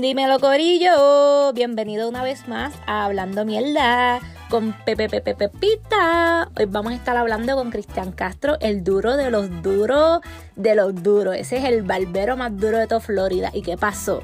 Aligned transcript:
Dímelo 0.00 0.38
Corillo, 0.38 1.52
bienvenido 1.54 2.08
una 2.08 2.22
vez 2.22 2.46
más 2.46 2.72
a 2.86 3.04
Hablando 3.06 3.44
Mierda 3.44 4.20
con 4.48 4.72
Pepe 4.84 5.08
Pepe 5.08 5.34
Pepita. 5.34 6.48
Hoy 6.56 6.66
vamos 6.66 6.92
a 6.92 6.94
estar 6.94 7.16
hablando 7.16 7.56
con 7.56 7.70
Cristian 7.70 8.12
Castro, 8.12 8.56
el 8.60 8.84
duro 8.84 9.16
de 9.16 9.30
los 9.32 9.50
duros 9.60 10.20
de 10.54 10.76
los 10.76 11.02
duros. 11.02 11.34
Ese 11.34 11.56
es 11.56 11.64
el 11.64 11.82
barbero 11.82 12.36
más 12.36 12.56
duro 12.56 12.78
de 12.78 12.86
toda 12.86 13.00
Florida. 13.00 13.50
¿Y 13.52 13.62
qué 13.62 13.76
pasó? 13.76 14.22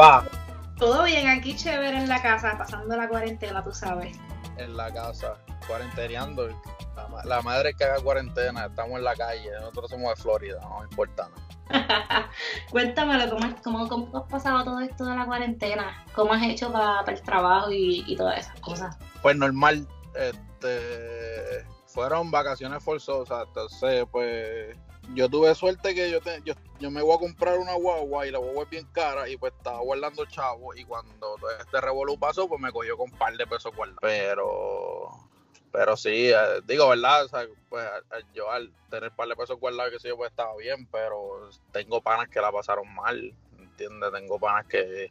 Va 0.00 0.24
Todo 0.76 1.04
bien, 1.04 1.28
aquí 1.28 1.54
chévere 1.54 1.98
en 1.98 2.08
la 2.08 2.20
casa, 2.20 2.56
pasando 2.58 2.96
la 2.96 3.08
cuarentena, 3.08 3.62
tú 3.62 3.72
sabes. 3.72 4.16
en 4.58 4.76
la 4.76 4.92
casa, 4.92 5.36
cuarenteneando. 5.68 6.48
La, 6.96 7.06
ma- 7.08 7.24
la 7.24 7.42
madre 7.42 7.74
que 7.74 7.84
haga 7.84 8.00
cuarentena, 8.02 8.66
estamos 8.66 8.98
en 8.98 9.04
la 9.04 9.14
calle, 9.14 9.50
nosotros 9.60 9.88
somos 9.90 10.16
de 10.16 10.20
Florida, 10.22 10.58
no 10.62 10.82
importa 10.82 11.28
nada. 11.28 11.42
Cuéntamelo, 12.70 13.30
¿cómo, 13.30 13.54
cómo, 13.62 13.88
¿cómo 13.88 14.18
has 14.18 14.30
pasado 14.30 14.64
todo 14.64 14.80
esto 14.80 15.04
de 15.04 15.16
la 15.16 15.26
cuarentena? 15.26 16.04
¿Cómo 16.14 16.32
has 16.32 16.42
hecho 16.42 16.72
para 16.72 17.00
el 17.12 17.22
trabajo 17.22 17.70
y, 17.70 18.04
y 18.06 18.16
todas 18.16 18.38
esas 18.40 18.60
cosas? 18.60 18.96
Pues 19.22 19.36
normal, 19.36 19.86
este, 20.14 21.66
fueron 21.86 22.30
vacaciones 22.30 22.82
forzosas, 22.82 23.46
entonces 23.48 24.06
pues 24.10 24.76
yo 25.14 25.28
tuve 25.28 25.54
suerte 25.54 25.94
que 25.94 26.10
yo, 26.10 26.20
te- 26.20 26.40
yo, 26.44 26.54
yo 26.78 26.90
me 26.90 27.02
voy 27.02 27.16
a 27.16 27.18
comprar 27.18 27.58
una 27.58 27.74
guagua 27.74 28.26
y 28.26 28.30
la 28.30 28.38
guagua 28.38 28.64
es 28.64 28.70
bien 28.70 28.86
cara 28.92 29.28
y 29.28 29.36
pues 29.36 29.52
estaba 29.56 29.80
guardando 29.80 30.24
chavo 30.26 30.74
y 30.74 30.84
cuando 30.84 31.12
todo 31.36 31.50
este 31.60 31.80
revolú 31.80 32.18
pasó 32.18 32.48
pues 32.48 32.60
me 32.60 32.72
cogió 32.72 32.96
con 32.96 33.10
un 33.10 33.18
par 33.18 33.36
de 33.36 33.46
pesos 33.46 33.74
guardados. 33.74 33.98
Pero, 34.00 35.08
pero 35.72 35.96
sí, 35.96 36.30
eh, 36.30 36.60
digo 36.64 36.88
verdad, 36.88 37.24
o 37.24 37.28
sea, 37.28 37.46
pues 37.68 37.88
yo 38.34 38.50
al 38.50 38.70
tener 38.90 39.10
un 39.10 39.16
par 39.16 39.28
de 39.28 39.36
pesos 39.36 39.58
guardados 39.58 39.90
que 40.02 40.08
yo 40.08 40.16
pues 40.16 40.30
estaba 40.30 40.54
bien, 40.56 40.86
pero 40.92 41.48
tengo 41.72 42.02
panas 42.02 42.28
que 42.28 42.40
la 42.40 42.52
pasaron 42.52 42.92
mal, 42.94 43.34
¿entiendes? 43.58 44.12
Tengo 44.12 44.38
panas 44.38 44.66
que 44.66 45.10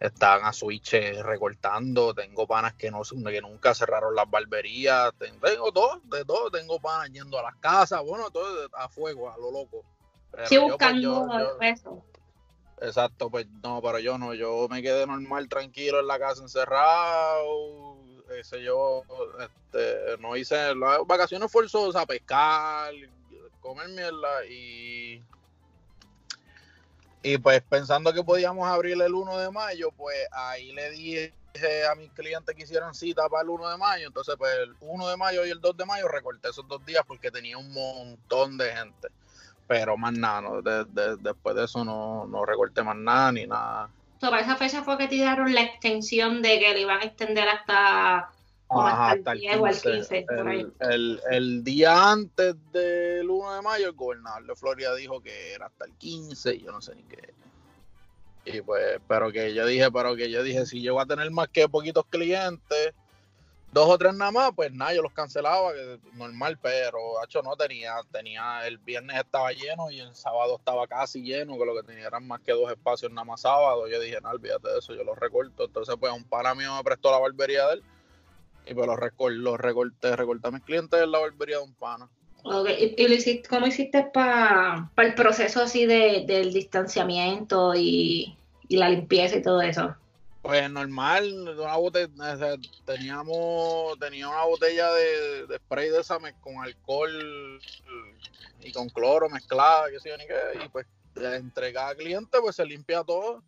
estaban 0.00 0.44
a 0.46 0.52
switch 0.52 0.94
recortando, 1.22 2.12
tengo 2.14 2.46
panas 2.46 2.74
que 2.74 2.90
no 2.90 3.02
que 3.02 3.40
nunca 3.40 3.74
cerraron 3.74 4.14
las 4.16 4.28
barberías, 4.28 5.12
ten- 5.18 5.38
tengo 5.38 5.70
todo, 5.70 6.00
de 6.04 6.24
todo, 6.24 6.50
tengo 6.50 6.80
panas 6.80 7.10
yendo 7.10 7.38
a 7.38 7.42
las 7.42 7.56
casas, 7.56 8.02
bueno, 8.02 8.30
todo 8.30 8.68
a 8.72 8.88
fuego, 8.88 9.30
a 9.30 9.36
lo 9.36 9.52
loco. 9.52 9.84
Pero 10.32 10.46
Sí, 10.46 10.54
yo, 10.56 10.60
pues, 10.62 10.70
buscando 10.70 11.38
yo- 11.38 11.58
peso. 11.58 12.04
exacto, 12.80 13.30
pues 13.30 13.46
no, 13.62 13.80
pero 13.82 13.98
yo 14.00 14.18
no, 14.18 14.34
yo 14.34 14.66
me 14.70 14.82
quedé 14.82 15.06
normal, 15.06 15.48
tranquilo 15.48 16.00
en 16.00 16.06
la 16.06 16.18
casa 16.18 16.42
encerrado, 16.42 17.98
ese 18.34 18.62
yo, 18.62 19.02
este, 19.40 20.18
no 20.18 20.36
hice 20.36 20.74
las 20.74 21.06
vacaciones 21.06 21.50
forzosas, 21.50 22.04
pescar, 22.06 22.92
comer 23.60 23.88
mierda 23.88 24.44
y 24.46 25.22
y 27.22 27.38
pues 27.38 27.62
pensando 27.62 28.12
que 28.12 28.24
podíamos 28.24 28.66
abrir 28.68 29.00
el 29.00 29.14
1 29.14 29.38
de 29.38 29.50
mayo, 29.50 29.90
pues 29.96 30.16
ahí 30.32 30.72
le 30.72 30.90
dije 30.90 31.32
a 31.88 31.94
mis 31.94 32.10
clientes 32.12 32.54
que 32.54 32.64
hicieran 32.64 32.94
cita 32.94 33.28
para 33.28 33.44
el 33.44 33.50
1 33.50 33.70
de 33.70 33.76
mayo. 33.76 34.06
Entonces, 34.08 34.34
pues 34.36 34.52
el 34.56 34.74
1 34.80 35.08
de 35.08 35.16
mayo 35.16 35.46
y 35.46 35.50
el 35.50 35.60
2 35.60 35.76
de 35.76 35.84
mayo 35.84 36.08
recorté 36.08 36.48
esos 36.48 36.66
dos 36.66 36.84
días 36.84 37.04
porque 37.06 37.30
tenía 37.30 37.58
un 37.58 37.72
montón 37.72 38.58
de 38.58 38.74
gente. 38.74 39.08
Pero 39.68 39.96
más 39.96 40.12
nada, 40.12 40.42
después 41.20 41.54
de 41.54 41.64
eso 41.64 41.84
no, 41.84 42.26
no 42.26 42.44
recorté 42.44 42.82
más 42.82 42.96
nada 42.96 43.30
ni 43.30 43.46
nada. 43.46 43.88
So, 44.22 44.30
para 44.30 44.42
esa 44.42 44.54
fecha 44.54 44.84
fue 44.84 44.96
que 44.98 45.08
tiraron 45.08 45.52
la 45.52 45.62
extensión 45.62 46.42
de 46.42 46.60
que 46.60 46.72
le 46.74 46.82
iban 46.82 47.00
a 47.00 47.04
extender 47.06 47.48
hasta, 47.48 48.30
como 48.68 48.86
Ajá, 48.86 49.10
hasta 49.10 49.32
el 49.32 49.40
10 49.40 49.56
o 49.56 49.66
el 49.66 49.80
15. 49.80 50.26
por 50.28 50.48
ahí. 50.48 50.60
El, 50.60 50.90
el- 50.92 51.20
el 51.32 51.64
día 51.64 52.12
antes 52.12 52.54
del 52.72 53.28
1 53.28 53.52
de 53.54 53.62
mayo, 53.62 53.86
el 53.88 53.94
gobernador 53.94 54.46
de 54.46 54.54
Florida 54.54 54.94
dijo 54.94 55.20
que 55.20 55.54
era 55.54 55.66
hasta 55.66 55.86
el 55.86 55.92
15 55.94 56.54
y 56.54 56.62
yo 56.62 56.70
no 56.70 56.80
sé 56.80 56.94
ni 56.94 57.02
qué. 57.02 57.34
Y 58.44 58.60
pues, 58.60 59.00
pero 59.08 59.32
que 59.32 59.54
yo 59.54 59.66
dije, 59.66 59.90
pero 59.90 60.14
que 60.14 60.30
yo 60.30 60.44
dije, 60.44 60.66
si 60.66 60.80
yo 60.82 60.94
voy 60.94 61.02
a 61.02 61.06
tener 61.06 61.28
más 61.32 61.48
que 61.48 61.68
poquitos 61.68 62.04
clientes, 62.08 62.81
dos 63.72 63.88
o 63.88 63.98
tres 63.98 64.14
nada 64.14 64.30
más, 64.30 64.50
pues 64.54 64.72
nada, 64.72 64.94
yo 64.94 65.02
los 65.02 65.12
cancelaba, 65.12 65.72
que 65.72 65.98
normal, 66.14 66.58
pero 66.60 66.98
hecho 67.24 67.42
no 67.42 67.56
tenía, 67.56 67.94
tenía, 68.12 68.66
el 68.66 68.76
viernes 68.78 69.16
estaba 69.18 69.50
lleno 69.52 69.90
y 69.90 70.00
el 70.00 70.14
sábado 70.14 70.56
estaba 70.58 70.86
casi 70.86 71.22
lleno, 71.22 71.58
que 71.58 71.64
lo 71.64 71.74
que 71.74 71.82
tenía 71.82 72.06
eran 72.06 72.26
más 72.26 72.40
que 72.40 72.52
dos 72.52 72.70
espacios 72.70 73.10
nada 73.10 73.24
más 73.24 73.40
sábado. 73.40 73.88
Yo 73.88 73.98
dije, 73.98 74.20
no, 74.22 74.28
olvídate 74.28 74.68
de 74.68 74.78
eso, 74.78 74.94
yo 74.94 75.02
los 75.04 75.18
recorto. 75.18 75.64
Entonces, 75.64 75.96
pues 75.98 76.12
un 76.12 76.24
pana 76.24 76.54
mío 76.54 76.76
me 76.76 76.84
prestó 76.84 77.10
la 77.10 77.18
barbería 77.18 77.66
de 77.68 77.74
él 77.74 77.82
y 78.66 78.74
pues 78.74 78.86
los, 78.86 78.98
recor 78.98 79.32
los 79.32 79.58
recorté, 79.58 80.16
recorté 80.16 80.48
a 80.48 80.50
mis 80.50 80.62
clientes 80.62 81.00
en 81.02 81.10
la 81.10 81.18
barbería 81.18 81.56
de 81.56 81.64
un 81.64 81.74
pana. 81.74 82.08
Ok, 82.44 82.68
¿Y, 82.78 83.42
cómo 83.42 83.66
hiciste 83.66 84.10
para 84.12 84.90
el 84.98 85.14
proceso 85.14 85.62
así 85.62 85.86
de, 85.86 86.24
del 86.26 86.52
distanciamiento 86.52 87.72
y, 87.74 88.36
y 88.68 88.76
la 88.76 88.90
limpieza 88.90 89.36
y 89.36 89.42
todo 89.42 89.62
eso? 89.62 89.94
Pues 90.42 90.68
normal, 90.68 91.56
una 91.56 91.76
botella, 91.76 92.56
teníamos, 92.84 93.96
tenía 94.00 94.28
una 94.28 94.42
botella 94.44 94.92
de, 94.92 95.56
spray 95.58 95.88
de 95.88 96.00
esa 96.00 96.18
con 96.40 96.56
alcohol 96.56 97.60
y 98.60 98.72
con 98.72 98.88
cloro 98.88 99.28
mezclada, 99.30 99.88
que 99.88 100.00
sé 100.00 100.08
yo 100.08 100.16
ni 100.16 100.26
qué, 100.26 100.64
y 100.64 100.68
pues 100.68 100.84
entre 101.14 101.72
cada 101.72 101.94
cliente 101.94 102.38
pues 102.40 102.56
se 102.56 102.66
limpia 102.66 103.04
todo. 103.04 103.40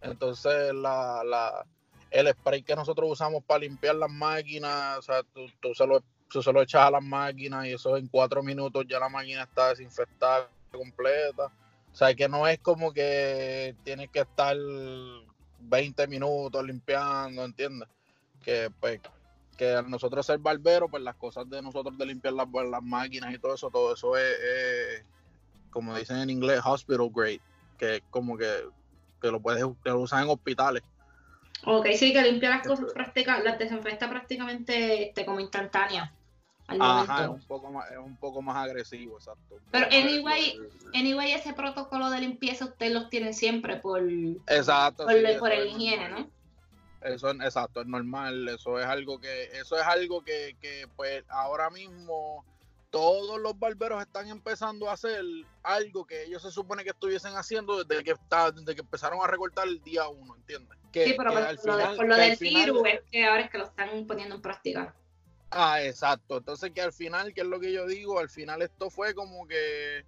Entonces 0.00 0.72
la, 0.72 1.22
la, 1.22 1.66
el 2.10 2.28
spray 2.30 2.62
que 2.62 2.76
nosotros 2.76 3.10
usamos 3.10 3.44
para 3.44 3.60
limpiar 3.60 3.96
las 3.96 4.10
máquinas, 4.10 4.98
o 4.98 5.02
sea, 5.02 5.22
tú, 5.34 5.46
tú 5.60 5.74
se 5.74 5.86
lo, 5.86 6.02
se 6.30 6.52
lo 6.52 6.62
echas 6.62 6.86
a 6.86 6.90
las 6.92 7.02
máquinas 7.02 7.66
y 7.66 7.74
eso 7.74 7.98
en 7.98 8.08
cuatro 8.08 8.42
minutos 8.42 8.86
ya 8.88 8.98
la 8.98 9.10
máquina 9.10 9.42
está 9.42 9.68
desinfectada 9.68 10.48
completa. 10.70 11.52
O 11.92 11.94
sea, 11.94 12.14
que 12.14 12.26
no 12.26 12.48
es 12.48 12.58
como 12.60 12.90
que 12.90 13.76
tienes 13.84 14.08
que 14.08 14.20
estar 14.20 14.56
20 15.62 16.06
minutos 16.06 16.64
limpiando, 16.64 17.44
¿entiendes? 17.44 17.88
Que 18.44 18.70
pues 18.80 19.00
que 19.56 19.70
al 19.74 19.90
nosotros 19.90 20.24
ser 20.24 20.38
barberos, 20.38 20.90
pues 20.90 21.02
las 21.02 21.14
cosas 21.16 21.48
de 21.48 21.60
nosotros 21.62 21.96
de 21.98 22.06
limpiar 22.06 22.34
las, 22.34 22.48
las 22.70 22.82
máquinas 22.82 23.32
y 23.34 23.38
todo 23.38 23.54
eso, 23.54 23.70
todo 23.70 23.94
eso 23.94 24.16
es, 24.16 25.04
como 25.70 25.96
dicen 25.96 26.18
en 26.18 26.30
inglés, 26.30 26.60
hospital 26.64 27.10
grade, 27.12 27.40
que 27.78 27.96
es 27.96 28.02
como 28.10 28.36
que, 28.36 28.50
que 29.20 29.30
lo 29.30 29.40
puedes 29.40 29.64
que 29.84 29.92
usan 29.92 30.24
en 30.24 30.30
hospitales. 30.30 30.82
Ok, 31.64 31.86
sí, 31.94 32.12
que 32.12 32.22
limpia 32.22 32.50
las 32.50 32.66
cosas 32.66 32.92
prácticas, 32.92 33.44
las 33.44 33.58
desinfecta 33.58 34.08
prácticamente 34.08 35.08
este, 35.08 35.24
como 35.24 35.38
instantánea 35.38 36.12
Ajá, 36.68 37.24
es 37.24 37.28
un 37.30 37.42
poco 37.46 37.70
más, 37.70 37.90
es 37.90 37.98
un 37.98 38.16
poco 38.16 38.40
más 38.42 38.56
agresivo, 38.56 39.16
exacto. 39.18 39.56
Pero 39.70 39.86
anyway, 39.86 40.58
Anyway, 40.94 41.32
ese 41.32 41.52
protocolo 41.54 42.10
de 42.10 42.20
limpieza 42.20 42.66
ustedes 42.66 42.92
los 42.92 43.08
tienen 43.10 43.34
siempre 43.34 43.76
por, 43.76 44.02
Exacto. 44.46 45.04
por, 45.04 45.12
sí, 45.12 45.18
el- 45.24 45.38
por 45.38 45.50
el 45.52 45.68
higiene, 45.68 46.08
normal. 46.08 46.30
¿no? 47.02 47.08
Eso 47.08 47.30
es 47.30 47.40
exacto, 47.40 47.80
es 47.80 47.86
normal, 47.88 48.48
eso 48.48 48.78
es 48.78 48.86
algo 48.86 49.18
que, 49.18 49.44
eso 49.58 49.76
es 49.76 49.82
algo 49.82 50.22
que, 50.22 50.56
que 50.60 50.86
pues 50.94 51.24
ahora 51.28 51.68
mismo 51.70 52.44
todos 52.90 53.40
los 53.40 53.58
barberos 53.58 54.00
están 54.02 54.28
empezando 54.28 54.88
a 54.88 54.92
hacer 54.92 55.20
algo 55.62 56.04
que 56.04 56.24
ellos 56.24 56.42
se 56.42 56.50
supone 56.52 56.84
que 56.84 56.90
estuviesen 56.90 57.34
haciendo 57.34 57.82
desde 57.82 58.04
que 58.04 58.12
está, 58.12 58.50
desde 58.52 58.74
que 58.74 58.82
empezaron 58.82 59.18
a 59.22 59.26
recortar 59.26 59.66
el 59.66 59.82
día 59.82 60.06
uno, 60.08 60.36
¿entiendes? 60.36 60.78
Que, 60.92 61.06
Sí, 61.06 61.14
pero 61.16 61.30
que 61.30 61.36
por, 61.38 61.44
lo, 61.54 61.58
final- 61.78 61.96
por 61.96 62.06
lo 62.06 62.16
del 62.16 62.36
virus 62.36 62.82
es 62.86 63.00
que 63.10 63.24
ahora 63.26 63.40
es 63.42 63.50
que 63.50 63.58
lo 63.58 63.64
están 63.64 64.06
poniendo 64.06 64.34
en 64.36 64.42
práctica. 64.42 64.94
Ah, 65.54 65.82
exacto. 65.82 66.38
Entonces 66.38 66.72
que 66.72 66.80
al 66.80 66.92
final, 66.92 67.34
que 67.34 67.42
es 67.42 67.46
lo 67.46 67.60
que 67.60 67.72
yo 67.72 67.86
digo, 67.86 68.18
al 68.18 68.30
final 68.30 68.62
esto 68.62 68.88
fue 68.88 69.14
como 69.14 69.46
que, 69.46 70.04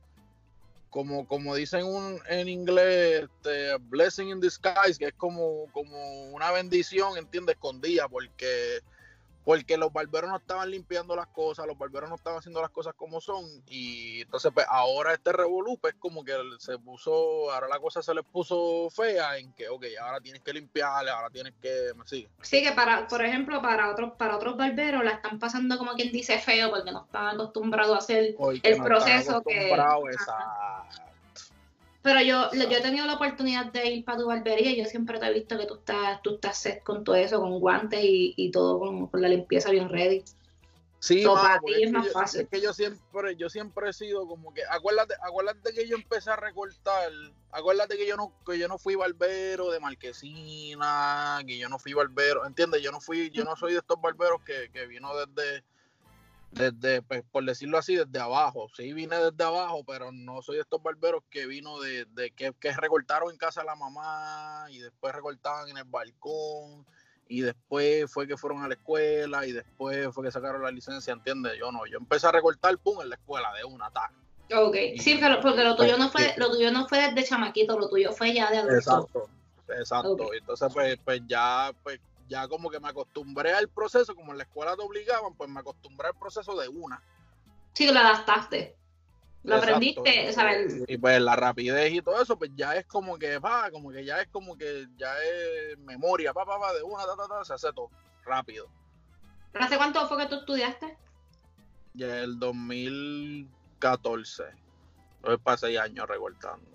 como, 0.88 1.26
como 1.26 1.54
dicen 1.54 1.84
un, 1.84 2.18
en 2.28 2.48
inglés, 2.48 3.24
este, 3.24 3.76
blessing 3.78 4.30
in 4.30 4.40
disguise, 4.40 4.98
que 4.98 5.06
es 5.06 5.14
como, 5.14 5.70
como 5.72 6.30
una 6.30 6.50
bendición, 6.50 7.18
¿entiendes? 7.18 7.56
Escondida, 7.56 8.08
porque, 8.08 8.80
porque 9.44 9.76
los 9.76 9.92
barberos 9.92 10.30
no 10.30 10.36
estaban 10.36 10.70
limpiando 10.70 11.14
las 11.14 11.26
cosas, 11.28 11.66
los 11.66 11.76
barberos 11.76 12.08
no 12.08 12.16
estaban 12.16 12.38
haciendo 12.38 12.60
las 12.62 12.70
cosas 12.70 12.94
como 12.94 13.20
son, 13.20 13.44
y 13.68 14.22
entonces 14.22 14.50
pues 14.54 14.66
ahora 14.68 15.12
este 15.12 15.32
revolú, 15.32 15.78
pues 15.78 15.94
como 15.98 16.24
que 16.24 16.32
se 16.58 16.78
puso, 16.78 17.52
ahora 17.52 17.68
la 17.68 17.78
cosa 17.78 18.02
se 18.02 18.14
les 18.14 18.24
puso 18.24 18.88
fea 18.90 19.36
en 19.38 19.52
que, 19.52 19.68
ok, 19.68 19.84
ahora 20.00 20.20
tienes 20.20 20.42
que 20.42 20.52
limpiarle, 20.52 21.10
ahora 21.10 21.30
tienes 21.30 21.52
que, 21.60 21.92
me 21.94 22.06
sigue. 22.06 22.28
Sí, 22.42 22.62
que 22.62 22.72
para, 22.72 23.06
por 23.06 23.24
ejemplo, 23.24 23.60
para 23.60 23.90
otros, 23.90 24.12
para 24.16 24.36
otros 24.36 24.56
barberos 24.56 25.04
la 25.04 25.12
están 25.12 25.38
pasando 25.38 25.76
como 25.76 25.92
quien 25.92 26.10
dice 26.10 26.38
feo 26.38 26.70
porque 26.70 26.90
no 26.90 27.04
están 27.04 27.34
acostumbrados 27.34 27.94
a 27.94 27.98
hacer. 27.98 28.34
El 28.62 28.78
no 28.78 28.84
proceso 28.84 29.42
que- 29.42 29.74
Ajá. 29.74 31.03
Pero 32.04 32.20
yo, 32.20 32.50
yo 32.52 32.76
he 32.76 32.82
tenido 32.82 33.06
la 33.06 33.14
oportunidad 33.14 33.72
de 33.72 33.86
ir 33.90 34.04
para 34.04 34.18
tu 34.18 34.26
barbería 34.26 34.70
y 34.72 34.76
yo 34.76 34.84
siempre 34.84 35.18
te 35.18 35.24
he 35.26 35.32
visto 35.32 35.56
que 35.56 35.64
tú 35.64 35.76
estás, 35.76 36.20
tú 36.20 36.34
estás 36.34 36.58
set 36.58 36.82
con 36.82 37.02
todo 37.02 37.16
eso, 37.16 37.40
con 37.40 37.58
guantes 37.58 37.98
y, 38.04 38.34
y 38.36 38.50
todo 38.50 38.78
con, 38.78 39.06
con 39.06 39.22
la 39.22 39.28
limpieza 39.28 39.70
bien 39.70 39.88
ready. 39.88 40.22
Sí, 40.98 41.22
So, 41.22 41.34
mano, 41.34 41.48
para 41.48 41.60
porque 41.60 41.76
ti 41.76 41.82
es 41.84 41.92
más 41.92 42.06
yo- 42.06 42.12
fácil. 42.12 42.40
Es 42.42 42.48
que 42.50 42.60
yo 42.60 42.74
siempre, 42.74 43.36
yo 43.36 43.48
siempre 43.48 43.88
he 43.88 43.92
sido 43.94 44.26
como 44.28 44.52
que, 44.52 44.60
acuérdate, 44.68 45.14
acuérdate 45.22 45.72
que 45.72 45.88
yo 45.88 45.96
empecé 45.96 46.30
a 46.30 46.36
recortar, 46.36 47.10
acuérdate 47.50 47.96
que 47.96 48.06
yo 48.06 48.16
no, 48.18 48.34
que 48.46 48.58
yo 48.58 48.68
no 48.68 48.76
fui 48.78 48.96
barbero 48.96 49.70
de 49.70 49.80
marquesina, 49.80 51.40
que 51.46 51.56
yo 51.58 51.70
no 51.70 51.78
fui 51.78 51.94
barbero, 51.94 52.46
¿entiendes? 52.46 52.82
Yo 52.82 52.92
no 52.92 53.00
fui, 53.00 53.30
yo 53.30 53.44
no 53.44 53.56
soy 53.56 53.72
de 53.72 53.78
estos 53.78 53.98
barberos 54.00 54.42
que, 54.44 54.68
que 54.72 54.86
vino 54.86 55.10
desde 55.16 55.64
desde, 56.54 57.02
pues, 57.02 57.22
por 57.30 57.44
decirlo 57.44 57.78
así, 57.78 57.96
desde 57.96 58.18
abajo. 58.18 58.68
Sí 58.74 58.92
vine 58.92 59.16
desde 59.16 59.44
abajo, 59.44 59.84
pero 59.84 60.12
no 60.12 60.42
soy 60.42 60.56
de 60.56 60.62
estos 60.62 60.82
barberos 60.82 61.22
que 61.30 61.46
vino 61.46 61.80
de, 61.80 62.06
de 62.06 62.30
que, 62.30 62.52
que 62.58 62.72
recortaron 62.72 63.30
en 63.30 63.36
casa 63.36 63.60
de 63.60 63.66
la 63.66 63.74
mamá 63.74 64.66
y 64.70 64.78
después 64.78 65.14
recortaban 65.14 65.68
en 65.68 65.78
el 65.78 65.84
balcón 65.84 66.86
y 67.28 67.40
después 67.40 68.10
fue 68.12 68.26
que 68.26 68.36
fueron 68.36 68.62
a 68.62 68.68
la 68.68 68.74
escuela 68.74 69.46
y 69.46 69.52
después 69.52 70.08
fue 70.12 70.24
que 70.24 70.30
sacaron 70.30 70.62
la 70.62 70.70
licencia, 70.70 71.12
¿entiendes? 71.12 71.54
Yo 71.58 71.72
no, 71.72 71.86
yo 71.86 71.98
empecé 71.98 72.26
a 72.26 72.32
recortar, 72.32 72.76
pum, 72.78 73.00
en 73.02 73.10
la 73.10 73.16
escuela 73.16 73.52
de 73.54 73.64
una 73.64 73.90
tarde. 73.90 74.16
Ok, 74.54 74.76
sí, 75.00 75.16
pero 75.18 75.40
porque 75.40 75.64
lo 75.64 75.74
tuyo 75.74 75.96
no 75.96 76.10
fue, 76.10 76.34
lo 76.36 76.50
tuyo 76.50 76.70
no 76.70 76.86
fue 76.86 76.98
desde 76.98 77.28
chamaquito, 77.28 77.78
lo 77.78 77.88
tuyo 77.88 78.12
fue 78.12 78.34
ya 78.34 78.50
de 78.50 78.58
adulto. 78.58 78.76
Exacto, 78.76 79.30
exacto. 79.68 80.34
Entonces, 80.34 80.72
pues, 80.72 80.98
pues 81.02 81.22
ya, 81.26 81.72
pues, 81.82 81.98
ya 82.28 82.48
como 82.48 82.70
que 82.70 82.80
me 82.80 82.88
acostumbré 82.88 83.52
al 83.52 83.68
proceso, 83.68 84.14
como 84.14 84.32
en 84.32 84.38
la 84.38 84.44
escuela 84.44 84.74
te 84.76 84.82
obligaban, 84.82 85.34
pues 85.34 85.50
me 85.50 85.60
acostumbré 85.60 86.08
al 86.08 86.18
proceso 86.18 86.58
de 86.58 86.68
una. 86.68 87.02
Sí, 87.72 87.90
lo 87.90 87.98
adaptaste. 87.98 88.76
Lo 89.42 89.56
aprendiste, 89.56 90.32
¿sabes? 90.32 90.84
Y 90.88 90.96
pues 90.96 91.20
la 91.20 91.36
rapidez 91.36 91.92
y 91.92 92.00
todo 92.00 92.22
eso, 92.22 92.38
pues 92.38 92.50
ya 92.54 92.76
es 92.76 92.86
como 92.86 93.18
que, 93.18 93.38
va, 93.38 93.70
como 93.70 93.90
que 93.90 94.02
ya 94.02 94.22
es 94.22 94.28
como 94.28 94.56
que 94.56 94.88
ya 94.96 95.12
es 95.18 95.76
memoria, 95.78 96.32
pa, 96.32 96.46
pa, 96.46 96.58
pa, 96.58 96.72
de 96.72 96.82
una, 96.82 97.04
ta, 97.04 97.14
ta, 97.14 97.28
ta, 97.28 97.44
se 97.44 97.52
hace 97.52 97.70
todo 97.74 97.90
rápido. 98.24 98.70
¿Hace 99.52 99.76
cuánto 99.76 100.08
fue 100.08 100.16
que 100.16 100.26
tú 100.26 100.36
estudiaste? 100.36 100.96
Ya 101.92 102.20
el 102.20 102.38
2014. 102.38 104.44
Entonces 105.16 105.40
pasé 105.44 105.66
seis 105.66 105.78
años 105.78 106.08
recortando 106.08 106.74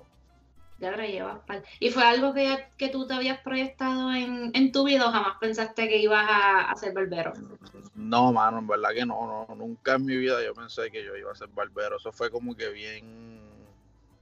ya 0.80 0.92
lo 0.92 1.04
llevas. 1.04 1.40
¿Y 1.80 1.90
fue 1.90 2.04
algo 2.04 2.34
que, 2.34 2.68
que 2.78 2.90
tú 2.90 3.06
te 3.06 3.14
habías 3.14 3.42
proyectado 3.42 4.14
en, 4.14 4.52
en, 4.54 4.72
tu 4.72 4.86
vida 4.86 5.08
o 5.08 5.12
jamás 5.12 5.38
pensaste 5.40 5.88
que 5.88 5.98
ibas 5.98 6.26
a, 6.28 6.72
a, 6.72 6.76
ser 6.76 6.94
barbero? 6.94 7.34
No, 7.96 8.31
mano, 8.31 8.60
en 8.60 8.68
verdad 8.68 8.90
que 8.94 9.06
no, 9.06 9.46
no, 9.48 9.56
nunca 9.56 9.96
en 9.96 10.06
mi 10.06 10.16
vida 10.16 10.44
yo 10.44 10.54
pensé 10.54 10.90
que 10.90 11.04
yo 11.04 11.16
iba 11.16 11.31
a 11.31 11.36
ser 11.36 11.50
barbero. 11.50 11.98
Eso 11.98 12.12
fue 12.12 12.31
como 12.31 12.56
que 12.56 12.70
bien... 12.70 13.42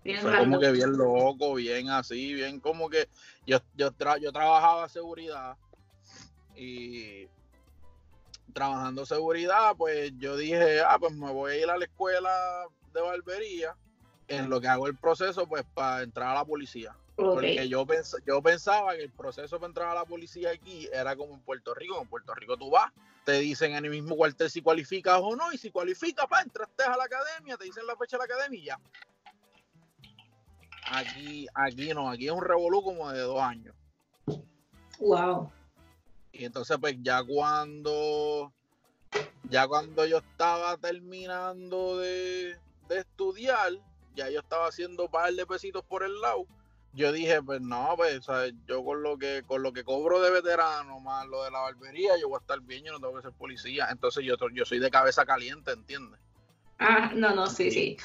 bien 0.04 0.22
fue 0.22 0.38
como 0.40 0.60
que 0.60 0.72
bien 0.72 0.98
loco, 0.98 1.54
bien 1.56 1.90
así, 1.90 2.34
bien 2.34 2.60
como 2.60 2.90
que 2.90 3.08
yo, 3.46 3.60
yo, 3.76 3.92
tra 3.92 4.18
yo 4.18 4.32
trabajaba 4.32 4.90
seguridad 4.90 5.58
y 6.56 7.28
trabajando 8.54 9.06
seguridad, 9.06 9.76
pues 9.78 10.12
yo 10.18 10.36
dije, 10.36 10.82
ah, 10.82 10.98
pues 11.00 11.14
me 11.14 11.32
voy 11.32 11.52
a 11.52 11.58
ir 11.58 11.70
a 11.70 11.78
la 11.78 11.86
escuela 11.86 12.66
de 12.94 13.02
barbería 13.02 13.76
en 14.28 14.50
lo 14.50 14.60
que 14.60 14.68
hago 14.68 14.88
el 14.88 14.96
proceso, 14.96 15.48
pues 15.48 15.64
para 15.74 16.04
entrar 16.04 16.30
a 16.30 16.36
la 16.36 16.46
policía. 16.46 16.96
Porque 17.16 17.68
yo, 17.68 17.86
pens 17.86 18.16
yo 18.28 18.42
pensaba 18.44 18.96
que 18.96 19.04
el 19.04 19.10
proceso 19.10 19.58
para 19.58 19.70
entrar 19.70 19.90
a 19.90 19.96
la 19.96 20.06
policía 20.06 20.52
aquí 20.52 20.88
era 20.94 21.16
como 21.16 21.34
en 21.34 21.40
Puerto 21.42 21.74
Rico. 21.74 22.00
En 22.00 22.08
Puerto 22.08 22.36
Rico 22.36 22.58
tú 22.58 22.70
vas, 22.70 22.92
te 23.26 23.40
dicen 23.40 23.74
en 23.74 23.86
el 23.86 23.92
mismo 23.92 24.16
cuartel 24.16 24.50
si 24.50 24.62
cualificas 24.62 25.20
o 25.22 25.36
no, 25.36 25.52
y 25.52 25.58
si 25.58 25.72
cualificas, 25.72 26.28
pa, 26.28 26.42
entraste 26.42 26.84
a 26.84 26.96
la 26.96 27.06
academia, 27.06 27.58
te 27.58 27.66
dicen 27.66 27.88
la 27.88 27.96
fecha 27.96 28.18
de 28.18 28.20
la 28.20 28.36
academia 28.36 28.60
y 28.60 28.64
ya. 28.66 28.80
Aquí, 30.90 31.48
aquí 31.54 31.94
no, 31.94 32.10
aquí 32.10 32.28
es 32.28 32.32
un 32.32 32.44
revolú 32.44 32.84
como 32.84 33.12
de 33.12 33.20
dos 33.20 33.42
años. 33.42 33.76
Wow. 35.00 35.52
Y 36.32 36.46
entonces, 36.46 36.78
pues 36.80 36.96
ya 37.02 37.24
cuando, 37.24 38.54
ya 39.50 39.68
cuando 39.68 40.06
yo 40.06 40.20
estaba 40.20 40.78
terminando 40.78 41.98
de, 41.98 42.58
de 42.88 43.00
estudiar, 43.00 43.74
ya 44.18 44.30
yo 44.30 44.40
estaba 44.40 44.68
haciendo 44.68 45.06
un 45.06 45.12
par 45.12 45.32
de 45.32 45.46
pesitos 45.46 45.84
por 45.86 46.04
el 46.04 46.20
lado. 46.20 46.46
Yo 46.94 47.12
dije, 47.12 47.42
pues 47.44 47.62
no, 47.62 47.94
pues 47.96 48.26
yo 48.66 48.84
con 48.84 49.04
lo 49.04 49.18
que 49.18 49.44
con 49.46 49.62
lo 49.62 49.72
que 49.72 49.84
cobro 49.84 50.20
de 50.20 50.32
veterano 50.32 51.00
más 51.00 51.28
lo 51.28 51.44
de 51.44 51.52
la 51.52 51.60
barbería, 51.60 52.18
yo 52.20 52.28
voy 52.28 52.38
a 52.38 52.42
estar 52.42 52.60
bien, 52.62 52.84
yo 52.86 52.94
no 52.94 53.00
tengo 53.00 53.16
que 53.16 53.22
ser 53.22 53.34
policía. 53.34 53.88
Entonces 53.92 54.26
yo, 54.26 54.36
yo 54.54 54.66
soy 54.66 54.80
de 54.80 54.90
cabeza 54.90 55.26
caliente, 55.26 55.72
¿entiendes? 55.72 56.20
Ah, 56.80 57.12
no, 57.14 57.36
no, 57.36 57.48
sí, 57.48 57.70
sí. 57.70 57.98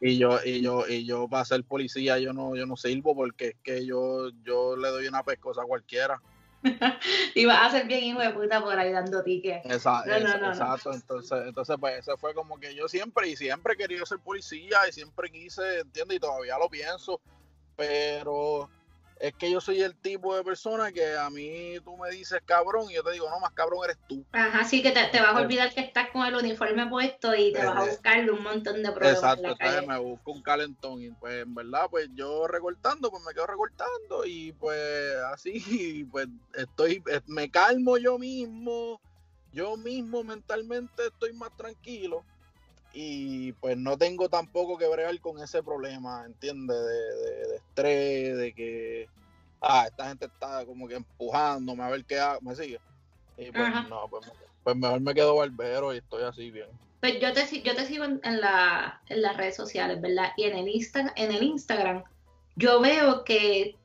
Y 0.00 0.16
yo, 0.16 0.38
y 0.44 0.62
yo, 0.62 0.86
y 0.88 1.04
yo 1.04 1.28
para 1.28 1.44
ser 1.44 1.64
policía 1.64 2.18
yo 2.18 2.32
no, 2.32 2.54
yo 2.54 2.66
no 2.66 2.76
sirvo 2.76 3.14
porque 3.14 3.48
es 3.48 3.56
que 3.62 3.84
yo, 3.84 4.30
yo 4.44 4.76
le 4.76 4.88
doy 4.88 5.08
una 5.08 5.24
pescosa 5.24 5.62
a 5.62 5.66
cualquiera. 5.66 6.20
y 7.34 7.44
vas 7.44 7.68
a 7.68 7.78
ser 7.78 7.86
bien 7.86 8.04
hijo 8.04 8.20
de 8.20 8.30
puta 8.30 8.60
por 8.60 8.78
ahí 8.78 8.92
dando 8.92 9.22
tickets. 9.22 9.64
Exacto, 9.66 10.10
exacto. 10.10 10.92
Entonces, 10.92 11.46
entonces, 11.46 11.76
pues 11.78 11.98
ese 11.98 12.16
fue 12.16 12.34
como 12.34 12.58
que 12.58 12.74
yo 12.74 12.88
siempre, 12.88 13.28
y 13.28 13.36
siempre 13.36 13.76
querido 13.76 14.04
ser 14.06 14.18
policía, 14.18 14.78
y 14.88 14.92
siempre 14.92 15.30
quise, 15.30 15.80
¿entiendes? 15.80 16.16
Y 16.16 16.20
todavía 16.20 16.58
lo 16.58 16.68
pienso, 16.68 17.20
pero 17.76 18.68
es 19.20 19.34
que 19.34 19.50
yo 19.50 19.60
soy 19.60 19.82
el 19.82 19.96
tipo 19.96 20.36
de 20.36 20.44
persona 20.44 20.92
que 20.92 21.16
a 21.16 21.28
mí 21.30 21.74
tú 21.84 21.96
me 21.96 22.10
dices 22.10 22.40
cabrón 22.44 22.90
y 22.90 22.94
yo 22.94 23.02
te 23.02 23.12
digo, 23.12 23.28
no, 23.28 23.40
más 23.40 23.52
cabrón 23.52 23.80
eres 23.84 23.98
tú. 24.08 24.24
Ajá, 24.32 24.64
sí 24.64 24.82
que 24.82 24.92
te, 24.92 25.20
vas 25.20 25.34
a 25.34 25.40
olvidar 25.40 25.72
que 25.74 25.80
estás 25.80 26.10
con 26.10 26.26
el 26.26 26.34
uniforme 26.34 26.86
puesto 26.86 27.34
y 27.34 27.52
te 27.52 27.64
vas 27.64 27.76
a 27.76 27.84
buscarle 27.84 28.30
un 28.30 28.42
montón 28.42 28.82
de 28.82 28.92
problemas. 28.92 29.38
Exacto, 29.38 29.86
me 29.86 29.98
busco 29.98 30.32
un 30.32 30.42
calentón 30.42 31.02
y 31.02 31.10
pues 31.10 31.42
en 31.42 31.54
verdad 31.54 31.86
pues 31.90 32.08
yo 32.14 32.46
recortando, 32.46 33.10
pues 33.10 33.22
me 33.24 33.34
quedo 33.34 33.46
recortando 33.46 34.24
y 34.24 34.52
pues 34.52 35.16
así, 35.32 36.04
pues 36.10 36.28
estoy, 36.54 37.02
eh, 37.10 37.20
me 37.26 37.50
calmo 37.50 37.98
yo 37.98 38.18
mismo, 38.18 39.00
yo 39.52 39.76
mismo 39.76 40.22
mentalmente 40.22 41.06
estoy 41.06 41.32
más 41.32 41.50
tranquilo 41.56 42.24
y 42.92 43.52
pues 43.52 43.76
no 43.76 43.96
tengo 43.96 44.28
tampoco 44.28 44.78
que 44.78 44.88
bregar 44.88 45.18
con 45.20 45.42
ese 45.42 45.62
problema, 45.62 46.24
¿entiendes? 46.26 46.76
De, 46.76 47.56
estrés, 47.56 48.36
de 48.36 48.52
que, 48.52 49.08
ah, 49.60 49.86
esta 49.86 50.08
gente 50.08 50.26
está 50.26 50.64
como 50.64 50.88
que 50.88 50.96
empujándome 50.96 51.82
a 51.82 51.90
ver 51.90 52.04
qué 52.04 52.18
hago, 52.18 52.40
me 52.40 52.54
sigue. 52.54 52.80
Y 53.36 53.52
pues 53.52 53.88
no, 53.88 54.08
pues, 54.08 54.30
pues, 54.64 54.76
mejor 54.76 55.00
me 55.00 55.14
quedo 55.14 55.36
barbero 55.36 55.94
y 55.94 55.98
estoy 55.98 56.24
así 56.24 56.50
bien. 56.50 56.68
Pues 57.00 57.20
yo 57.20 57.32
te, 57.32 57.62
yo 57.62 57.76
te 57.76 57.86
sigo 57.86 58.04
en, 58.04 58.20
la, 58.40 59.00
en 59.08 59.22
las 59.22 59.36
redes 59.36 59.54
sociales, 59.54 60.00
¿verdad? 60.00 60.32
Y 60.36 60.44
en 60.44 60.56
el, 60.56 60.68
Insta, 60.68 61.12
en 61.14 61.30
el 61.30 61.44
Instagram 61.44 62.02
yo 62.56 62.80
veo 62.80 63.22
que 63.22 63.76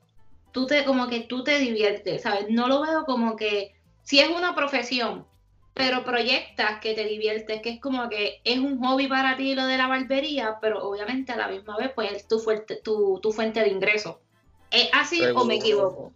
tú 0.52 0.66
te, 0.66 0.84
como 0.86 1.08
que 1.08 1.22
tú 1.22 1.44
te 1.44 1.60
diviertes, 1.60 2.24
¿sabes? 2.24 2.48
No 2.50 2.68
lo 2.68 2.82
veo 2.82 3.06
como 3.06 3.36
que, 3.36 3.76
si 4.02 4.20
es 4.20 4.30
una 4.30 4.56
profesión, 4.56 5.28
pero 5.74 6.04
proyectas 6.04 6.80
que 6.80 6.94
te 6.94 7.06
diviertes, 7.06 7.62
que 7.62 7.72
es 7.72 7.82
como 7.82 8.10
que 8.10 8.42
es 8.44 8.60
un 8.60 8.80
hobby 8.80 9.08
para 9.08 9.36
ti 9.38 9.56
lo 9.56 9.66
de 9.66 9.78
la 9.78 9.88
barbería, 9.88 10.58
pero 10.62 10.84
obviamente 10.84 11.32
a 11.32 11.38
la 11.38 11.48
misma 11.48 11.78
vez 11.78 11.92
pues 11.94 12.12
es 12.12 12.28
tu, 12.28 12.40
fuerte, 12.40 12.78
tu, 12.84 13.20
tu 13.22 13.32
fuente 13.32 13.60
de 13.62 13.70
ingreso. 13.70 14.22
¿Es 14.70 14.90
así 14.94 15.24
o 15.24 15.46
me 15.46 15.56
equivoco? 15.56 16.12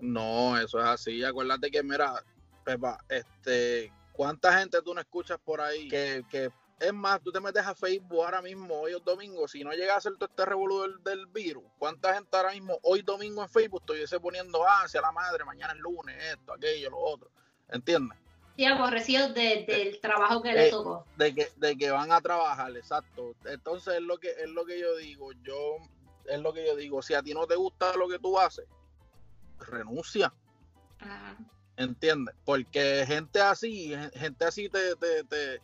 No, 0.00 0.58
eso 0.58 0.78
es 0.78 0.86
así. 0.86 1.24
Acuérdate 1.24 1.70
que, 1.70 1.82
mira, 1.82 2.22
Pepa, 2.64 2.98
este, 3.08 3.92
¿cuánta 4.12 4.58
gente 4.58 4.82
tú 4.82 4.94
no 4.94 5.00
escuchas 5.00 5.38
por 5.42 5.60
ahí 5.60 5.88
que, 5.88 6.24
que 6.30 6.50
es 6.78 6.92
más, 6.92 7.22
tú 7.22 7.32
te 7.32 7.40
metes 7.40 7.64
a 7.64 7.74
Facebook 7.74 8.22
ahora 8.22 8.42
mismo, 8.42 8.74
hoy 8.74 8.92
es 8.92 9.02
domingo, 9.02 9.48
si 9.48 9.64
no 9.64 9.72
llega 9.72 9.96
a 9.96 10.00
ser 10.00 10.14
todo 10.16 10.28
este 10.28 10.44
revolú 10.44 11.00
del, 11.02 11.26
virus, 11.26 11.64
¿cuánta 11.78 12.14
gente 12.14 12.36
ahora 12.36 12.52
mismo, 12.52 12.78
hoy 12.82 13.00
domingo 13.00 13.42
en 13.42 13.48
Facebook, 13.48 13.80
estuviese 13.80 14.20
poniendo, 14.20 14.62
ah, 14.66 14.82
hacia 14.84 15.00
la 15.00 15.10
madre, 15.10 15.44
mañana 15.44 15.72
es 15.72 15.78
lunes, 15.78 16.16
esto, 16.32 16.52
aquello, 16.52 16.90
lo 16.90 16.98
otro? 16.98 17.30
¿Entiendes? 17.68 18.18
Sí, 18.56 18.64
aborrecidos 18.64 19.34
del 19.34 20.00
trabajo 20.00 20.42
que 20.42 20.52
le 20.52 20.70
tocó. 20.70 21.04
De 21.16 21.34
que, 21.34 21.48
de 21.56 21.76
que 21.76 21.90
van 21.90 22.10
a 22.10 22.20
trabajar, 22.22 22.74
exacto. 22.74 23.34
Entonces 23.44 23.96
es 23.96 24.02
lo 24.02 24.16
que 24.18 24.30
es 24.30 24.48
lo 24.48 24.64
que 24.64 24.80
yo 24.80 24.96
digo. 24.96 25.32
Yo 25.42 25.76
es 26.24 26.40
lo 26.40 26.52
que 26.54 26.66
yo 26.66 26.74
digo. 26.74 27.02
Si 27.02 27.12
a 27.12 27.22
ti 27.22 27.34
no 27.34 27.46
te 27.46 27.54
gusta 27.54 27.94
lo 27.96 28.08
que 28.08 28.18
tú 28.18 28.38
haces, 28.38 28.66
renuncia. 29.58 30.32
Ajá. 31.00 31.36
¿Entiendes? 31.76 32.34
Porque 32.46 33.04
gente 33.06 33.40
así, 33.40 33.94
gente 34.14 34.46
así 34.46 34.70
te, 34.70 34.96
te, 34.96 35.24
te, 35.24 35.60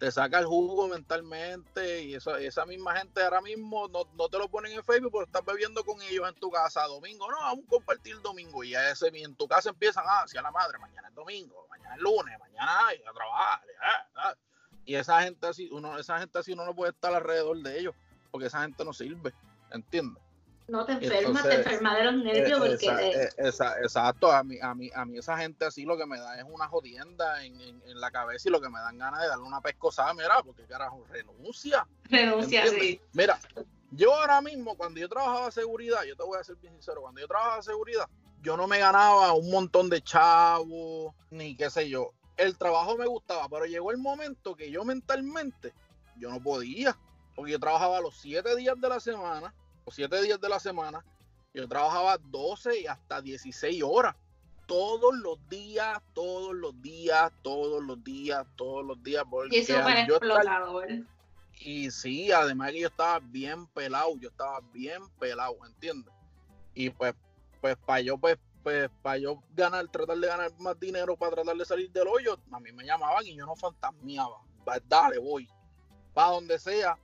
te 0.00 0.10
saca 0.10 0.38
el 0.38 0.46
jugo 0.46 0.88
mentalmente 0.88 2.02
y 2.02 2.14
esa, 2.14 2.40
esa 2.40 2.64
misma 2.64 2.96
gente 2.96 3.22
ahora 3.22 3.42
mismo 3.42 3.86
no, 3.88 4.04
no, 4.14 4.30
te 4.30 4.38
lo 4.38 4.48
ponen 4.48 4.72
en 4.72 4.82
Facebook 4.82 5.12
porque 5.12 5.26
estás 5.26 5.44
bebiendo 5.44 5.84
con 5.84 6.00
ellos 6.00 6.26
en 6.26 6.34
tu 6.36 6.50
casa 6.50 6.86
domingo, 6.86 7.30
no, 7.30 7.36
vamos 7.38 7.66
a 7.66 7.68
compartir 7.68 8.18
domingo. 8.22 8.64
Y 8.64 8.74
ese, 8.74 9.08
en 9.08 9.36
tu 9.36 9.46
casa 9.46 9.68
empiezan, 9.68 10.04
ah, 10.08 10.24
la 10.32 10.50
madre, 10.50 10.78
mañana 10.78 11.08
es 11.08 11.14
domingo, 11.14 11.66
mañana 11.68 11.96
es 11.96 12.00
lunes, 12.00 12.38
mañana 12.38 12.86
hay 12.86 12.96
a 13.06 13.12
trabajar, 13.12 13.60
y 14.86 14.94
esa 14.94 15.22
gente 15.22 15.46
así, 15.46 15.68
uno, 15.70 15.98
esa 15.98 16.18
gente 16.18 16.38
así 16.38 16.54
uno 16.54 16.64
no 16.64 16.74
puede 16.74 16.92
estar 16.92 17.12
alrededor 17.12 17.58
de 17.58 17.78
ellos 17.78 17.94
porque 18.30 18.46
esa 18.46 18.62
gente 18.62 18.82
no 18.86 18.94
sirve, 18.94 19.34
¿entiendes? 19.70 20.22
No 20.70 20.84
te 20.84 20.92
enfermas, 20.92 21.42
te 21.42 21.54
enfermas 21.54 21.98
de 21.98 22.04
los 22.04 22.14
nervios 22.22 22.60
porque... 22.60 23.28
Esa, 23.38 23.76
exacto, 23.80 24.30
a 24.30 24.44
mí, 24.44 24.56
a, 24.62 24.72
mí, 24.72 24.88
a 24.94 25.04
mí 25.04 25.18
esa 25.18 25.36
gente 25.36 25.64
así 25.64 25.84
lo 25.84 25.98
que 25.98 26.06
me 26.06 26.16
da 26.20 26.38
es 26.38 26.44
una 26.48 26.68
jodienda 26.68 27.44
en, 27.44 27.60
en, 27.60 28.00
la 28.00 28.12
cabeza 28.12 28.48
y 28.48 28.52
lo 28.52 28.60
que 28.60 28.68
me 28.68 28.78
dan 28.78 28.96
ganas 28.96 29.20
de 29.20 29.26
darle 29.26 29.42
una 29.42 29.60
pescosada, 29.60 30.14
mira, 30.14 30.40
porque 30.44 30.62
carajo, 30.66 31.04
renuncia. 31.10 31.88
Renuncia, 32.04 32.68
sí. 32.68 33.00
Mira, 33.14 33.40
yo 33.90 34.14
ahora 34.14 34.40
mismo, 34.42 34.76
cuando 34.76 35.00
yo 35.00 35.08
trabajaba 35.08 35.50
seguridad, 35.50 36.04
yo 36.04 36.14
te 36.14 36.22
voy 36.22 36.38
a 36.38 36.44
ser 36.44 36.54
bien 36.54 36.72
sincero, 36.74 37.00
cuando 37.00 37.20
yo 37.20 37.26
trabajaba 37.26 37.62
seguridad, 37.62 38.08
yo 38.40 38.56
no 38.56 38.68
me 38.68 38.78
ganaba 38.78 39.32
un 39.32 39.50
montón 39.50 39.90
de 39.90 40.00
chavos, 40.02 41.12
ni 41.30 41.56
qué 41.56 41.68
sé 41.68 41.88
yo. 41.88 42.12
El 42.36 42.56
trabajo 42.56 42.96
me 42.96 43.06
gustaba, 43.06 43.48
pero 43.48 43.66
llegó 43.66 43.90
el 43.90 43.98
momento 43.98 44.54
que 44.54 44.70
yo 44.70 44.84
mentalmente, 44.84 45.74
yo 46.16 46.30
no 46.30 46.40
podía, 46.40 46.96
porque 47.34 47.50
yo 47.50 47.58
trabajaba 47.58 48.00
los 48.00 48.14
siete 48.14 48.54
días 48.54 48.80
de 48.80 48.88
la 48.88 49.00
semana 49.00 49.52
siete 49.94 50.20
días 50.22 50.40
de 50.40 50.48
la 50.48 50.60
semana, 50.60 51.04
yo 51.52 51.68
trabajaba 51.68 52.18
12 52.18 52.80
y 52.80 52.86
hasta 52.86 53.20
16 53.20 53.82
horas 53.82 54.14
todos 54.70 55.16
los 55.16 55.36
días, 55.48 56.00
todos 56.14 56.54
los 56.54 56.80
días, 56.80 57.32
todos 57.42 57.82
los 57.82 58.04
días, 58.04 58.46
todos 58.54 58.84
los 58.84 59.02
días. 59.02 59.24
Porque 59.28 59.56
Y 59.56 59.60
eso 59.62 59.74
para 59.74 60.02
explotador. 60.02 60.86
y 61.58 61.90
sí, 61.90 62.30
además 62.30 62.70
que 62.70 62.82
yo 62.82 62.86
estaba 62.86 63.18
bien 63.18 63.66
pelado, 63.66 64.16
yo 64.20 64.28
estaba 64.28 64.60
bien 64.72 65.02
pelado, 65.18 65.56
¿entiendes? 65.66 66.14
Y 66.72 66.90
pues, 66.90 67.14
pues 67.60 67.76
para 67.84 68.00
yo, 68.00 68.16
pues, 68.16 68.38
pues, 68.62 68.88
para 69.02 69.18
yo 69.18 69.42
ganar, 69.56 69.88
tratar 69.88 70.18
de 70.18 70.28
ganar 70.28 70.52
más 70.60 70.78
dinero 70.78 71.16
para 71.16 71.32
tratar 71.32 71.56
de 71.56 71.64
salir 71.64 71.90
del 71.90 72.06
hoyo, 72.06 72.38
a 72.52 72.60
mí 72.60 72.70
me 72.70 72.84
llamaban 72.84 73.26
y 73.26 73.34
yo 73.34 73.46
no 73.46 73.56
fantasmeaba. 73.56 74.36
Va, 74.68 74.78
Dale, 74.88 75.18
voy. 75.18 75.48
Para 76.14 76.30
donde 76.30 76.60
sea, 76.60 76.96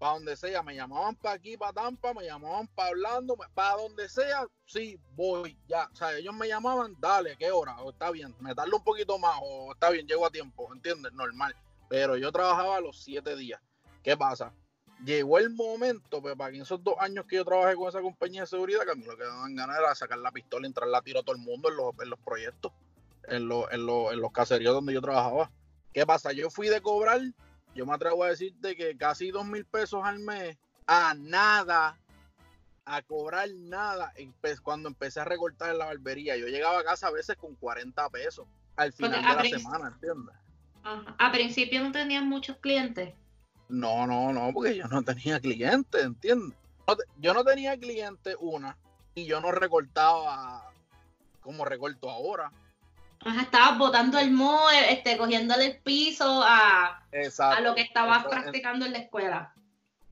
para 0.00 0.14
donde 0.14 0.34
sea. 0.34 0.62
Me 0.62 0.74
llamaban 0.74 1.14
para 1.14 1.34
aquí, 1.34 1.56
para 1.58 1.74
Tampa, 1.74 2.14
me 2.14 2.24
llamaban 2.24 2.66
para 2.68 2.90
Orlando, 2.90 3.36
para 3.54 3.76
donde 3.76 4.08
sea, 4.08 4.46
sí, 4.64 4.98
voy, 5.14 5.56
ya. 5.68 5.88
O 5.92 5.94
sea, 5.94 6.16
ellos 6.16 6.34
me 6.34 6.48
llamaban, 6.48 6.96
dale, 6.98 7.36
¿qué 7.36 7.52
hora? 7.52 7.78
O 7.82 7.90
está 7.90 8.10
bien, 8.10 8.34
me 8.40 8.54
tardo 8.54 8.78
un 8.78 8.82
poquito 8.82 9.18
más, 9.18 9.36
o 9.42 9.72
está 9.72 9.90
bien, 9.90 10.08
llego 10.08 10.26
a 10.26 10.30
tiempo, 10.30 10.72
¿entiendes? 10.72 11.12
Normal. 11.12 11.54
Pero 11.90 12.16
yo 12.16 12.32
trabajaba 12.32 12.80
los 12.80 13.02
siete 13.04 13.36
días. 13.36 13.60
¿Qué 14.02 14.16
pasa? 14.16 14.54
Llegó 15.04 15.38
el 15.38 15.50
momento, 15.50 16.22
pues, 16.22 16.34
para 16.34 16.50
que 16.50 16.56
en 16.56 16.62
esos 16.62 16.82
dos 16.82 16.94
años 16.98 17.26
que 17.26 17.36
yo 17.36 17.44
trabajé 17.44 17.74
con 17.74 17.88
esa 17.88 18.00
compañía 18.00 18.42
de 18.42 18.46
seguridad, 18.46 18.84
que 18.84 18.92
a 18.92 18.94
mí 18.94 19.04
lo 19.04 19.16
que 19.18 19.24
daban 19.24 19.54
ganas 19.54 19.78
era 19.78 19.94
sacar 19.94 20.18
la 20.18 20.32
pistola 20.32 20.66
y 20.66 20.68
entrar 20.68 20.88
a 20.94 21.02
tiro 21.02 21.20
a 21.20 21.22
todo 21.22 21.36
el 21.36 21.42
mundo 21.42 21.68
en 21.68 21.76
los, 21.76 21.92
en 22.00 22.08
los 22.08 22.18
proyectos, 22.20 22.72
en 23.28 23.48
los, 23.48 23.70
en, 23.70 23.84
los, 23.84 24.12
en 24.12 24.20
los 24.20 24.32
caseríos 24.32 24.72
donde 24.72 24.94
yo 24.94 25.02
trabajaba. 25.02 25.50
¿Qué 25.92 26.06
pasa? 26.06 26.32
Yo 26.32 26.48
fui 26.50 26.68
de 26.68 26.80
cobrar, 26.80 27.20
yo 27.74 27.86
me 27.86 27.94
atrevo 27.94 28.24
a 28.24 28.28
decirte 28.28 28.76
que 28.76 28.96
casi 28.96 29.30
dos 29.30 29.46
mil 29.46 29.64
pesos 29.64 30.00
al 30.04 30.18
mes, 30.18 30.58
a 30.86 31.14
nada, 31.14 31.98
a 32.84 33.02
cobrar 33.02 33.48
nada, 33.54 34.12
empe- 34.16 34.60
cuando 34.60 34.88
empecé 34.88 35.20
a 35.20 35.24
recortar 35.24 35.70
en 35.70 35.78
la 35.78 35.86
barbería. 35.86 36.36
Yo 36.36 36.46
llegaba 36.48 36.80
a 36.80 36.84
casa 36.84 37.06
a 37.08 37.12
veces 37.12 37.36
con 37.36 37.54
40 37.56 38.08
pesos 38.10 38.46
al 38.76 38.92
final 38.92 39.12
Porque 39.22 39.28
de 39.44 39.50
la 39.50 39.58
semana, 39.58 39.88
¿entiendes? 39.88 40.34
Ajá. 40.82 41.14
A 41.18 41.30
principio 41.32 41.82
no 41.82 41.92
tenías 41.92 42.24
muchos 42.24 42.56
clientes. 42.58 43.14
No, 43.68 44.06
no, 44.06 44.32
no, 44.32 44.50
porque 44.52 44.76
yo 44.76 44.88
no 44.88 45.02
tenía 45.02 45.38
clientes, 45.38 46.02
¿entiendes? 46.02 46.58
No 46.88 46.96
te- 46.96 47.04
yo 47.18 47.34
no 47.34 47.44
tenía 47.44 47.78
clientes, 47.78 48.34
una, 48.40 48.76
y 49.14 49.26
yo 49.26 49.40
no 49.40 49.52
recortaba 49.52 50.72
como 51.40 51.64
recorto 51.64 52.10
ahora. 52.10 52.50
Ajá, 53.22 53.42
estabas 53.42 53.78
botando 53.78 54.18
el 54.18 54.30
mo, 54.30 54.58
este, 54.88 55.16
cogiéndole 55.18 55.66
el 55.66 55.78
piso 55.82 56.42
a, 56.42 57.04
Exacto. 57.12 57.58
a 57.58 57.60
lo 57.60 57.74
que 57.74 57.82
estabas 57.82 58.18
Entonces, 58.24 58.42
practicando 58.42 58.86
en 58.86 58.92
la 58.92 58.98
escuela. 58.98 59.54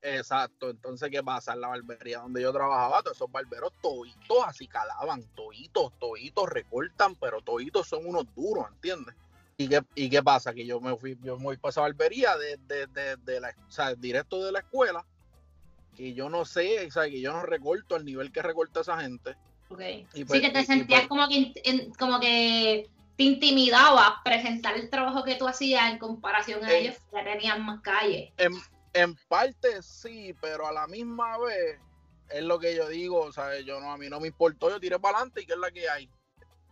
Exacto, 0.01 0.69
entonces, 0.69 1.09
¿qué 1.11 1.21
pasa? 1.23 1.53
En 1.53 1.61
la 1.61 1.67
barbería 1.69 2.19
donde 2.19 2.41
yo 2.41 2.53
trabajaba, 2.53 3.01
todos 3.01 3.17
esos 3.17 3.31
barberos 3.31 3.73
toitos 3.81 4.37
así 4.45 4.67
calaban, 4.67 5.23
toitos, 5.35 5.91
toitos 5.99 6.49
recortan, 6.49 7.15
pero 7.15 7.41
toitos 7.41 7.87
son 7.87 8.05
unos 8.05 8.25
duros, 8.35 8.67
¿entiendes? 8.71 9.15
¿Y 9.57 9.67
qué, 9.67 9.81
¿Y 9.95 10.09
qué 10.09 10.23
pasa? 10.23 10.53
Que 10.53 10.65
yo 10.65 10.79
me 10.79 10.95
fui, 10.95 11.17
yo 11.21 11.37
me 11.37 11.43
fui 11.45 11.57
para 11.57 11.71
esa 11.71 11.81
barbería 11.81 12.37
de, 12.37 12.57
de, 12.57 12.87
de, 12.87 13.17
de 13.17 13.41
la, 13.41 13.49
o 13.67 13.71
sea, 13.71 13.93
directo 13.95 14.41
de 14.45 14.53
la 14.53 14.59
escuela, 14.59 15.03
que 15.97 16.13
yo 16.13 16.29
no 16.29 16.45
sé, 16.45 16.85
o 16.87 16.91
sea, 16.91 17.03
que 17.09 17.19
yo 17.19 17.33
no 17.33 17.41
recorto 17.43 17.95
al 17.95 18.05
nivel 18.05 18.31
que 18.31 18.41
recorta 18.41 18.79
esa 18.81 19.01
gente. 19.01 19.35
Ok. 19.69 19.81
Y 20.13 20.23
pues- 20.23 20.39
sí, 20.39 20.45
que 20.47 20.51
te 20.53 20.63
sentías 20.63 21.01
pues- 21.01 21.09
como 21.09 21.27
que, 21.27 21.91
como 21.99 22.19
que 22.21 22.89
te 23.19 23.25
intimidaba 23.25 24.21
presentar 24.23 24.77
el 24.77 24.89
trabajo 24.89 25.25
que 25.25 25.35
tú 25.35 25.45
hacías 25.45 25.91
en 25.91 25.99
comparación 25.99 26.63
a 26.63 26.71
ellos, 26.73 26.95
que 27.13 27.21
tenían 27.21 27.65
más 27.65 27.81
calle. 27.81 28.33
En, 28.37 28.53
en 28.93 29.13
parte 29.27 29.83
sí, 29.83 30.33
pero 30.39 30.65
a 30.65 30.71
la 30.71 30.87
misma 30.87 31.37
vez 31.37 31.81
es 32.29 32.43
lo 32.43 32.57
que 32.59 32.73
yo 32.73 32.87
digo, 32.87 33.19
o 33.19 33.31
sea, 33.33 33.59
yo 33.59 33.81
no, 33.81 33.91
a 33.91 33.97
mí 33.97 34.07
no 34.07 34.21
me 34.21 34.27
importó, 34.29 34.69
yo 34.69 34.79
tiré 34.79 34.97
para 34.99 35.17
adelante 35.17 35.41
y 35.41 35.45
que 35.45 35.51
es 35.51 35.59
la 35.59 35.69
que 35.69 35.89
hay. 35.89 36.09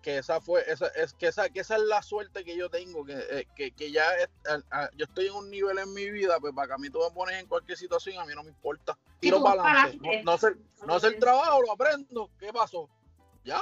Que 0.02 0.20
esa 0.20 0.40
fue, 0.40 0.64
esa, 0.72 0.88
es 0.88 1.14
que 1.16 1.28
esa, 1.28 1.50
que 1.50 1.60
esa 1.60 1.76
es 1.76 1.82
la 1.82 2.02
suerte 2.02 2.46
que 2.46 2.56
yo 2.56 2.70
tengo, 2.70 3.04
que, 3.04 3.18
eh, 3.30 3.46
que, 3.54 3.72
que 3.72 3.92
ya 3.92 4.10
es- 4.16 4.30
a- 4.50 4.84
a- 4.84 4.90
yo 4.96 5.04
estoy 5.04 5.28
en 5.28 5.34
un 5.34 5.50
nivel 5.52 5.78
en 5.80 5.94
mi 5.94 6.10
vida, 6.10 6.40
pues 6.40 6.54
para 6.54 6.70
que 6.70 6.74
a 6.76 6.78
mí 6.78 6.90
tú 6.90 7.00
me 7.00 7.14
pones 7.14 7.36
en 7.42 7.48
cualquier 7.48 7.78
situación, 7.78 8.22
a 8.22 8.26
mí 8.26 8.34
no 8.34 8.44
me 8.44 8.52
importa. 8.52 8.98
Tiro 9.20 9.44
para 9.44 9.64
adelante. 9.64 9.98
No, 10.24 10.32
no 10.32 10.38
sé, 10.38 10.48
no 10.86 10.98
sé 11.02 11.08
el 11.08 11.20
trabajo, 11.20 11.62
lo 11.62 11.74
aprendo. 11.74 12.30
¿Qué 12.40 12.54
pasó? 12.54 12.88
Ya. 13.44 13.62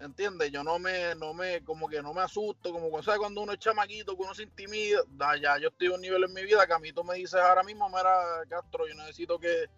¿Entiendes? 0.00 0.52
Yo 0.52 0.62
no 0.62 0.78
me, 0.78 1.14
no 1.16 1.34
me, 1.34 1.64
como 1.64 1.88
que 1.88 2.00
no 2.00 2.14
me 2.14 2.20
asusto, 2.20 2.72
como 2.72 2.88
cuando, 2.88 3.02
¿sabes? 3.02 3.18
cuando 3.18 3.42
uno 3.42 3.52
es 3.52 3.58
chamaquito, 3.58 4.16
que 4.16 4.22
uno 4.22 4.34
se 4.34 4.44
intimida, 4.44 5.00
da, 5.08 5.36
ya 5.36 5.58
yo 5.58 5.68
estoy 5.68 5.88
en 5.88 5.94
un 5.94 6.00
nivel 6.00 6.22
en 6.22 6.32
mi 6.32 6.44
vida 6.44 6.66
que 6.66 6.72
a 6.72 6.78
mí 6.78 6.92
tú 6.92 7.02
me 7.02 7.16
dices 7.16 7.34
ahora 7.34 7.64
mismo, 7.64 7.88
mira, 7.88 8.12
Castro, 8.48 8.86
yo 8.86 8.94
necesito 8.94 9.40
que, 9.40 9.68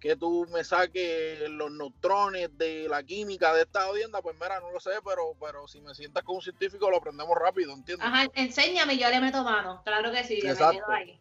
que 0.00 0.16
tú 0.16 0.46
me 0.50 0.64
saques 0.64 1.48
los 1.50 1.70
neutrones 1.70 2.56
de 2.56 2.88
la 2.88 3.02
química 3.02 3.52
de 3.52 3.62
esta 3.62 3.82
audiencia, 3.82 4.22
pues 4.22 4.34
mira, 4.40 4.60
no 4.60 4.70
lo 4.70 4.80
sé, 4.80 4.92
pero, 5.04 5.34
pero 5.38 5.68
si 5.68 5.82
me 5.82 5.94
sientas 5.94 6.22
con 6.24 6.36
un 6.36 6.42
científico 6.42 6.90
lo 6.90 6.96
aprendemos 6.96 7.36
rápido, 7.36 7.74
¿entiendes? 7.74 8.06
Ajá, 8.06 8.26
enséñame, 8.34 8.96
yo 8.96 9.10
le 9.10 9.20
meto 9.20 9.44
mano. 9.44 9.82
Claro 9.84 10.10
que 10.10 10.24
sí, 10.24 10.38
yo 10.40 10.46
me 10.46 10.52
Exacto. 10.52 10.84
quedo 10.86 10.96
ahí. 10.96 11.20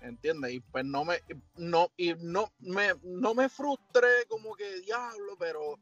¿entiendes? 0.00 0.52
Y 0.52 0.60
pues 0.60 0.84
no 0.84 1.04
me, 1.04 1.20
no, 1.56 1.90
y 1.96 2.14
no 2.14 2.52
me, 2.60 2.92
no 3.02 3.34
me 3.34 3.48
frustré 3.48 4.26
como 4.28 4.54
que 4.54 4.80
diablo, 4.80 5.36
pero, 5.38 5.78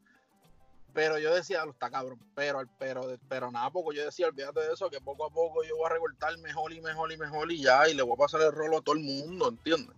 pero 0.93 1.17
yo 1.19 1.33
decía, 1.33 1.63
lo 1.65 1.71
está 1.71 1.89
cabrón, 1.89 2.19
pero, 2.35 2.63
pero, 2.77 3.17
pero 3.27 3.51
nada, 3.51 3.69
poco 3.69 3.93
yo 3.93 4.03
decía, 4.05 4.27
olvídate 4.27 4.61
de 4.61 4.73
eso, 4.73 4.89
que 4.89 4.99
poco 5.01 5.25
a 5.25 5.29
poco 5.29 5.63
yo 5.63 5.77
voy 5.77 5.85
a 5.85 5.93
recortar 5.93 6.37
mejor 6.39 6.73
y 6.73 6.81
mejor 6.81 7.11
y 7.11 7.17
mejor 7.17 7.51
y 7.51 7.61
ya, 7.61 7.87
y 7.87 7.93
le 7.93 8.01
voy 8.03 8.13
a 8.13 8.17
pasar 8.17 8.41
el 8.41 8.51
rolo 8.51 8.77
a 8.77 8.81
todo 8.81 8.95
el 8.95 9.01
mundo, 9.03 9.49
¿entiendes? 9.49 9.95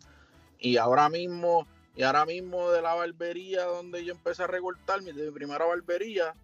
Y 0.60 0.78
ahora 0.78 1.10
mismo, 1.10 1.66
y 1.96 2.04
ahora 2.04 2.26
mismo 2.26 2.70
de 2.72 2.82
la 2.82 2.94
barbería 2.94 3.64
donde 3.64 4.04
yo 4.06 4.14
empecé 4.14 4.44
a 4.44 4.48
recortar, 4.48 5.02
mi, 5.02 5.12
de 5.12 5.26
mi 5.26 5.32
primera 5.32 5.66
barbería, 5.66 6.36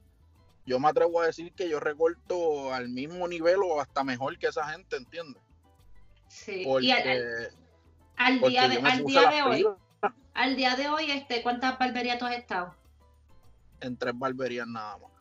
yo 0.65 0.79
me 0.79 0.89
atrevo 0.89 1.21
a 1.21 1.27
decir 1.27 1.53
que 1.53 1.69
yo 1.69 1.79
recorto 1.79 2.73
al 2.73 2.89
mismo 2.89 3.27
nivel 3.27 3.57
o 3.63 3.79
hasta 3.79 4.03
mejor 4.03 4.37
que 4.37 4.47
esa 4.47 4.67
gente, 4.69 4.97
¿entiendes? 4.97 5.41
Sí. 6.27 6.63
Porque, 6.65 6.87
Y 6.87 6.91
al, 6.91 7.07
al- 7.09 7.51
al 8.17 8.39
porque 8.39 8.51
día 8.51 8.67
de, 8.67 8.77
al 8.79 9.05
día 9.05 9.29
de 9.29 9.41
hoy, 9.43 9.67
al 10.33 10.55
día 10.55 10.75
de 10.75 10.89
hoy, 10.89 11.11
este, 11.11 11.41
¿cuántas 11.41 11.77
barberías 11.79 12.17
tú 12.19 12.25
has 12.25 12.35
estado? 12.35 12.75
En 13.81 13.97
tres 13.97 14.13
barberías 14.17 14.67
nada 14.67 14.97
más. 14.97 15.11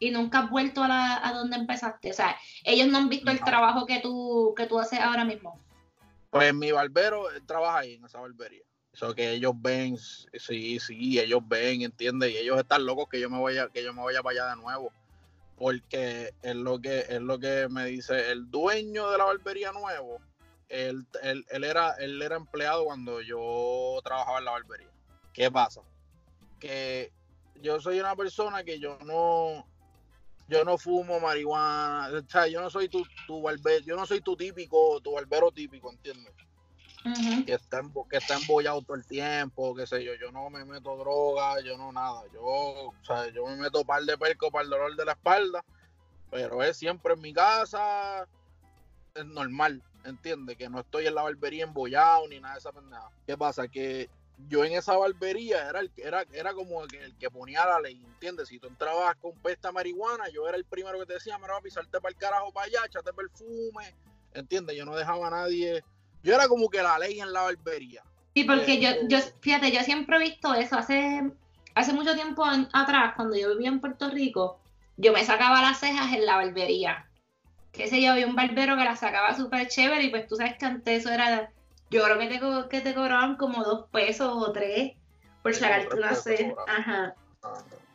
Y 0.00 0.10
nunca 0.10 0.40
has 0.40 0.50
vuelto 0.50 0.82
a, 0.82 0.88
la, 0.88 1.26
a 1.26 1.32
donde 1.32 1.56
empezaste. 1.56 2.10
O 2.10 2.14
sea, 2.14 2.36
ellos 2.64 2.88
no 2.88 2.98
han 2.98 3.08
visto 3.08 3.30
el 3.30 3.40
trabajo 3.40 3.86
que 3.86 4.00
tú, 4.00 4.52
que 4.56 4.66
tú 4.66 4.78
haces 4.78 5.00
ahora 5.00 5.24
mismo. 5.24 5.60
Pues 6.30 6.52
mi 6.52 6.72
barbero 6.72 7.30
él 7.30 7.44
trabaja 7.46 7.78
ahí 7.78 7.94
en 7.94 8.04
esa 8.04 8.20
barbería. 8.20 8.64
Eso 8.92 9.14
que 9.14 9.32
ellos 9.32 9.52
ven, 9.56 9.96
sí, 9.98 10.78
sí, 10.78 11.18
ellos 11.18 11.40
ven, 11.46 11.82
¿entiendes? 11.82 12.32
Y 12.32 12.36
ellos 12.36 12.58
están 12.58 12.86
locos 12.86 13.08
que 13.08 13.20
yo 13.20 13.28
me 13.28 13.40
vaya, 13.40 13.68
que 13.68 13.82
yo 13.82 13.92
me 13.92 14.02
vaya 14.02 14.22
para 14.22 14.42
allá 14.42 14.54
de 14.54 14.62
nuevo. 14.62 14.92
Porque 15.56 16.32
es 16.42 16.54
lo 16.56 16.80
que, 16.80 17.00
es 17.08 17.20
lo 17.20 17.38
que 17.38 17.68
me 17.68 17.86
dice 17.86 18.30
el 18.30 18.50
dueño 18.50 19.10
de 19.10 19.18
la 19.18 19.24
barbería 19.24 19.72
nuevo. 19.72 20.18
Él, 20.68 21.06
él, 21.22 21.44
él 21.50 21.64
era, 21.64 21.92
él 21.98 22.20
era 22.20 22.36
empleado 22.36 22.84
cuando 22.84 23.20
yo 23.20 24.00
trabajaba 24.02 24.38
en 24.38 24.44
la 24.44 24.50
barbería. 24.52 24.90
¿Qué 25.32 25.50
pasa? 25.50 25.82
Que 26.58 27.12
yo 27.62 27.80
soy 27.80 28.00
una 28.00 28.14
persona 28.16 28.64
que 28.64 28.78
yo 28.78 28.98
no, 29.04 29.66
yo 30.48 30.64
no 30.64 30.78
fumo 30.78 31.20
marihuana, 31.20 32.10
o 32.12 32.30
sea, 32.30 32.46
yo 32.46 32.60
no 32.60 32.70
soy 32.70 32.88
tu, 32.88 33.04
tu 33.26 33.42
barbero, 33.42 33.84
yo 33.84 33.96
no 33.96 34.06
soy 34.06 34.20
tu 34.20 34.36
típico, 34.36 35.00
tu 35.00 35.12
barbero 35.12 35.50
típico, 35.50 35.90
¿entiendes? 35.90 36.32
Que 37.44 37.52
está, 37.52 37.82
que 38.08 38.16
está 38.16 38.36
embollado 38.36 38.80
todo 38.80 38.96
el 38.96 39.06
tiempo, 39.06 39.74
qué 39.74 39.86
sé 39.86 40.02
yo, 40.02 40.14
yo 40.14 40.32
no 40.32 40.48
me 40.48 40.64
meto 40.64 40.96
droga, 40.96 41.60
yo 41.60 41.76
no 41.76 41.92
nada, 41.92 42.22
yo, 42.32 42.42
o 42.42 42.94
sea, 43.02 43.28
yo 43.28 43.46
me 43.46 43.56
meto 43.56 43.84
par 43.84 44.02
de 44.02 44.16
perco 44.16 44.50
para 44.50 44.64
el 44.64 44.70
dolor 44.70 44.96
de 44.96 45.04
la 45.04 45.12
espalda, 45.12 45.62
pero 46.30 46.62
es 46.62 46.78
siempre 46.78 47.12
en 47.12 47.20
mi 47.20 47.34
casa, 47.34 48.26
es 49.14 49.24
normal, 49.26 49.82
¿entiendes? 50.04 50.56
Que 50.56 50.70
no 50.70 50.80
estoy 50.80 51.06
en 51.06 51.14
la 51.14 51.22
barbería 51.22 51.64
embollado 51.64 52.26
ni 52.28 52.40
nada 52.40 52.54
de 52.54 52.60
esa 52.60 52.72
pendeja. 52.72 53.10
¿Qué 53.26 53.36
pasa? 53.36 53.68
Que 53.68 54.08
yo 54.48 54.64
en 54.64 54.72
esa 54.72 54.96
barbería 54.96 55.68
era 55.68 55.80
el, 55.80 55.90
que- 55.90 56.02
era, 56.02 56.24
era 56.32 56.52
como 56.52 56.82
el 56.82 56.90
que, 56.90 57.02
el 57.02 57.16
que 57.16 57.30
ponía 57.30 57.64
la 57.66 57.80
ley, 57.80 58.02
¿entiendes? 58.04 58.48
Si 58.48 58.58
tú 58.58 58.66
entrabas 58.68 59.14
con 59.16 59.32
pesta 59.38 59.72
marihuana, 59.72 60.28
yo 60.28 60.46
era 60.48 60.56
el 60.56 60.64
primero 60.64 60.98
que 60.98 61.06
te 61.06 61.14
decía, 61.14 61.38
me 61.38 61.48
va 61.48 61.56
a 61.58 61.60
pisarte 61.60 62.00
para 62.00 62.10
el 62.10 62.16
carajo 62.16 62.52
para 62.52 62.66
allá, 62.66 62.80
échate 62.86 63.12
perfume, 63.12 63.94
¿entiendes? 64.32 64.76
Yo 64.76 64.84
no 64.84 64.94
dejaba 64.96 65.28
a 65.28 65.30
nadie 65.30 65.82
yo 66.24 66.34
era 66.34 66.48
como 66.48 66.70
que 66.70 66.82
la 66.82 66.98
ley 66.98 67.20
en 67.20 67.32
la 67.34 67.42
barbería. 67.42 68.02
Sí, 68.34 68.44
porque 68.44 68.80
yo, 68.80 68.88
Eh, 68.88 69.00
yo, 69.08 69.18
fíjate, 69.42 69.70
yo 69.70 69.80
siempre 69.82 70.16
he 70.16 70.20
visto 70.20 70.54
eso. 70.54 70.76
Hace, 70.78 71.22
hace 71.74 71.92
mucho 71.92 72.14
tiempo 72.14 72.50
en- 72.50 72.66
atrás, 72.72 73.12
cuando 73.14 73.36
yo 73.36 73.50
vivía 73.50 73.68
en 73.68 73.78
Puerto 73.80 74.08
Rico, 74.08 74.58
yo 74.96 75.12
me 75.12 75.22
sacaba 75.22 75.60
las 75.60 75.80
cejas 75.80 76.14
en 76.14 76.24
la 76.24 76.36
barbería. 76.36 77.10
Que 77.72 77.88
sé 77.88 78.00
yo, 78.00 78.12
había 78.12 78.26
un 78.26 78.34
barbero 78.36 78.74
que 78.74 78.84
las 78.84 79.00
sacaba 79.00 79.36
súper 79.36 79.68
chévere 79.68 80.04
y 80.04 80.08
pues 80.08 80.26
tú 80.26 80.36
sabes 80.36 80.56
que 80.56 80.64
antes 80.64 81.00
eso 81.00 81.12
era, 81.12 81.52
yo 81.94 82.02
creo 82.02 82.18
que 82.18 82.26
te, 82.26 82.40
que 82.68 82.80
te 82.80 82.92
cobraban 82.92 83.36
como 83.36 83.62
dos 83.62 83.88
pesos 83.90 84.32
o 84.34 84.50
tres 84.50 84.94
por 85.42 85.54
sacarte 85.54 85.94
una 85.94 86.12
cobraban. 86.12 86.56
Ajá. 86.66 87.14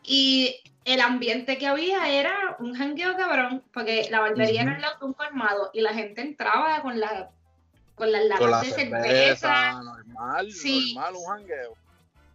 Y 0.03 0.55
el 0.85 1.01
ambiente 1.01 1.57
que 1.57 1.67
había 1.67 2.07
era 2.07 2.33
un 2.59 2.73
jangueo 2.75 3.17
cabrón, 3.17 3.61
porque 3.73 4.07
la 4.09 4.21
barbería 4.21 4.61
Ujú. 4.61 4.69
era 4.69 4.75
al 4.75 4.81
lado 4.81 4.99
de 4.99 5.05
un 5.05 5.13
colmado 5.13 5.69
y 5.73 5.81
la 5.81 5.93
gente 5.93 6.21
entraba 6.21 6.81
con, 6.81 6.97
la, 6.97 7.29
con 7.95 8.09
las 8.09 8.23
latas 8.23 8.49
la 8.49 8.61
de 8.61 8.71
cerveza. 8.71 9.03
cerveza, 9.03 9.83
normal, 9.83 10.51
Sí. 10.51 10.93
normal, 10.95 11.15
un 11.15 11.25
jangueo. 11.25 11.73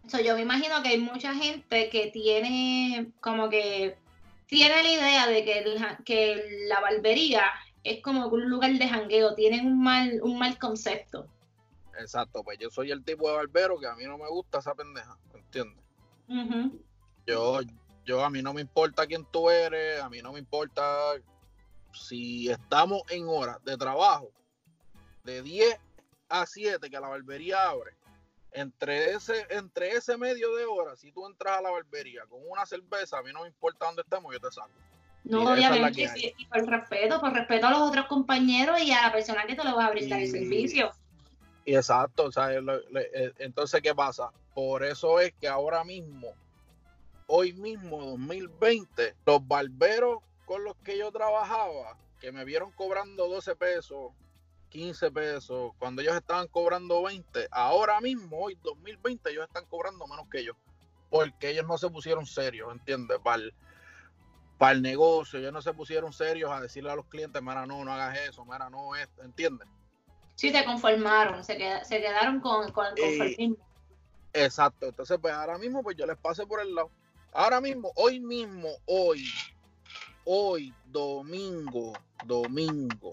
So, 0.07 0.19
yo 0.19 0.35
me 0.35 0.41
imagino 0.43 0.83
que 0.83 0.89
hay 0.89 0.99
mucha 0.99 1.33
gente 1.33 1.89
que 1.89 2.11
tiene 2.11 3.11
como 3.21 3.49
que 3.49 3.97
tiene 4.45 4.83
la 4.83 4.91
idea 4.91 5.27
de 5.27 5.43
que, 5.43 5.59
el 5.59 5.81
que 6.05 6.43
la 6.67 6.79
barbería 6.79 7.45
es 7.83 8.03
como 8.03 8.27
un 8.27 8.47
lugar 8.49 8.71
de 8.73 8.87
jangueo, 8.87 9.33
tienen 9.33 9.65
un 9.65 9.81
mal, 9.81 10.19
un 10.21 10.37
mal 10.37 10.59
concepto. 10.59 11.27
Exacto, 11.99 12.43
pues 12.43 12.57
yo 12.59 12.69
soy 12.69 12.91
el 12.91 13.03
tipo 13.03 13.29
de 13.29 13.37
barbero 13.37 13.79
que 13.79 13.87
a 13.87 13.95
mí 13.95 14.03
no 14.05 14.17
me 14.17 14.27
gusta 14.27 14.59
esa 14.59 14.75
pendeja, 14.75 15.17
¿entiendes? 15.33 15.83
Yo, 17.25 17.59
yo 18.05 18.23
a 18.23 18.29
mí 18.29 18.41
no 18.41 18.53
me 18.53 18.61
importa 18.61 19.05
quién 19.07 19.25
tú 19.31 19.49
eres, 19.49 20.01
a 20.01 20.09
mí 20.09 20.21
no 20.21 20.33
me 20.33 20.39
importa 20.39 20.83
si 21.93 22.49
estamos 22.49 23.03
en 23.09 23.27
horas 23.27 23.63
de 23.63 23.77
trabajo, 23.77 24.31
de 25.23 25.41
10 25.41 25.79
a 26.29 26.45
7 26.45 26.89
que 26.89 26.99
la 26.99 27.07
barbería 27.07 27.69
abre, 27.69 27.93
entre 28.51 29.11
ese, 29.11 29.45
entre 29.49 29.89
ese 29.89 30.17
medio 30.17 30.55
de 30.55 30.65
hora, 30.65 30.95
si 30.95 31.11
tú 31.11 31.25
entras 31.27 31.57
a 31.57 31.61
la 31.61 31.71
barbería 31.71 32.23
con 32.27 32.39
una 32.47 32.65
cerveza, 32.65 33.17
a 33.17 33.23
mí 33.23 33.31
no 33.33 33.41
me 33.41 33.47
importa 33.47 33.85
dónde 33.85 34.01
estemos, 34.01 34.33
yo 34.33 34.39
te 34.39 34.51
saco. 34.51 34.69
No, 35.25 35.41
Y 35.41 35.65
obviamente, 35.65 36.07
sí, 36.09 36.33
y 36.37 36.45
por 36.45 36.65
respeto, 36.67 37.19
por 37.19 37.33
respeto 37.33 37.67
a 37.67 37.71
los 37.71 37.81
otros 37.81 38.05
compañeros 38.05 38.79
y 38.81 38.91
a 38.91 39.01
la 39.01 39.11
persona 39.11 39.45
que 39.45 39.55
te 39.55 39.63
lo 39.63 39.75
va 39.75 39.87
a 39.87 39.91
brindar 39.91 40.21
el 40.21 40.29
servicio. 40.29 40.91
Y 41.65 41.75
exacto, 41.75 42.25
o 42.25 42.31
sea, 42.31 42.53
eh, 42.53 43.33
entonces, 43.39 43.81
¿qué 43.81 43.95
pasa? 43.95 44.29
Por 44.53 44.83
eso 44.83 45.19
es 45.19 45.33
que 45.33 45.47
ahora 45.47 45.83
mismo, 45.83 46.33
hoy 47.25 47.53
mismo, 47.53 47.99
2020, 48.11 49.15
los 49.25 49.47
barberos 49.47 50.19
con 50.45 50.63
los 50.63 50.75
que 50.77 50.95
yo 50.97 51.11
trabajaba, 51.11 51.97
que 52.21 52.31
me 52.31 52.45
vieron 52.45 52.71
cobrando 52.71 53.27
12 53.27 53.55
pesos, 53.55 54.11
15 54.69 55.11
pesos, 55.11 55.73
cuando 55.79 56.03
ellos 56.03 56.15
estaban 56.15 56.47
cobrando 56.47 57.01
20, 57.01 57.47
ahora 57.49 57.99
mismo, 57.99 58.37
hoy 58.37 58.57
2020, 58.63 59.31
ellos 59.31 59.47
están 59.47 59.65
cobrando 59.65 60.05
menos 60.05 60.27
que 60.29 60.45
yo, 60.45 60.53
porque 61.09 61.49
ellos 61.49 61.65
no 61.65 61.79
se 61.79 61.89
pusieron 61.89 62.27
serios, 62.27 62.71
¿entiendes? 62.71 63.17
Para 63.23 63.37
el, 63.37 63.53
para 64.59 64.73
el 64.73 64.83
negocio, 64.83 65.39
ellos 65.39 65.51
no 65.51 65.63
se 65.63 65.73
pusieron 65.73 66.13
serios 66.13 66.51
a 66.51 66.61
decirle 66.61 66.91
a 66.91 66.95
los 66.95 67.07
clientes, 67.07 67.41
mira, 67.41 67.65
no, 67.65 67.83
no 67.83 67.91
hagas 67.91 68.19
eso, 68.19 68.45
mira, 68.45 68.69
no, 68.69 68.95
esto, 68.95 69.23
¿entiendes? 69.23 69.67
Sí, 70.35 70.51
te 70.51 70.65
conformaron, 70.65 71.43
se, 71.43 71.57
queda- 71.57 71.83
se 71.83 72.01
quedaron 72.01 72.39
con, 72.41 72.71
con 72.71 72.85
el 72.87 72.93
Eh, 72.97 73.01
conformismo. 73.01 73.57
Exacto, 74.33 74.87
entonces 74.87 75.17
pues 75.21 75.33
ahora 75.33 75.57
mismo 75.57 75.81
pues 75.81 75.95
yo 75.95 76.05
les 76.05 76.17
pasé 76.17 76.45
por 76.45 76.59
el 76.61 76.75
lado. 76.75 76.91
Ahora 77.31 77.61
mismo, 77.61 77.91
hoy 77.95 78.19
mismo, 78.19 78.69
hoy, 78.85 79.33
hoy, 80.25 80.73
domingo, 80.85 81.97
domingo, 82.21 83.11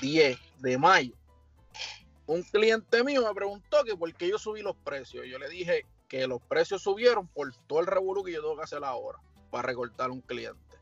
10 0.00 0.38
de 0.58 0.78
mayo, 0.78 1.14
un 2.26 2.42
cliente 2.42 3.02
mío 3.04 3.26
me 3.26 3.34
preguntó 3.34 3.84
que 3.84 3.96
por 3.96 4.12
qué 4.14 4.28
yo 4.28 4.38
subí 4.38 4.62
los 4.62 4.76
precios. 4.76 5.26
Yo 5.26 5.38
le 5.38 5.48
dije 5.48 5.84
que 6.08 6.26
los 6.26 6.40
precios 6.42 6.82
subieron 6.82 7.28
por 7.28 7.52
todo 7.66 7.80
el 7.80 7.86
revolú 7.86 8.22
que 8.22 8.32
yo 8.32 8.40
tengo 8.40 8.56
que 8.56 8.62
hacer 8.62 8.82
ahora 8.84 9.18
para 9.50 9.66
recortar 9.68 10.10
un 10.10 10.20
cliente. 10.20 10.73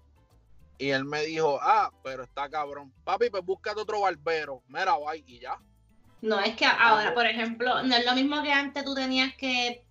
Y 0.83 0.91
él 0.91 1.05
me 1.05 1.23
dijo, 1.23 1.61
ah, 1.63 1.93
pero 2.03 2.25
está 2.25 2.51
cabrón. 2.51 2.93
Papi, 3.05 3.31
pues 3.31 3.45
búscate 3.45 3.81
otro 3.81 4.01
barbero. 4.01 4.65
Mira, 4.67 4.97
bye, 4.99 5.23
y 5.25 5.39
ya. 5.39 5.57
No 6.23 6.41
es 6.41 6.57
que 6.57 6.65
ahora, 6.65 7.15
por 7.15 7.25
ejemplo, 7.25 7.85
no 7.85 7.95
es 7.95 8.05
lo 8.05 8.15
mismo 8.17 8.43
que 8.43 8.51
antes 8.53 8.85
tú 8.85 8.93
tenías 8.93 9.33
que 9.37 9.85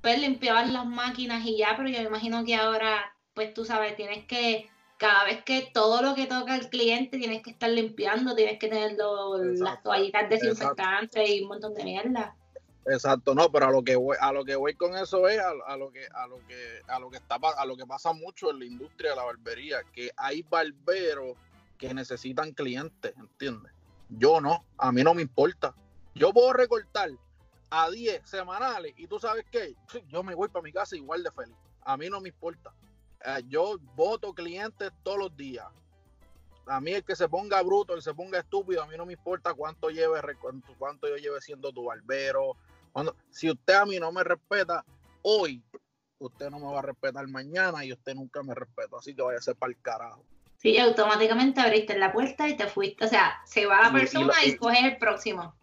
pues, 0.00 0.18
limpiar 0.18 0.66
las 0.70 0.86
máquinas 0.86 1.44
y 1.44 1.58
ya, 1.58 1.74
pero 1.76 1.90
yo 1.90 1.98
me 1.98 2.06
imagino 2.06 2.42
que 2.42 2.54
ahora, 2.54 3.14
pues 3.34 3.52
tú 3.52 3.66
sabes, 3.66 3.96
tienes 3.96 4.24
que, 4.24 4.70
cada 4.96 5.24
vez 5.24 5.44
que 5.44 5.68
todo 5.74 6.00
lo 6.00 6.14
que 6.14 6.24
toca 6.24 6.54
el 6.54 6.70
cliente, 6.70 7.18
tienes 7.18 7.42
que 7.42 7.50
estar 7.50 7.68
limpiando, 7.68 8.34
tienes 8.34 8.58
que 8.58 8.68
tener 8.68 8.92
lo- 8.96 9.36
las 9.36 9.60
Exacto. 9.60 9.90
toallitas 9.90 10.30
desinfectantes 10.30 11.28
y 11.28 11.42
un 11.42 11.48
montón 11.48 11.74
de 11.74 11.84
mierda. 11.84 12.34
Exacto, 12.90 13.36
no, 13.36 13.52
pero 13.52 13.66
a 13.66 13.70
lo 13.70 13.84
que 13.84 13.94
voy, 13.94 14.16
a 14.20 14.32
lo 14.32 14.44
que 14.44 14.56
voy 14.56 14.74
con 14.74 14.96
eso 14.96 15.28
es 15.28 15.38
a, 15.38 15.52
a 15.66 15.76
lo 15.76 15.92
que 15.92 16.08
a 16.12 16.26
lo 16.26 16.44
que 16.48 16.82
a 16.88 16.98
lo 16.98 17.08
que 17.08 17.18
está 17.18 17.36
a 17.36 17.64
lo 17.64 17.76
que 17.76 17.86
pasa 17.86 18.12
mucho 18.12 18.50
en 18.50 18.58
la 18.58 18.64
industria 18.64 19.10
de 19.10 19.16
la 19.16 19.22
barbería, 19.22 19.82
que 19.92 20.10
hay 20.16 20.42
barberos 20.42 21.36
que 21.78 21.94
necesitan 21.94 22.52
clientes, 22.52 23.14
¿entiendes? 23.16 23.72
Yo 24.08 24.40
no, 24.40 24.64
a 24.76 24.90
mí 24.90 25.04
no 25.04 25.14
me 25.14 25.22
importa. 25.22 25.72
Yo 26.14 26.32
puedo 26.32 26.52
recortar 26.52 27.10
a 27.70 27.88
10 27.88 28.28
semanales 28.28 28.92
y 28.96 29.06
tú 29.06 29.20
sabes 29.20 29.44
qué, 29.52 29.76
yo 30.08 30.24
me 30.24 30.34
voy 30.34 30.48
para 30.48 30.64
mi 30.64 30.72
casa 30.72 30.96
igual 30.96 31.22
de 31.22 31.30
feliz. 31.30 31.56
A 31.82 31.96
mí 31.96 32.10
no 32.10 32.20
me 32.20 32.30
importa. 32.30 32.72
Eh, 33.24 33.44
yo 33.48 33.78
voto 33.94 34.34
clientes 34.34 34.90
todos 35.04 35.18
los 35.18 35.36
días. 35.36 35.66
A 36.66 36.80
mí 36.80 36.92
el 36.92 37.04
que 37.04 37.14
se 37.14 37.28
ponga 37.28 37.62
bruto, 37.62 37.94
el 37.94 38.00
que 38.00 38.04
se 38.04 38.14
ponga 38.14 38.40
estúpido, 38.40 38.82
a 38.82 38.86
mí 38.86 38.96
no 38.96 39.06
me 39.06 39.12
importa 39.12 39.54
cuánto 39.54 39.90
lleve, 39.90 40.20
cuánto, 40.40 40.74
cuánto 40.76 41.08
yo 41.08 41.16
lleve 41.16 41.40
siendo 41.40 41.72
tu 41.72 41.84
barbero. 41.84 42.56
Cuando, 42.92 43.16
si 43.30 43.50
usted 43.50 43.74
a 43.74 43.86
mí 43.86 43.98
no 43.98 44.10
me 44.12 44.24
respeta 44.24 44.84
hoy, 45.22 45.62
usted 46.18 46.50
no 46.50 46.58
me 46.58 46.66
va 46.72 46.80
a 46.80 46.82
respetar 46.82 47.26
mañana 47.28 47.84
y 47.84 47.92
usted 47.92 48.14
nunca 48.14 48.42
me 48.42 48.54
respeta. 48.54 48.96
Así 48.98 49.14
que 49.14 49.22
vaya 49.22 49.38
a 49.38 49.42
ser 49.42 49.56
para 49.56 49.72
el 49.72 49.80
carajo. 49.80 50.24
Sí, 50.58 50.78
automáticamente 50.78 51.60
abriste 51.60 51.96
la 51.98 52.12
puerta 52.12 52.46
y 52.48 52.56
te 52.56 52.66
fuiste. 52.66 53.04
O 53.04 53.08
sea, 53.08 53.40
se 53.46 53.64
va 53.66 53.80
la 53.80 53.88
y 53.88 53.92
persona 53.92 54.32
y, 54.44 54.50
y- 54.50 54.56
coges 54.56 54.84
el 54.84 54.98
próximo. 54.98 55.54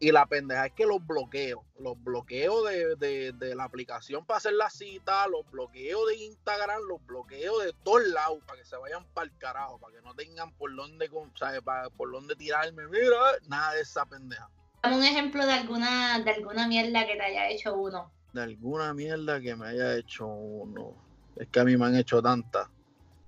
Y 0.00 0.12
la 0.12 0.26
pendeja 0.26 0.66
es 0.66 0.72
que 0.72 0.84
los 0.84 1.06
bloqueos, 1.06 1.64
los 1.78 1.94
bloqueos 2.02 2.68
de, 2.68 2.96
de- 2.96 3.32
de 3.32 3.54
la 3.54 3.64
aplicación 3.64 4.26
para 4.26 4.36
hacer 4.38 4.52
la 4.52 4.68
cita, 4.68 5.26
los 5.28 5.50
bloqueos 5.50 6.08
de 6.08 6.16
Instagram, 6.16 6.82
los 6.88 7.02
bloqueos 7.06 7.64
de 7.64 7.72
todos 7.84 8.02
lados, 8.08 8.40
para 8.46 8.58
que 8.60 8.66
se 8.66 8.76
vayan 8.76 9.06
para 9.14 9.26
el 9.28 9.38
carajo, 9.38 9.78
para 9.78 9.94
que 9.94 10.02
no 10.02 10.14
tengan 10.14 10.52
por 10.58 10.74
dónde, 10.76 11.08
con- 11.08 11.34
¿sabe? 11.38 11.62
Para- 11.62 11.88
por 11.90 12.10
dónde 12.10 12.36
tirarme, 12.36 12.86
mira, 12.88 13.16
nada 13.48 13.72
de 13.74 13.80
esa 13.80 14.04
pendeja. 14.04 14.50
Dame 14.84 14.96
un 14.98 15.02
ejemplo 15.02 15.46
de 15.46 15.52
alguna, 15.52 16.18
de 16.18 16.30
alguna 16.30 16.68
mierda 16.68 17.06
que 17.06 17.16
te 17.16 17.22
haya 17.22 17.48
hecho 17.48 17.74
uno. 17.74 18.12
De 18.34 18.42
alguna 18.42 18.92
mierda 18.92 19.40
que 19.40 19.56
me 19.56 19.68
haya 19.68 19.96
hecho 19.96 20.26
uno. 20.26 20.94
Es 21.36 21.48
que 21.48 21.60
a 21.60 21.64
mí 21.64 21.74
me 21.74 21.86
han 21.86 21.96
hecho 21.96 22.20
tantas. 22.20 22.68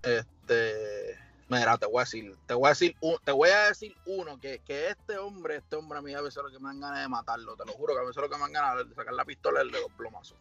Este. 0.02 1.18
Mira, 1.48 1.78
te 1.78 1.86
voy 1.86 1.96
a 1.96 2.00
decir, 2.00 2.36
te 2.46 2.52
voy 2.52 2.66
a 2.66 2.68
decir, 2.70 2.94
te 3.24 3.32
voy 3.32 3.48
a 3.48 3.68
decir 3.68 3.96
uno, 4.04 4.38
que, 4.38 4.58
que 4.66 4.88
este 4.88 5.16
hombre, 5.16 5.56
este 5.56 5.76
hombre 5.76 5.98
a 5.98 6.02
mí 6.02 6.12
a 6.12 6.20
veces 6.20 6.42
lo 6.42 6.50
que 6.50 6.58
me 6.58 6.68
dan 6.68 6.80
ganas 6.80 7.00
de 7.00 7.08
matarlo, 7.08 7.56
te 7.56 7.64
lo 7.64 7.72
juro 7.72 7.94
que 7.94 8.00
a 8.00 8.04
veces 8.04 8.20
lo 8.20 8.28
que 8.28 8.34
me 8.34 8.42
dan 8.42 8.52
ganas 8.52 8.88
de 8.88 8.94
sacar 8.94 9.14
la 9.14 9.24
pistola 9.24 9.60
es 9.60 9.66
el 9.66 9.72
de 9.72 9.80
los 9.80 9.92
plomazos. 9.92 10.36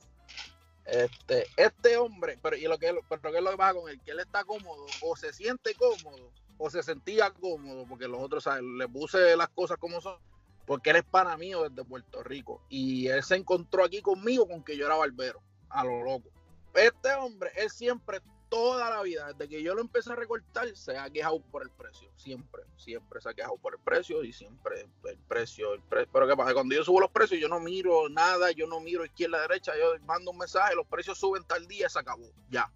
Este, 0.84 1.48
este 1.56 1.96
hombre, 1.96 2.38
pero 2.42 2.58
y 2.58 2.64
lo 2.64 2.78
que 2.78 2.94
pero 3.08 3.32
qué 3.32 3.38
es 3.38 3.44
lo 3.44 3.52
que 3.52 3.58
pasa 3.58 3.74
con 3.76 3.90
él, 3.90 4.02
que 4.04 4.12
él 4.12 4.20
está 4.20 4.44
cómodo, 4.44 4.98
o 5.00 5.16
se 5.16 5.32
siente 5.32 5.76
cómodo, 5.76 6.32
o 6.58 6.70
se 6.70 6.84
sentía 6.84 7.32
cómodo, 7.32 7.86
porque 7.88 8.08
los 8.08 8.20
otros, 8.20 8.44
¿sabes? 8.44 8.64
le 8.64 8.90
puse 8.90 9.38
las 9.38 9.50
cosas 9.50 9.78
como 9.78 10.02
son, 10.02 10.18
porque 10.66 10.90
él 10.90 10.98
es 10.98 11.04
pana 11.04 11.38
mío 11.38 11.70
desde 11.70 11.84
Puerto 11.84 12.24
Rico, 12.24 12.62
y 12.70 13.08
él 13.08 13.24
se 13.24 13.36
encontró 13.36 13.84
aquí 13.84 14.02
conmigo 14.02 14.48
con 14.48 14.64
que 14.64 14.78
yo 14.78 14.86
era 14.86 14.96
barbero, 14.96 15.42
a 15.70 15.84
lo 15.84 16.04
loco. 16.04 16.30
Este 16.74 17.14
hombre, 17.14 17.52
él 17.56 17.70
siempre, 17.70 18.22
toda 18.50 18.90
la 18.90 19.02
vida, 19.02 19.32
desde 19.34 19.50
que 19.50 19.64
yo 19.64 19.74
lo 19.74 19.82
empecé 19.82 20.12
a 20.12 20.16
recortar, 20.16 20.68
se 20.76 20.98
ha 20.98 21.10
quejado 21.10 21.40
por 21.40 21.64
el 21.64 21.70
precio. 21.70 22.10
Siempre, 22.16 22.64
siempre 22.78 23.22
se 23.22 23.30
ha 23.30 23.34
quejado 23.34 23.58
por 23.58 23.74
el 23.76 23.80
precio 23.80 24.24
y 24.24 24.34
siempre 24.34 24.82
el 24.82 25.18
precio, 25.28 25.74
el 25.74 25.82
precio. 25.82 26.10
Pero 26.12 26.28
¿qué 26.28 26.36
pasa? 26.36 26.54
Cuando 26.54 26.76
yo 26.76 26.84
subo 26.84 27.00
los 27.00 27.12
precios, 27.12 27.40
yo 27.40 27.48
no 27.48 27.60
miro 27.60 28.10
nada, 28.10 28.52
yo 28.52 28.68
no 28.68 28.80
miro 28.80 29.06
izquierda, 29.06 29.42
derecha, 29.42 29.74
yo 29.78 29.94
mando 30.06 30.32
un 30.32 30.38
mensaje, 30.38 30.76
los 30.76 30.88
precios 30.88 31.18
suben 31.18 31.44
tal 31.44 31.68
día, 31.68 31.90
se 31.90 32.00
acabó, 32.00 32.30
ya. 32.50 32.70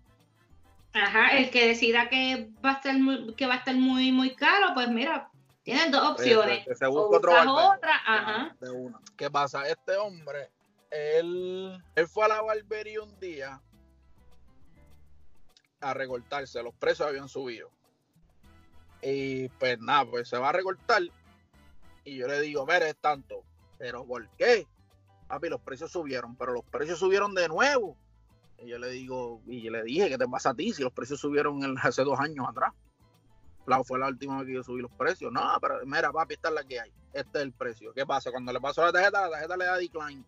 Ajá, 0.93 1.37
el 1.37 1.51
que 1.51 1.67
decida 1.67 2.09
que 2.09 2.49
va 2.65 2.71
a 2.71 2.73
estar 2.75 2.97
muy, 2.97 3.33
que 3.35 3.45
va 3.45 3.55
a 3.55 3.57
estar 3.57 3.75
muy, 3.75 4.11
muy 4.11 4.35
caro, 4.35 4.73
pues 4.73 4.89
mira, 4.89 5.29
tienes 5.75 5.91
dos 5.91 6.11
opciones. 6.11 6.67
O 6.87 7.15
otro 7.15 7.31
barbero. 7.31 7.55
otra, 7.75 7.95
ajá. 8.05 8.55
De 8.59 8.69
una. 8.71 8.99
¿Qué 9.17 9.29
pasa? 9.31 9.67
Este 9.67 9.95
hombre, 9.97 10.49
él, 10.91 11.83
él 11.95 12.07
fue 12.07 12.25
a 12.25 12.29
la 12.29 12.41
barbería 12.41 13.01
un 13.01 13.19
día 13.19 13.61
a 15.81 15.93
recortarse, 15.93 16.61
los 16.61 16.73
precios 16.75 17.07
habían 17.07 17.29
subido. 17.29 17.69
Y 19.01 19.47
pues 19.49 19.79
nada, 19.79 20.05
pues 20.05 20.27
se 20.27 20.37
va 20.37 20.49
a 20.49 20.53
recortar. 20.53 21.01
Y 22.03 22.17
yo 22.17 22.27
le 22.27 22.41
digo, 22.41 22.65
mire, 22.65 22.89
es 22.89 22.97
tanto. 22.97 23.43
¿Pero 23.77 24.05
por 24.05 24.27
qué? 24.31 24.67
Papi, 25.27 25.47
los 25.47 25.61
precios 25.61 25.91
subieron, 25.91 26.35
pero 26.35 26.51
los 26.53 26.65
precios 26.65 26.99
subieron 26.99 27.33
de 27.33 27.47
nuevo. 27.47 27.95
Y 28.57 28.67
yo 28.67 28.77
le 28.77 28.89
digo, 28.89 29.41
y 29.47 29.61
yo 29.61 29.71
le 29.71 29.83
dije, 29.83 30.09
¿qué 30.09 30.17
te 30.17 30.27
pasa 30.27 30.49
a 30.49 30.53
ti 30.53 30.73
si 30.73 30.83
los 30.83 30.91
precios 30.91 31.19
subieron 31.21 31.63
en- 31.63 31.77
hace 31.77 32.03
dos 32.03 32.19
años 32.19 32.45
atrás? 32.49 32.73
La, 33.69 33.83
fue 33.83 33.99
la 33.99 34.07
última 34.07 34.37
vez 34.37 34.47
que 34.47 34.53
yo 34.53 34.63
subí 34.63 34.81
los 34.81 34.91
precios. 34.91 35.31
No, 35.31 35.57
pero 35.61 35.79
mira, 35.85 36.11
papi, 36.11 36.33
esta 36.33 36.49
es 36.49 36.55
la 36.55 36.63
que 36.63 36.79
hay. 36.79 36.91
Este 37.13 37.37
es 37.37 37.43
el 37.43 37.51
precio. 37.51 37.93
¿Qué 37.93 38.05
pasa? 38.05 38.31
Cuando 38.31 38.51
le 38.51 38.59
paso 38.59 38.83
la 38.83 38.91
tarjeta, 38.91 39.21
la 39.21 39.29
tarjeta 39.29 39.57
le 39.57 39.65
da 39.65 39.77
decline. 39.77 40.23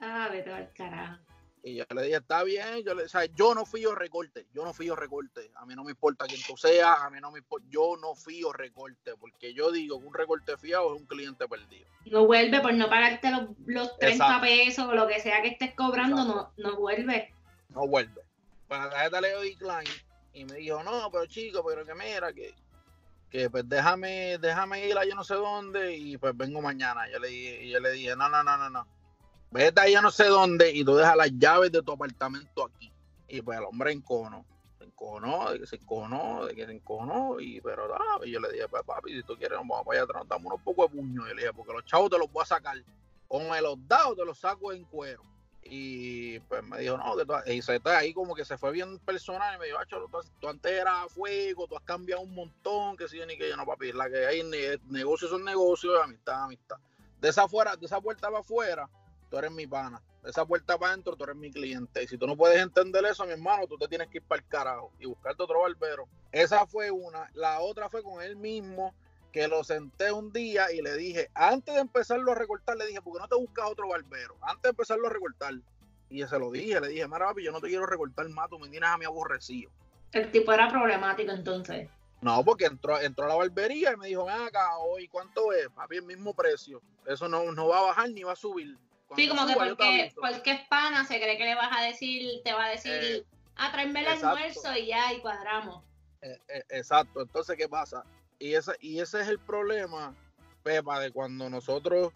Ah, 0.00 0.28
vete 0.30 0.52
al 0.52 0.72
carajo. 0.72 1.22
Y 1.62 1.74
yo 1.74 1.84
le 1.96 2.02
dije, 2.02 2.16
está 2.18 2.44
bien, 2.44 2.84
yo 2.84 2.94
le 2.94 3.04
o 3.04 3.08
sea, 3.08 3.24
yo 3.24 3.52
no 3.52 3.66
fío 3.66 3.92
recorte, 3.92 4.46
yo 4.54 4.64
no 4.64 4.72
fío 4.72 4.94
recorte, 4.94 5.50
a 5.56 5.66
mí 5.66 5.74
no 5.74 5.82
me 5.82 5.90
importa 5.90 6.24
quién 6.26 6.40
tú 6.46 6.56
seas, 6.56 6.96
a 7.00 7.10
mí 7.10 7.18
no 7.20 7.32
me 7.32 7.40
importa, 7.40 7.66
yo 7.68 7.96
no 8.00 8.14
fío 8.14 8.52
recorte, 8.52 9.16
porque 9.18 9.52
yo 9.52 9.72
digo 9.72 9.98
que 9.98 10.06
un 10.06 10.14
recorte 10.14 10.56
fiado 10.58 10.94
es 10.94 11.00
un 11.00 11.08
cliente 11.08 11.48
perdido. 11.48 11.88
No 12.04 12.24
vuelve 12.24 12.60
por 12.60 12.72
no 12.72 12.88
pagarte 12.88 13.32
los, 13.32 13.48
los 13.66 13.98
30 13.98 14.24
Exacto. 14.24 14.46
pesos 14.46 14.84
o 14.84 14.94
lo 14.94 15.08
que 15.08 15.18
sea 15.18 15.42
que 15.42 15.48
estés 15.48 15.74
cobrando, 15.74 16.22
Exacto. 16.22 16.52
no, 16.56 16.70
no 16.70 16.76
vuelve. 16.76 17.34
No 17.70 17.88
vuelve. 17.88 18.22
Pues 18.68 18.80
la 18.80 18.90
tarjeta 18.90 19.20
le 19.20 19.28
dio 19.30 19.40
decline 19.40 19.90
y 20.36 20.44
me 20.44 20.56
dijo, 20.56 20.82
no, 20.84 21.10
pero 21.10 21.24
chico, 21.26 21.64
pero 21.66 21.82
que 21.86 21.94
mira, 21.94 22.30
que, 22.34 22.54
que 23.30 23.48
pues 23.48 23.66
déjame, 23.66 24.36
déjame 24.36 24.86
ir 24.86 24.98
a 24.98 25.06
yo 25.06 25.14
no 25.14 25.24
sé 25.24 25.34
dónde 25.34 25.96
y 25.96 26.18
pues 26.18 26.36
vengo 26.36 26.60
mañana. 26.60 27.10
Yo 27.10 27.18
le 27.18 27.32
y 27.32 27.70
yo 27.70 27.80
le 27.80 27.92
dije, 27.92 28.14
no, 28.14 28.28
no, 28.28 28.44
no, 28.44 28.58
no, 28.58 28.68
no. 28.68 28.86
Vete 29.50 29.80
a 29.80 29.88
yo 29.88 30.02
no 30.02 30.10
sé 30.10 30.26
dónde 30.26 30.70
y 30.70 30.84
tú 30.84 30.94
dejas 30.94 31.16
las 31.16 31.30
llaves 31.38 31.72
de 31.72 31.82
tu 31.82 31.92
apartamento 31.92 32.66
aquí. 32.66 32.92
Y 33.28 33.40
pues 33.40 33.58
el 33.58 33.64
hombre 33.64 33.92
en 33.92 34.02
cono, 34.02 34.44
en 34.80 34.88
encojonó, 34.88 35.50
de 35.52 35.60
que 35.60 35.66
se 35.66 35.76
encojonó, 35.76 36.44
de 36.44 36.54
que 36.54 36.66
se 36.66 36.72
encojonó, 36.72 37.40
y 37.40 37.62
pero 37.62 37.94
ah, 37.94 38.20
y 38.22 38.32
yo 38.32 38.40
le 38.40 38.52
dije, 38.52 38.68
pues 38.68 38.82
papi, 38.84 39.14
si 39.14 39.22
tú 39.22 39.36
quieres, 39.36 39.56
vamos 39.56 39.84
para 39.86 40.02
allá 40.02 40.12
nos 40.12 40.28
damos 40.28 40.52
unos 40.52 40.62
pocos 40.62 40.92
de 40.92 40.98
puño, 40.98 41.26
y 41.26 41.30
le 41.30 41.42
dije, 41.42 41.54
porque 41.54 41.72
los 41.72 41.84
chavos 41.86 42.10
te 42.10 42.18
los 42.18 42.30
voy 42.30 42.42
a 42.42 42.46
sacar, 42.46 42.76
o 43.28 43.40
me 43.40 43.60
los 43.62 43.76
da 43.88 44.04
te 44.14 44.24
los 44.24 44.38
saco 44.38 44.72
en 44.72 44.84
cuero. 44.84 45.22
Y 45.70 46.40
pues 46.40 46.62
me 46.62 46.78
dijo, 46.78 46.96
no, 46.96 47.16
que 47.42 47.54
y 47.54 47.62
se 47.62 47.76
está 47.76 47.98
ahí 47.98 48.12
como 48.12 48.34
que 48.34 48.44
se 48.44 48.58
fue 48.58 48.72
bien 48.72 48.98
personal 49.00 49.56
y 49.56 49.58
me 49.58 49.66
dijo, 49.66 49.78
Acho, 49.78 50.06
tú, 50.10 50.18
tú 50.40 50.48
antes 50.48 50.72
eras 50.72 51.12
fuego, 51.12 51.66
tú 51.66 51.76
has 51.76 51.82
cambiado 51.82 52.22
un 52.22 52.34
montón, 52.34 52.96
que 52.96 53.08
si 53.08 53.18
ni 53.26 53.36
que 53.36 53.48
yo 53.48 53.56
no, 53.56 53.66
papi, 53.66 53.92
la 53.92 54.08
que 54.08 54.26
hay 54.26 54.42
ne- 54.42 54.78
negocios 54.88 55.30
son 55.30 55.44
negocios, 55.44 55.94
amistad, 56.02 56.44
amistad. 56.44 56.76
De 57.20 57.28
esa 57.28 57.48
fuera, 57.48 57.76
de 57.76 57.86
esa 57.86 58.00
puerta 58.00 58.28
para 58.28 58.40
afuera, 58.40 58.88
tú 59.30 59.38
eres 59.38 59.50
mi 59.50 59.66
pana. 59.66 60.02
De 60.22 60.30
esa 60.30 60.44
puerta 60.44 60.76
para 60.78 60.92
adentro, 60.92 61.16
tú 61.16 61.24
eres 61.24 61.36
mi 61.36 61.50
cliente. 61.50 62.02
Y 62.02 62.08
si 62.08 62.18
tú 62.18 62.26
no 62.26 62.36
puedes 62.36 62.60
entender 62.60 63.04
eso, 63.06 63.24
mi 63.24 63.32
hermano, 63.32 63.66
tú 63.66 63.78
te 63.78 63.88
tienes 63.88 64.08
que 64.08 64.18
ir 64.18 64.24
para 64.24 64.40
el 64.42 64.48
carajo 64.48 64.92
y 64.98 65.06
buscarte 65.06 65.42
otro 65.42 65.60
barbero. 65.60 66.08
Esa 66.32 66.66
fue 66.66 66.90
una. 66.90 67.30
La 67.34 67.60
otra 67.60 67.88
fue 67.88 68.02
con 68.02 68.22
él 68.22 68.36
mismo, 68.36 68.94
que 69.36 69.48
lo 69.48 69.62
senté 69.62 70.10
un 70.10 70.32
día 70.32 70.72
y 70.72 70.80
le 70.80 70.96
dije, 70.96 71.28
antes 71.34 71.74
de 71.74 71.82
empezarlo 71.82 72.32
a 72.32 72.34
recortar, 72.34 72.74
le 72.78 72.86
dije, 72.86 73.02
¿por 73.02 73.12
qué 73.12 73.18
no 73.18 73.28
te 73.28 73.34
buscas 73.34 73.66
otro 73.66 73.86
barbero? 73.86 74.34
Antes 74.40 74.62
de 74.62 74.68
empezarlo 74.70 75.08
a 75.08 75.10
recortar. 75.10 75.52
Y 76.08 76.22
se 76.26 76.38
lo 76.38 76.50
dije, 76.50 76.80
le 76.80 76.88
dije, 76.88 77.06
mira, 77.06 77.26
papi, 77.26 77.44
yo 77.44 77.52
no 77.52 77.60
te 77.60 77.68
quiero 77.68 77.84
recortar 77.84 78.26
más, 78.30 78.48
tú 78.48 78.58
me 78.58 78.70
tienes 78.70 78.88
a 78.88 78.96
mi 78.96 79.04
aborrecido. 79.04 79.70
El 80.12 80.30
tipo 80.30 80.54
era 80.54 80.70
problemático 80.70 81.32
entonces. 81.32 81.90
No, 82.22 82.42
porque 82.46 82.64
entró, 82.64 82.98
entró 82.98 83.26
a 83.26 83.28
la 83.28 83.34
barbería 83.34 83.92
y 83.92 83.96
me 83.98 84.06
dijo, 84.06 84.24
ven 84.24 84.40
acá, 84.40 84.78
hoy, 84.78 85.06
¿cuánto 85.08 85.52
es? 85.52 85.68
Papi, 85.68 85.96
el 85.96 86.04
mismo 86.04 86.32
precio. 86.32 86.80
Eso 87.04 87.28
no, 87.28 87.52
no 87.52 87.68
va 87.68 87.80
a 87.80 87.82
bajar 87.82 88.08
ni 88.08 88.22
va 88.22 88.32
a 88.32 88.36
subir. 88.36 88.78
Sí, 89.16 89.28
como 89.28 89.46
que 89.46 89.52
suba, 89.52 89.66
porque, 89.66 90.14
porque 90.18 90.50
es 90.52 90.66
pana, 90.68 91.04
se 91.04 91.20
cree 91.20 91.36
que 91.36 91.44
le 91.44 91.54
vas 91.56 91.76
a 91.76 91.82
decir, 91.82 92.40
te 92.42 92.54
va 92.54 92.64
a 92.64 92.70
decir, 92.70 92.90
Eh, 92.90 93.24
a 93.56 93.70
traerme 93.70 94.00
el 94.00 94.06
exacto. 94.06 94.28
almuerzo 94.28 94.76
y 94.76 94.86
ya, 94.86 95.12
y 95.12 95.20
cuadramos. 95.20 95.84
Eh, 96.22 96.38
eh, 96.48 96.64
exacto, 96.70 97.20
entonces, 97.20 97.54
¿qué 97.58 97.68
pasa? 97.68 98.02
Y 98.38 98.54
ese, 98.54 98.72
y 98.80 99.00
ese 99.00 99.20
es 99.20 99.28
el 99.28 99.38
problema, 99.38 100.14
Pepa, 100.62 101.00
de 101.00 101.10
cuando 101.10 101.48
nosotros 101.48 102.12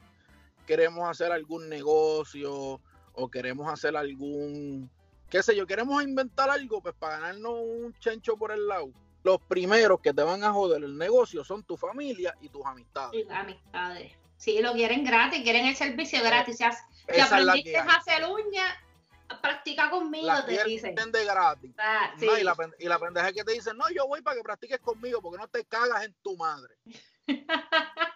queremos 0.66 1.08
hacer 1.08 1.32
algún 1.32 1.68
negocio 1.68 2.80
o 3.12 3.30
queremos 3.30 3.72
hacer 3.72 3.96
algún, 3.96 4.90
qué 5.28 5.42
sé 5.42 5.56
yo, 5.56 5.66
queremos 5.66 6.02
inventar 6.02 6.50
algo, 6.50 6.80
pues 6.80 6.94
para 6.94 7.18
ganarnos 7.18 7.54
un 7.54 7.94
chencho 7.98 8.36
por 8.36 8.52
el 8.52 8.66
lado. 8.66 8.90
Los 9.22 9.40
primeros 9.42 10.00
que 10.00 10.14
te 10.14 10.22
van 10.22 10.44
a 10.44 10.52
joder 10.52 10.82
el 10.82 10.96
negocio 10.96 11.44
son 11.44 11.62
tu 11.62 11.76
familia 11.76 12.34
y 12.40 12.48
tus 12.48 12.64
amistades. 12.64 13.20
Y 13.20 13.24
las 13.24 13.40
amistades. 13.40 14.12
Sí, 14.36 14.60
lo 14.62 14.72
quieren 14.72 15.04
gratis, 15.04 15.42
quieren 15.42 15.66
el 15.66 15.76
servicio 15.76 16.22
gratis. 16.22 16.56
Si, 16.56 16.64
Esa 17.08 17.24
aprendiste 17.24 17.76
a 17.76 17.82
hacer 17.82 18.24
uñas, 18.24 18.74
practica 19.42 19.90
conmigo, 19.90 20.26
La 20.26 20.44
te 20.44 20.64
dicen. 20.64 20.94
de 20.94 21.24
gratis. 21.24 21.72
Ah, 21.78 22.12
sí. 22.18 22.26
No, 22.26 22.38
y, 22.38 22.42
la, 22.42 22.54
y 22.78 22.86
la 22.88 22.98
pendeja 22.98 23.32
que 23.32 23.44
te 23.44 23.52
dicen, 23.52 23.76
no, 23.76 23.88
yo 23.90 24.06
voy 24.06 24.22
para 24.22 24.36
que 24.36 24.42
practiques 24.42 24.80
conmigo 24.80 25.20
porque 25.20 25.38
no 25.38 25.48
te 25.48 25.64
cagas 25.64 26.04
en 26.04 26.14
tu 26.22 26.36
madre. 26.36 26.76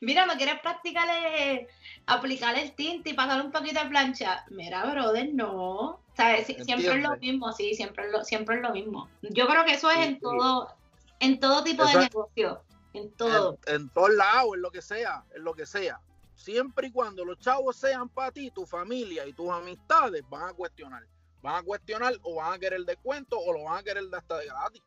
Mira, 0.00 0.26
no 0.26 0.34
quieres 0.34 0.60
practicar, 0.60 1.06
eh, 1.08 1.68
aplicar 2.06 2.58
el 2.58 2.74
tinte 2.74 3.10
y 3.10 3.14
pasar 3.14 3.44
un 3.44 3.52
poquito 3.52 3.80
de 3.80 3.88
plancha. 3.88 4.44
Mira, 4.50 4.84
brother, 4.90 5.32
no. 5.32 6.00
¿Sabes? 6.16 6.46
Si- 6.48 6.54
siempre 6.64 6.96
es 6.96 7.02
lo 7.02 7.16
mismo, 7.16 7.52
sí, 7.52 7.74
siempre 7.74 8.06
es 8.06 8.12
lo, 8.12 8.24
siempre 8.24 8.56
es 8.56 8.62
lo 8.62 8.70
mismo. 8.72 9.08
Yo 9.22 9.46
creo 9.46 9.64
que 9.64 9.74
eso 9.74 9.90
es 9.90 9.98
en 9.98 10.18
todo, 10.20 10.74
en 11.20 11.38
todo 11.38 11.62
tipo 11.62 11.84
Eso 11.84 11.98
de 11.98 12.04
negocio. 12.04 12.64
En 12.92 13.12
todo. 13.14 13.58
En, 13.66 13.74
en 13.82 13.88
todos 13.90 14.10
lados, 14.10 14.50
en 14.56 14.62
lo 14.62 14.70
que 14.72 14.82
sea, 14.82 15.24
en 15.34 15.44
lo 15.44 15.54
que 15.54 15.64
sea. 15.64 16.00
Siempre 16.42 16.88
y 16.88 16.90
cuando 16.90 17.24
los 17.24 17.38
chavos 17.38 17.76
sean 17.76 18.08
para 18.08 18.32
ti, 18.32 18.50
tu 18.50 18.66
familia 18.66 19.24
y 19.28 19.32
tus 19.32 19.48
amistades, 19.48 20.24
van 20.28 20.48
a 20.48 20.52
cuestionar. 20.52 21.04
Van 21.40 21.54
a 21.54 21.62
cuestionar 21.62 22.14
o 22.22 22.34
van 22.34 22.54
a 22.54 22.58
querer 22.58 22.80
descuento 22.84 23.38
o 23.38 23.52
lo 23.52 23.62
van 23.62 23.78
a 23.78 23.82
querer 23.84 24.02
de 24.04 24.16
hasta 24.16 24.38
de 24.38 24.46
gratis. 24.46 24.82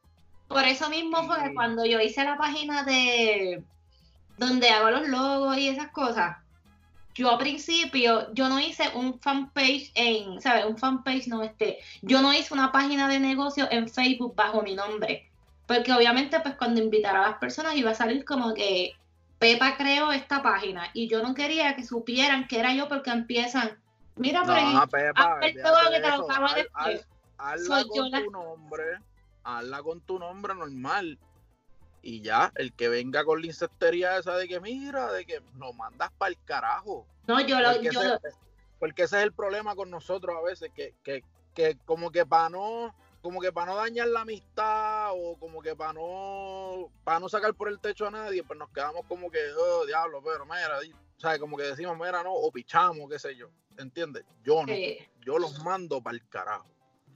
Por 0.49 0.63
eso 0.65 0.89
mismo 0.89 1.23
fue 1.25 1.41
que 1.41 1.51
Y- 1.51 1.53
cuando 1.55 1.85
yo 1.85 2.01
hice 2.01 2.25
la 2.25 2.37
página 2.37 2.83
de 2.83 3.63
donde 4.37 4.67
hago 4.69 4.91
los 4.91 5.07
logos 5.07 5.57
y 5.57 5.69
esas 5.69 5.91
cosas, 5.91 6.35
yo 7.13 7.31
al 7.31 7.37
principio, 7.37 8.33
yo 8.33 8.49
no 8.49 8.59
hice 8.59 8.89
un 8.93 9.17
fanpage 9.21 9.93
en, 9.95 10.41
¿sabes? 10.41 10.65
Un 10.65 10.77
fanpage 10.77 11.27
no 11.27 11.41
este, 11.41 11.79
yo 12.01 12.21
no 12.21 12.33
hice 12.33 12.53
una 12.53 12.73
página 12.73 13.07
de 13.07 13.21
negocio 13.21 13.65
en 13.71 13.87
Facebook 13.87 14.35
bajo 14.35 14.61
mi 14.61 14.75
nombre, 14.75 15.31
porque 15.67 15.93
obviamente 15.93 16.37
pues 16.41 16.55
cuando 16.55 16.81
invitara 16.81 17.23
a 17.23 17.29
las 17.29 17.37
personas 17.39 17.77
iba 17.77 17.91
a 17.91 17.95
salir 17.95 18.25
como 18.25 18.53
que 18.53 18.91
Pepa 19.39 19.75
creó 19.77 20.11
esta 20.11 20.41
página 20.41 20.89
y 20.93 21.07
yo 21.07 21.21
no 21.21 21.33
quería 21.33 21.75
que 21.75 21.83
supieran 21.83 22.47
que 22.47 22.59
era 22.59 22.73
yo 22.73 22.87
porque 22.87 23.09
empiezan, 23.11 23.77
mira 24.15 24.43
por 24.43 24.55
No, 24.55 24.87
Pepa, 24.87 25.39
todo 25.63 25.91
que 25.91 25.99
te 25.99 26.09
lo. 26.17 26.27
Hazla 27.37 27.81
Soy 27.81 27.83
yo 27.93 28.01
con 28.03 28.11
la- 28.11 28.23
tu 28.23 28.31
nombre, 28.31 28.83
hazla 29.43 29.83
con 29.83 30.01
tu 30.01 30.19
nombre 30.19 30.55
normal. 30.55 31.19
Y 32.01 32.21
ya, 32.21 32.51
el 32.55 32.71
que 32.73 32.87
venga 32.87 33.25
con 33.25 33.41
la 33.41 33.47
insectería 33.47 34.17
esa 34.17 34.37
de 34.37 34.47
que 34.47 34.59
mira, 34.61 35.11
de 35.11 35.25
que 35.25 35.41
nos 35.55 35.75
mandas 35.75 36.11
para 36.17 36.29
el 36.29 36.37
carajo. 36.45 37.05
No, 37.27 37.41
yo 37.41 37.59
lo, 37.59 37.73
Porque 37.73 37.89
yo 37.91 37.99
ese, 37.99 38.09
lo- 38.09 38.19
porque 38.79 39.03
ese 39.03 39.17
es 39.17 39.23
el 39.23 39.33
problema 39.33 39.75
con 39.75 39.89
nosotros 39.89 40.35
a 40.37 40.41
veces, 40.41 40.71
que, 40.73 40.93
que, 41.03 41.23
que 41.53 41.77
como 41.85 42.11
que 42.11 42.25
para 42.25 42.49
no, 42.49 42.95
como 43.25 43.41
que 43.41 43.51
para 43.51 43.71
no 43.71 43.77
dañar 43.77 44.07
la 44.09 44.21
amistad 44.21 45.09
o 45.15 45.35
como 45.39 45.59
que 45.59 45.75
para 45.75 45.93
no, 45.93 46.91
para 47.03 47.19
no 47.19 47.27
sacar 47.27 47.55
por 47.55 47.69
el 47.69 47.79
techo 47.79 48.05
a 48.05 48.11
nadie, 48.11 48.43
pues 48.43 48.59
nos 48.59 48.69
quedamos 48.69 49.01
como 49.07 49.31
que, 49.31 49.39
oh, 49.57 49.83
diablo, 49.83 50.21
pero 50.23 50.45
mira, 50.45 50.77
sea, 51.17 51.39
como 51.39 51.57
que 51.57 51.63
decimos, 51.63 51.97
mira, 51.97 52.21
no, 52.21 52.31
o 52.31 52.51
pichamos, 52.51 53.09
qué 53.09 53.17
sé 53.17 53.35
yo, 53.35 53.49
¿entiendes? 53.79 54.25
Yo 54.43 54.63
no, 54.63 54.71
yo 55.25 55.39
los 55.39 55.57
mando 55.63 56.03
para 56.03 56.17
el 56.17 56.29
carajo. 56.29 56.67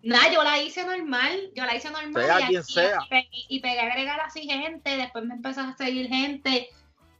Nada, 0.01 0.33
yo 0.33 0.43
la 0.43 0.57
hice 0.59 0.83
normal, 0.83 1.51
yo 1.53 1.63
la 1.65 1.75
hice 1.75 1.91
normal. 1.91 2.25
Sea 2.25 2.41
y, 2.41 2.45
quien 2.45 2.61
y- 2.61 2.73
sea. 2.73 2.99
Y, 3.05 3.09
pegué, 3.09 3.29
y 3.47 3.59
pegué 3.59 3.79
a 3.79 3.83
agregar 3.83 4.19
así 4.21 4.49
gente, 4.49 4.97
después 4.97 5.23
me 5.25 5.35
empezó 5.35 5.61
a 5.61 5.77
seguir 5.77 6.07
gente. 6.07 6.69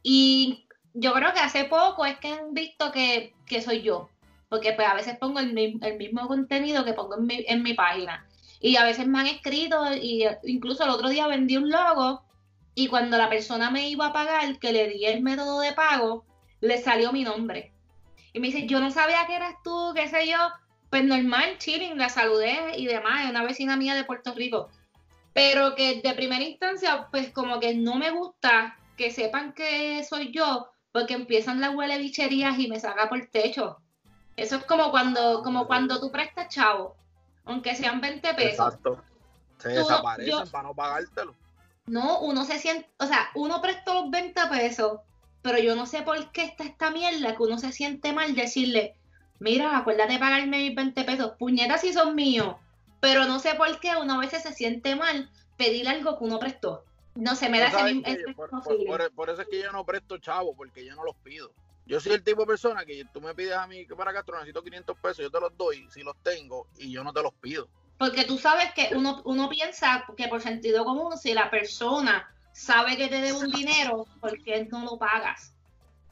Y 0.02 0.66
yo 0.94 1.12
creo 1.12 1.32
que 1.32 1.38
hace 1.38 1.62
poco 1.66 2.04
es 2.06 2.18
que 2.18 2.32
han 2.32 2.54
visto 2.54 2.90
que, 2.90 3.34
que 3.46 3.62
soy 3.62 3.82
yo. 3.82 4.10
Porque 4.48 4.72
pues 4.72 4.88
a 4.88 4.94
veces 4.94 5.16
pongo 5.16 5.38
el, 5.38 5.56
el 5.80 5.96
mismo 5.96 6.26
contenido 6.26 6.84
que 6.84 6.92
pongo 6.92 7.18
en 7.18 7.26
mi, 7.26 7.44
en 7.46 7.62
mi 7.62 7.74
página. 7.74 8.26
Y 8.60 8.76
a 8.76 8.84
veces 8.84 9.06
me 9.06 9.18
han 9.20 9.26
escrito, 9.26 9.92
y 9.94 10.24
eh, 10.24 10.38
incluso 10.44 10.84
el 10.84 10.90
otro 10.90 11.08
día 11.08 11.26
vendí 11.26 11.56
un 11.56 11.70
logo, 11.70 12.22
y 12.74 12.88
cuando 12.88 13.16
la 13.16 13.28
persona 13.28 13.70
me 13.70 13.88
iba 13.88 14.06
a 14.06 14.12
pagar, 14.12 14.58
que 14.58 14.72
le 14.72 14.88
di 14.88 15.06
el 15.06 15.22
método 15.22 15.60
de 15.60 15.72
pago, 15.72 16.24
le 16.60 16.78
salió 16.78 17.12
mi 17.12 17.24
nombre. 17.24 17.72
Y 18.32 18.40
me 18.40 18.48
dice, 18.48 18.66
yo 18.66 18.80
no 18.80 18.90
sabía 18.90 19.26
que 19.26 19.34
eras 19.34 19.54
tú, 19.64 19.92
qué 19.94 20.08
sé 20.08 20.28
yo. 20.28 20.38
Pues 20.88 21.04
normal, 21.04 21.56
chilling, 21.58 21.98
la 21.98 22.08
saludé 22.08 22.76
y 22.76 22.86
demás, 22.86 23.28
una 23.28 23.44
vecina 23.44 23.76
mía 23.76 23.94
de 23.94 24.04
Puerto 24.04 24.34
Rico. 24.34 24.68
Pero 25.32 25.74
que 25.74 26.00
de 26.00 26.14
primera 26.14 26.42
instancia, 26.42 27.08
pues 27.10 27.32
como 27.32 27.60
que 27.60 27.74
no 27.74 27.94
me 27.94 28.10
gusta 28.10 28.76
que 28.96 29.10
sepan 29.10 29.52
que 29.52 30.04
soy 30.04 30.32
yo, 30.32 30.70
porque 30.92 31.14
empiezan 31.14 31.60
las 31.60 31.74
huele 31.74 31.98
bicherías 31.98 32.58
y 32.58 32.68
me 32.68 32.80
saca 32.80 33.08
por 33.08 33.18
el 33.18 33.30
techo. 33.30 33.78
Eso 34.36 34.56
es 34.56 34.64
como 34.64 34.90
cuando, 34.90 35.42
como 35.42 35.66
cuando 35.66 36.00
tú 36.00 36.10
prestas 36.10 36.48
chavo, 36.48 36.96
aunque 37.44 37.74
sean 37.74 38.00
20 38.00 38.34
pesos. 38.34 38.66
Exacto. 38.66 39.02
Se 39.58 39.70
Tú- 39.70 39.74
desaparecen 39.76 40.26
yo- 40.32 40.50
para 40.50 40.68
no 40.68 40.74
pagártelo. 40.74 41.34
No, 41.86 42.20
uno 42.20 42.44
se 42.44 42.58
siente, 42.58 42.88
o 42.98 43.06
sea, 43.06 43.30
uno 43.34 43.60
prestó 43.60 43.94
los 43.94 44.10
20 44.10 44.40
pesos, 44.50 45.00
pero 45.42 45.58
yo 45.58 45.74
no 45.74 45.86
sé 45.86 46.02
por 46.02 46.30
qué 46.32 46.44
está 46.44 46.64
esta 46.64 46.90
mierda 46.90 47.34
que 47.36 47.42
uno 47.42 47.58
se 47.58 47.72
siente 47.72 48.12
mal 48.12 48.34
decirle, 48.34 48.94
mira, 49.38 49.76
acuérdate 49.76 50.12
de 50.14 50.18
pagarme 50.18 50.58
mis 50.58 50.74
20 50.74 51.02
pesos, 51.04 51.32
puñetas 51.38 51.80
si 51.80 51.92
son 51.92 52.14
míos, 52.14 52.56
pero 53.00 53.24
no 53.26 53.38
sé 53.40 53.54
por 53.54 53.80
qué 53.80 53.92
uno 54.00 54.14
a 54.14 54.18
veces 54.18 54.42
se 54.42 54.52
siente 54.52 54.94
mal 54.94 55.30
pedir 55.56 55.88
algo 55.88 56.18
que 56.18 56.24
uno 56.24 56.38
prestó. 56.38 56.84
No 57.16 57.34
sé, 57.34 57.48
me 57.48 57.58
da 57.58 57.70
¿Tú 57.70 57.78
ese 57.78 57.94
mismo 57.94 58.34
por, 58.36 58.50
por- 58.50 58.86
por- 58.86 59.12
por 59.12 59.30
eso 59.30 59.42
es 59.42 59.48
que 59.48 59.60
yo 59.60 59.72
no 59.72 59.84
presto 59.84 60.18
chavo, 60.18 60.54
porque 60.54 60.84
yo 60.84 60.94
no 60.94 61.02
los 61.04 61.16
pido. 61.16 61.50
Yo 61.90 61.98
soy 61.98 62.12
el 62.12 62.22
tipo 62.22 62.42
de 62.42 62.46
persona 62.46 62.84
que 62.84 63.04
tú 63.12 63.20
me 63.20 63.34
pides 63.34 63.56
a 63.56 63.66
mí 63.66 63.84
que 63.84 63.96
para 63.96 64.12
Castro 64.12 64.36
necesito 64.36 64.62
500 64.62 64.96
pesos, 65.00 65.18
yo 65.18 65.30
te 65.32 65.40
los 65.40 65.56
doy 65.56 65.88
si 65.90 66.04
los 66.04 66.14
tengo 66.22 66.68
y 66.78 66.92
yo 66.92 67.02
no 67.02 67.12
te 67.12 67.20
los 67.20 67.34
pido. 67.34 67.68
Porque 67.98 68.22
tú 68.22 68.38
sabes 68.38 68.72
que 68.74 68.94
uno, 68.94 69.20
uno 69.24 69.48
piensa 69.48 70.06
que 70.16 70.28
por 70.28 70.40
sentido 70.40 70.84
común, 70.84 71.18
si 71.18 71.34
la 71.34 71.50
persona 71.50 72.32
sabe 72.52 72.96
que 72.96 73.08
te 73.08 73.20
debe 73.20 73.32
un 73.32 73.50
dinero, 73.50 74.06
¿por 74.20 74.40
qué 74.44 74.68
no 74.70 74.84
lo 74.84 74.98
pagas? 74.98 75.52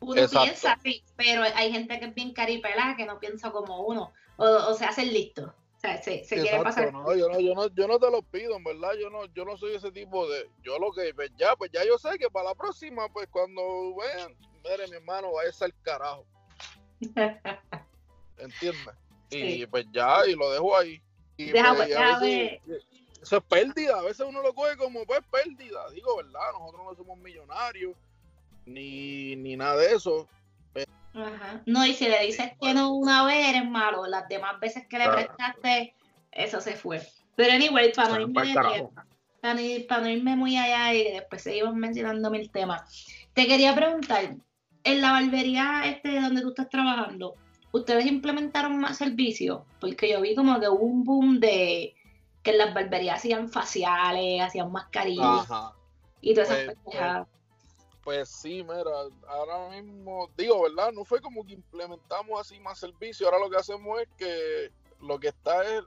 Uno 0.00 0.20
Exacto. 0.20 0.46
piensa 0.46 0.72
así, 0.72 1.04
pero 1.14 1.42
hay 1.42 1.70
gente 1.70 2.00
que 2.00 2.06
es 2.06 2.14
bien 2.14 2.32
caripelada, 2.32 2.96
que 2.96 3.06
no 3.06 3.20
piensa 3.20 3.52
como 3.52 3.82
uno, 3.82 4.12
o, 4.36 4.44
o 4.44 4.74
se 4.74 4.84
hace 4.84 5.06
listo. 5.06 5.44
O 5.76 5.80
sea, 5.80 6.02
se, 6.02 6.24
se 6.24 6.40
quiere 6.42 6.60
pasar. 6.60 6.92
no, 6.92 7.14
yo 7.14 7.28
no, 7.28 7.38
yo 7.38 7.54
no, 7.54 7.68
yo 7.68 7.86
no 7.86 8.00
te 8.00 8.10
los 8.10 8.24
pido, 8.24 8.56
en 8.56 8.64
verdad, 8.64 8.94
yo 9.00 9.10
no, 9.10 9.26
yo 9.26 9.44
no 9.44 9.56
soy 9.56 9.76
ese 9.76 9.92
tipo 9.92 10.28
de, 10.28 10.50
yo 10.60 10.76
lo 10.80 10.90
que, 10.90 11.14
pues 11.14 11.30
ya, 11.36 11.54
pues 11.54 11.70
ya 11.72 11.84
yo 11.84 11.96
sé 11.98 12.18
que 12.18 12.28
para 12.30 12.48
la 12.48 12.54
próxima, 12.56 13.08
pues 13.12 13.28
cuando 13.30 13.94
vean, 13.94 14.36
mire 14.64 14.86
mi 14.88 14.96
hermano, 14.96 15.32
va 15.32 15.42
a 15.48 15.52
ser 15.52 15.72
carajo, 15.82 16.24
¿entiendes? 18.38 18.94
Y 19.30 19.66
pues 19.66 19.86
ya, 19.92 20.26
y 20.26 20.34
lo 20.34 20.50
dejo 20.50 20.76
ahí. 20.76 21.00
Y 21.36 21.50
Deja- 21.50 21.74
pues, 21.74 21.88
deja 21.88 22.18
veces- 22.20 22.60
eso 23.22 23.36
es 23.38 23.44
pérdida, 23.44 23.98
a 23.98 24.02
veces 24.02 24.24
uno 24.28 24.40
lo 24.42 24.54
coge 24.54 24.76
como 24.76 25.04
pues 25.04 25.20
pérdida, 25.30 25.90
digo, 25.90 26.16
¿verdad? 26.16 26.52
Nosotros 26.58 26.82
no 26.84 26.94
somos 26.94 27.18
millonarios, 27.18 27.94
ni, 28.64 29.34
ni 29.36 29.56
nada 29.56 29.76
de 29.76 29.92
eso. 29.94 30.28
Ajá. 31.14 31.62
No, 31.66 31.84
y 31.84 31.94
si 31.94 32.06
le 32.08 32.24
dices 32.24 32.52
que 32.60 32.74
no 32.74 32.94
una 32.94 33.24
vez, 33.24 33.48
eres 33.48 33.64
malo. 33.68 34.06
Las 34.06 34.28
demás 34.28 34.60
veces 34.60 34.86
que 34.86 34.98
le 34.98 35.04
Claro. 35.04 35.16
prestaste, 35.16 35.94
eso 36.30 36.60
se 36.60 36.76
fue. 36.76 37.02
Pero 37.34 37.52
anyway, 37.54 37.92
para 37.92 38.10
no 38.10 38.20
irme 38.20 38.42
de 38.46 38.54
para 39.88 40.00
no 40.02 40.08
irme 40.10 40.36
muy 40.36 40.56
allá 40.56 40.94
y 40.94 41.12
después 41.12 41.42
seguimos 41.42 41.74
mencionando 41.74 42.30
mil 42.30 42.50
temas. 42.50 43.06
Te 43.32 43.46
quería 43.46 43.74
preguntar, 43.74 44.36
en 44.92 45.00
la 45.00 45.12
barbería 45.12 45.82
este 45.84 46.20
donde 46.20 46.42
tú 46.42 46.48
estás 46.48 46.68
trabajando, 46.68 47.34
¿ustedes 47.72 48.06
implementaron 48.06 48.78
más 48.78 48.98
servicios? 48.98 49.62
Porque 49.80 50.10
yo 50.10 50.20
vi 50.20 50.34
como 50.34 50.58
que 50.60 50.68
hubo 50.68 50.84
un 50.84 51.04
boom 51.04 51.40
de 51.40 51.94
que 52.42 52.50
en 52.50 52.58
las 52.58 52.74
barberías 52.74 53.18
hacían 53.18 53.48
faciales, 53.48 54.40
hacían 54.40 54.72
mascarillas 54.72 55.50
Ajá. 55.50 55.74
y 56.20 56.34
todas 56.34 56.50
esas 56.50 56.64
Pues, 56.64 56.76
pendejadas. 56.76 57.28
Pues 58.04 58.28
sí, 58.30 58.62
mira, 58.62 58.90
ahora 59.28 59.68
mismo, 59.68 60.30
digo, 60.36 60.62
¿verdad? 60.62 60.92
No 60.92 61.04
fue 61.04 61.20
como 61.20 61.44
que 61.44 61.52
implementamos 61.52 62.40
así 62.40 62.58
más 62.60 62.78
servicio. 62.78 63.26
Ahora 63.26 63.40
lo 63.40 63.50
que 63.50 63.58
hacemos 63.58 64.00
es 64.00 64.08
que 64.16 64.72
lo 65.00 65.20
que 65.20 65.28
está 65.28 65.62
es, 65.64 65.82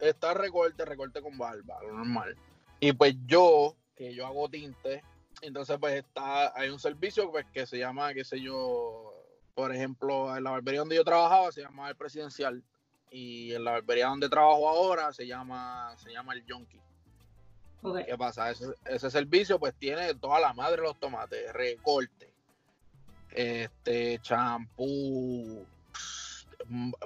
está 0.00 0.34
recorte, 0.34 0.84
recorte 0.84 1.22
con 1.22 1.38
barba, 1.38 1.78
lo 1.82 1.94
normal. 1.94 2.36
Y 2.80 2.92
pues 2.92 3.14
yo, 3.26 3.74
que 3.96 4.14
yo 4.14 4.26
hago 4.26 4.48
tinte, 4.48 5.02
entonces 5.40 5.76
pues 5.78 5.94
está, 5.94 6.52
hay 6.58 6.68
un 6.68 6.78
servicio 6.78 7.30
pues 7.30 7.46
que 7.52 7.66
se 7.66 7.78
llama, 7.78 8.12
qué 8.14 8.24
sé 8.24 8.40
yo, 8.40 9.14
por 9.54 9.74
ejemplo, 9.74 10.36
en 10.36 10.44
la 10.44 10.50
barbería 10.50 10.80
donde 10.80 10.96
yo 10.96 11.04
trabajaba 11.04 11.52
se 11.52 11.62
llama 11.62 11.88
el 11.88 11.96
presidencial. 11.96 12.62
Y 13.10 13.54
en 13.54 13.64
la 13.64 13.72
barbería 13.72 14.08
donde 14.08 14.28
trabajo 14.28 14.68
ahora 14.68 15.12
se 15.12 15.26
llama, 15.26 15.94
se 15.96 16.12
llama 16.12 16.34
el 16.34 16.44
Yonki. 16.44 16.78
¿Qué 18.06 18.18
pasa? 18.18 18.50
Ese, 18.50 18.66
ese 18.84 19.10
servicio 19.10 19.58
pues 19.58 19.74
tiene 19.74 20.14
toda 20.14 20.40
la 20.40 20.52
madre 20.52 20.82
los 20.82 20.98
tomates, 20.98 21.52
recorte, 21.52 22.30
este, 23.30 24.18
champú, 24.20 25.64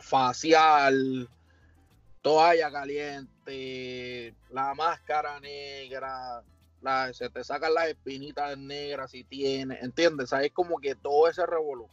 facial, 0.00 1.28
toalla 2.22 2.70
caliente, 2.70 4.34
la 4.50 4.74
máscara 4.74 5.38
negra, 5.40 6.42
la, 6.82 7.12
se 7.14 7.30
te 7.30 7.42
sacan 7.44 7.74
las 7.74 7.88
espinitas 7.88 8.56
negras 8.58 9.10
si 9.12 9.24
tienes, 9.24 9.82
¿entiendes? 9.82 10.24
O 10.24 10.26
sea, 10.36 10.42
es 10.42 10.52
como 10.52 10.78
que 10.78 10.94
todo 10.94 11.28
ese 11.28 11.46
revolú. 11.46 11.88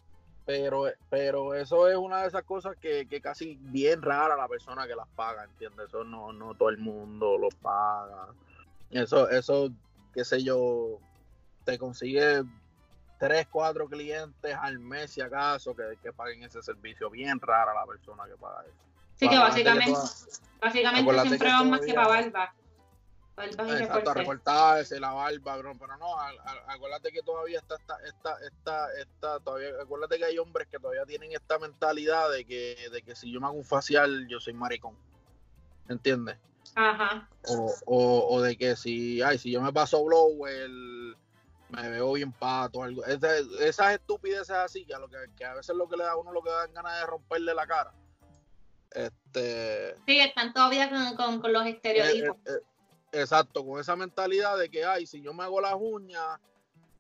Pero, 0.46 0.86
pero 1.12 1.54
eso 1.54 1.88
es 1.88 1.96
una 1.96 2.24
de 2.24 2.28
esas 2.28 2.44
cosas 2.44 2.76
que, 2.82 3.06
que 3.08 3.22
casi 3.22 3.56
bien 3.62 4.02
rara 4.02 4.36
la 4.36 4.48
persona 4.48 4.88
que 4.88 4.96
las 4.96 5.08
paga, 5.10 5.44
¿entiendes? 5.44 5.88
Eso 5.90 6.04
no, 6.04 6.34
no 6.34 6.56
todo 6.56 6.70
el 6.70 6.80
mundo 6.80 7.38
lo 7.38 7.50
paga. 7.62 8.28
Eso, 8.90 9.30
eso, 9.30 9.70
qué 10.12 10.26
sé 10.26 10.44
yo, 10.44 10.98
te 11.66 11.78
consigue 11.78 12.42
tres, 13.20 13.48
cuatro 13.52 13.88
clientes 13.88 14.56
al 14.60 14.80
mes 14.80 15.12
si 15.12 15.22
acaso 15.22 15.76
que, 15.76 15.84
que 16.02 16.12
paguen 16.14 16.42
ese 16.44 16.64
servicio. 16.64 17.12
Bien 17.12 17.40
rara 17.40 17.72
la 17.76 17.86
persona 17.86 18.24
que 18.26 18.36
paga 18.36 18.64
eso. 18.64 18.74
Así 19.18 19.30
que 19.30 19.38
básicamente, 19.38 19.92
toda- 19.92 20.10
básicamente 20.62 21.22
siempre 21.28 21.48
van 21.50 21.70
más 21.70 21.82
que 21.82 21.94
para 21.94 22.08
barba. 22.08 22.54
Exacto, 23.44 24.14
recortarse, 24.14 25.00
la 25.00 25.12
barba, 25.12 25.58
bro, 25.58 25.74
pero 25.78 25.98
no, 25.98 26.20
a- 26.20 26.30
a- 26.30 26.74
acuérdate 26.74 27.12
que 27.12 27.22
todavía 27.22 27.60
está, 27.60 27.76
está, 27.76 27.98
está, 28.06 28.38
está, 28.46 28.94
está, 29.00 29.40
todavía, 29.40 29.70
acuérdate 29.82 30.18
que 30.18 30.26
hay 30.26 30.38
hombres 30.38 30.68
que 30.68 30.80
todavía 30.80 31.06
tienen 31.06 31.32
esta 31.32 31.58
mentalidad 31.60 32.30
de 32.32 32.46
que, 32.46 32.90
de 32.92 33.02
que 33.02 33.16
si 33.16 33.32
yo 33.32 33.40
me 33.40 33.48
hago 33.48 33.56
un 33.58 33.66
facial, 33.66 34.28
yo 34.28 34.40
soy 34.40 34.54
maricón, 34.54 34.98
¿entiendes? 35.88 36.38
Ajá. 36.76 37.30
O, 37.48 37.74
o, 37.86 38.36
o 38.36 38.42
de 38.42 38.58
que 38.58 38.76
si, 38.76 39.22
ay, 39.22 39.38
si 39.38 39.52
yo 39.52 39.62
me 39.62 39.72
paso 39.72 40.04
blower, 40.04 40.70
me 41.70 41.90
veo 41.90 42.14
bien 42.14 42.32
pato, 42.34 42.84
algo, 42.84 43.06
Esa- 43.06 43.38
esas 43.62 43.94
estupideces 43.94 44.50
así, 44.56 44.86
que 44.86 44.94
a, 44.94 45.00
lo 45.00 45.08
que, 45.08 45.18
que 45.38 45.46
a 45.46 45.54
veces 45.56 45.76
lo 45.76 45.88
que 45.88 45.98
le 45.98 46.04
da 46.04 46.12
a 46.12 46.18
uno 46.18 46.32
lo 46.32 46.42
que 46.42 46.50
dan 46.50 46.74
ganas 46.74 47.00
de 47.00 47.06
romperle 47.06 47.54
la 47.54 47.66
cara. 47.68 47.94
Este, 48.92 49.96
Sí, 50.08 50.20
están 50.20 50.52
todavía 50.54 50.90
con, 50.90 51.16
con, 51.16 51.42
con 51.42 51.54
los 51.54 51.66
estereotipos. 51.66 52.36
eh, 52.38 52.42
eh, 52.46 52.52
eh, 52.56 52.66
exacto, 53.12 53.66
con 53.66 53.80
esa 53.80 53.96
mentalidad 53.96 54.58
de 54.58 54.70
que, 54.70 54.86
ay, 54.86 55.06
si 55.06 55.22
yo 55.22 55.34
me 55.34 55.44
hago 55.44 55.62
las 55.62 55.76
uñas, 55.78 56.40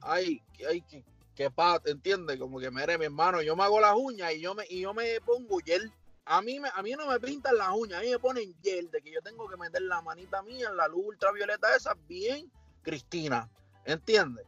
ay, 0.01 0.41
que- 0.53 0.67
ay, 0.67 0.81
que, 0.81 1.03
que 1.35 1.51
pat, 1.51 1.87
¿entiendes? 1.87 2.37
Como 2.39 2.59
que, 2.59 2.71
mire, 2.71 2.97
mi 2.97 3.05
hermano, 3.05 3.41
yo 3.41 3.55
me 3.55 3.63
hago 3.63 3.79
las 3.79 3.95
uñas 3.95 4.33
y 4.33 4.41
yo 4.41 4.53
me, 4.55 4.65
y 4.69 4.81
yo 4.81 4.93
me 4.93 5.19
pongo 5.21 5.59
gel. 5.65 5.91
A 6.25 6.41
mí, 6.41 6.59
me, 6.59 6.69
a 6.73 6.83
mí 6.83 6.91
no 6.91 7.07
me 7.07 7.19
pintan 7.19 7.57
las 7.57 7.69
uñas, 7.71 7.99
a 7.99 8.03
mí 8.03 8.09
me 8.11 8.19
ponen 8.19 8.53
gel, 8.61 8.91
de 8.91 9.01
que 9.01 9.11
yo 9.11 9.21
tengo 9.21 9.47
que 9.49 9.57
meter 9.57 9.81
la 9.81 10.01
manita 10.01 10.41
mía 10.43 10.69
en 10.69 10.77
la 10.77 10.87
luz 10.87 11.05
ultravioleta 11.07 11.75
esa, 11.75 11.95
bien 12.07 12.51
Cristina, 12.83 13.49
¿entiendes? 13.85 14.45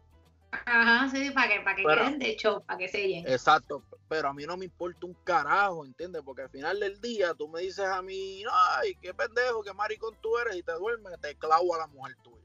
Ajá, 0.51 1.09
sí, 1.09 1.31
para 1.31 1.47
que, 1.53 1.61
para 1.61 1.75
que 1.75 1.83
Pero- 1.83 2.01
queden 2.03 2.19
de 2.19 2.35
show, 2.35 2.63
para 2.65 2.77
que 2.79 2.87
sellen. 2.89 3.25
Exacto, 3.27 3.83
pero 4.09 4.27
a 4.29 4.33
mí 4.33 4.45
no 4.45 4.57
me 4.57 4.65
importa 4.65 5.05
un 5.05 5.13
carajo, 5.23 5.85
¿entiendes? 5.85 6.21
Porque 6.25 6.41
al 6.43 6.49
final 6.49 6.79
del 6.79 6.99
día 6.99 7.33
tú 7.33 7.47
me 7.47 7.61
dices 7.61 7.85
a 7.85 8.01
mí, 8.01 8.43
ay, 8.51 8.95
qué 9.01 9.13
pendejo, 9.13 9.63
qué 9.63 9.73
maricón 9.73 10.15
tú 10.21 10.37
eres 10.37 10.55
y 10.57 10.63
te 10.63 10.73
duermes, 10.73 11.19
te 11.21 11.35
clavo 11.35 11.73
a 11.75 11.79
la 11.79 11.87
mujer 11.87 12.15
tuya. 12.21 12.37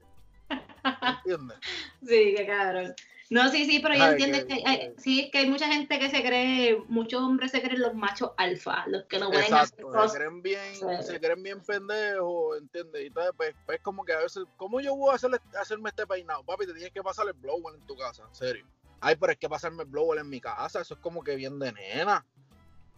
¿Entiendes? 1.25 1.57
Sí, 2.01 2.33
qué 2.37 2.45
cabrón. 2.47 2.95
No, 3.29 3.49
sí, 3.49 3.65
sí, 3.65 3.79
pero 3.79 3.93
yo 3.93 4.03
Ay, 4.05 4.11
entiendo 4.11 4.37
que- 4.39 4.45
que 4.47 4.63
hay, 4.65 4.93
sí, 4.97 5.29
que 5.31 5.39
hay 5.39 5.49
mucha 5.49 5.67
gente 5.67 5.99
que 5.99 6.09
se 6.09 6.21
cree, 6.23 6.77
muchos 6.87 7.21
hombres 7.21 7.51
se 7.51 7.61
creen 7.61 7.81
los 7.81 7.93
machos 7.93 8.31
alfa, 8.37 8.85
los 8.87 9.03
que 9.05 9.19
no 9.19 9.27
pueden 9.29 9.43
hacer 9.53 9.55
Exacto, 9.55 9.75
se 9.75 9.97
cosas. 9.97 10.15
creen 10.15 10.41
bien, 10.41 10.75
Sí. 10.75 10.85
se 11.01 11.19
creen 11.19 11.43
bien 11.43 11.61
pendejos, 11.61 12.57
¿entiendes? 12.57 13.03
Y 13.03 13.07
entonces, 13.07 13.33
pues, 13.35 13.53
pues 13.65 13.81
como 13.81 14.05
que 14.05 14.13
a 14.13 14.19
veces, 14.19 14.45
¿cómo 14.55 14.79
yo 14.79 14.95
voy 14.95 15.11
a 15.11 15.15
hacerle, 15.15 15.39
hacerme 15.59 15.89
este 15.89 16.07
peinado? 16.07 16.41
Papi, 16.43 16.65
te 16.67 16.73
tienes 16.73 16.93
que 16.93 17.03
pasar 17.03 17.27
el 17.27 17.33
blower 17.33 17.75
en 17.75 17.85
tu 17.85 17.97
casa, 17.97 18.23
en 18.25 18.33
serio. 18.33 18.65
Ay, 19.01 19.15
pero 19.19 19.33
es 19.33 19.37
que 19.37 19.49
pasarme 19.49 19.83
el 19.83 19.89
blower 19.89 20.19
en 20.19 20.29
mi 20.29 20.39
casa, 20.39 20.79
eso 20.81 20.93
es 20.93 20.99
como 21.01 21.21
que 21.21 21.35
bien 21.35 21.59
de 21.59 21.73
nena. 21.73 22.25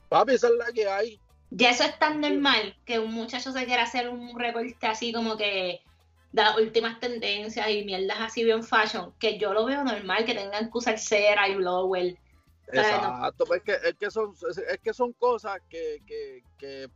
Papi, 0.09 0.33
esa 0.35 0.47
es 0.47 0.53
la 0.53 0.71
que 0.71 0.87
hay. 0.87 1.19
Ya 1.49 1.71
eso 1.71 1.83
es 1.83 1.97
tan 1.97 2.21
normal 2.21 2.77
que 2.85 2.99
un 2.99 3.11
muchacho 3.11 3.51
se 3.51 3.65
quiera 3.65 3.81
hacer 3.83 4.09
un 4.09 4.37
recorte 4.39 4.85
así 4.85 5.11
como 5.11 5.35
que 5.37 5.81
las 6.31 6.57
últimas 6.57 6.99
tendencias 6.99 7.69
y 7.69 7.83
mierdas 7.83 8.17
así 8.19 8.43
bien 8.43 8.63
fashion, 8.63 9.13
que 9.19 9.37
yo 9.37 9.53
lo 9.53 9.65
veo 9.65 9.83
normal 9.83 10.25
que 10.25 10.35
tengan 10.35 10.71
que 10.71 10.77
usar 10.77 10.99
cera 10.99 11.47
y 11.47 11.55
blower. 11.55 12.17
Exacto, 12.71 13.45
pues 13.45 13.61
es 13.61 13.63
que, 13.63 13.89
es 13.89 13.95
que 13.95 14.11
son, 14.11 14.35
es, 14.69 14.79
que 14.79 14.93
son 14.93 15.13
cosas 15.13 15.59
que, 15.69 16.03
que, 16.05 16.89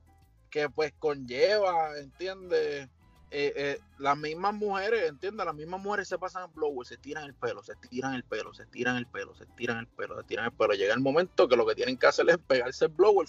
que, 0.51 0.69
pues 0.69 0.93
conlleva, 0.99 1.97
¿entiendes? 1.97 2.87
Eh, 3.35 3.51
eh, 3.55 3.79
las 3.97 4.15
mismas 4.15 4.53
mujeres, 4.53 5.09
¿entiendes? 5.09 5.43
Las 5.43 5.55
mismas 5.55 5.81
mujeres 5.81 6.07
se 6.07 6.19
pasan 6.19 6.43
el 6.43 6.51
blower, 6.53 6.85
se 6.85 6.97
tiran 6.97 7.23
el 7.23 7.33
pelo, 7.33 7.63
se 7.63 7.75
tiran 7.75 8.13
el 8.13 8.23
pelo, 8.23 8.53
se 8.53 8.67
tiran 8.67 8.97
el 8.97 9.07
pelo, 9.07 9.33
se 9.33 9.47
tiran 9.47 9.79
el 9.79 9.87
pelo, 9.87 10.15
se 10.15 10.23
tiran 10.25 10.45
el 10.45 10.51
pelo. 10.51 10.73
Llega 10.73 10.93
el 10.93 10.99
momento 10.99 11.47
que 11.47 11.55
lo 11.55 11.65
que 11.65 11.73
tienen 11.73 11.97
que 11.97 12.05
hacer 12.05 12.29
es 12.29 12.37
pegarse 12.37 12.85
el 12.85 12.91
blower, 12.91 13.27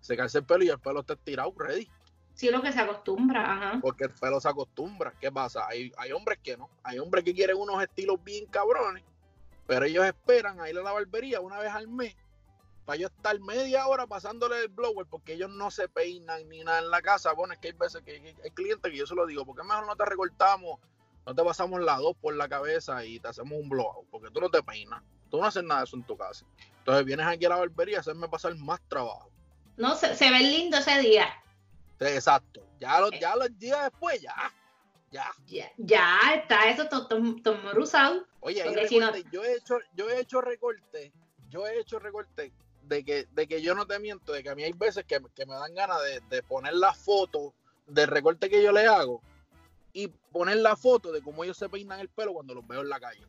secarse 0.00 0.38
el 0.38 0.44
pelo 0.44 0.64
y 0.64 0.68
el 0.68 0.78
pelo 0.78 1.00
está 1.00 1.14
estirado, 1.14 1.54
ready. 1.56 1.88
Sí, 2.34 2.50
lo 2.50 2.62
que 2.62 2.72
se 2.72 2.80
acostumbra, 2.80 3.52
ajá. 3.52 3.78
Porque 3.80 4.04
el 4.04 4.10
pelo 4.10 4.40
se 4.40 4.48
acostumbra. 4.48 5.12
¿Qué 5.20 5.30
pasa? 5.30 5.66
Hay, 5.68 5.92
hay 5.96 6.12
hombres 6.12 6.38
que 6.42 6.56
no. 6.56 6.68
Hay 6.82 6.98
hombres 6.98 7.24
que 7.24 7.32
quieren 7.32 7.56
unos 7.56 7.82
estilos 7.82 8.22
bien 8.22 8.46
cabrones, 8.46 9.04
pero 9.66 9.84
ellos 9.84 10.04
esperan 10.04 10.60
a 10.60 10.68
ir 10.68 10.76
a 10.78 10.82
la 10.82 10.92
barbería 10.92 11.40
una 11.40 11.58
vez 11.58 11.70
al 11.70 11.88
mes 11.88 12.16
para 12.84 12.98
yo 12.98 13.06
estar 13.06 13.38
media 13.40 13.86
hora 13.86 14.06
pasándole 14.06 14.60
el 14.60 14.68
blower 14.68 15.06
porque 15.06 15.34
ellos 15.34 15.50
no 15.50 15.70
se 15.70 15.88
peinan 15.88 16.48
ni 16.48 16.62
nada 16.62 16.80
en 16.80 16.90
la 16.90 17.00
casa. 17.02 17.32
Bueno, 17.32 17.54
es 17.54 17.60
que 17.60 17.68
hay 17.68 17.74
veces 17.74 18.02
que 18.02 18.12
hay, 18.12 18.36
hay 18.44 18.50
clientes 18.50 18.90
que 18.90 18.98
yo 18.98 19.06
se 19.06 19.14
lo 19.14 19.26
digo, 19.26 19.44
¿por 19.44 19.56
qué 19.56 19.62
mejor 19.62 19.86
no 19.86 19.96
te 19.96 20.04
recortamos, 20.04 20.78
no 21.26 21.34
te 21.34 21.42
pasamos 21.42 21.80
la 21.80 21.96
dos 21.96 22.14
por 22.20 22.34
la 22.34 22.48
cabeza 22.48 23.04
y 23.04 23.18
te 23.20 23.28
hacemos 23.28 23.58
un 23.58 23.68
blowout? 23.68 24.06
Porque 24.10 24.30
tú 24.30 24.40
no 24.40 24.50
te 24.50 24.62
peinas, 24.62 25.02
tú 25.30 25.38
no 25.38 25.46
haces 25.46 25.64
nada 25.64 25.80
de 25.80 25.84
eso 25.86 25.96
en 25.96 26.04
tu 26.04 26.16
casa. 26.16 26.44
Entonces 26.78 27.04
vienes 27.06 27.26
aquí 27.26 27.46
a 27.46 27.50
la 27.50 27.56
barbería 27.56 27.98
a 27.98 28.00
hacerme 28.00 28.28
pasar 28.28 28.54
más 28.56 28.80
trabajo. 28.88 29.30
No, 29.76 29.96
se, 29.96 30.14
se 30.14 30.30
ve 30.30 30.40
lindo 30.40 30.76
ese 30.76 30.98
día. 31.00 31.26
Exacto. 32.00 32.66
Ya 32.80 33.00
los, 33.00 33.10
ya 33.18 33.36
los 33.36 33.56
días 33.58 33.82
después, 33.84 34.20
ya, 34.20 34.34
ya. 35.10 35.30
Ya, 35.46 35.70
ya 35.78 36.18
está 36.34 36.68
eso 36.68 36.88
todo, 36.88 37.06
todo, 37.06 37.20
todo 37.42 37.56
morusado. 37.58 38.26
Oye, 38.40 38.62
Porque 38.64 38.88
si 38.88 38.98
no- 38.98 39.16
yo 39.30 39.44
he 39.44 39.54
hecho, 39.54 39.78
yo 39.94 40.08
he 40.10 40.20
hecho 40.20 40.40
recortes, 40.40 41.12
yo 41.48 41.66
he 41.66 41.78
hecho 41.78 41.98
recortes 41.98 42.52
de 42.82 43.04
que, 43.04 43.26
de 43.30 43.46
que 43.46 43.62
yo 43.62 43.74
no 43.74 43.86
te 43.86 43.98
miento, 43.98 44.32
de 44.32 44.42
que 44.42 44.50
a 44.50 44.54
mí 44.54 44.62
hay 44.64 44.72
veces 44.72 45.04
que, 45.06 45.18
que 45.34 45.46
me 45.46 45.54
dan 45.54 45.74
ganas 45.74 46.02
de, 46.02 46.20
de 46.28 46.42
poner 46.42 46.74
la 46.74 46.92
foto 46.92 47.54
del 47.86 48.08
recorte 48.08 48.50
que 48.50 48.62
yo 48.62 48.72
le 48.72 48.86
hago 48.86 49.22
y 49.92 50.08
poner 50.08 50.56
la 50.58 50.76
foto 50.76 51.12
de 51.12 51.22
cómo 51.22 51.44
ellos 51.44 51.56
se 51.56 51.68
peinan 51.68 52.00
el 52.00 52.08
pelo 52.08 52.32
cuando 52.32 52.54
los 52.54 52.66
veo 52.66 52.80
en 52.82 52.88
la 52.88 52.98
calle. 53.00 53.24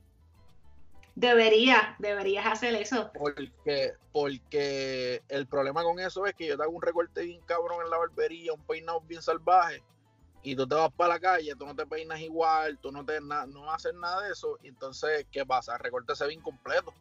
Debería, 1.15 1.95
deberías 1.99 2.45
hacer 2.45 2.75
eso. 2.75 3.09
Porque, 3.17 3.93
porque 4.11 5.23
el 5.29 5.47
problema 5.47 5.81
con 5.83 5.99
eso 5.99 6.25
es 6.25 6.33
que 6.35 6.47
yo 6.47 6.57
te 6.57 6.63
hago 6.63 6.73
un 6.73 6.81
recorte 6.81 7.21
bien 7.23 7.41
cabrón 7.45 7.83
en 7.83 7.89
la 7.89 7.97
barbería, 7.97 8.53
un 8.53 8.65
peinado 8.65 8.99
bien 9.01 9.21
salvaje, 9.21 9.81
y 10.43 10.55
tú 10.55 10.67
te 10.67 10.75
vas 10.75 10.91
para 10.93 11.13
la 11.15 11.19
calle, 11.19 11.55
tú 11.55 11.65
no 11.65 11.75
te 11.75 11.85
peinas 11.85 12.19
igual, 12.19 12.77
tú 12.79 12.91
no 12.91 13.05
te 13.05 13.19
na- 13.21 13.45
no 13.45 13.71
haces 13.71 13.93
nada 13.93 14.23
de 14.23 14.33
eso, 14.33 14.59
y 14.61 14.67
entonces, 14.67 15.25
¿qué 15.31 15.45
pasa? 15.45 15.73
El 15.73 15.79
recorte 15.79 16.15
se 16.15 16.25
ve 16.27 16.33
incompleto. 16.33 16.93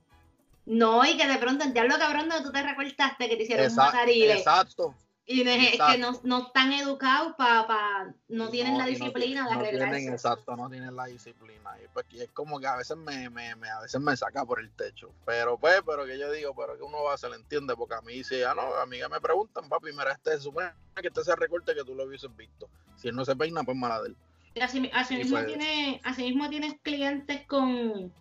No, 0.67 1.05
y 1.05 1.17
que 1.17 1.27
de 1.27 1.37
pronto, 1.37 1.65
ya 1.75 1.85
lo 1.85 1.99
cabrón 1.99 2.29
donde 2.29 2.45
tú 2.45 2.53
te 2.53 2.63
recortaste 2.63 3.29
que 3.29 3.37
te 3.37 3.43
hicieron 3.43 3.67
un 3.67 3.73
Esa- 3.73 3.85
mazarile. 3.87 4.35
Exacto, 4.35 4.95
Y 5.27 5.43
no 5.43 5.51
es- 5.53 5.73
es 5.75 5.81
que 5.81 5.99
no, 5.99 6.21
no 6.23 6.47
están 6.49 6.73
educados 6.75 7.35
para, 7.37 8.15
no 8.29 8.49
Y 8.49 8.51
tienen 8.51 8.77
la 8.77 8.85
disciplina 8.85 9.45
no, 9.45 9.49
de 9.49 9.55
no 9.55 9.61
arreglarse. 9.63 9.95
tienen, 9.97 10.13
exacto, 10.13 10.55
no 10.55 10.69
tienen 10.69 10.95
la 10.95 11.07
disciplina. 11.07 11.71
Y 11.83 11.89
pues 11.95 12.05
y 12.11 12.21
es 12.21 12.31
como 12.33 12.61
que 12.61 12.67
a 12.67 12.77
veces 12.77 12.97
me, 12.99 13.31
me, 13.31 13.57
me- 13.57 13.71
a 13.71 13.81
veces 13.81 13.99
me 14.03 14.15
saca 14.17 14.45
por 14.45 14.61
el 14.61 14.71
techo. 14.73 15.15
Pero 15.25 15.57
pues, 15.57 15.81
pero 15.87 16.05
que 16.05 16.19
yo 16.19 16.31
digo, 16.31 16.55
pero 16.55 16.77
que 16.77 16.83
uno 16.83 17.03
va, 17.05 17.17
se 17.17 17.31
le 17.31 17.37
entiende, 17.37 17.75
porque 17.75 17.95
a 17.95 18.03
mí 18.03 18.13
dice, 18.15 18.45
ah, 18.45 18.55
no, 18.55 18.75
a 18.75 18.85
mí 18.85 18.99
que 18.99 19.09
me 19.09 19.21
preguntan, 19.21 19.67
papi, 19.69 19.93
mira, 19.93 20.13
este 20.13 20.33
se 20.33 20.41
supone 20.41 20.73
que 21.01 21.09
este 21.09 21.25
se 21.25 21.35
recorte 21.37 21.75
que 21.75 21.85
tú 21.85 21.95
lo 21.95 22.05
hubieses 22.05 22.35
visto. 22.37 22.69
Si 22.97 23.09
él 23.09 23.17
no 23.17 23.25
se 23.25 23.35
peina, 23.35 23.63
pues 23.65 23.77
mala 23.79 24.03
de 24.03 24.09
él. 24.09 24.17
Así, 24.61 24.79
mismo 24.81 25.37
pues- 25.39 25.47
tiene, 25.47 26.01
así 26.05 26.23
mismo 26.25 26.49
tienes 26.51 26.75
clientes 26.83 27.47
con, 27.47 28.13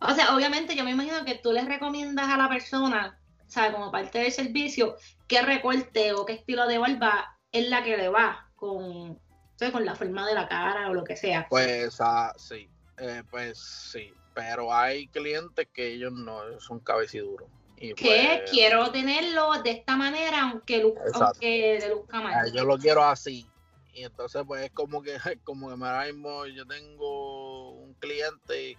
o 0.00 0.10
sea, 0.14 0.36
obviamente 0.36 0.76
yo 0.76 0.84
me 0.84 0.90
imagino 0.90 1.24
que 1.24 1.36
tú 1.36 1.50
les 1.50 1.64
recomiendas 1.64 2.28
a 2.28 2.36
la 2.36 2.48
persona, 2.50 3.18
o 3.52 3.54
sea, 3.54 3.70
como 3.70 3.92
parte 3.92 4.18
del 4.18 4.32
servicio, 4.32 4.96
qué 5.28 5.42
recorte 5.42 6.14
o 6.14 6.24
qué 6.24 6.32
estilo 6.32 6.66
de 6.66 6.78
barba 6.78 7.38
es 7.52 7.68
la 7.68 7.84
que 7.84 7.98
le 7.98 8.08
va 8.08 8.50
con, 8.56 9.20
sea, 9.56 9.70
con 9.70 9.84
la 9.84 9.94
forma 9.94 10.26
de 10.26 10.34
la 10.34 10.48
cara 10.48 10.88
o 10.88 10.94
lo 10.94 11.04
que 11.04 11.18
sea. 11.18 11.46
Pues 11.50 12.00
ah, 12.00 12.32
sí, 12.38 12.70
eh, 12.96 13.22
pues 13.30 13.58
sí. 13.58 14.14
Pero 14.32 14.72
hay 14.72 15.06
clientes 15.08 15.68
que 15.70 15.88
ellos 15.88 16.12
no 16.14 16.58
son 16.60 16.80
cabeciduros. 16.80 17.46
Y 17.76 17.92
que 17.92 18.06
pues, 18.06 18.50
quiero 18.50 18.90
tenerlo 18.90 19.62
de 19.62 19.72
esta 19.72 19.96
manera, 19.96 20.44
aunque, 20.44 20.82
lu- 20.82 20.94
Exacto. 20.96 21.24
aunque 21.24 21.78
de 21.78 21.88
luzca 21.90 22.20
ah, 22.20 22.22
mal. 22.22 22.52
yo 22.54 22.64
lo 22.64 22.78
quiero 22.78 23.04
así. 23.04 23.46
Y 23.92 24.04
entonces, 24.04 24.44
pues 24.46 24.64
es 24.64 24.70
como 24.70 25.02
que, 25.02 25.18
como 25.44 25.68
que 25.68 25.74
ahora 25.74 26.06
mismo 26.06 26.46
yo 26.46 26.66
tengo 26.66 27.72
un 27.72 27.92
cliente 28.00 28.78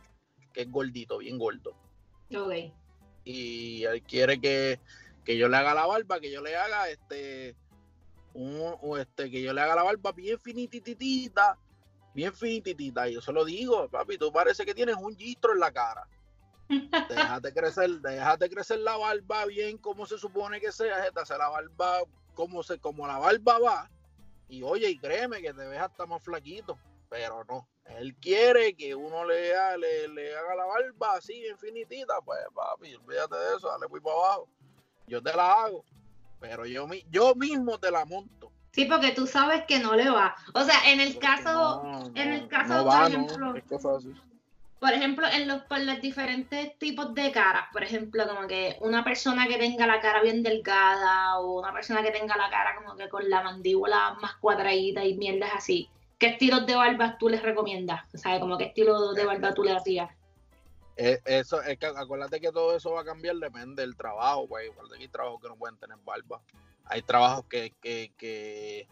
que 0.51 0.62
es 0.62 0.71
gordito, 0.71 1.19
bien 1.19 1.38
gordo. 1.38 1.75
Ok. 2.36 2.73
Y 3.23 3.83
él 3.86 4.01
quiere 4.03 4.39
que, 4.39 4.79
que 5.23 5.38
yo 5.38 5.47
le 5.47 5.57
haga 5.57 5.73
la 5.73 5.86
barba, 5.86 6.19
que 6.19 6.31
yo 6.31 6.41
le 6.41 6.55
haga 6.55 6.89
este, 6.89 7.55
un, 8.33 8.75
un, 8.81 8.99
este, 8.99 9.29
que 9.29 9.41
yo 9.41 9.53
le 9.53 9.62
haga 9.62 9.75
la 9.75 9.83
barba 9.83 10.12
bien 10.12 10.39
finititita, 10.39 11.57
bien 12.13 12.33
finititita. 12.33 13.07
Y 13.07 13.15
yo 13.15 13.21
se 13.21 13.31
lo 13.31 13.45
digo, 13.45 13.88
papi, 13.89 14.17
tú 14.17 14.31
parece 14.31 14.65
que 14.65 14.73
tienes 14.73 14.95
un 14.95 15.15
gistro 15.15 15.53
en 15.53 15.59
la 15.59 15.71
cara. 15.71 16.07
Déjate 17.09 17.53
crecer, 17.53 17.89
déjate 18.01 18.49
crecer 18.49 18.79
la 18.79 18.97
barba 18.97 19.45
bien 19.45 19.77
como 19.77 20.05
se 20.05 20.17
supone 20.17 20.59
que 20.59 20.71
sea, 20.71 21.12
te 21.12 21.19
hace 21.19 21.38
la 21.38 21.49
barba 21.49 21.99
como 22.33 22.63
se, 22.63 22.79
como 22.79 23.05
la 23.05 23.19
barba 23.19 23.59
va. 23.59 23.89
Y 24.47 24.63
oye, 24.63 24.89
y 24.89 24.97
créeme 24.97 25.41
que 25.41 25.53
te 25.53 25.67
ves 25.67 25.79
hasta 25.79 26.05
más 26.05 26.23
flaquito, 26.23 26.77
pero 27.09 27.43
no. 27.45 27.67
Él 27.86 28.15
quiere 28.15 28.76
que 28.76 28.96
uno 28.96 29.26
le, 29.26 29.54
haga- 29.56 29.78
le, 29.78 30.08
le 30.08 30.36
haga 30.36 30.56
la 30.56 30.65
barba 30.65 31.13
así, 31.17 31.39
bien 31.41 31.58
finitita, 31.58 32.15
pues 32.26 32.39
papi, 32.56 32.96
olvídate 32.96 33.36
de 33.36 33.56
eso, 33.58 33.67
dale 33.69 33.88
voy 33.88 34.00
para 34.00 34.15
abajo. 34.15 34.48
Yo 35.08 35.22
te 35.22 35.36
la 35.36 35.54
hago, 35.63 35.84
pero 36.39 36.65
yo, 36.65 36.88
mi- 36.88 37.06
yo 37.12 37.36
mismo 37.36 37.78
te 37.78 37.91
la 37.91 38.06
monto. 38.06 38.52
Sí, 38.72 38.86
porque 38.86 39.12
tú 39.12 39.28
sabes 39.28 39.65
que 39.67 39.80
no 39.80 39.96
le 39.96 40.10
va. 40.10 40.36
O 40.54 40.63
sea, 40.63 40.89
en 40.91 41.00
el 41.00 41.13
Porque 41.13 41.28
caso, 41.28 41.84
no, 41.84 42.06
en 42.15 42.34
el 42.34 42.48
caso, 42.48 42.84
no 42.84 42.89
por 42.89 43.04
ejemplo, 43.04 43.56
es 43.56 43.86
así. 43.86 44.13
por 44.80 44.91
ejemplo, 44.93 45.28
en 45.28 45.48
los, 45.48 45.62
por 45.63 45.80
los 45.82 46.02
diferentes 46.02 46.78
tipos 46.80 47.13
de 47.13 47.32
caras, 47.32 47.65
por 47.72 47.84
ejemplo, 47.84 48.28
como 48.28 48.48
que 48.48 48.78
una 48.82 49.04
persona 49.04 49.48
que 49.48 49.58
tenga 49.58 49.86
la 49.86 50.00
cara 50.02 50.24
bien 50.24 50.41
delgada 50.41 51.38
o 51.39 51.60
una 51.60 51.72
persona 51.72 52.02
que 52.02 52.12
tenga 52.12 52.36
la 52.36 52.50
cara 52.50 52.76
como 52.78 52.96
que 52.96 53.08
con 53.10 53.30
la 53.30 53.43
mandíbula 53.43 54.15
más 54.22 54.36
cuadradita 54.38 55.06
y 55.06 55.15
mierdas 55.17 55.52
así, 55.56 55.88
¿qué 56.23 56.29
estilos 56.29 56.65
de 56.65 56.73
barbas 56.75 57.17
tú 57.17 57.27
les 57.27 57.41
recomiendas? 57.41 58.01
O 58.13 58.17
sea, 58.17 58.39
como 58.39 58.57
qué 58.57 58.65
estilo 58.67 59.12
de 59.12 59.25
barba 59.25 59.53
tú 59.53 59.62
le 59.62 59.73
hacías. 59.73 60.09
Eh, 60.95 61.19
Eso, 61.25 61.62
es 61.62 61.77
que 61.77 61.86
acuérdate 61.88 62.39
que 62.39 62.49
todo 62.49 62.73
eso 62.77 62.93
va 62.93 63.01
a 63.01 63.03
cambiar, 63.03 63.36
depende 63.36 63.81
del 63.81 63.97
trabajo, 63.97 64.47
güey. 64.47 64.69
Acuérdate 64.69 64.99
que 64.99 65.03
hay 65.03 65.09
trabajos 65.09 65.41
que 65.41 65.49
no 65.49 65.57
pueden 65.57 65.77
tener 65.77 65.97
barba. 66.05 66.41
Hay 66.86 67.01
trabajos 67.01 67.45
que, 67.49 67.73
que, 67.81 68.13
que- 68.17 68.88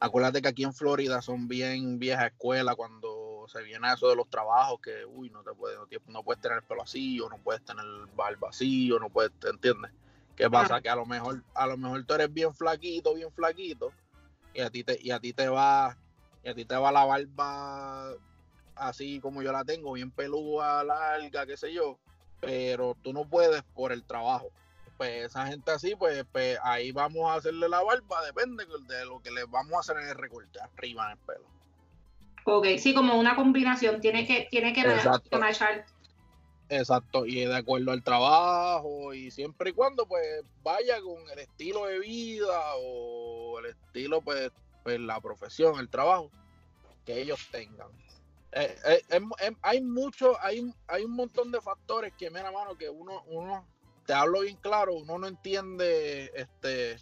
acuérdate 0.00 0.40
que 0.40 0.46
aquí 0.46 0.62
en 0.62 0.72
Florida 0.72 1.20
son 1.20 1.48
bien 1.48 1.98
vieja 1.98 2.28
escuela 2.28 2.76
cuando 2.76 3.44
se 3.48 3.60
viene 3.64 3.92
eso 3.92 4.08
de 4.08 4.14
los 4.14 4.30
trabajos, 4.30 4.78
que 4.80 5.04
uy, 5.04 5.30
no 5.30 5.42
te 5.42 5.52
puedes, 5.54 5.76
no, 5.76 5.86
no 6.12 6.22
puedes 6.22 6.40
tener 6.40 6.58
el 6.58 6.64
pelo 6.64 6.82
así, 6.82 7.18
o 7.18 7.28
no 7.28 7.38
puedes 7.38 7.64
tener 7.64 7.84
barba 8.14 8.50
así, 8.50 8.92
o 8.92 9.00
no 9.00 9.08
puedes, 9.08 9.32
¿te 9.40 9.48
entiendes? 9.48 9.90
¿Qué 10.36 10.48
pasa? 10.48 10.80
Que 10.80 10.88
a 10.90 10.94
lo 10.94 11.06
mejor, 11.06 11.42
a 11.54 11.66
lo 11.66 11.76
mejor 11.76 12.04
tú 12.04 12.14
eres 12.14 12.32
bien 12.32 12.54
flaquito, 12.54 13.14
bien 13.14 13.32
flaquito, 13.32 13.92
y 14.54 14.60
a 14.60 14.70
ti 14.70 14.84
te, 14.84 14.96
y 15.02 15.10
a 15.10 15.18
ti 15.18 15.32
te 15.32 15.48
va, 15.48 15.96
y 16.44 16.48
a 16.48 16.54
ti 16.54 16.64
te 16.64 16.76
va 16.76 16.92
la 16.92 17.04
barba 17.04 18.14
así 18.74 19.20
como 19.20 19.42
yo 19.42 19.52
la 19.52 19.64
tengo, 19.64 19.92
bien 19.92 20.10
pelúa, 20.10 20.82
larga, 20.84 21.46
qué 21.46 21.56
sé 21.56 21.72
yo, 21.72 21.98
pero 22.40 22.96
tú 23.02 23.12
no 23.12 23.24
puedes 23.24 23.62
por 23.74 23.92
el 23.92 24.04
trabajo. 24.04 24.48
Pues 24.96 25.26
esa 25.26 25.46
gente 25.46 25.70
así, 25.70 25.94
pues, 25.96 26.24
pues 26.32 26.58
ahí 26.62 26.92
vamos 26.92 27.30
a 27.30 27.34
hacerle 27.34 27.68
la 27.68 27.82
barba, 27.82 28.24
depende 28.24 28.64
de 28.88 29.04
lo 29.04 29.20
que 29.20 29.30
le 29.30 29.44
vamos 29.44 29.74
a 29.74 29.80
hacer 29.80 29.96
en 29.98 30.08
el 30.08 30.16
recorte, 30.16 30.60
arriba 30.60 31.06
en 31.06 31.12
el 31.12 31.18
pelo. 31.18 31.52
Ok, 32.44 32.66
sí, 32.78 32.92
como 32.92 33.18
una 33.18 33.36
combinación, 33.36 34.00
tiene 34.00 34.26
que, 34.26 34.48
tiene 34.50 34.72
que, 34.72 34.80
Exacto. 34.80 35.40
Exacto, 36.68 37.26
y 37.26 37.44
de 37.44 37.54
acuerdo 37.54 37.92
al 37.92 38.02
trabajo, 38.02 39.12
y 39.12 39.30
siempre 39.30 39.70
y 39.70 39.72
cuando 39.74 40.06
pues 40.06 40.42
vaya 40.62 41.02
con 41.02 41.28
el 41.30 41.38
estilo 41.40 41.84
de 41.84 41.98
vida 41.98 42.60
o 42.76 43.58
el 43.58 43.66
estilo, 43.66 44.22
pues, 44.22 44.50
pues 44.82 45.00
la 45.00 45.20
profesión, 45.20 45.78
el 45.78 45.88
trabajo 45.88 46.30
que 47.04 47.20
ellos 47.20 47.40
tengan. 47.50 47.88
Eh, 48.52 48.76
eh, 48.86 49.02
em- 49.10 49.30
em- 49.40 49.56
hay 49.62 49.80
mucho, 49.80 50.36
hay, 50.42 50.72
hay 50.86 51.04
un 51.04 51.12
montón 51.12 51.50
de 51.50 51.60
factores 51.60 52.12
que, 52.18 52.30
mira, 52.30 52.50
mano, 52.52 52.76
que 52.76 52.88
uno, 52.90 53.22
uno, 53.26 53.66
te 54.04 54.12
hablo 54.12 54.40
bien 54.40 54.56
claro, 54.56 54.94
uno 54.94 55.18
no 55.18 55.26
entiende, 55.26 56.30
este, 56.34 56.98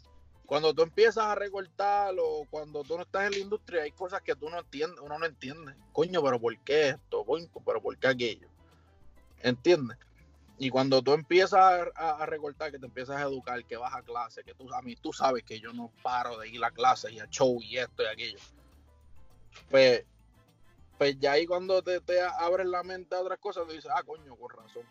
cuando 0.46 0.72
tú 0.74 0.82
empiezas 0.82 1.24
a 1.24 1.34
recortar 1.34 2.14
o 2.20 2.46
cuando 2.50 2.84
tú 2.84 2.96
no 2.96 3.02
estás 3.02 3.26
en 3.26 3.32
la 3.32 3.38
industria, 3.38 3.82
hay 3.82 3.92
cosas 3.92 4.20
que 4.22 4.34
tú 4.36 4.48
no 4.48 4.58
entiendes, 4.58 5.00
uno 5.00 5.18
no 5.18 5.26
entiende. 5.26 5.74
Coño, 5.92 6.22
pero 6.22 6.40
¿por 6.40 6.58
qué 6.60 6.90
esto? 6.90 7.24
Pero 7.64 7.80
¿por 7.82 7.96
qué 7.98 8.08
aquello? 8.08 8.48
¿Entiendes? 9.42 9.96
Y 10.62 10.68
cuando 10.68 11.00
tú 11.00 11.14
empiezas 11.14 11.88
a, 11.96 12.26
recortar, 12.26 12.70
que 12.70 12.78
te 12.78 12.84
empiezas 12.84 13.16
a 13.16 13.22
educar, 13.22 13.64
que 13.64 13.78
vas 13.78 13.94
a 13.94 14.02
clase, 14.02 14.44
que 14.44 14.52
tú, 14.52 14.70
a 14.74 14.82
mí 14.82 14.94
tú 14.94 15.10
sabes 15.10 15.42
que 15.42 15.58
yo 15.58 15.72
no 15.72 15.90
paro 16.02 16.36
de 16.38 16.50
ir 16.50 16.62
a 16.62 16.70
clase 16.70 17.10
y 17.10 17.18
a 17.18 17.26
show 17.30 17.58
y 17.62 17.78
esto 17.78 18.02
y 18.02 18.06
aquello. 18.06 18.38
Pues, 19.70 20.04
pues 20.98 21.18
ya 21.18 21.32
ahí 21.32 21.46
cuando 21.46 21.82
te, 21.82 21.98
te 22.00 22.20
abres 22.20 22.66
la 22.66 22.82
mente 22.82 23.16
a 23.16 23.20
otras 23.20 23.38
cosas, 23.38 23.66
tú 23.66 23.72
dices, 23.72 23.90
ah, 23.90 24.02
coño, 24.02 24.36
con 24.36 24.50
razón. 24.50 24.82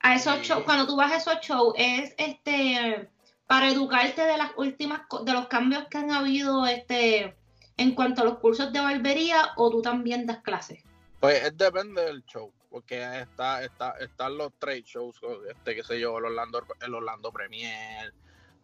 A 0.00 0.14
esos 0.14 0.42
shows, 0.42 0.64
cuando 0.64 0.86
tú 0.86 0.94
vas 0.94 1.10
a 1.10 1.16
esos 1.16 1.40
shows, 1.40 1.72
es 1.78 2.14
este 2.18 3.08
para 3.46 3.70
educarte 3.70 4.20
de 4.20 4.36
las 4.36 4.50
últimas 4.58 5.00
de 5.24 5.32
los 5.32 5.48
cambios 5.48 5.86
que 5.88 5.96
han 5.96 6.10
habido 6.10 6.66
este 6.66 7.34
en 7.78 7.94
cuanto 7.94 8.20
a 8.20 8.24
los 8.26 8.40
cursos 8.40 8.74
de 8.74 8.80
barbería 8.80 9.52
o 9.56 9.70
tú 9.70 9.80
también 9.80 10.26
das 10.26 10.42
clases. 10.42 10.84
Pues 11.18 11.42
es 11.42 11.56
depende 11.56 12.04
del 12.04 12.22
show, 12.26 12.52
porque 12.68 13.20
está, 13.20 13.64
está, 13.64 13.92
están 13.98 14.36
los 14.36 14.52
trade 14.58 14.82
shows, 14.82 15.20
este, 15.48 15.74
qué 15.74 15.82
sé 15.82 16.00
yo, 16.00 16.18
el 16.18 16.26
Orlando, 16.26 16.62
el 16.80 16.94
Orlando 16.94 17.32
Premier, 17.32 18.12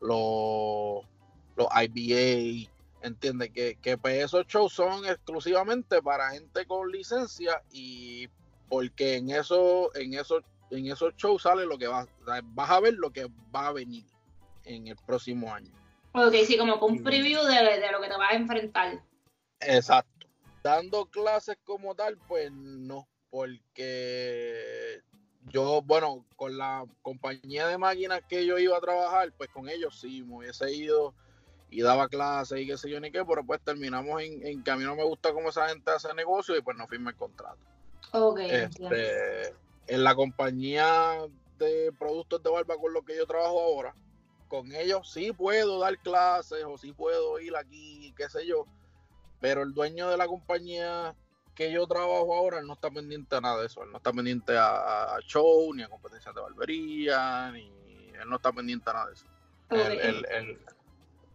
los, 0.01 1.05
los 1.57 1.69
IBA, 1.83 2.71
entiende 3.03 3.51
que, 3.51 3.77
que 3.77 3.99
pues 3.99 4.25
esos 4.25 4.47
shows 4.47 4.73
son 4.73 5.05
exclusivamente 5.07 6.03
para 6.03 6.31
gente 6.31 6.67
con 6.67 6.91
licencia 6.91 7.63
y 7.71 8.29
porque 8.69 9.17
en 9.17 9.31
eso, 9.31 9.95
en 9.95 10.15
esos, 10.15 10.43
en 10.71 10.87
esos 10.87 11.15
shows 11.17 11.43
sale 11.43 11.67
lo 11.67 11.79
que 11.79 11.87
va, 11.87 12.07
vas 12.43 12.71
a 12.71 12.81
ver 12.81 12.95
lo 12.95 13.13
que 13.13 13.29
va 13.55 13.69
a 13.69 13.73
venir 13.73 14.05
en 14.65 14.89
el 14.89 14.97
próximo 14.97 15.53
año. 15.53 15.73
Ok, 16.13 16.35
sí, 16.47 16.57
como 16.57 16.79
con 16.79 16.93
un 16.93 17.03
preview 17.03 17.43
de, 17.43 17.81
de 17.81 17.93
lo 17.93 18.01
que 18.01 18.09
te 18.09 18.17
vas 18.17 18.33
a 18.33 18.37
enfrentar. 18.37 19.03
Exacto. 19.61 20.29
Dando 20.63 21.07
clases 21.07 21.59
como 21.65 21.95
tal, 21.95 22.17
pues 22.29 22.51
no, 22.53 23.07
porque 23.35 25.03
yo, 25.49 25.83
bueno, 25.83 26.25
con 26.37 26.57
la 26.57 26.87
compañía 27.03 27.67
de 27.67 27.79
máquinas 27.79 28.23
que 28.29 28.47
yo 28.47 28.61
iba 28.61 28.77
a 28.77 28.81
trabajar, 28.81 29.33
pues 29.37 29.51
con 29.51 29.69
ellos 29.69 29.99
sí, 29.99 30.23
me 30.23 30.37
hubiese 30.37 30.73
ido 30.73 31.15
y 31.69 31.83
daba 31.83 32.07
clases 32.09 32.61
y 32.61 32.67
qué 32.69 32.79
sé 32.79 32.89
yo 32.89 33.01
ni 33.01 33.11
qué, 33.11 33.25
pero 33.25 33.45
pues 33.45 33.61
terminamos 33.61 34.23
en, 34.23 34.47
en 34.47 34.63
que 34.63 34.71
a 34.71 34.77
mí 34.77 34.85
no 34.85 34.95
me 34.95 35.03
gusta 35.03 35.33
cómo 35.33 35.49
esa 35.49 35.69
gente 35.69 35.91
hace 35.91 36.15
negocio 36.15 36.57
y 36.57 36.63
pues 36.63 36.77
no 36.77 36.87
firme 36.87 37.11
el 37.11 37.17
contrato. 37.17 37.59
Ok, 38.13 38.39
entiendo. 38.39 38.95
Este, 38.95 39.57
en 39.89 40.05
la 40.05 40.15
compañía 40.15 41.27
de 41.59 41.93
productos 41.99 42.41
de 42.41 42.51
barba 42.51 42.77
con 42.77 42.93
lo 42.93 43.03
que 43.03 43.17
yo 43.17 43.27
trabajo 43.27 43.61
ahora, 43.61 43.97
con 44.47 44.73
ellos 44.73 45.11
sí 45.13 45.33
puedo 45.33 45.81
dar 45.81 45.99
clases 45.99 46.63
o 46.65 46.79
sí 46.79 46.93
puedo 46.93 47.41
ir 47.41 47.57
aquí, 47.57 48.15
qué 48.17 48.29
sé 48.29 48.47
yo, 48.47 48.69
pero 49.41 49.65
el 49.65 49.75
dueño 49.75 50.09
de 50.09 50.19
la 50.19 50.29
compañía 50.29 51.17
que 51.55 51.71
yo 51.73 51.87
trabajo 51.87 52.35
ahora 52.35 52.59
él 52.59 52.67
no 52.67 52.73
está 52.75 52.91
pendiente 52.91 53.37
a 53.37 53.41
nada 53.41 53.61
de 53.61 53.67
eso, 53.67 53.83
él 53.85 53.91
no 53.93 53.99
está 53.99 54.13
pendiente 54.13 54.57
a, 54.57 55.15
a 55.15 55.21
show, 55.21 55.73
ni 55.75 55.83
a 55.83 55.89
competencias 55.89 56.35
de 56.35 56.41
barbería, 56.41 57.51
ni 57.53 57.67
él 58.21 58.29
no 58.29 58.37
está 58.37 58.53
pendiente 58.53 58.91
a 58.91 58.93
nada 58.93 59.07
de 59.07 59.13
eso. 59.15 59.27
Él, 59.71 59.99
él- 60.01 60.27
él- 60.31 60.59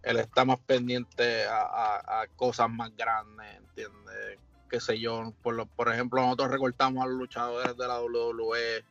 él 0.03 0.17
está 0.17 0.45
más 0.45 0.59
pendiente 0.61 1.45
a, 1.45 1.61
a- 1.61 2.21
a 2.21 2.27
cosas 2.35 2.69
más 2.69 2.95
grandes, 2.95 3.55
¿entiendes? 3.57 4.39
Qué 4.69 4.79
sé 4.79 4.99
yo, 4.99 5.33
por, 5.41 5.55
lo- 5.55 5.65
por 5.65 5.91
ejemplo, 5.91 6.21
nosotros 6.21 6.51
recortamos 6.51 7.03
a 7.03 7.07
los 7.07 7.17
luchadores 7.17 7.75
de 7.75 7.87
la 7.87 7.99
WWE, 8.01 8.83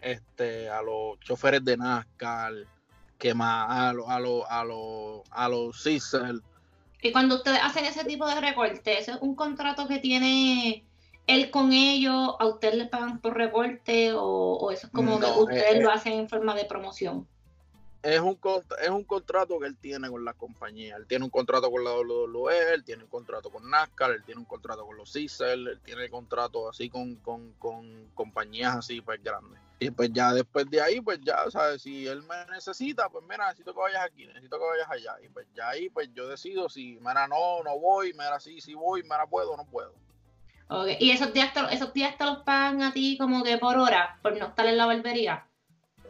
este, 0.00 0.68
a 0.68 0.82
los 0.82 1.18
choferes 1.20 1.64
de 1.64 1.76
NASCAR, 1.76 2.52
que 3.18 3.34
más 3.34 3.70
a 3.70 3.92
los 3.92 4.08
a 4.08 4.18
los 4.18 4.44
a 4.48 4.64
los 4.64 5.22
a 5.30 5.48
los. 5.48 5.80
Y 7.02 7.10
cuando 7.10 7.34
ustedes 7.34 7.58
hacen 7.60 7.84
ese 7.84 8.04
tipo 8.04 8.26
de 8.26 8.40
recorte, 8.40 8.98
¿ese 8.98 9.10
es 9.10 9.18
un 9.20 9.34
contrato 9.34 9.88
que 9.88 9.98
tiene 9.98 10.84
él 11.26 11.50
con 11.50 11.72
ellos? 11.72 12.36
¿A 12.38 12.46
ustedes 12.46 12.76
les 12.76 12.88
pagan 12.88 13.20
por 13.20 13.36
recorte? 13.36 14.12
¿O, 14.12 14.22
o 14.22 14.70
eso 14.70 14.86
es 14.86 14.92
como 14.92 15.18
No, 15.18 15.20
que 15.20 15.40
ustedes 15.40 15.74
eh, 15.74 15.80
lo 15.80 15.90
hacen 15.90 16.12
en 16.12 16.28
forma 16.28 16.54
de 16.54 16.64
promoción? 16.64 17.26
Es 18.04 18.20
un, 18.20 18.38
es 18.80 18.88
un 18.88 19.02
contrato 19.02 19.58
que 19.58 19.66
él 19.66 19.76
tiene 19.76 20.08
con 20.08 20.24
la 20.24 20.34
compañía. 20.34 20.96
Él 20.96 21.06
tiene 21.08 21.24
un 21.24 21.30
contrato 21.30 21.70
con 21.72 21.82
la 21.82 21.92
WWE, 21.92 22.74
él 22.74 22.84
tiene 22.84 23.02
un 23.02 23.10
contrato 23.10 23.50
con 23.50 23.68
NASCAR, 23.68 24.12
él 24.12 24.22
tiene 24.24 24.40
un 24.40 24.46
contrato 24.46 24.86
con 24.86 24.96
los 24.96 25.12
Cicel, 25.12 25.66
él 25.68 25.80
tiene 25.84 26.08
contrato 26.08 26.68
así 26.68 26.88
con, 26.88 27.16
con, 27.16 27.52
con 27.54 28.10
compañías 28.14 28.76
así 28.76 29.00
pues 29.00 29.22
grandes. 29.22 29.60
Y 29.84 29.90
pues 29.90 30.10
ya 30.12 30.32
después 30.32 30.68
de 30.70 30.80
ahí, 30.80 31.00
pues 31.00 31.20
ya, 31.22 31.50
¿sabes? 31.50 31.82
Si 31.82 32.06
él 32.06 32.22
me 32.22 32.44
necesita, 32.52 33.08
pues 33.08 33.24
mira, 33.28 33.46
necesito 33.46 33.72
que 33.74 33.80
vayas 33.80 34.04
aquí, 34.04 34.26
necesito 34.26 34.58
que 34.58 34.64
vayas 34.64 34.90
allá. 34.90 35.16
Y 35.24 35.28
pues 35.28 35.46
ya 35.54 35.68
ahí, 35.70 35.88
pues 35.90 36.08
yo 36.14 36.28
decido 36.28 36.68
si, 36.68 36.98
mira, 37.00 37.26
no, 37.28 37.62
no 37.62 37.78
voy, 37.78 38.12
mira, 38.12 38.38
sí, 38.40 38.60
sí 38.60 38.74
voy, 38.74 39.02
mira, 39.02 39.26
puedo, 39.26 39.56
no 39.56 39.64
puedo. 39.66 39.94
Ok, 40.68 40.88
¿Y 41.00 41.10
esos 41.10 41.32
días, 41.32 41.52
te, 41.52 41.60
esos 41.74 41.92
días 41.92 42.16
te 42.16 42.24
los 42.24 42.38
pagan 42.44 42.82
a 42.82 42.92
ti 42.92 43.18
como 43.18 43.42
que 43.44 43.58
por 43.58 43.76
hora, 43.78 44.18
por 44.22 44.36
no 44.38 44.46
estar 44.46 44.64
en 44.66 44.78
la 44.78 44.86
barbería? 44.86 45.46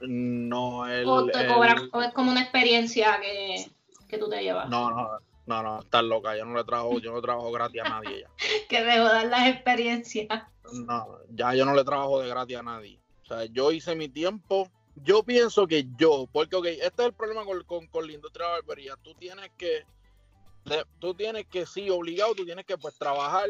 No, 0.01 0.87
él... 0.89 1.05
¿O, 1.09 1.27
te 1.27 1.41
él- 1.41 1.49
cobran- 1.49 1.89
o 1.93 2.03
es 2.03 2.13
como 2.13 2.31
una 2.31 2.43
experiencia 2.43 3.19
que, 3.21 3.71
que 4.09 4.19
tú 4.19 4.29
te 4.29 4.43
llevas? 4.43 4.69
No, 4.69 4.91
no, 4.91 5.19
no, 5.47 5.63
no, 5.63 5.81
estás 5.81 6.05
loca, 6.05 6.37
yo 6.37 6.45
no 6.45 6.57
le 6.57 6.65
trabajo, 6.65 6.99
yo 7.01 7.13
no 7.13 7.21
trabajo 7.21 7.51
gratis 7.51 7.81
a 7.85 7.89
nadie 7.89 8.21
ya. 8.21 8.29
Que 8.69 8.85
debo 8.85 9.05
dar 9.07 9.27
las 9.27 9.49
experiencias. 9.49 10.29
No, 10.73 11.19
ya 11.31 11.55
yo 11.55 11.65
no 11.65 11.75
le 11.75 11.85
trabajo 11.85 12.21
de 12.21 12.29
gratis 12.29 12.57
a 12.57 12.63
nadie. 12.63 13.02
Sea, 13.33 13.45
yo 13.47 13.73
hice 13.73 13.95
mi 13.97 14.09
tiempo. 14.09 14.71
Yo 14.97 15.23
pienso 15.23 15.67
que 15.67 15.87
yo, 15.97 16.29
porque, 16.31 16.55
ok, 16.55 16.67
este 16.67 16.85
es 17.03 17.09
el 17.09 17.15
problema 17.15 17.45
con, 17.47 17.65
con, 17.65 17.87
con 17.87 18.07
la 18.07 18.13
industria 18.13 18.47
de 18.47 18.53
barbería. 18.53 18.95
Tú 19.03 19.15
tienes 19.15 19.51
que, 19.57 19.87
tú 20.99 21.15
tienes 21.15 21.47
que, 21.47 21.65
sí, 21.65 21.89
obligado, 21.89 22.35
tú 22.35 22.45
tienes 22.45 22.67
que, 22.67 22.77
pues, 22.77 22.99
trabajar, 22.99 23.49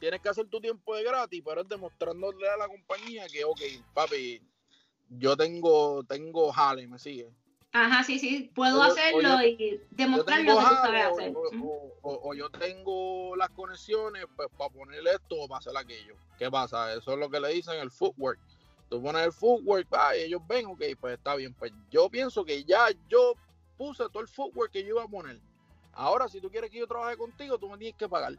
tienes 0.00 0.20
que 0.20 0.28
hacer 0.28 0.48
tu 0.48 0.60
tiempo 0.60 0.96
de 0.96 1.04
gratis, 1.04 1.42
pero 1.44 1.60
es 1.60 1.68
demostrándole 1.68 2.48
a 2.48 2.56
la 2.56 2.66
compañía 2.66 3.28
que, 3.28 3.44
ok, 3.44 3.60
papi, 3.94 4.42
yo 5.10 5.36
tengo, 5.36 6.02
tengo 6.02 6.50
jale, 6.50 6.88
me 6.88 6.98
sigue. 6.98 7.30
Ajá, 7.72 8.02
sí, 8.02 8.18
sí, 8.18 8.50
puedo 8.52 8.80
O 8.80 8.82
hacerlo 8.82 9.18
o 9.18 9.22
yo- 9.22 9.42
y 9.44 9.80
demostrar 9.92 10.40
lo 10.40 10.58
que 10.58 10.64
tú 10.64 10.74
sabes 10.74 11.06
hacer. 11.06 11.32
o- 11.36 11.94
o- 12.02 12.34
yo 12.34 12.50
tengo 12.50 13.36
las 13.36 13.50
conexiones 13.50 14.24
pues, 14.34 14.48
para 14.58 14.70
ponerle 14.70 15.12
esto 15.12 15.36
o 15.36 15.46
para 15.46 15.60
hacer 15.60 15.76
aquello. 15.76 16.16
¿Qué 16.36 16.50
pasa? 16.50 16.92
Eso 16.94 17.12
es 17.12 17.18
lo 17.18 17.30
que 17.30 17.38
le 17.38 17.50
dicen 17.50 17.78
el 17.78 17.92
footwork. 17.92 18.40
Tú 18.90 19.00
pones 19.02 19.24
el 19.24 19.32
footwork, 19.32 19.86
ah, 19.92 20.14
y 20.16 20.22
ellos 20.24 20.42
ven, 20.46 20.66
ok, 20.66 20.82
pues 21.00 21.16
está 21.16 21.34
bien. 21.36 21.54
Pues 21.54 21.72
yo 21.90 22.10
pienso 22.10 22.44
que 22.44 22.64
ya 22.64 22.88
yo 23.08 23.34
puse 23.78 24.04
todo 24.10 24.20
el 24.20 24.28
footwork 24.28 24.70
que 24.72 24.82
yo 24.82 24.90
iba 24.90 25.04
a 25.04 25.08
poner. 25.08 25.40
Ahora, 25.92 26.28
si 26.28 26.40
tú 26.40 26.50
quieres 26.50 26.70
que 26.70 26.78
yo 26.80 26.86
trabaje 26.86 27.16
contigo, 27.16 27.56
tú 27.58 27.68
me 27.68 27.78
tienes 27.78 27.96
que 27.96 28.08
pagar. 28.08 28.34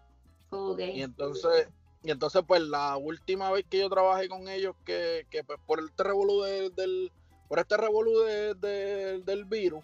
Ok. 0.49 0.80
Y 0.80 1.02
entonces, 1.02 1.68
y 2.04 2.12
entonces 2.12 2.43
pues 2.45 2.62
la 2.62 2.97
última 2.97 3.49
vez 3.52 3.66
que 3.70 3.80
yo 3.80 3.89
trabajé 3.89 4.28
con 4.28 4.47
ellos, 4.49 4.76
que, 4.86 5.26
que 5.30 5.43
pues 5.43 5.58
por 5.66 5.80
este 5.80 6.04
revolú 6.04 6.41
de- 6.41 6.70
del, 6.72 7.12
por 7.47 7.60
este 7.60 7.78
revolú 7.78 8.20
de- 8.20 8.54
de- 8.56 9.20
del 9.22 9.45
virus, 9.45 9.84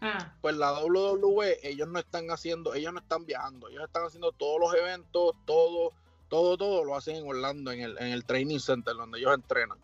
Ah, 0.00 0.34
pues 0.42 0.54
la 0.56 0.72
WWE, 0.84 1.58
ellos 1.62 1.88
no 1.88 1.98
están 1.98 2.30
haciendo, 2.30 2.74
ellos 2.74 2.92
no 2.92 2.98
están 3.00 3.24
viajando, 3.24 3.68
ellos 3.68 3.84
están 3.84 4.04
haciendo 4.04 4.32
todos 4.32 4.60
los 4.60 4.74
eventos, 4.74 5.32
todo, 5.46 5.92
todo, 6.28 6.56
todo 6.58 6.84
lo 6.84 6.94
hacen 6.94 7.16
en 7.16 7.26
Orlando, 7.26 7.72
en 7.72 7.80
el, 7.80 7.96
en 7.98 8.08
el 8.08 8.24
training 8.24 8.58
center 8.58 8.94
donde 8.94 9.18
ellos 9.18 9.32
entrenan. 9.34 9.78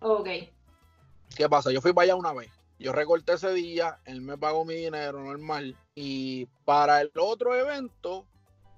Ok. 0.00 0.28
¿Qué 1.36 1.48
pasa? 1.48 1.70
Yo 1.70 1.80
fui 1.80 1.92
para 1.92 2.04
allá 2.04 2.16
una 2.16 2.32
vez. 2.32 2.50
Yo 2.78 2.92
recorté 2.92 3.34
ese 3.34 3.52
día, 3.54 3.98
él 4.04 4.20
me 4.20 4.36
pagó 4.36 4.64
mi 4.64 4.74
dinero 4.74 5.24
normal 5.24 5.76
y 5.94 6.46
para 6.64 7.00
el 7.00 7.10
otro 7.16 7.54
evento, 7.54 8.26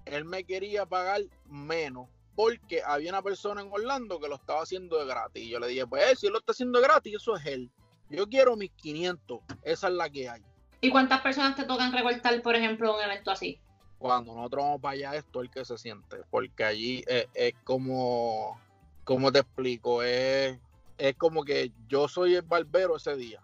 él 0.05 0.25
me 0.25 0.45
quería 0.45 0.87
pagar 0.87 1.23
menos 1.47 2.09
porque 2.37 2.81
había 2.85 3.11
una 3.11 3.23
persona 3.23 3.61
en 3.61 3.73
Orlando 3.73 4.21
que 4.21 4.29
lo 4.29 4.37
estaba 4.37 4.63
haciendo 4.63 4.99
de 4.99 5.07
gratis. 5.07 5.43
Y 5.43 5.49
yo 5.49 5.59
le 5.59 5.67
dije, 5.67 5.87
pues 5.87 6.09
él, 6.09 6.17
si 6.17 6.27
él 6.27 6.33
lo 6.33 6.39
está 6.39 6.53
haciendo 6.53 6.79
de 6.79 6.87
gratis, 6.87 7.17
eso 7.17 7.35
es 7.35 7.47
él. 7.47 7.71
Yo 8.09 8.29
quiero 8.29 8.57
mis 8.57 8.71
500, 8.71 9.41
esa 9.65 9.89
es 9.89 9.95
la 9.95 10.09
que 10.09 10.29
hay. 10.29 10.43
¿Y 10.81 10.91
cuántas 10.91 11.21
personas 11.21 11.57
te 11.57 11.65
tocan 11.65 11.93
recortar, 11.93 12.41
por 12.41 12.55
ejemplo, 12.55 12.95
un 12.95 13.03
evento 13.03 13.33
así? 13.33 13.61
cuando 13.99 14.35
nosotros 14.35 14.65
vamos 14.65 14.81
para 14.81 14.93
allá 14.93 15.15
es 15.17 15.25
todo 15.25 15.43
el 15.43 15.51
que 15.51 15.65
se 15.65 15.77
siente, 15.77 16.19
porque 16.31 16.65
allí 16.65 17.05
es, 17.07 17.27
es 17.35 17.55
como, 17.65 18.59
como 19.05 19.33
te 19.33 19.41
explico, 19.41 20.03
es, 20.03 20.59
es 20.99 21.17
como 21.17 21.45
que 21.45 21.73
yo 21.89 22.09
soy 22.09 22.35
el 22.35 22.43
barbero 22.43 22.97
ese 22.97 23.17
día. 23.17 23.41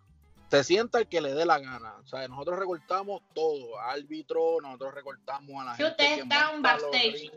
Se 0.51 0.63
sienta 0.63 0.99
el 0.99 1.09
que 1.09 1.21
le 1.21 1.35
dé 1.35 1.47
la 1.47 1.59
gana. 1.59 1.97
O 2.03 2.07
sea, 2.07 2.29
nosotros 2.29 2.59
recortamos 2.59 3.23
todo, 3.35 3.79
árbitro, 3.81 4.59
nosotros 4.61 4.95
recortamos 4.95 5.51
a 5.61 5.65
la 5.65 5.77
Si 5.77 5.83
gente. 5.83 5.97
que 5.97 6.15
están 6.21 6.53
monta 6.55 6.75
los 6.75 6.83
backstage. 6.83 7.33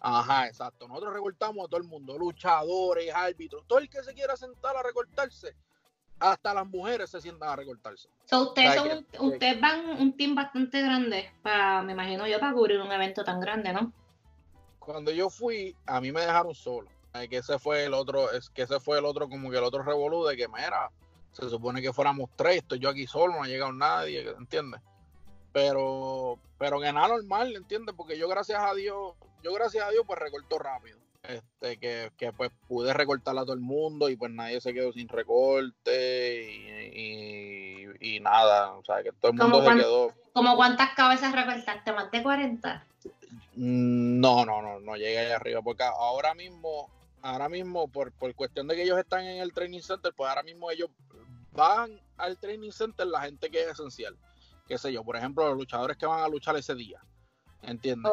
Ajá, 0.00 0.46
exacto. 0.46 0.88
Nosotros 0.88 1.12
recortamos 1.12 1.66
a 1.66 1.68
todo 1.68 1.76
el 1.80 1.86
mundo, 1.86 2.16
luchadores, 2.18 3.14
árbitros, 3.14 3.62
todo 3.66 3.78
el 3.80 3.90
que 3.90 4.02
se 4.02 4.14
quiera 4.14 4.36
sentar 4.36 4.76
a 4.76 4.82
recortarse. 4.82 5.54
Hasta 6.18 6.52
las 6.54 6.66
mujeres 6.66 7.10
se 7.10 7.20
sientan 7.20 7.48
a 7.50 7.56
recortarse. 7.56 8.08
So, 8.24 8.48
ustedes, 8.48 8.74
son, 8.74 8.88
que- 8.88 8.94
un- 8.94 9.04
que- 9.04 9.18
ustedes 9.20 9.60
van 9.60 9.88
un 10.00 10.16
team 10.16 10.34
bastante 10.34 10.80
grande, 10.82 11.30
para, 11.42 11.82
me 11.82 11.92
imagino 11.92 12.26
yo, 12.26 12.40
para 12.40 12.52
cubrir 12.54 12.80
un 12.80 12.90
evento 12.92 13.24
tan 13.24 13.40
grande, 13.40 13.72
¿no? 13.72 13.92
cuando 14.78 15.12
yo 15.12 15.30
fui, 15.30 15.76
a 15.86 16.00
mí 16.00 16.10
me 16.10 16.22
dejaron 16.22 16.54
solo. 16.54 16.88
Que 17.12 17.36
ese 17.38 17.58
fue 17.58 17.84
el 17.84 17.94
otro, 17.94 18.30
es 18.32 18.50
que 18.50 18.62
ese 18.62 18.78
fue 18.80 18.98
el 18.98 19.04
otro, 19.04 19.28
como 19.28 19.50
que 19.50 19.58
el 19.58 19.64
otro 19.64 19.82
revolú 19.82 20.24
de 20.26 20.36
que 20.36 20.48
mira, 20.48 20.90
se 21.32 21.48
supone 21.48 21.82
que 21.82 21.92
fuéramos 21.92 22.30
tres, 22.36 22.58
estoy 22.58 22.78
yo 22.78 22.88
aquí 22.88 23.06
solo, 23.06 23.34
no 23.34 23.42
ha 23.42 23.48
llegado 23.48 23.72
nadie, 23.72 24.28
¿entiendes? 24.38 24.80
Pero, 25.52 26.38
pero 26.58 26.80
que 26.80 26.92
nada 26.92 27.08
normal, 27.08 27.54
¿entiendes? 27.56 27.94
Porque 27.96 28.16
yo 28.16 28.28
gracias 28.28 28.60
a 28.62 28.74
Dios, 28.74 29.14
yo 29.42 29.52
gracias 29.52 29.84
a 29.84 29.90
Dios 29.90 30.04
pues 30.06 30.18
recorto 30.18 30.58
rápido. 30.58 30.98
Este, 31.22 31.76
que, 31.76 32.10
que 32.16 32.32
pues 32.32 32.50
pude 32.66 32.94
recortar 32.94 33.36
a 33.36 33.42
todo 33.42 33.52
el 33.52 33.60
mundo 33.60 34.08
y 34.08 34.16
pues 34.16 34.32
nadie 34.32 34.60
se 34.60 34.72
quedó 34.72 34.90
sin 34.92 35.06
recorte 35.08 36.50
y, 36.50 37.84
y- 38.00 38.16
y 38.16 38.20
nada, 38.20 38.72
o 38.72 38.82
sea 38.84 39.02
que 39.02 39.12
todo 39.12 39.32
el 39.32 39.38
¿Cómo 39.38 39.56
mundo 39.58 39.70
se 39.70 39.76
quedó. 39.76 40.14
¿Como 40.32 40.56
cuántas 40.56 40.94
cabezas 40.94 41.32
recortaste? 41.34 41.92
¿Más 41.92 42.10
de 42.10 42.22
40? 42.22 42.86
Mm, 43.56 44.20
No, 44.20 44.46
no, 44.46 44.62
no, 44.62 44.80
no 44.80 44.96
llegué 44.96 45.18
allá 45.18 45.36
arriba, 45.36 45.60
porque 45.62 45.82
ahora 45.82 46.34
mismo, 46.34 46.88
ahora 47.22 47.48
mismo, 47.48 47.88
por, 47.88 48.12
por 48.12 48.34
cuestión 48.34 48.66
de 48.68 48.76
que 48.76 48.82
ellos 48.82 48.98
están 48.98 49.24
en 49.24 49.40
el 49.40 49.52
training 49.52 49.80
center, 49.80 50.12
pues 50.16 50.28
ahora 50.28 50.42
mismo 50.42 50.70
ellos 50.70 50.90
van 51.52 52.00
al 52.16 52.38
training 52.38 52.70
center 52.70 53.06
la 53.06 53.22
gente 53.22 53.50
que 53.50 53.62
es 53.62 53.68
esencial. 53.68 54.16
Qué 54.66 54.78
sé 54.78 54.92
yo, 54.92 55.02
por 55.02 55.16
ejemplo, 55.16 55.46
los 55.48 55.56
luchadores 55.56 55.96
que 55.96 56.06
van 56.06 56.20
a 56.20 56.28
luchar 56.28 56.56
ese 56.56 56.74
día. 56.74 57.00
¿Entiendes? 57.62 58.10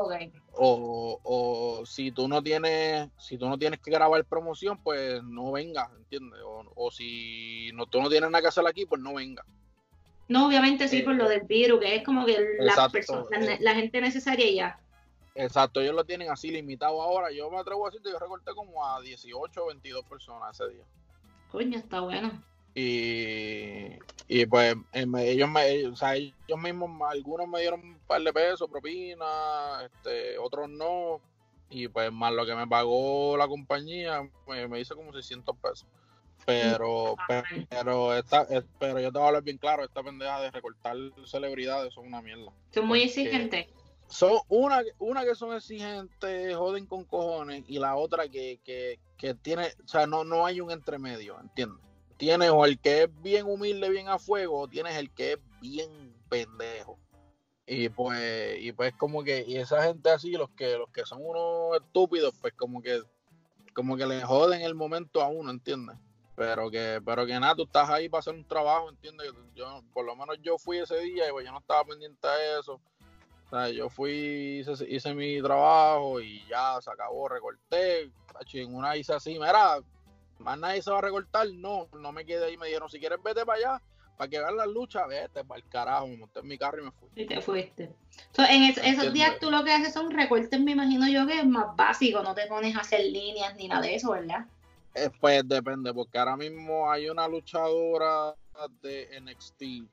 O, 0.54 1.20
o 1.24 1.86
si 1.86 2.12
tú 2.12 2.28
no 2.28 2.42
tienes, 2.44 3.10
si 3.18 3.38
tú 3.38 3.48
no 3.48 3.58
tienes 3.58 3.80
que 3.80 3.92
grabar 3.92 4.26
promoción, 4.26 4.78
pues 4.84 5.24
no 5.24 5.54
vengas, 5.54 5.90
¿entiendes? 5.98 6.42
O, 6.44 6.66
o 6.76 6.92
si 6.92 7.72
no, 7.74 7.86
tú 7.86 8.02
no 8.02 8.10
tienes 8.10 8.30
nada 8.30 8.42
que 8.42 8.50
hacer 8.50 8.68
aquí, 8.68 8.86
pues 8.86 9.02
no 9.02 9.14
vengas. 9.14 9.46
No, 10.28 10.48
obviamente 10.48 10.90
sí, 10.90 10.98
Eh, 10.98 11.04
por 11.04 11.16
lo 11.16 11.30
del 11.30 11.42
virus, 11.42 11.80
que 11.80 11.96
es 11.96 12.04
como 12.04 12.26
que 12.26 12.38
la, 12.60 12.72
exacto. 12.72 12.92
persona, 12.92 13.40
la, 13.40 13.58
la 13.62 13.76
gente 13.76 14.02
necesaria 14.02 14.52
ya. 14.52 14.80
Exacto, 15.40 15.80
ellos 15.82 15.94
lo 15.94 16.04
tienen 16.04 16.30
así 16.32 16.50
limitado 16.50 17.00
ahora. 17.02 17.32
Yo 17.32 17.50
me 17.52 17.60
atrevo 17.60 17.86
a 17.86 17.90
decirte, 17.90 18.10
yo 18.10 18.18
recorté 18.18 18.52
como 18.56 18.84
a 18.86 19.00
18 19.02 19.64
o 19.64 19.68
22 19.68 20.04
personas 20.06 20.60
ese 20.60 20.74
día. 20.74 20.84
Coño, 21.52 21.78
está 21.78 22.00
bueno. 22.02 22.44
Y, 22.74 23.88
y 24.28 24.46
pues 24.48 24.76
em, 24.94 25.16
ellos 25.16 25.50
me, 25.50 25.68
ellos, 25.70 25.94
o 25.94 25.96
sea, 25.96 26.16
ellos 26.16 26.34
mismos, 26.62 26.90
algunos 27.10 27.48
me 27.48 27.60
dieron 27.60 27.80
un 27.82 28.00
par 28.08 28.22
de 28.22 28.34
pesos, 28.34 28.68
propina, 28.70 29.84
este, 29.86 30.38
otros 30.38 30.70
no. 30.70 31.22
Y 31.70 31.88
pues 31.88 32.12
más 32.12 32.34
lo 32.34 32.46
que 32.46 32.56
me 32.56 32.68
pagó 32.68 33.36
la 33.38 33.48
compañía, 33.48 34.28
me, 34.48 34.68
me 34.68 34.80
hizo 34.80 34.96
como 34.96 35.12
600 35.14 35.56
pesos. 35.58 35.86
Pero, 36.46 37.16
pe- 37.28 37.66
pero, 37.70 38.16
esta, 38.16 38.44
es- 38.44 38.64
pero 38.80 39.00
yo 39.00 39.12
te 39.12 39.18
voy 39.18 39.26
a 39.26 39.28
hablar 39.28 39.44
bien 39.44 39.58
claro, 39.58 39.84
esta 39.84 40.02
pendeja 40.02 40.40
de 40.42 40.52
recortar 40.52 40.96
celebridades 41.26 41.94
son 41.94 42.08
una 42.08 42.22
mierda. 42.22 42.52
Son 42.72 42.88
muy 42.88 43.02
exigentes. 43.02 43.68
Son 44.08 44.40
una, 44.48 44.82
una 45.00 45.26
que 45.26 45.36
son 45.36 45.54
exigentes, 45.56 46.56
joden 46.56 46.86
con 46.86 47.04
cojones, 47.04 47.64
y 47.68 47.80
la 47.80 47.96
otra 47.96 48.30
que, 48.30 48.60
que, 48.64 49.00
que 49.18 49.34
tiene, 49.34 49.68
o 49.84 49.88
sea, 49.88 50.08
no, 50.08 50.24
no 50.24 50.46
hay 50.46 50.62
un 50.62 50.72
entremedio, 50.72 51.38
¿entiendes? 51.40 51.84
Tienes 52.16 52.50
o 52.50 52.66
el 52.66 52.80
que 52.80 53.04
es 53.04 53.22
bien 53.22 53.46
humilde, 53.46 53.90
bien 53.90 54.08
a 54.08 54.18
fuego, 54.18 54.62
o 54.62 54.68
tienes 54.68 54.96
el 54.96 55.12
que 55.12 55.34
es 55.34 55.40
bien 55.62 56.16
pendejo. 56.30 56.98
Y 57.70 57.90
pues, 57.90 58.58
y 58.60 58.72
pues 58.72 58.94
como 58.94 59.24
que, 59.24 59.44
y 59.46 59.58
esa 59.58 59.84
gente 59.84 60.10
así, 60.10 60.32
los 60.32 60.50
que, 60.52 60.78
los 60.78 60.90
que 60.90 61.06
son 61.06 61.20
unos 61.22 61.76
estúpidos, 61.82 62.34
pues 62.40 62.54
como 62.54 62.82
que, 62.82 63.02
como 63.74 63.98
que 63.98 64.06
le 64.08 64.24
joden 64.24 64.62
el 64.62 64.74
momento 64.74 65.22
a 65.22 65.28
uno, 65.28 65.52
¿entiendes? 65.52 65.98
Pero 66.38 66.72
que, 66.72 67.02
pero 67.04 67.26
que 67.26 67.38
nada, 67.40 67.56
tú 67.56 67.64
estás 67.64 67.90
ahí 67.90 68.08
para 68.08 68.20
hacer 68.20 68.36
un 68.36 68.48
trabajo, 68.48 68.90
¿entiendes? 68.90 69.34
Yo, 69.54 69.84
por 69.92 70.06
lo 70.06 70.16
menos 70.16 70.38
yo 70.42 70.58
fui 70.58 70.78
ese 70.78 70.98
día 71.00 71.28
y 71.28 71.32
pues 71.32 71.46
yo 71.46 71.52
no 71.52 71.60
estaba 71.60 71.84
pendiente 71.84 72.26
a 72.26 72.60
eso. 72.60 72.80
O 73.48 73.50
sea, 73.50 73.70
yo 73.70 73.90
fui, 73.90 74.60
hice, 74.60 74.74
hice 74.90 75.14
mi 75.14 75.42
trabajo 75.42 76.20
y 76.20 76.46
ya 76.50 76.80
se 76.82 76.92
acabó, 76.92 77.30
recorté. 77.30 78.12
En 78.54 78.76
una 78.76 78.96
hice 78.98 79.14
así, 79.14 79.34
mira, 79.34 79.80
más 80.40 80.60
nadie 80.60 80.82
se 80.82 80.92
va 80.92 81.00
a 81.00 81.02
recortar. 81.02 81.48
No, 81.54 81.88
no 81.94 82.12
me 82.12 82.26
quedé 82.26 82.46
ahí. 82.46 82.58
Me 82.58 82.68
dijeron, 82.68 82.90
si 82.90 83.00
quieres 83.00 83.20
vete 83.24 83.46
para 83.46 83.58
allá, 83.58 83.82
para 84.18 84.30
que 84.30 84.40
vean 84.40 84.58
las 84.58 84.68
luchas, 84.68 85.08
vete 85.08 85.44
para 85.46 85.60
el 85.60 85.68
carajo, 85.70 86.08
me 86.08 86.18
monté 86.18 86.42
en 86.42 86.48
mi 86.48 86.58
carro 86.58 86.82
y 86.82 86.86
me 86.86 86.92
fui. 86.92 87.08
Y 87.16 87.26
te 87.26 87.40
fuiste. 87.42 87.96
So, 88.32 88.44
en 88.44 88.64
es- 88.64 88.78
esos 88.78 89.14
días 89.14 89.40
tú 89.40 89.50
lo 89.50 89.64
que 89.64 89.72
haces 89.72 89.94
son 89.94 90.12
recortes, 90.12 90.60
me 90.60 90.72
imagino 90.72 91.08
yo 91.08 91.26
que 91.26 91.40
es 91.40 91.46
más 91.46 91.76
básico, 91.76 92.22
no 92.22 92.36
te 92.36 92.48
pones 92.48 92.76
a 92.76 92.82
hacer 92.82 93.06
líneas 93.06 93.56
ni 93.56 93.68
nada 93.68 93.82
de 93.82 93.96
eso, 93.96 94.12
¿verdad? 94.12 94.46
Eh, 94.94 95.10
pues 95.22 95.48
depende, 95.48 95.94
porque 95.94 96.18
ahora 96.18 96.36
mismo 96.36 96.92
hay 96.92 97.10
una 97.10 97.28
luchadora 97.28 98.36
de 98.82 99.16
NXT 99.22 99.84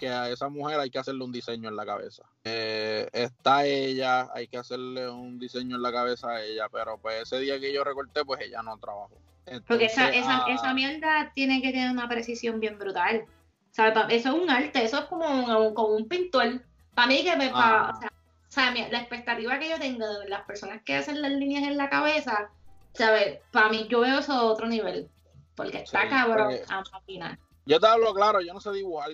que 0.00 0.08
a 0.08 0.30
esa 0.30 0.48
mujer 0.48 0.80
hay 0.80 0.88
que 0.90 0.98
hacerle 0.98 1.22
un 1.24 1.30
diseño 1.30 1.68
en 1.68 1.76
la 1.76 1.84
cabeza. 1.84 2.22
Eh, 2.44 3.08
está 3.12 3.66
ella, 3.66 4.28
hay 4.34 4.48
que 4.48 4.56
hacerle 4.56 5.08
un 5.10 5.38
diseño 5.38 5.76
en 5.76 5.82
la 5.82 5.92
cabeza 5.92 6.30
a 6.30 6.42
ella, 6.42 6.68
pero 6.72 6.96
pues 6.98 7.22
ese 7.22 7.38
día 7.38 7.60
que 7.60 7.72
yo 7.72 7.84
recorté, 7.84 8.24
pues 8.24 8.40
ella 8.40 8.62
no 8.62 8.78
trabajó. 8.78 9.10
Porque 9.68 9.84
esa, 9.86 10.08
esa, 10.08 10.38
ah, 10.38 10.46
esa 10.48 10.72
mierda 10.72 11.32
tiene 11.34 11.60
que 11.60 11.70
tener 11.72 11.90
una 11.90 12.08
precisión 12.08 12.60
bien 12.60 12.78
brutal. 12.78 13.24
¿Sabes? 13.72 13.92
Pa- 13.94 14.06
Eso 14.08 14.30
es 14.30 14.42
un 14.42 14.48
arte, 14.50 14.82
eso 14.82 14.98
es 14.98 15.04
como 15.04 15.26
un, 15.28 15.74
como 15.74 15.94
un 15.94 16.08
pintor. 16.08 16.62
Para 16.94 17.06
mí 17.08 17.22
que 17.22 17.36
me... 17.36 17.50
pa- 17.50 17.90
Ah. 17.90 18.00
o 18.48 18.52
sea, 18.52 18.72
la 18.72 18.98
expectativa 19.00 19.58
que 19.58 19.68
yo 19.70 19.78
tengo 19.78 20.06
de 20.20 20.28
las 20.28 20.42
personas 20.44 20.82
que 20.82 20.96
hacen 20.96 21.20
las 21.22 21.30
líneas 21.32 21.64
en 21.64 21.76
la 21.76 21.88
cabeza, 21.90 22.50
¿sabes? 22.94 23.38
Para 23.52 23.68
mí 23.68 23.86
yo 23.88 24.00
veo 24.00 24.18
eso 24.18 24.32
a 24.32 24.42
otro 24.44 24.66
nivel. 24.66 25.08
Porque 25.54 25.78
está 25.82 26.02
Sí, 26.02 26.08
cabrón 26.08 26.48
pues, 26.48 26.70
a 26.70 26.82
máquina. 26.92 27.38
Yo 27.66 27.78
te 27.78 27.86
hablo 27.86 28.12
claro, 28.14 28.40
yo 28.40 28.52
no 28.54 28.60
sé 28.60 28.72
dibujar. 28.72 29.10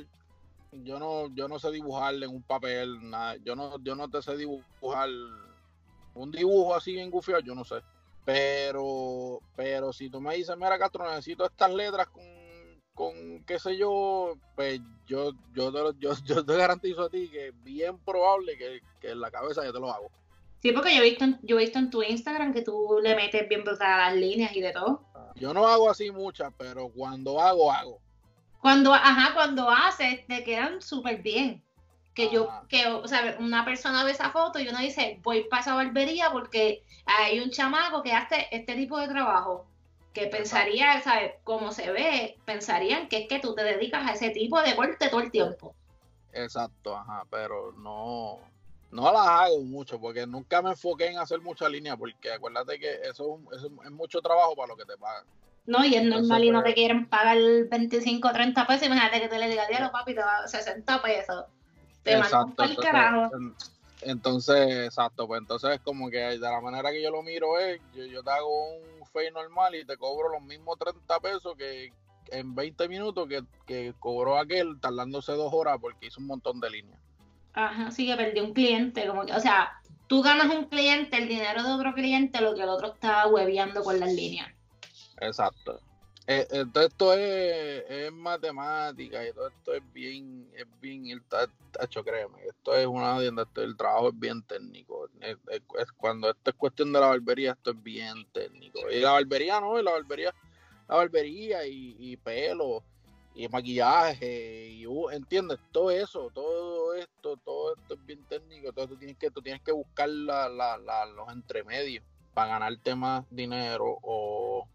Yo 0.85 0.99
no, 0.99 1.29
yo 1.35 1.49
no 1.49 1.59
sé 1.59 1.70
dibujar 1.70 2.14
en 2.14 2.29
un 2.31 2.43
papel, 2.43 2.99
nada. 3.11 3.37
Yo 3.45 3.55
no, 3.57 3.79
yo 3.83 3.95
no 3.95 4.09
te 4.09 4.22
sé 4.22 4.37
dibujar 4.37 5.09
un 6.14 6.31
dibujo 6.31 6.74
así 6.74 6.93
bien 6.93 7.11
gufiado, 7.11 7.41
yo 7.43 7.55
no 7.55 7.64
sé. 7.64 7.77
Pero, 8.24 9.41
pero 9.55 9.93
si 9.93 10.11
tú 10.11 10.20
me 10.20 10.35
dices, 10.37 10.57
mira 10.57 10.79
Castro, 10.79 11.09
necesito 11.09 11.45
estas 11.45 11.72
letras 11.72 12.09
con, 12.09 12.24
con 12.95 13.45
qué 13.45 13.59
sé 13.59 13.77
yo, 13.77 14.35
pues 14.55 14.81
yo, 15.07 15.33
yo, 15.55 15.72
te, 15.72 15.79
lo- 15.79 15.99
yo, 15.99 16.12
yo 16.24 16.45
te 16.45 16.57
garantizo 16.57 17.03
a 17.05 17.11
ti 17.11 17.29
que 17.31 17.49
es 17.49 17.62
bien 17.62 17.99
probable 18.05 18.57
que, 18.59 18.81
que 19.01 19.11
en 19.11 19.20
la 19.20 19.31
cabeza 19.31 19.64
yo 19.64 19.72
te 19.72 19.81
lo 19.81 19.91
hago. 19.93 20.11
Sí, 20.61 20.72
porque 20.72 20.95
yo 20.97 21.03
he 21.03 21.09
visto, 21.11 21.24
en- 21.24 21.39
yo 21.43 21.57
he 21.57 21.61
visto 21.64 21.79
en 21.79 21.91
tu 21.91 22.03
Instagram 22.03 22.53
que 22.53 22.62
tú 22.62 22.99
le 23.03 23.14
metes 23.14 23.49
bien 23.49 23.62
brutal 23.62 23.99
las 23.99 24.16
líneas 24.16 24.55
y 24.57 24.61
de 24.61 24.72
todo. 24.72 25.07
Yo 25.37 25.53
no 25.53 25.66
hago 25.66 25.89
así 25.91 26.11
muchas, 26.11 26.53
pero 26.59 26.89
cuando 26.89 27.41
hago, 27.41 27.70
hago. 27.70 28.01
Cuando, 28.67 28.93
ajá, 28.93 29.33
cuando 29.33 29.71
haces, 29.71 30.27
te 30.27 30.43
quedan 30.43 30.83
súper 30.83 31.23
bien. 31.23 31.62
Que 32.14 32.31
yo, 32.31 32.51
Ajá. 32.51 32.67
que, 32.69 32.85
o 32.89 33.07
sea, 33.07 33.37
una 33.39 33.64
persona 33.64 34.03
ve 34.03 34.11
esa 34.11 34.31
foto 34.31 34.59
y 34.59 34.67
uno 34.67 34.81
dice, 34.81 35.21
voy 35.23 35.45
para 35.45 35.62
esa 35.62 35.77
barbería 35.77 36.33
porque 36.33 36.83
hay 37.05 37.39
un 37.39 37.51
chamaco 37.51 38.03
que 38.03 38.12
hace 38.12 38.49
este 38.51 38.75
tipo 38.75 38.99
de 38.99 39.07
trabajo. 39.07 39.69
Que 40.12 40.27
pensaría, 40.27 41.01
¿sabes? 41.01 41.35
Como 41.45 41.71
se 41.71 41.93
ve, 41.93 42.41
pensarían 42.45 43.07
que 43.07 43.19
es 43.19 43.29
que 43.29 43.39
tú 43.39 43.55
te 43.55 43.62
dedicas 43.62 44.05
a 44.05 44.14
ese 44.14 44.31
tipo 44.31 44.61
de 44.61 44.75
corte 44.75 45.11
todo 45.11 45.21
el 45.21 45.31
tiempo. 45.31 45.77
Exacto, 46.33 46.97
ajá, 46.97 47.23
pero 47.31 47.71
no, 47.71 48.41
no 48.91 49.12
las 49.12 49.29
hago 49.29 49.61
mucho 49.61 50.01
porque 50.01 50.27
nunca 50.27 50.61
me 50.61 50.71
enfoqué 50.71 51.07
en 51.07 51.19
hacer 51.19 51.41
mucha 51.41 51.69
línea 51.69 51.97
porque 51.97 52.33
acuérdate 52.33 52.81
que 52.81 52.95
eso, 53.03 53.39
eso 53.53 53.71
es 53.85 53.91
mucho 53.93 54.21
trabajo 54.21 54.57
para 54.57 54.67
lo 54.67 54.77
que 54.77 54.87
te 54.87 54.99
pagan. 54.99 55.25
No, 55.67 55.85
y 55.85 55.95
es 55.97 56.05
normal 56.05 56.45
y 56.45 56.51
no 56.51 56.62
te 56.62 56.75
quieren 56.75 57.09
pagar 57.09 57.39
25 57.69 58.29
o 58.29 58.33
30 58.33 58.67
pesos. 58.67 58.87
Imagínate 58.87 59.21
que 59.21 59.29
te 59.29 59.39
le 59.39 59.49
digas, 59.49 59.69
diablo, 59.69 59.91
papi, 59.91 60.14
te 60.14 60.21
va 60.21 60.47
60 60.47 61.03
pesos. 61.03 61.45
Te 62.03 62.17
mandan 62.19 62.55
para 62.55 62.71
el 62.71 62.77
carajo. 62.79 63.37
en- 63.37 63.55
entonces, 64.03 64.85
exacto, 64.85 65.27
pues 65.27 65.41
entonces 65.41 65.71
es 65.71 65.81
como 65.81 66.11
que 66.11 66.19
de 66.19 66.39
la 66.39 66.61
manera 66.61 66.93
que 66.93 67.03
yo 67.03 67.11
lo 67.11 67.23
miro 67.23 67.59
es, 67.59 67.81
yo, 67.95 68.05
yo 68.05 68.23
te 68.23 68.31
hago 68.31 68.69
un 68.77 69.07
fade 69.07 69.31
normal 69.33 69.75
y 69.75 69.85
te 69.85 69.97
cobro 69.97 70.29
los 70.29 70.43
mismos 70.43 70.79
30 70.79 71.19
pesos 71.19 71.55
que 71.57 71.93
en 72.31 72.55
20 72.55 72.89
minutos 72.89 73.27
que, 73.29 73.43
que 73.67 73.95
cobró 73.99 74.37
aquel 74.39 74.79
tardándose 74.81 75.33
dos 75.33 75.53
horas 75.53 75.79
porque 75.81 76.07
hizo 76.07 76.21
un 76.21 76.27
montón 76.27 76.61
de 76.61 76.71
líneas. 76.71 77.01
Ajá, 77.55 77.91
sí 77.91 78.07
que 78.07 78.17
perdió 78.17 78.45
un 78.45 78.53
cliente, 78.53 79.07
como 79.07 79.25
que, 79.25 79.33
o 79.33 79.41
sea, 79.41 79.73
tú 80.09 80.23
ganas 80.23 80.55
un 80.55 80.67
cliente, 80.67 81.17
el 81.17 81.27
dinero 81.27 81.62
de 81.62 81.73
otro 81.73 81.95
cliente, 81.95 82.41
lo 82.43 82.55
que 82.55 82.62
el 82.62 82.69
otro 82.69 82.93
está 82.93 83.27
hueveando 83.29 83.83
con 83.83 83.99
las 83.99 84.12
líneas. 84.12 84.53
Exacto. 85.21 85.81
Eh, 86.29 86.47
Entonces 86.51 86.91
esto 86.91 87.12
es, 87.12 87.85
es 87.89 88.12
matemática 88.12 89.27
y 89.27 89.33
todo 89.33 89.49
esto 89.49 89.75
es 89.75 89.93
bien, 89.93 90.51
es 90.57 90.67
bien, 90.81 91.07
el 91.07 91.23
ta- 91.25 91.49
tacho, 91.71 92.03
créeme, 92.03 92.43
esto 92.47 92.75
es 92.75 92.87
una 92.87 93.23
esto- 93.23 93.62
el 93.62 93.77
trabajo 93.77 94.09
es 94.09 94.19
bien 94.19 94.43
técnico. 94.43 95.09
Es, 95.21 95.37
es- 95.51 95.62
es 95.79 95.93
cuando 95.93 96.29
esto 96.31 96.51
es 96.51 96.57
cuestión 96.57 96.93
de 96.93 96.99
la 97.01 97.07
barbería, 97.09 97.53
esto 97.53 97.71
es 97.71 97.83
bien 97.83 98.27
técnico. 98.33 98.81
Y 98.91 99.01
la 99.01 99.12
barbería 99.12 99.61
no, 99.61 99.79
y 99.79 99.85
la 99.85 99.93
barbería, 99.93 100.35
la 100.89 100.97
barbería 100.97 101.64
y, 101.67 101.97
y 101.99 102.17
pelo 102.17 102.83
y 103.37 103.47
maquillaje 103.49 104.69
y 104.71 104.87
uh, 104.87 105.11
entiendes 105.11 105.59
todo 105.71 105.91
eso, 105.91 106.31
todo 106.35 106.95
esto, 106.95 107.37
todo 107.45 107.75
esto 107.75 107.95
es 107.95 108.07
bien 108.07 108.25
técnico, 108.27 108.73
todo 108.73 108.87
esto 108.87 108.97
tienes 108.97 109.19
que, 109.19 109.31
tú 109.31 109.43
tienes 109.43 109.62
que 109.62 109.73
buscar 109.73 110.09
la, 110.09 110.49
la, 110.49 110.77
la- 110.79 111.07
los 111.07 111.31
entremedios 111.31 112.03
para 112.35 112.49
ganarte 112.53 112.95
más 112.95 113.25
dinero 113.31 113.99
o 114.03 114.67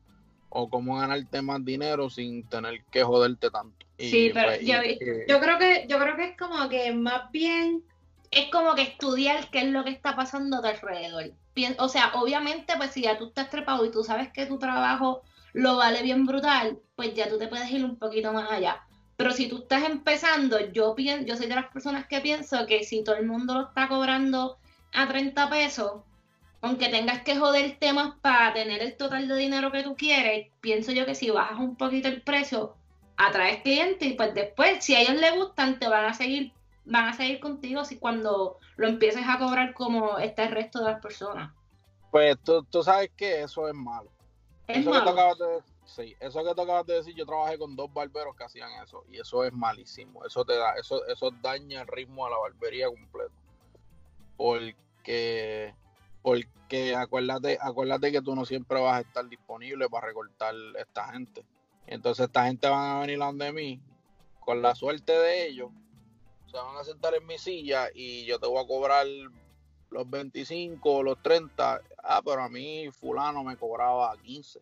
o 0.52 0.70
cómo 0.70 0.98
ganarte 1.00 1.42
más 1.42 1.64
dinero 1.66 2.10
sin 2.10 2.48
tener 2.48 2.84
que 2.92 3.04
joderte 3.04 3.50
tanto. 3.50 3.86
Y, 3.98 4.10
Sí, 4.10 4.32
pero 4.34 4.48
pues, 4.50 4.62
yo- 4.62 4.84
y- 4.84 5.00
Yo 5.28 5.40
creo 5.40 5.58
que, 5.58 5.86
yo 5.88 5.98
creo 6.00 6.16
que 6.16 6.26
es 6.26 6.38
como 6.38 6.68
que 6.70 6.94
más 6.94 7.32
bien 7.32 7.84
es 8.32 8.50
como 8.52 8.76
que 8.76 8.84
estudiar 8.84 9.50
qué 9.50 9.60
es 9.60 9.68
lo 9.68 9.84
que 9.84 9.90
está 9.92 10.16
pasando 10.16 10.58
a 10.58 10.62
tu 10.62 10.68
alrededor. 10.68 11.32
O 11.80 11.90
sea, 11.90 12.12
obviamente, 12.16 12.74
pues 12.78 12.92
si 12.92 13.02
ya 13.02 13.18
tú 13.18 13.28
estás 13.28 13.50
trepado 13.50 13.86
y 13.86 13.92
tú 13.92 14.04
sabes 14.04 14.32
que 14.32 14.46
tu 14.46 14.58
trabajo 14.58 15.22
lo 15.54 15.76
vale 15.78 16.02
bien 16.02 16.26
brutal, 16.26 16.80
pues 16.96 17.14
ya 17.14 17.28
tú 17.28 17.38
te 17.38 17.48
puedes 17.48 17.70
ir 17.72 17.84
un 17.84 17.98
poquito 17.98 18.32
más 18.32 18.50
allá. 18.52 18.82
Pero 19.18 19.32
si 19.32 19.48
tú 19.48 19.60
estás 19.60 19.84
empezando, 19.84 20.60
yo 20.72 20.96
pienso, 20.96 21.26
yo 21.28 21.36
soy 21.38 21.48
de 21.48 21.56
las 21.56 21.68
personas 21.68 22.08
que 22.08 22.22
pienso 22.22 22.66
que 22.66 22.84
si 22.84 23.04
todo 23.04 23.16
el 23.16 23.28
mundo 23.28 23.54
lo 23.54 23.62
está 23.68 23.88
cobrando 23.88 24.58
a 24.94 25.08
30 25.08 25.50
pesos, 25.50 26.04
aunque 26.62 26.90
tengas 26.90 27.24
que 27.24 27.38
joder 27.38 27.78
temas 27.80 28.16
para 28.22 28.54
tener 28.54 28.82
el 28.82 28.96
total 28.98 29.28
de 29.28 29.36
dinero 29.36 29.72
que 29.72 29.84
tú 29.84 29.96
quieres, 29.96 30.50
pienso 30.62 30.92
yo 30.92 31.06
que 31.06 31.16
si 31.16 31.30
bajas 31.32 31.60
un 31.60 31.76
poquito 31.76 32.08
el 32.08 32.22
precio, 32.22 32.76
atraes 33.18 33.62
clientes 33.64 34.08
y 34.08 34.14
pues 34.14 34.34
después, 34.34 34.84
si 34.84 34.96
a 34.96 35.02
ellos 35.02 35.16
les 35.16 35.36
gustan, 35.36 35.80
te 35.80 35.88
van 35.88 36.06
a 36.06 36.14
seguir, 36.14 36.54
van 36.86 37.10
a 37.10 37.14
seguir 37.14 37.40
contigo 37.40 37.84
si 37.86 37.98
cuando 38.00 38.58
lo 38.78 38.88
empieces 38.88 39.24
a 39.28 39.38
cobrar 39.40 39.74
como 39.74 40.18
está 40.20 40.44
el 40.44 40.52
resto 40.52 40.80
de 40.80 40.86
las 40.92 41.02
personas. 41.02 41.52
pues 42.12 42.38
tú, 42.44 42.64
tú 42.66 42.84
sabes 42.84 43.12
que 43.16 43.42
eso 43.42 43.68
es 43.68 43.74
malo. 43.74 44.12
Es 44.68 44.78
eso 44.80 44.92
que 44.92 45.02
tú 45.02 45.06
malo. 45.06 45.12
acabas 45.12 45.38
de 45.40 45.64
sí, 45.86 46.16
eso 46.20 46.44
que 46.44 46.56
tú 46.56 46.62
acabas 46.62 46.86
de 46.86 46.94
decir, 46.96 47.16
yo 47.16 47.26
trabajé 47.26 47.58
con 47.58 47.76
dos 47.76 47.92
barberos 47.94 48.36
que 48.36 48.44
hacían 48.44 48.72
eso 48.84 49.04
y 49.10 49.20
eso 49.20 49.44
es 49.46 49.54
malísimo. 49.54 50.26
Eso 50.26 50.46
te 50.46 50.56
da, 50.56 50.74
eso, 50.76 51.06
eso 51.08 51.32
daña 51.42 51.82
el 51.82 51.88
ritmo 51.88 52.26
a 52.26 52.30
la 52.30 52.38
barbería 52.38 52.88
completo. 52.88 53.34
Porque 54.38 55.76
porque 56.22 56.96
acuérdate, 56.96 57.58
acuérdate 57.62 58.12
que 58.12 58.22
tú 58.22 58.36
no 58.36 58.46
siempre 58.46 58.80
vas 58.80 58.98
a 58.98 59.02
estar 59.02 59.28
disponible 59.28 59.90
para 59.90 60.08
recortar 60.08 60.54
esta 60.78 61.12
gente. 61.12 61.46
Entonces 61.88 62.28
esta 62.28 62.46
gente 62.46 62.68
van 62.68 62.98
a 62.98 63.00
venir 63.02 63.22
a 63.22 63.26
donde 63.26 63.52
mí, 63.52 63.82
con 64.40 64.62
la 64.62 64.76
suerte 64.76 65.12
de 65.12 65.48
ellos, 65.48 65.72
se 66.52 66.58
van 66.58 66.78
a 66.78 66.84
sentar 66.84 67.14
en 67.16 67.26
mi 67.26 67.38
silla 67.38 67.88
y 67.94 68.26
yo 68.26 68.40
te 68.40 68.48
voy 68.48 68.64
a 68.64 68.68
cobrar 68.68 69.06
los 69.90 70.10
25 70.10 70.92
o 70.92 71.04
los 71.04 71.22
30. 71.22 71.82
Ah, 72.04 72.22
pero 72.24 72.44
a 72.44 72.50
mí 72.50 72.90
fulano 72.92 73.44
me 73.44 73.58
cobraba 73.58 74.16
15. 74.18 74.62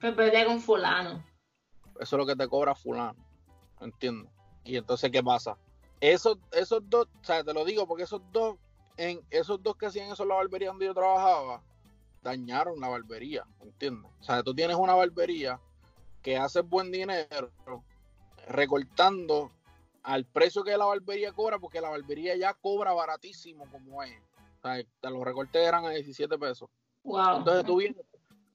Pues 0.00 0.16
vete 0.16 0.44
con 0.44 0.60
fulano. 0.60 1.24
Eso 2.00 2.16
es 2.16 2.18
lo 2.20 2.26
que 2.26 2.36
te 2.36 2.48
cobra 2.48 2.74
fulano. 2.74 3.24
¿Entiendes? 3.80 4.30
Y 4.64 4.76
entonces, 4.76 5.10
¿qué 5.10 5.22
pasa? 5.22 5.56
Esos, 6.00 6.38
esos 6.52 6.88
dos, 6.88 7.06
o 7.20 7.24
sea, 7.24 7.44
te 7.44 7.52
lo 7.52 7.64
digo 7.64 7.86
porque 7.86 8.04
esos 8.04 8.20
dos, 8.32 8.56
en 8.96 9.20
esos 9.30 9.62
dos 9.62 9.76
que 9.76 9.86
hacían 9.86 10.10
eso 10.10 10.22
en 10.22 10.30
la 10.30 10.36
barbería 10.36 10.68
donde 10.68 10.86
yo 10.86 10.94
trabajaba, 10.94 11.62
dañaron 12.22 12.80
la 12.80 12.88
barbería, 12.88 13.44
¿entiendes? 13.60 14.10
O 14.20 14.24
sea, 14.24 14.42
tú 14.42 14.54
tienes 14.54 14.76
una 14.76 14.94
barbería 14.94 15.60
que 16.22 16.36
hace 16.36 16.60
buen 16.60 16.90
dinero 16.92 17.50
recortando 18.48 19.50
al 20.02 20.24
precio 20.24 20.64
que 20.64 20.76
la 20.76 20.84
barbería 20.84 21.32
cobra, 21.32 21.58
porque 21.58 21.80
la 21.80 21.90
barbería 21.90 22.36
ya 22.36 22.54
cobra 22.54 22.92
baratísimo 22.92 23.66
como 23.70 24.02
es. 24.02 24.16
O 24.62 24.68
sea, 24.68 25.10
los 25.10 25.24
recortes 25.24 25.66
eran 25.66 25.84
a 25.84 25.90
17 25.90 26.38
pesos. 26.38 26.68
Wow. 27.04 27.38
Entonces 27.38 27.64
tú 27.64 27.76
vienes, 27.76 28.04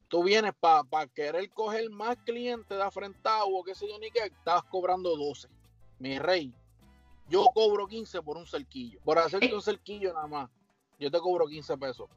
tú 0.07 0.23
vienes 0.23 0.53
para 0.59 1.07
querer 1.07 1.49
coger 1.49 1.89
más 1.89 2.17
clientes 2.25 2.77
de 2.77 2.83
afrentado 2.83 3.47
o 3.47 3.63
qué 3.63 3.75
sé 3.75 3.87
yo 3.87 3.99
ni 3.99 4.09
qué, 4.11 4.25
estabas 4.25 4.63
cobrando 4.65 5.15
12. 5.15 5.49
Mi 5.99 6.19
rey, 6.19 6.53
yo 7.29 7.45
cobro 7.53 7.87
15 7.87 8.21
por 8.21 8.37
un 8.37 8.45
cerquillo. 8.45 8.99
Por 9.03 9.17
hacerte 9.19 9.53
un 9.53 9.61
cerquillo 9.61 10.13
nada 10.13 10.27
más, 10.27 10.49
yo 10.99 11.11
te 11.11 11.19
cobro 11.19 11.47
15 11.47 11.77
pesos. 11.77 12.09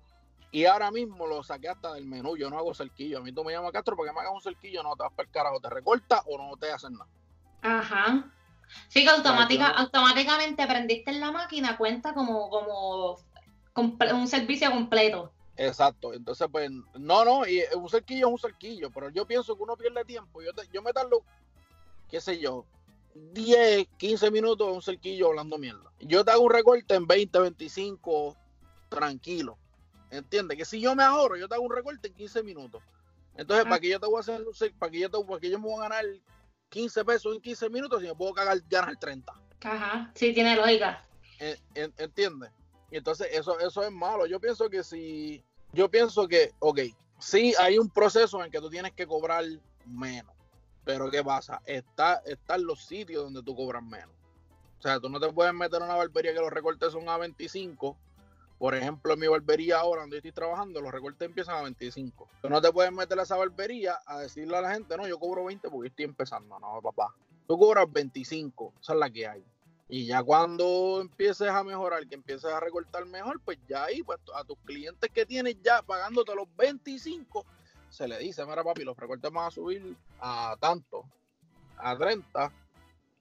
Y 0.52 0.64
ahora 0.64 0.90
mismo 0.90 1.26
lo 1.26 1.42
saqué 1.44 1.68
hasta 1.68 1.94
del 1.94 2.06
menú, 2.06 2.36
yo 2.36 2.50
no 2.50 2.58
hago 2.58 2.74
cerquillo. 2.74 3.18
A 3.18 3.20
mí 3.20 3.32
tú 3.32 3.44
me 3.44 3.52
llamas 3.52 3.70
Castro 3.72 3.96
para 3.96 4.10
que 4.10 4.14
me 4.14 4.20
hagas 4.20 4.34
un 4.34 4.40
cerquillo, 4.42 4.82
no 4.82 4.96
te 4.96 5.04
vas 5.04 5.12
para 5.12 5.26
el 5.26 5.30
carajo, 5.32 5.60
te 5.60 5.70
recorta 5.70 6.22
o 6.26 6.38
no 6.38 6.56
te 6.56 6.70
hacen 6.72 6.92
nada. 6.94 7.08
Ajá. 7.62 8.32
Sí, 8.88 9.02
que 9.04 9.10
automática, 9.10 9.66
Claro. 9.66 9.78
automáticamente 9.80 10.66
prendiste 10.66 11.10
en 11.10 11.20
la 11.20 11.30
máquina, 11.32 11.76
cuenta 11.76 12.14
como, 12.14 12.48
como 12.48 13.18
un 14.12 14.28
servicio 14.28 14.70
completo. 14.70 15.32
Exacto, 15.56 16.14
entonces 16.14 16.48
pues, 16.50 16.70
no, 16.94 17.24
no, 17.24 17.46
y 17.46 17.62
un 17.74 17.88
cerquillo 17.88 18.28
es 18.28 18.32
un 18.32 18.38
cerquillo, 18.38 18.90
pero 18.90 19.10
yo 19.10 19.26
pienso 19.26 19.56
que 19.56 19.62
uno 19.62 19.76
pierde 19.76 20.04
tiempo, 20.04 20.40
yo, 20.40 20.52
te- 20.54 20.66
yo 20.72 20.80
me 20.82 20.92
tardo, 20.92 21.22
qué 22.08 22.20
sé 22.20 22.38
yo, 22.38 22.64
10, 23.14 23.88
15 23.96 24.30
minutos 24.30 24.66
de 24.66 24.72
un 24.72 24.82
cerquillo 24.82 25.28
hablando 25.28 25.58
mierda. 25.58 25.92
Yo 26.00 26.24
te 26.24 26.30
hago 26.30 26.42
un 26.42 26.52
recorte 26.52 26.94
en 26.94 27.06
20, 27.06 27.38
25, 27.38 28.36
tranquilo. 28.88 29.58
¿Entiendes? 30.10 30.58
Que 30.58 30.64
si 30.64 30.80
yo 30.80 30.94
me 30.94 31.02
ahorro, 31.02 31.36
yo 31.36 31.48
te 31.48 31.54
hago 31.54 31.64
un 31.64 31.74
recorte 31.74 32.08
en 32.08 32.14
15 32.14 32.42
minutos. 32.42 32.82
Entonces, 33.36 33.64
¿para 33.64 33.78
qué 33.78 33.88
yo 33.88 34.00
te 34.00 34.06
voy 34.06 34.16
a 34.16 34.20
hacer, 34.20 34.44
para 34.78 34.90
que 34.90 34.98
yo, 34.98 35.10
te, 35.10 35.24
para 35.24 35.40
que 35.40 35.50
yo 35.50 35.58
me 35.58 35.66
voy 35.66 35.78
a 35.78 35.88
ganar 35.88 36.04
15 36.68 37.04
pesos 37.04 37.34
en 37.34 37.40
15 37.40 37.70
minutos 37.70 38.00
si 38.00 38.08
me 38.08 38.14
puedo 38.14 38.32
cagar, 38.32 38.60
ganar 38.68 38.96
30? 38.96 39.32
Ajá, 39.62 40.10
sí, 40.14 40.32
tiene 40.32 40.56
lógica. 40.56 41.04
¿Entiendes? 41.74 42.50
Y 42.90 42.96
entonces 42.96 43.28
eso, 43.30 43.58
eso 43.60 43.82
es 43.82 43.90
malo. 43.92 44.26
Yo 44.26 44.40
pienso 44.40 44.68
que 44.68 44.82
si, 44.82 45.42
yo 45.72 45.90
pienso 45.90 46.26
que, 46.26 46.52
ok, 46.58 46.80
sí 47.18 47.54
hay 47.58 47.78
un 47.78 47.88
proceso 47.88 48.44
en 48.44 48.50
que 48.50 48.58
tú 48.58 48.68
tienes 48.68 48.92
que 48.92 49.06
cobrar 49.06 49.44
menos. 49.86 50.34
Pero 50.84 51.10
¿qué 51.10 51.22
pasa? 51.22 51.60
Está, 51.66 52.22
están 52.26 52.64
los 52.64 52.84
sitios 52.84 53.24
donde 53.24 53.42
tú 53.42 53.54
cobras 53.54 53.82
menos. 53.82 54.14
O 54.78 54.82
sea, 54.82 54.98
tú 54.98 55.08
no 55.08 55.20
te 55.20 55.30
puedes 55.32 55.52
meter 55.52 55.82
a 55.82 55.84
una 55.84 55.96
barbería 55.96 56.32
que 56.32 56.40
los 56.40 56.50
recortes 56.50 56.92
son 56.92 57.08
a 57.08 57.18
25 57.18 57.96
por 58.60 58.74
ejemplo, 58.74 59.14
en 59.14 59.20
mi 59.20 59.26
barbería 59.26 59.78
ahora 59.78 60.02
donde 60.02 60.18
estoy 60.18 60.32
trabajando, 60.32 60.82
los 60.82 60.92
recortes 60.92 61.26
empiezan 61.26 61.56
a 61.56 61.62
25. 61.62 62.28
Tú 62.42 62.50
no 62.50 62.60
te 62.60 62.70
puedes 62.70 62.92
meter 62.92 63.18
a 63.18 63.22
esa 63.22 63.34
barbería 63.34 63.98
a 64.04 64.18
decirle 64.18 64.54
a 64.54 64.60
la 64.60 64.74
gente, 64.74 64.98
no, 64.98 65.08
yo 65.08 65.18
cobro 65.18 65.46
20 65.46 65.70
porque 65.70 65.88
estoy 65.88 66.04
empezando. 66.04 66.58
No, 66.60 66.78
papá. 66.82 67.14
Tú 67.48 67.58
cobras 67.58 67.90
25, 67.90 68.74
esa 68.82 68.92
es 68.92 68.98
la 68.98 69.08
que 69.08 69.26
hay. 69.26 69.42
Y 69.88 70.04
ya 70.04 70.22
cuando 70.22 71.00
empieces 71.00 71.48
a 71.48 71.64
mejorar, 71.64 72.06
que 72.06 72.16
empieces 72.16 72.52
a 72.52 72.60
recortar 72.60 73.06
mejor, 73.06 73.40
pues 73.42 73.56
ya 73.66 73.84
ahí, 73.84 74.02
pues 74.02 74.18
a 74.34 74.44
tus 74.44 74.58
clientes 74.66 75.08
que 75.10 75.24
tienes 75.24 75.56
ya 75.62 75.80
pagándote 75.80 76.34
los 76.34 76.54
25, 76.58 77.46
se 77.90 78.08
le 78.08 78.18
dice, 78.18 78.46
mira 78.46 78.64
papi, 78.64 78.84
los 78.84 78.96
recortes 78.96 79.30
van 79.30 79.48
a 79.48 79.50
subir 79.50 79.96
a 80.20 80.56
tanto, 80.58 81.04
a 81.76 81.96
30, 81.96 82.52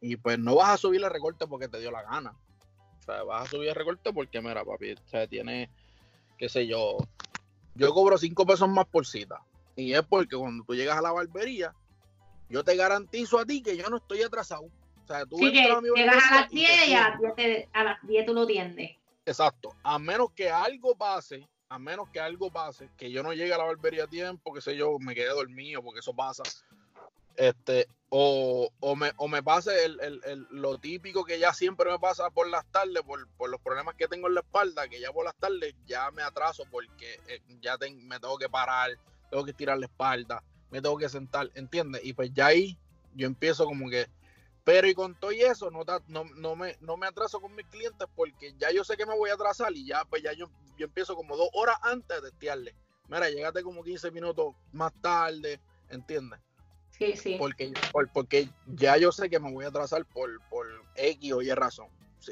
y 0.02 0.16
pues 0.16 0.40
no 0.40 0.56
vas 0.56 0.70
a 0.70 0.78
subir 0.78 1.04
el 1.04 1.10
recorte 1.10 1.46
porque 1.48 1.68
te 1.68 1.80
dio 1.80 1.92
la 1.92 2.04
gana 2.04 2.34
vas 3.26 3.48
a 3.48 3.50
subir 3.50 3.70
el 3.70 3.76
recorte 3.76 4.14
porque, 4.14 4.42
mira, 4.42 4.64
papi, 4.64 4.94
o 4.94 5.08
sea, 5.10 5.28
tiene, 5.28 5.70
qué 6.38 6.50
sé 6.50 6.68
yo, 6.68 6.98
yo 7.76 7.94
cobro 7.94 8.18
cinco 8.18 8.46
pesos 8.46 8.70
más 8.70 8.86
por 8.86 9.06
cita. 9.06 9.42
Y 9.76 9.94
es 9.94 10.04
porque 10.04 10.36
cuando 10.36 10.64
tú 10.66 10.76
llegas 10.76 10.98
a 10.98 11.02
la 11.02 11.12
barbería, 11.12 11.74
yo 12.50 12.64
te 12.64 12.76
garantizo 12.76 13.40
a 13.40 13.46
ti 13.46 13.62
que 13.62 13.78
yo 13.78 13.90
no 13.90 13.98
estoy 13.98 14.22
atrasado. 14.22 14.64
O 14.64 15.08
sea, 15.08 15.26
tú 15.26 15.38
sí, 15.38 15.52
que 15.52 15.62
llegas 15.96 16.24
a 16.32 16.42
las 16.42 16.50
10 16.50 16.88
y, 16.88 16.94
a 16.94 17.84
las 17.84 18.02
10 18.04 18.26
tú 18.26 18.34
lo 18.34 18.46
tiendes. 18.46 18.92
Exacto. 19.26 19.76
A 19.84 19.98
menos 19.98 20.32
que 20.32 20.50
algo 20.50 20.96
pase, 20.96 21.48
a 21.70 21.78
menos 21.78 22.10
que 22.10 22.20
algo 22.20 22.52
pase, 22.52 22.90
que 22.98 23.12
yo 23.12 23.22
no 23.22 23.32
llegue 23.32 23.54
a 23.54 23.58
la 23.58 23.64
barbería 23.64 24.06
a 24.06 24.08
tiempo, 24.08 24.52
que 24.54 24.62
sé 24.62 24.76
yo, 24.76 24.98
me 24.98 25.14
quede 25.14 25.30
dormido, 25.30 25.84
porque 25.84 26.00
eso 26.00 26.14
pasa. 26.16 26.42
Este, 27.36 27.88
o, 28.10 28.70
o, 28.80 28.96
me, 28.96 29.12
o 29.18 29.28
me 29.28 29.44
pase 29.44 29.86
el, 29.86 30.00
el, 30.02 30.48
lo 30.50 30.80
típico 30.80 31.24
que 31.24 31.40
ya 31.40 31.54
siempre 31.54 31.90
me 31.92 32.00
pasa 32.00 32.32
por 32.32 32.50
las 32.50 32.66
tardes, 32.72 33.04
por, 33.04 33.28
por, 33.38 33.52
los 33.52 33.62
problemas 33.62 33.94
que 33.96 34.08
tengo 34.08 34.28
en 34.28 34.34
la 34.34 34.42
espalda, 34.42 34.88
que 34.90 35.00
ya 35.00 35.14
por 35.14 35.24
las 35.24 35.36
tardes 35.36 35.76
ya 35.86 36.10
me 36.12 36.24
atraso 36.24 36.64
porque 36.72 37.20
eh, 37.28 37.40
ya 37.62 37.78
me 37.78 38.20
tengo 38.20 38.38
que 38.38 38.50
parar, 38.50 38.90
tengo 39.30 39.46
que 39.46 39.52
estirar 39.52 39.78
la 39.78 39.86
espalda, 39.86 40.44
me 40.72 40.82
tengo 40.82 40.98
que 40.98 41.08
sentar, 41.08 41.52
¿entiendes? 41.54 42.04
Y 42.04 42.14
pues 42.14 42.34
ya 42.34 42.48
ahí 42.48 42.80
yo 43.14 43.28
empiezo 43.28 43.66
como 43.66 43.90
que, 43.90 44.08
pero 44.70 44.88
y 44.88 44.94
con 44.94 45.16
todo 45.16 45.32
y 45.32 45.42
eso, 45.42 45.72
no, 45.72 45.84
no, 46.10 46.26
no, 46.36 46.56
me, 46.56 46.78
no 46.82 46.96
me 46.96 47.08
atraso 47.08 47.42
con 47.42 47.56
mis 47.56 47.66
clientes 47.66 48.08
porque 48.16 48.54
ya 48.60 48.70
yo 48.70 48.84
sé 48.84 48.98
que 48.98 49.08
me 49.08 49.18
voy 49.18 49.32
a 49.32 49.34
atrasar 49.34 49.76
y 49.76 49.84
ya 49.84 50.06
pues 50.06 50.22
ya 50.22 50.32
yo, 50.34 50.48
yo 50.78 50.86
empiezo 50.86 51.16
como 51.16 51.36
dos 51.36 51.50
horas 51.54 51.78
antes 51.82 52.22
de 52.22 52.30
estiarle. 52.30 52.76
Mira, 53.08 53.32
llegate 53.32 53.64
como 53.64 53.84
15 53.84 54.12
minutos 54.12 54.54
más 54.72 54.94
tarde, 55.02 55.60
¿entiendes? 55.90 56.40
Sí, 56.92 57.16
sí. 57.18 57.36
Porque, 57.40 57.74
porque 58.14 58.48
ya 58.68 58.96
yo 58.98 59.12
sé 59.12 59.28
que 59.28 59.40
me 59.40 59.52
voy 59.52 59.66
a 59.66 59.70
atrasar 59.70 60.06
por, 60.06 60.40
por 60.52 60.68
X 60.94 61.34
o 61.34 61.42
Y 61.42 61.50
razón. 61.50 61.88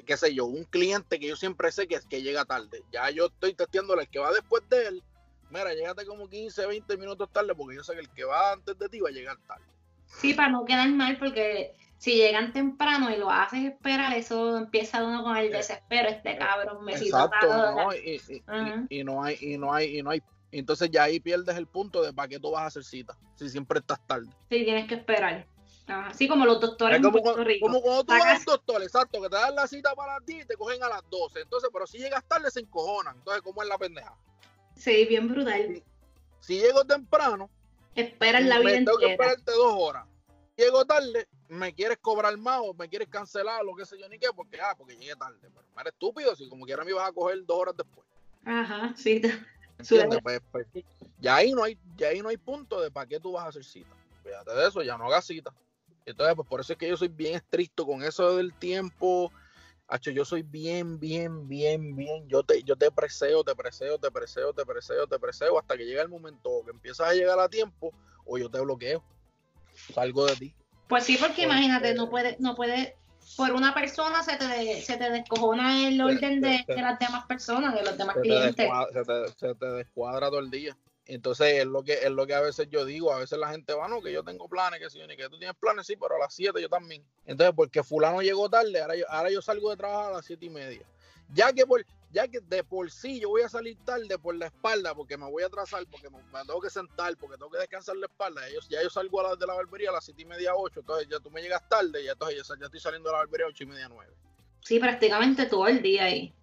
qué 0.06 0.16
sé 0.16 0.36
yo, 0.36 0.46
un 0.46 0.66
cliente 0.66 1.20
que 1.20 1.30
yo 1.30 1.36
siempre 1.36 1.72
sé 1.72 1.88
que, 1.88 2.00
que 2.08 2.22
llega 2.22 2.46
tarde. 2.46 2.84
Ya 2.92 3.10
yo 3.10 3.26
estoy 3.26 3.56
testeándole 3.56 4.04
el 4.04 4.10
que 4.10 4.20
va 4.20 4.32
después 4.32 4.62
de 4.70 4.90
él. 4.90 5.04
Mira, 5.50 5.74
llegate 5.74 6.06
como 6.06 6.30
15, 6.30 6.68
20 6.68 6.98
minutos 6.98 7.32
tarde 7.32 7.56
porque 7.56 7.78
yo 7.78 7.84
sé 7.84 7.94
que 7.96 8.02
el 8.02 8.10
que 8.12 8.26
va 8.26 8.52
antes 8.52 8.78
de 8.78 8.90
ti 8.90 9.00
va 9.00 9.10
a 9.10 9.14
llegar 9.14 9.38
tarde. 9.48 9.66
Sí, 10.06 10.36
para 10.36 10.50
no 10.50 10.66
quedar 10.66 10.90
mal, 10.92 11.18
porque 11.18 11.74
si 11.98 12.16
llegan 12.16 12.54
temprano 12.54 13.10
y 13.10 13.18
lo 13.18 13.32
haces 13.32 13.66
esperar, 13.66 14.16
eso 14.16 14.58
empieza 14.58 15.04
uno 15.04 15.24
con 15.24 15.36
el 15.36 15.48
eh, 15.48 15.58
desespero, 15.58 16.10
este 16.10 16.38
cabrón 16.38 16.86
me 16.86 16.94
Exacto, 16.94 17.48
no, 17.48 17.94
y, 17.94 18.22
y, 18.90 19.04
no 19.04 19.24
hay, 19.24 19.38
y 19.42 19.58
no 19.58 19.74
hay, 19.74 19.98
y 19.98 20.04
no 20.04 20.12
hay 20.12 20.22
entonces 20.52 20.90
ya 20.90 21.04
ahí 21.04 21.20
pierdes 21.20 21.58
el 21.58 21.68
punto 21.68 22.02
de 22.02 22.14
para 22.14 22.28
qué 22.28 22.40
tú 22.40 22.52
vas 22.52 22.64
a 22.64 22.66
hacer 22.68 22.84
cita, 22.84 23.18
si 23.36 23.50
siempre 23.50 23.80
estás 23.80 24.00
tarde. 24.08 24.28
Sí, 24.50 24.64
tienes 24.64 24.88
que 24.88 24.96
esperar. 24.96 25.46
Así 25.88 26.28
como 26.28 26.46
los 26.46 26.60
doctores 26.60 27.02
como, 27.02 27.18
en 27.18 27.24
Puerto 27.24 27.44
Rico. 27.44 27.66
Como 27.66 27.82
cuando 27.82 28.04
tú 28.04 28.12
vas 28.12 28.26
a 28.26 28.38
un 28.40 28.46
doctor, 28.46 28.84
exacto, 28.84 29.22
que 29.22 29.30
te 29.30 29.36
dan 29.36 29.56
la 29.56 29.68
cita 29.68 29.96
para 29.96 30.20
ti 30.20 30.42
y 30.42 30.46
te 30.46 30.56
cogen 30.56 30.84
a 30.84 30.90
las 30.90 31.02
12. 31.10 31.42
Entonces, 31.42 31.70
pero 31.72 31.88
si 31.88 31.98
llegas 31.98 32.26
tarde 32.28 32.52
se 32.52 32.60
encojonan. 32.60 33.16
Entonces, 33.18 33.42
¿cómo 33.42 33.64
es 33.64 33.70
la 33.70 33.78
pendeja? 33.78 34.14
Sí, 34.76 35.06
bien 35.06 35.30
brutal. 35.30 35.82
Si, 36.42 36.60
llego 36.60 36.84
temprano, 36.84 37.50
esperan 37.96 38.50
la 38.50 38.60
vida 38.60 38.72
me 38.72 38.86
tengo 38.86 38.98
que 38.98 39.12
esperarte 39.12 39.52
dos 39.52 39.76
horas. 39.78 40.06
Llego 40.58 40.86
tarde, 40.86 41.28
me 41.50 41.74
quieres 41.74 41.98
cobrar 42.00 42.36
más 42.38 42.62
o 42.64 42.74
me 42.74 42.90
quieres 42.90 43.08
cancelar, 43.08 43.64
lo 43.64 43.76
que 43.76 43.86
sé 43.86 43.98
yo 44.00 44.08
ni 44.10 44.20
qué, 44.20 44.28
porque 44.36 44.60
ah, 44.60 44.76
porque 44.78 44.96
llegué 44.96 45.16
tarde. 45.16 45.38
Pero 45.42 45.54
me 45.76 45.82
eres 45.82 45.94
estúpido, 45.94 46.36
si 46.36 46.50
como 46.50 46.66
quiera 46.66 46.84
me 46.84 46.92
ibas 46.92 47.08
a 47.08 47.14
coger 47.14 47.46
dos 47.46 47.58
horas 47.58 47.76
después. 47.78 48.06
Ajá, 48.46 48.94
sí. 48.96 49.22
Pues, 50.24 50.42
pues, 50.52 50.66
ya 51.20 51.36
ahí 51.36 51.52
no 51.52 51.64
hay, 51.64 51.78
ya 51.96 52.08
ahí 52.08 52.20
no 52.20 52.30
hay 52.30 52.38
punto 52.38 52.82
de 52.82 52.90
para 52.90 53.06
qué 53.06 53.20
tú 53.20 53.34
vas 53.34 53.46
a 53.46 53.50
hacer 53.50 53.64
cita. 53.64 53.96
Fíjate 54.24 54.52
de 54.52 54.68
eso, 54.68 54.82
ya 54.82 54.98
no 54.98 55.06
hagas 55.06 55.26
cita. 55.26 55.54
Entonces, 56.04 56.36
pues 56.36 56.48
por 56.48 56.62
eso 56.62 56.74
es 56.74 56.80
que 56.80 56.90
yo 56.90 56.98
soy 56.98 57.10
bien 57.10 57.36
estricto 57.36 57.86
con 57.86 58.02
eso 58.02 58.38
del 58.38 58.54
tiempo. 58.56 59.32
Hacho, 59.88 60.10
yo 60.10 60.26
soy 60.26 60.42
bien, 60.42 61.00
bien, 61.00 61.48
bien, 61.48 61.96
bien. 61.96 62.28
Yo 62.28 62.42
te, 62.42 62.64
yo 62.64 62.76
te 62.76 62.90
preseo, 62.90 63.44
te 63.44 63.56
preseo, 63.56 64.00
te 64.00 64.10
preseo, 64.10 64.52
te 64.52 64.66
preseo, 64.66 65.06
te 65.06 65.20
preseo, 65.20 65.60
hasta 65.60 65.78
que 65.78 65.86
llega 65.86 66.02
el 66.02 66.10
momento 66.10 66.64
que 66.66 66.72
empiezas 66.72 67.10
a 67.10 67.14
llegar 67.14 67.40
a 67.40 67.48
tiempo 67.48 67.94
o 68.26 68.38
yo 68.38 68.50
te 68.50 68.60
bloqueo. 68.60 69.04
Salgo 69.94 70.26
de 70.26 70.36
ti. 70.36 70.56
Pues 70.88 71.04
sí, 71.04 71.18
porque 71.20 71.44
imagínate, 71.44 71.94
no 71.94 72.10
puede, 72.10 72.38
no 72.40 72.56
puede 72.56 72.96
por 73.36 73.52
una 73.52 73.74
persona 73.74 74.24
se 74.24 74.38
te, 74.38 74.82
se 74.82 74.98
te 74.98 75.12
descojona 75.12 75.88
el 75.88 76.02
orden 76.02 76.42
de, 76.42 76.66
las 76.68 76.98
demás 76.98 77.26
personas, 77.26 77.76
de 77.76 77.84
los 77.84 77.98
demás 77.98 78.16
clientes. 78.22 78.70
se, 79.38 79.56
te, 79.56 79.66
descuadra 79.68 80.30
todo 80.30 80.40
el 80.40 80.50
día. 80.50 80.78
Entonces 81.06 81.60
es 81.60 81.66
lo 81.66 81.84
que 81.84 81.94
es 81.94 82.10
lo 82.10 82.28
que 82.28 82.34
a 82.34 82.42
veces 82.42 82.68
yo 82.70 82.84
digo, 82.84 83.14
a 83.14 83.20
veces 83.20 83.38
la 83.38 83.50
gente 83.50 83.74
va, 83.74 83.88
no, 83.88 84.02
que 84.02 84.12
yo 84.12 84.24
tengo 84.24 84.50
planes, 84.50 84.80
que 84.80 84.90
si 84.90 85.00
ni 85.08 85.16
que 85.16 85.30
tú 85.30 85.38
tienes 85.38 85.56
planes, 85.56 85.88
sí, 85.88 85.96
pero 85.96 86.16
a 86.16 86.20
las 86.20 86.34
7 86.34 86.62
yo 86.62 86.68
también. 86.68 87.04
Entonces, 87.26 87.54
porque 87.56 87.84
fulano 87.84 88.22
llegó 88.22 88.50
tarde, 88.50 88.82
ahora 88.82 88.96
yo, 88.96 89.06
ahora 89.10 89.30
yo 89.30 89.42
salgo 89.42 89.70
de 89.70 89.78
trabajar 89.78 90.12
a 90.12 90.16
las 90.16 90.26
siete 90.26 90.46
y 90.46 90.50
media. 90.50 90.82
Ya 91.34 91.54
que 91.54 91.66
por, 91.66 91.86
ya 92.12 92.28
que 92.28 92.40
de 92.40 92.64
por 92.64 92.90
sí 92.90 93.20
yo 93.20 93.30
voy 93.30 93.42
a 93.42 93.50
salir 93.50 93.78
tarde 93.84 94.18
por 94.18 94.36
la 94.36 94.48
espalda, 94.48 94.96
porque 94.96 95.18
me 95.18 95.30
voy 95.30 95.44
a 95.44 95.48
atrasar, 95.48 95.86
porque 95.92 96.10
me, 96.10 96.20
tengo 96.46 96.62
que 96.62 96.70
sentar, 96.70 97.16
porque 97.18 97.38
tengo 97.38 97.52
que 97.52 97.60
descansar 97.60 97.96
la 97.98 98.06
espalda, 98.06 98.42
ya 98.70 98.82
yo 98.82 98.90
salgo 98.90 99.26
a 99.26 99.36
de 99.36 99.46
la 99.46 99.54
barbería 99.54 99.90
a 99.90 99.94
las 99.94 100.06
siete 100.06 100.22
y 100.22 100.26
media, 100.26 100.56
ocho, 100.56 100.80
entonces 100.80 101.08
ya 101.10 101.20
tú 101.20 101.30
me 101.32 101.42
llegas 101.42 101.68
tarde, 101.68 102.04
y 102.04 102.08
entonces 102.08 102.48
ya, 102.48 102.66
estoy 102.66 102.80
saliendo 102.80 103.10
de 103.10 103.14
la 103.14 103.20
barbería 103.20 103.46
a 103.46 103.50
ocho 103.50 103.64
y 103.64 103.68
media, 103.68 103.90
nueve. 103.90 104.14
Sí, 104.62 104.80
prácticamente 104.80 105.46
todo 105.46 105.68
el 105.68 105.82
día 105.82 106.06
ahí. 106.06 106.34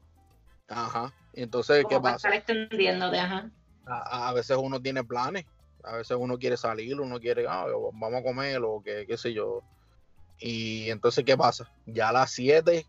Ajá, 0.68 1.12
entonces, 1.32 1.84
¿qué 1.88 1.98
pasa? 2.00 2.28
Estar 2.28 2.34
extendiéndote, 2.34 3.18
ajá. 3.18 3.50
A, 3.86 4.32
veces 4.32 4.56
uno 4.58 4.80
tiene 4.80 5.04
planes, 5.04 5.44
a 5.82 5.96
veces 5.96 6.16
uno 6.18 6.38
quiere 6.38 6.56
salir, 6.56 6.98
uno 7.00 7.20
quiere, 7.20 7.46
ah, 7.46 7.66
vamos 7.92 8.20
a 8.20 8.22
comer 8.22 8.62
o 8.62 8.82
qué, 8.82 9.04
qué 9.06 9.16
sé 9.18 9.34
yo. 9.34 9.62
Y 10.38 10.90
entonces, 10.90 11.22
¿qué 11.24 11.36
pasa? 11.36 11.70
Ya 11.86 12.08
a 12.08 12.12
las 12.12 12.30
siete 12.30 12.86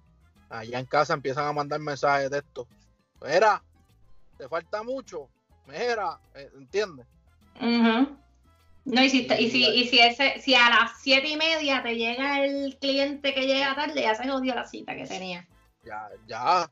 allá 0.60 0.80
en 0.80 0.86
casa 0.86 1.14
empiezan 1.14 1.46
a 1.46 1.54
mandar 1.54 1.80
mensajes 1.80 2.30
de 2.30 2.40
esto. 2.40 2.68
Mira, 3.22 3.62
te 4.38 4.48
falta 4.48 4.84
mucho. 4.84 5.30
Mira, 5.68 6.20
eh, 6.36 6.50
¿entiendes? 6.56 7.06
No, 7.60 9.04
y 9.04 9.10
si, 9.10 9.28
y 9.40 9.50
si, 9.50 9.66
y 9.66 9.88
si, 9.88 10.00
ese, 10.00 10.40
si 10.40 10.54
a 10.54 10.70
las 10.70 11.02
siete 11.02 11.28
y 11.28 11.38
media 11.38 11.82
te 11.82 11.96
llega 11.96 12.46
el 12.46 12.78
cliente 12.80 13.34
que 13.34 13.48
llega 13.48 13.76
tarde, 13.76 14.02
ya 14.02 14.14
se 14.14 14.30
jodió 14.30 14.54
la 14.54 14.68
cita 14.68 14.96
que 14.96 15.08
tenía. 15.08 15.48
Ya, 15.84 16.08
ya. 16.28 16.72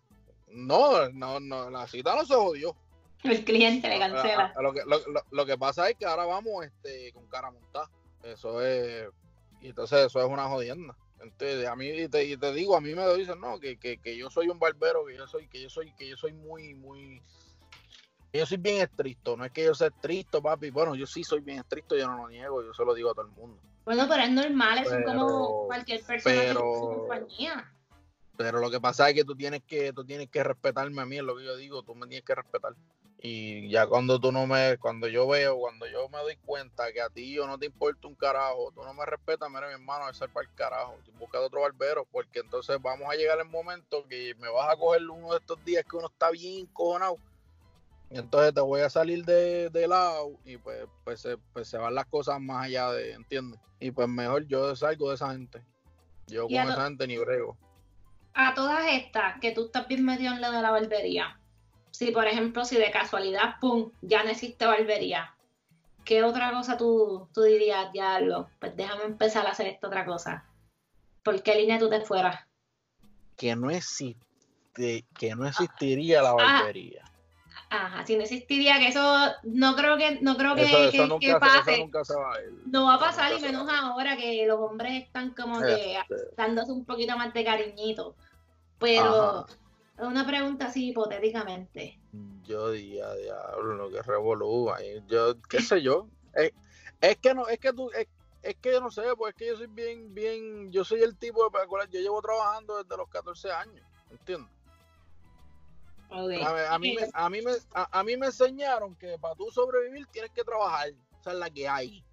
No, 0.50 1.10
no, 1.10 1.40
no, 1.40 1.70
la 1.72 1.88
cita 1.88 2.16
no 2.16 2.26
se 2.26 2.36
jodió. 2.36 2.76
El 3.24 3.44
cliente 3.44 3.88
le 3.88 4.00
cancela. 4.00 4.54
lo, 4.62 4.74
que, 4.74 4.82
lo, 5.32 5.46
que 5.46 5.58
pasa 5.58 5.90
es 5.90 5.96
que 5.96 6.06
ahora 6.06 6.26
vamos 6.26 6.66
este, 6.66 7.12
con 7.14 7.26
cara 7.28 7.50
montada. 7.50 7.90
Eso 8.22 8.62
es. 8.62 9.08
Y 9.62 9.70
entonces 9.70 10.06
eso 10.06 10.20
es 10.20 10.26
una 10.26 10.48
jodienda. 10.48 10.96
Entonces, 11.24 11.68
a 11.68 11.76
mí 11.76 12.08
te, 12.10 12.38
te 12.38 12.54
digo, 12.54 12.76
a 12.76 12.82
mí 12.82 12.94
me 12.94 13.14
dicen, 13.16 13.40
no, 13.40 13.60
que, 13.60 13.78
que, 13.78 13.98
que, 13.98 14.18
yo 14.18 14.30
soy 14.30 14.50
un 14.50 14.60
barbero, 14.60 15.06
que 15.06 15.16
yo 15.16 15.28
soy, 15.28 15.48
que 15.48 15.62
yo 15.62 15.70
soy, 15.70 15.94
que 15.94 16.08
yo 16.08 16.18
soy 16.18 16.34
muy, 16.34 16.74
muy, 16.76 17.22
yo 18.34 18.46
soy 18.46 18.58
bien 18.58 18.82
estricto, 18.82 19.38
no 19.38 19.46
es 19.46 19.52
que 19.52 19.64
yo 19.64 19.76
sea 19.76 19.88
estricto, 19.88 20.42
papi. 20.42 20.72
Bueno, 20.72 20.96
yo 20.96 21.06
sí 21.06 21.24
soy 21.24 21.42
bien 21.42 21.60
estricto, 21.60 21.96
yo 21.96 22.08
no 22.08 22.18
lo 22.18 22.30
niego, 22.30 22.64
yo 22.64 22.74
se 22.74 22.84
lo 22.84 22.94
digo 22.94 23.12
a 23.12 23.14
todo 23.14 23.26
el 23.26 23.32
mundo. 23.32 23.62
Bueno, 23.86 24.06
pero 24.10 24.24
es 24.24 24.32
normal, 24.32 24.80
es 24.80 24.90
como 25.06 25.66
cualquier 25.68 26.04
persona 26.04 26.36
pero, 26.36 26.60
que 26.62 26.80
su 26.80 26.88
compañía. 26.88 27.74
Pero 28.36 28.60
lo 28.60 28.72
que 28.72 28.82
pasa 28.82 29.10
es 29.10 29.16
que 29.16 29.24
tú 29.24 29.36
tienes 29.36 29.64
que, 29.64 29.94
tú 29.94 30.04
tienes 30.04 30.30
que 30.30 30.44
respetarme 30.44 31.02
a 31.02 31.06
mí, 31.06 31.18
es 31.18 31.24
lo 31.24 31.38
que 31.38 31.46
yo 31.46 31.56
digo, 31.56 31.84
tú 31.84 31.94
me 31.94 32.08
tienes 32.08 32.26
que 32.26 32.36
respetar. 32.36 32.74
Y 33.26 33.70
ya 33.70 33.88
cuando 33.88 34.20
tú 34.20 34.34
no 34.34 34.46
me, 34.48 34.78
cuando 34.80 35.08
yo 35.08 35.26
veo, 35.28 35.58
cuando 35.58 35.88
yo 35.88 36.10
me 36.10 36.18
doy 36.18 36.36
cuenta 36.46 36.92
que 36.92 37.02
a 37.02 37.10
ti 37.10 37.34
yo 37.34 37.48
no 37.48 37.58
te 37.58 37.68
importa 37.68 38.08
un 38.08 38.16
carajo, 38.16 38.74
tú 38.76 38.84
no 38.84 38.94
me 38.94 39.06
respetas, 39.06 39.50
mira 39.50 39.68
mi 39.68 39.74
hermano, 39.76 40.10
es 40.10 40.18
ser 40.18 40.30
para 40.30 40.46
el 40.46 40.54
carajo, 40.56 40.98
busca 41.20 41.40
otro 41.40 41.62
barbero, 41.62 42.06
porque 42.12 42.40
entonces 42.40 42.82
vamos 42.82 43.08
a 43.10 43.16
llegar 43.16 43.40
el 43.40 43.48
momento 43.48 44.06
que 44.10 44.36
me 44.40 44.50
vas 44.50 44.74
a 44.74 44.76
coger 44.76 45.10
uno 45.10 45.32
de 45.32 45.38
estos 45.38 45.64
días 45.64 45.86
que 45.90 45.96
uno 45.96 46.08
está 46.08 46.32
bien 46.32 46.66
cojonado. 46.68 47.18
Y 48.10 48.18
entonces 48.18 48.54
te 48.54 48.62
voy 48.62 48.82
a 48.82 48.90
salir 48.90 49.24
de, 49.24 49.70
de 49.70 49.88
lado 49.88 50.38
y 50.44 50.58
pues, 50.58 50.86
pues, 51.06 51.22
se, 51.22 51.38
pues 51.54 51.68
se 51.70 51.78
van 51.78 51.96
las 51.96 52.08
cosas 52.08 52.42
más 52.42 52.66
allá 52.66 52.92
de, 52.92 53.14
¿entiendes? 53.14 53.60
Y 53.80 53.92
pues 53.92 54.10
mejor 54.10 54.46
yo 54.48 54.76
salgo 54.76 55.10
de 55.10 55.16
esa 55.16 55.32
gente. 55.32 55.64
Yo 56.28 56.44
con 56.48 56.56
esa 56.56 56.84
gente 56.84 57.08
ni 57.08 57.18
brego. 57.18 57.58
A 58.34 58.54
todas 58.54 58.86
estas, 58.90 59.40
que 59.40 59.52
tú 59.52 59.66
estás 59.66 59.88
bien 59.88 60.04
metido 60.04 60.34
en 60.34 60.42
lo 60.42 60.52
de 60.52 60.62
la 60.62 60.72
barbería, 60.72 61.38
si 61.92 62.12
por 62.12 62.26
ejemplo, 62.26 62.66
si 62.66 62.78
de 62.78 62.92
casualidad, 62.92 63.60
pum, 63.62 63.92
ya 64.02 64.24
no 64.24 64.32
existe 64.32 64.66
barbería, 64.66 65.36
¿qué 66.04 66.24
otra 66.24 66.52
cosa 66.52 66.78
tú, 66.78 67.28
tú 67.34 67.44
dirías, 67.44 67.92
diablo? 67.92 68.50
Pues 68.60 68.76
déjame 68.76 69.04
empezar 69.04 69.46
a 69.46 69.52
hacer 69.52 69.68
esta 69.68 69.88
otra 69.88 70.06
cosa. 70.06 70.46
¿Por 71.24 71.42
qué 71.44 71.56
línea 71.56 71.78
tú 71.78 71.90
te 71.90 72.02
fueras? 72.02 72.40
Que 73.38 73.56
no 73.56 73.70
existe, 73.70 75.06
que 75.18 75.36
no 75.36 75.48
existiría 75.48 76.22
la 76.22 76.36
ah. 76.40 76.64
Ajá, 77.76 78.06
si 78.06 78.16
no 78.16 78.22
existiría, 78.22 78.78
que 78.78 78.90
eso 78.90 79.02
no 79.42 79.76
creo 79.76 79.98
que, 79.98 80.20
no 80.22 80.38
creo 80.38 80.54
que, 80.54 80.62
pase. 81.40 81.90
no 82.68 82.86
va 82.86 82.94
a 82.94 83.00
pasar 83.00 83.34
y 83.34 83.42
menos 83.42 83.68
ahora 83.68 84.16
que 84.16 84.46
los 84.46 84.60
hombres 84.60 85.04
están 85.04 85.34
como 85.34 85.60
que 85.60 85.98
este. 85.98 86.16
dándose 86.38 86.72
un 86.72 86.86
poquito 86.86 87.18
más 87.18 87.34
de 87.34 87.44
cariñito. 87.44 88.16
Pero 88.78 89.48
una 89.98 90.24
pregunta 90.24 90.68
así 90.68 90.90
hipotéticamente. 90.90 92.00
Yo 92.44 92.70
diría, 92.70 93.12
diablo, 93.16 93.74
lo 93.74 93.90
que 93.90 94.04
revolú, 94.04 94.70
yo, 95.08 95.42
qué 95.50 95.60
sé 95.60 95.82
yo. 95.82 96.08
Es, 97.02 97.18
que 97.18 97.34
no, 97.34 97.50
es 97.50 97.60
que 97.60 97.74
tú, 97.74 97.90
es, 97.92 98.56
que 98.62 98.72
yo 98.72 98.80
no 98.80 98.90
sé, 98.90 99.02
pues 99.18 99.34
es 99.34 99.38
que 99.38 99.48
yo 99.48 99.58
soy 99.58 99.68
bien, 99.68 100.14
bien, 100.14 100.72
yo 100.72 100.86
soy 100.86 101.02
el 101.02 101.18
tipo 101.18 101.44
de, 101.50 101.90
yo 101.90 102.00
llevo 102.00 102.22
trabajando 102.22 102.82
desde 102.82 102.96
los 102.96 103.10
14 103.10 103.52
años, 103.52 103.86
¿entiendes? 104.10 104.50
A, 106.14 106.78
mí 106.78 106.96
me, 106.96 107.10
a, 107.14 107.30
mí 107.30 107.42
me, 107.42 107.52
a, 107.74 108.04
mí 108.04 108.18
me 108.18 108.28
enseñaron 108.28 108.96
que 108.96 109.18
para 109.18 109.36
tú 109.36 109.50
sobrevivir 109.50 110.06
tienes 110.08 110.32
que 110.32 110.44
trabajar, 110.44 110.90
o 111.20 111.24
sea, 111.24 111.34
la 111.34 111.50
que 111.50 111.68
hay. 111.68 112.04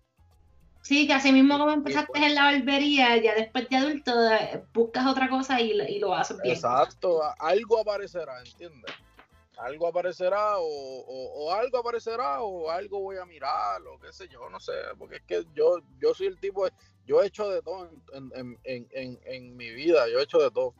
Sí, 0.82 1.06
que 1.06 1.12
así 1.12 1.30
mismo 1.30 1.58
como 1.58 1.72
empezaste 1.72 2.18
en 2.18 2.34
la 2.34 2.44
barbería, 2.44 3.18
ya 3.18 3.34
después 3.34 3.68
de 3.68 3.76
adulto 3.76 4.12
eh, 4.32 4.64
buscas 4.72 5.06
otra 5.06 5.28
cosa 5.28 5.60
y, 5.60 5.72
y 5.72 5.98
lo 5.98 6.14
haces 6.14 6.40
bien. 6.42 6.54
Exacto, 6.54 7.20
algo 7.38 7.80
aparecerá, 7.80 8.38
¿entiendes? 8.38 8.94
Algo 9.58 9.88
aparecerá 9.88 10.54
o, 10.56 11.52
algo 11.52 11.78
aparecerá 11.78 12.40
o 12.40 12.70
algo 12.70 13.00
voy 13.00 13.18
a 13.18 13.26
mirar 13.26 13.82
o 13.82 13.98
qué 14.00 14.10
sé 14.10 14.26
yo, 14.28 14.48
no 14.48 14.58
sé, 14.58 14.72
porque 14.98 15.16
es 15.16 15.22
que 15.26 15.44
yo, 15.54 15.80
yo 15.98 16.14
soy 16.14 16.28
el 16.28 16.40
tipo 16.40 16.64
de, 16.64 16.72
yo 17.06 17.22
he 17.22 17.26
hecho 17.26 17.50
de 17.50 17.60
todo 17.60 17.90
en, 18.14 18.32
en, 18.64 18.88
en, 18.92 19.20
en 19.22 19.56
mi 19.56 19.70
vida, 19.70 20.08
yo 20.08 20.18
he 20.18 20.22
hecho 20.22 20.38
de 20.38 20.50
todo. 20.50 20.74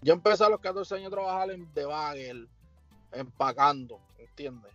Yo 0.00 0.12
empecé 0.12 0.44
a 0.44 0.48
los 0.48 0.60
14 0.60 0.94
años 0.94 1.08
a 1.08 1.16
trabajar 1.16 1.50
en 1.50 1.72
The 1.74 1.84
Bagel, 1.84 2.48
empacando, 3.12 4.00
¿entiendes? 4.18 4.72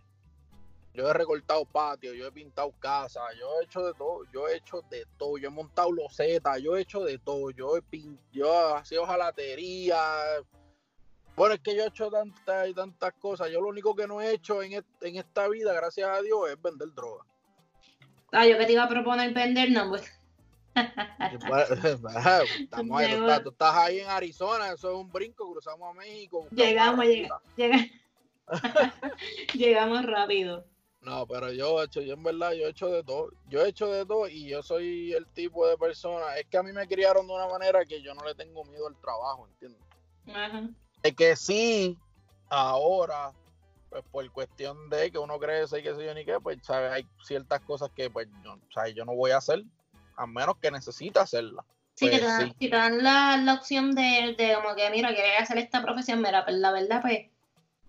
Yo 0.92 1.08
he 1.08 1.12
recortado 1.12 1.64
patios, 1.64 2.14
yo 2.16 2.26
he 2.26 2.30
pintado 2.30 2.72
casas, 2.78 3.24
yo 3.38 3.60
he 3.60 3.64
hecho 3.64 3.84
de 3.84 3.94
todo, 3.94 4.22
yo 4.32 4.46
he 4.46 4.56
hecho 4.56 4.80
de 4.88 5.04
todo, 5.18 5.38
yo 5.38 5.48
he 5.48 5.50
montado 5.50 5.90
losetas, 5.90 6.62
yo 6.62 6.76
he 6.76 6.82
hecho 6.82 7.02
de 7.02 7.18
todo, 7.18 7.50
yo 7.50 7.76
he 7.76 7.82
pintado, 7.82 8.28
yo 8.32 8.78
he 8.78 8.84
sido 8.84 9.04
jalatería. 9.04 9.98
Bueno, 11.34 11.56
es 11.56 11.60
que 11.62 11.74
yo 11.74 11.82
he 11.82 11.88
hecho 11.88 12.10
tantas 12.10 12.68
y 12.68 12.74
tantas 12.74 13.12
cosas. 13.14 13.50
Yo 13.50 13.60
lo 13.60 13.70
único 13.70 13.96
que 13.96 14.06
no 14.06 14.20
he 14.20 14.34
hecho 14.34 14.62
en, 14.62 14.72
en 14.74 15.16
esta 15.16 15.48
vida, 15.48 15.72
gracias 15.72 16.08
a 16.08 16.22
Dios, 16.22 16.48
es 16.48 16.62
vender 16.62 16.94
droga. 16.94 17.24
Ah, 18.30 18.46
yo 18.46 18.56
que 18.56 18.66
te 18.66 18.72
iba 18.74 18.84
a 18.84 18.88
proponer 18.88 19.34
vender, 19.34 19.72
no, 19.72 19.88
pues. 19.88 20.23
Estamos 22.60 23.00
ahí, 23.00 23.16
tú, 23.42 23.50
estás, 23.50 23.74
ahí 23.74 24.00
en 24.00 24.08
Arizona, 24.08 24.72
eso 24.72 24.90
es 24.90 24.96
un 24.96 25.10
brinco, 25.10 25.50
cruzamos 25.50 25.90
a 25.90 25.98
México. 25.98 26.46
Llegamos, 26.50 27.04
llegamos, 27.04 27.42
llegamos 29.54 30.04
rápido. 30.06 30.64
No, 31.00 31.26
pero 31.26 31.52
yo 31.52 31.82
he 31.82 31.84
hecho, 31.84 32.00
yo 32.00 32.14
en 32.14 32.22
verdad, 32.22 32.52
yo 32.52 32.66
he 32.66 32.70
hecho 32.70 32.88
de 32.88 33.04
todo. 33.04 33.30
Yo 33.48 33.62
he 33.62 33.68
hecho 33.68 33.88
de 33.88 34.06
todo 34.06 34.26
y 34.26 34.48
yo 34.48 34.62
soy 34.62 35.12
el 35.12 35.26
tipo 35.28 35.66
de 35.66 35.76
persona. 35.76 36.36
Es 36.38 36.46
que 36.46 36.56
a 36.56 36.62
mí 36.62 36.72
me 36.72 36.88
criaron 36.88 37.26
de 37.26 37.34
una 37.34 37.46
manera 37.46 37.84
que 37.84 38.00
yo 38.00 38.14
no 38.14 38.24
le 38.24 38.34
tengo 38.34 38.64
miedo 38.64 38.86
al 38.86 38.96
trabajo, 38.96 39.46
¿entiendes? 39.46 39.82
Es 41.02 41.14
que 41.14 41.36
sí, 41.36 41.98
ahora, 42.48 43.32
pues 43.90 44.02
por 44.10 44.30
cuestión 44.32 44.88
de 44.88 45.10
que 45.10 45.18
uno 45.18 45.38
crece 45.38 45.80
y 45.80 45.82
que 45.82 45.94
sé 45.94 46.06
yo 46.06 46.14
ni 46.14 46.24
qué, 46.24 46.40
pues 46.40 46.58
¿sabes? 46.62 46.90
hay 46.90 47.06
ciertas 47.22 47.60
cosas 47.60 47.90
que 47.94 48.08
pues 48.08 48.26
yo, 48.42 48.56
yo 48.94 49.04
no 49.04 49.14
voy 49.14 49.32
a 49.32 49.36
hacer, 49.36 49.62
a 50.16 50.26
menos 50.26 50.56
que 50.60 50.70
necesite 50.70 51.18
hacerla. 51.18 51.64
Sí, 51.94 52.10
que 52.10 52.18
pues 52.18 52.58
te 52.58 52.68
dan, 52.68 53.02
la, 53.02 53.54
opción 53.54 53.94
de, 53.94 54.34
de, 54.36 54.54
como 54.54 54.74
que, 54.74 54.90
mira, 54.90 55.14
quieres 55.14 55.40
hacer 55.40 55.58
esta 55.58 55.80
profesión, 55.82 56.20
mira, 56.20 56.44
pues 56.44 56.56
la 56.56 56.72
verdad, 56.72 57.00
pues 57.02 57.26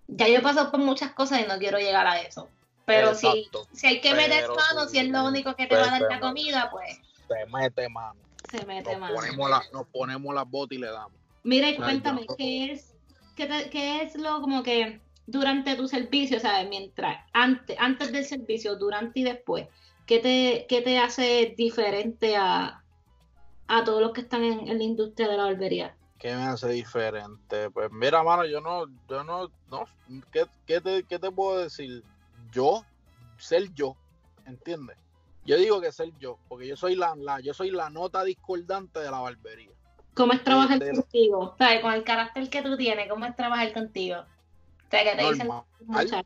ya 0.08 0.28
yo 0.28 0.36
he 0.36 0.42
pasado 0.42 0.70
por 0.70 0.80
muchas 0.80 1.12
cosas 1.14 1.42
y 1.42 1.48
no 1.48 1.58
quiero 1.58 1.80
llegar 1.80 2.06
a 2.06 2.20
eso. 2.20 2.48
Pero 2.86 3.16
si, 3.16 3.50
si 3.74 3.88
hay 3.88 4.02
que 4.02 4.14
meter 4.14 4.48
mano, 4.48 4.88
si 4.88 5.00
es 5.00 5.10
lo 5.10 5.26
único 5.26 5.56
que 5.56 5.66
te 5.66 5.76
va 5.76 5.88
a 5.88 6.00
dar 6.00 6.02
la 6.02 6.20
comida, 6.20 6.70
pues. 6.70 7.00
Se 7.28 7.46
mete 7.48 7.90
mano. 7.90 8.20
Se 8.52 8.64
mete 8.66 8.92
nos 8.92 9.00
mano. 9.00 9.16
Ponemos 9.16 9.50
la, 9.50 9.64
nos 9.74 9.88
ponemos 9.88 10.36
las 10.36 10.48
botas 10.48 10.78
y 10.78 10.82
le 10.82 10.92
damos. 10.92 11.18
Mira, 11.44 11.70
y 11.70 11.76
cuéntame, 11.76 12.28
¿qué 12.38 12.72
es, 12.72 12.94
qué, 13.36 13.70
qué, 13.72 14.04
es 14.04 14.16
lo 14.16 14.40
como 14.42 14.62
que 14.62 15.00
durante 15.26 15.76
tu 15.76 15.88
servicio, 15.88 16.40
¿sabes? 16.40 16.70
Mientras, 16.70 17.18
antes, 17.34 17.76
antes 17.80 18.12
del 18.12 18.26
servicio, 18.26 18.76
durante 18.76 19.20
y 19.20 19.24
después, 19.24 19.68
¿qué 20.06 20.20
te, 20.20 20.66
qué 20.68 20.82
te 20.82 21.00
hace 21.00 21.54
diferente 21.58 22.36
a, 22.36 22.84
a 23.68 23.84
todos 23.84 24.02
los 24.02 24.12
que 24.14 24.22
están 24.22 24.44
en, 24.44 24.68
en 24.68 24.78
la 24.78 24.84
industria 24.84 25.28
de 25.28 25.38
la 25.38 25.46
barbería? 25.46 25.96
¿Qué 26.18 26.34
me 26.34 26.44
hace 26.44 26.70
diferente? 26.70 27.70
Pues 27.72 27.92
mira, 27.92 28.24
mano, 28.24 28.46
yo 28.46 28.62
no, 28.62 28.86
yo 29.10 29.24
no, 29.24 29.50
no, 29.70 29.86
¿qué, 30.32 30.46
qué, 30.66 30.82
te, 30.82 31.04
qué 31.04 31.20
te 31.20 31.32
puedo 31.32 31.60
decir? 31.60 32.04
Yo, 32.52 32.84
ser 33.38 33.74
yo, 33.74 33.96
¿entiendes? 34.46 34.98
Yo 35.46 35.58
digo 35.58 35.82
que 35.82 35.92
ser 35.92 36.12
yo, 36.20 36.40
porque 36.48 36.68
yo 36.68 36.76
soy 36.76 36.96
la, 36.96 37.16
la 37.16 37.40
yo 37.40 37.54
soy 37.54 37.70
la 37.70 37.90
nota 37.90 38.24
discordante 38.24 39.00
de 39.00 39.12
la 39.12 39.20
barbería. 39.20 39.70
¿Cómo 40.16 40.34
es 40.34 40.44
trabajar 40.44 40.80
contigo? 40.80 41.56
¿Sabes? 41.58 41.82
Con 41.82 41.94
el 41.94 42.04
carácter 42.04 42.50
que 42.50 42.62
tú 42.62 42.78
tienes, 42.78 43.10
¿cómo 43.10 43.26
es 43.26 43.36
trabajar 43.36 43.74
contigo? 43.74 44.22
O 44.22 44.90
sea, 44.90 45.04
que 45.04 45.16
te 45.18 45.22
normal, 45.22 45.66
dicen 46.06 46.26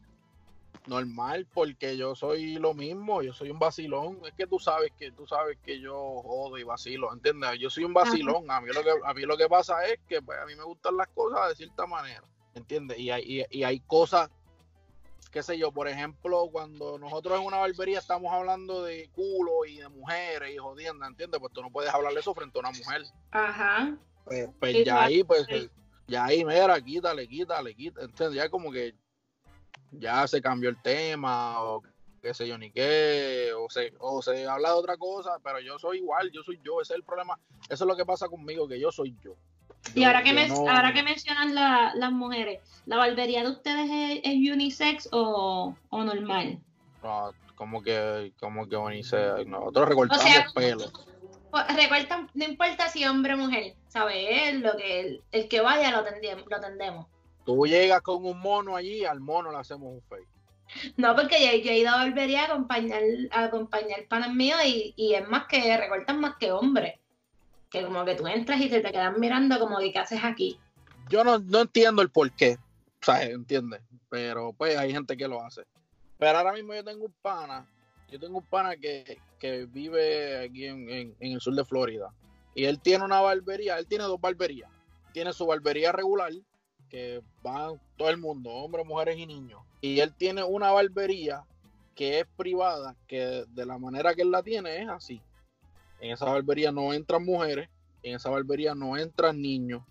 normal, 0.90 1.48
porque 1.54 1.96
yo 1.96 2.16
soy 2.16 2.56
lo 2.56 2.74
mismo, 2.74 3.22
yo 3.22 3.32
soy 3.32 3.50
un 3.52 3.60
vacilón. 3.60 4.20
Es 4.26 4.34
que 4.34 4.48
tú 4.48 4.60
sabes 4.60 4.92
que 4.98 5.12
tú 5.12 5.26
sabes 5.28 5.58
que 5.64 5.80
yo 5.80 6.22
jodo 6.24 6.58
y 6.58 6.64
vacilo, 6.64 7.14
¿entiendes? 7.14 7.60
Yo 7.60 7.70
soy 7.70 7.86
un 7.86 7.94
vacilón. 7.94 8.50
A 8.52 8.60
mí 8.60 8.68
lo 8.74 8.84
que 8.84 8.92
a 9.04 9.14
mí 9.14 9.22
lo 9.22 9.38
que 9.38 9.48
pasa 9.48 9.86
es 9.86 10.00
que 10.08 10.22
pues, 10.22 10.38
a 10.40 10.46
mí 10.46 10.56
me 10.56 10.64
gustan 10.64 10.98
las 10.98 11.08
cosas 11.10 11.50
de 11.50 11.56
cierta 11.56 11.86
manera, 11.86 12.24
¿entiendes? 12.56 13.00
Y 13.00 13.12
hay, 13.12 13.46
y, 13.50 13.64
hay 13.64 13.80
cosas 13.82 14.30
qué 15.32 15.44
sé 15.44 15.60
yo, 15.60 15.72
por 15.72 15.88
ejemplo, 15.88 16.50
cuando 16.52 16.98
nosotros 16.98 17.40
en 17.40 17.46
una 17.46 17.58
barbería 17.58 18.00
estamos 18.00 18.34
hablando 18.34 18.84
de 18.84 19.10
culo 19.14 19.64
y 19.66 19.78
de 19.78 19.88
mujeres 19.88 20.52
y 20.56 20.58
jodiendo, 20.58 21.06
¿entiendes? 21.06 21.40
Pues 21.40 21.54
tú 21.54 21.62
no 21.62 21.70
puedes 21.70 21.94
hablar 21.94 22.14
de 22.14 22.20
eso 22.20 22.34
frente 22.34 22.58
a 22.58 22.62
una 22.62 22.72
mujer. 22.72 23.04
Ajá. 23.30 23.96
Pues, 24.26 24.50
pues 24.60 24.84
ya 24.84 25.04
ahí, 25.04 25.24
pues, 25.24 25.46
ya 26.08 26.26
ahí, 26.26 26.44
mira, 26.44 26.82
quítale, 26.82 27.28
quítale, 27.28 27.76
quítale. 27.76 28.06
¿Entiendes? 28.06 28.36
Ya 28.38 28.50
como 28.50 28.72
que 28.72 28.96
ya 29.92 30.28
se 30.28 30.42
cambió 30.42 30.70
el 30.70 30.82
tema 30.82 31.64
o 31.64 31.84
qué 32.22 32.34
sé 32.34 32.48
yo 32.48 32.58
ni 32.58 32.72
qué, 32.72 33.52
o 33.58 33.70
se, 33.70 33.94
o 34.00 34.22
se 34.22 34.48
habla 34.48 34.70
de 34.70 34.76
otra 34.76 34.98
cosa, 34.98 35.38
pero 35.44 35.60
yo 35.60 35.80
soy 35.80 35.98
igual, 35.98 36.32
yo 36.32 36.44
soy 36.44 36.60
yo, 36.64 36.82
ese 36.82 36.94
es 36.94 36.98
el 36.98 37.04
problema, 37.04 37.40
eso 37.70 37.84
es 37.84 37.88
lo 37.88 37.96
que 37.96 38.06
pasa 38.06 38.28
conmigo, 38.28 38.68
que 38.68 38.80
yo 38.80 38.92
soy 38.92 39.16
yo. 39.24 39.36
y 39.96 40.04
ahora 40.04 40.24
que, 40.24 40.34
me, 40.34 40.48
ahora 40.48 40.94
que 40.94 41.04
mencionan 41.04 41.56
las 41.56 42.12
mujeres, 42.12 42.60
¿la 42.86 42.98
barbería 42.98 43.44
de 43.44 43.50
ustedes 43.50 44.22
es, 44.24 44.36
unisex 44.36 45.10
o, 45.12 45.76
normal? 45.92 46.60
No, 47.04 47.32
como 47.56 47.82
que, 47.82 48.34
como 48.40 48.68
que 48.68 48.76
unisex, 48.76 49.46
nosotros 49.48 49.90
recortamos 49.90 50.26
o 50.26 50.54
pelo. 50.54 50.92
Recortan, 51.76 52.30
no 52.36 52.46
importa 52.46 52.90
si 52.90 53.06
hombre 53.06 53.34
o 53.34 53.38
mujer, 53.38 53.74
¿sabes? 53.88 54.54
Lo 54.60 54.78
que, 54.78 55.22
el, 55.32 55.48
que 55.48 55.62
vaya 55.62 55.92
lo, 55.92 56.04
tendemos, 56.04 56.46
lo 56.48 56.60
tendemos. 56.60 57.08
Tú 57.50 57.66
llegas 57.66 58.04
con 58.04 58.24
un 58.24 58.40
mono 58.40 58.76
allí, 58.76 59.06
al 59.06 59.20
mono 59.20 59.52
le 59.52 59.58
hacemos 59.58 59.92
un 59.92 60.04
fake. 60.04 60.28
No, 60.98 61.16
porque 61.16 61.44
yo, 61.64 61.72
he 61.72 61.80
ido 61.80 61.90
a 61.90 62.06
volvería 62.06 62.44
a 62.44 62.46
acompañar, 62.46 63.02
a 63.32 63.46
acompañar 63.46 64.06
panas 64.08 64.36
míos 64.36 64.60
y, 64.64 64.94
y 64.96 65.16
es 65.16 65.28
más 65.28 65.48
que 65.48 65.76
recortan 65.76 66.20
más 66.20 66.36
que 66.40 66.52
hombres. 66.52 67.00
Que 67.72 67.84
como 67.84 68.06
que 68.06 68.14
tú 68.14 68.28
entras 68.28 68.62
y 68.62 68.70
te, 68.70 68.82
te 68.82 68.92
quedan 68.92 69.20
mirando 69.20 69.58
como 69.58 69.80
que 69.80 69.92
qué 69.92 69.98
haces 69.98 70.24
aquí. 70.24 70.60
Yo 71.10 71.24
no, 71.24 71.40
no 71.40 71.62
entiendo 71.62 72.04
el 72.04 72.12
por 72.12 72.32
qué, 72.34 72.60
¿sabes? 73.02 73.30
¿Entiendes? 73.30 73.82
Pero 74.12 74.54
pues 74.54 74.78
hay 74.78 74.92
gente 74.92 75.18
que 75.18 75.28
lo 75.28 75.42
hace. 75.42 75.64
Pero 76.20 76.38
ahora 76.38 76.54
mismo 76.54 76.76
yo 76.76 76.84
tengo 76.84 77.06
un 77.06 77.16
pana, 77.20 77.66
yo 78.12 78.20
tengo 78.20 78.38
un 78.38 78.46
pana 78.46 78.78
que, 78.78 79.18
que 79.40 79.66
vive 79.66 80.38
aquí 80.38 80.68
en, 80.68 80.88
en, 80.88 81.16
en, 81.20 81.32
el 81.32 81.42
sur 81.42 81.56
de 81.56 81.66
Florida. 81.66 82.14
Y 82.54 82.66
él 82.66 82.80
tiene 82.80 83.06
una 83.06 83.22
barbería, 83.22 83.80
él 83.80 83.88
tiene 83.88 84.04
dos 84.04 84.22
barberías. 84.22 84.70
Tiene 85.14 85.34
su 85.34 85.48
barbería 85.48 85.92
regular 85.92 86.32
que 86.90 87.22
van 87.42 87.80
todo 87.98 88.10
el 88.10 88.18
mundo, 88.18 88.50
hombres, 88.50 88.86
mujeres 88.86 89.18
y 89.18 89.26
niños. 89.26 89.62
Y 89.82 90.00
él 90.00 90.14
tiene 90.16 90.44
una 90.44 90.72
barbería 90.72 91.46
que 91.96 92.20
es 92.20 92.26
privada, 92.38 92.96
que 93.08 93.46
de 93.50 93.66
la 93.66 93.78
manera 93.78 94.16
que 94.16 94.22
él 94.22 94.32
la 94.32 94.44
tiene 94.44 94.82
es 94.82 94.90
así. 94.90 95.22
En 96.00 96.12
esa 96.12 96.26
barbería 96.26 96.72
no 96.72 96.94
entran 96.94 97.26
mujeres, 97.26 97.70
en 98.04 98.16
esa 98.16 98.30
barbería 98.30 98.74
no 98.74 98.98
entran 98.98 99.42
niños 99.42 99.84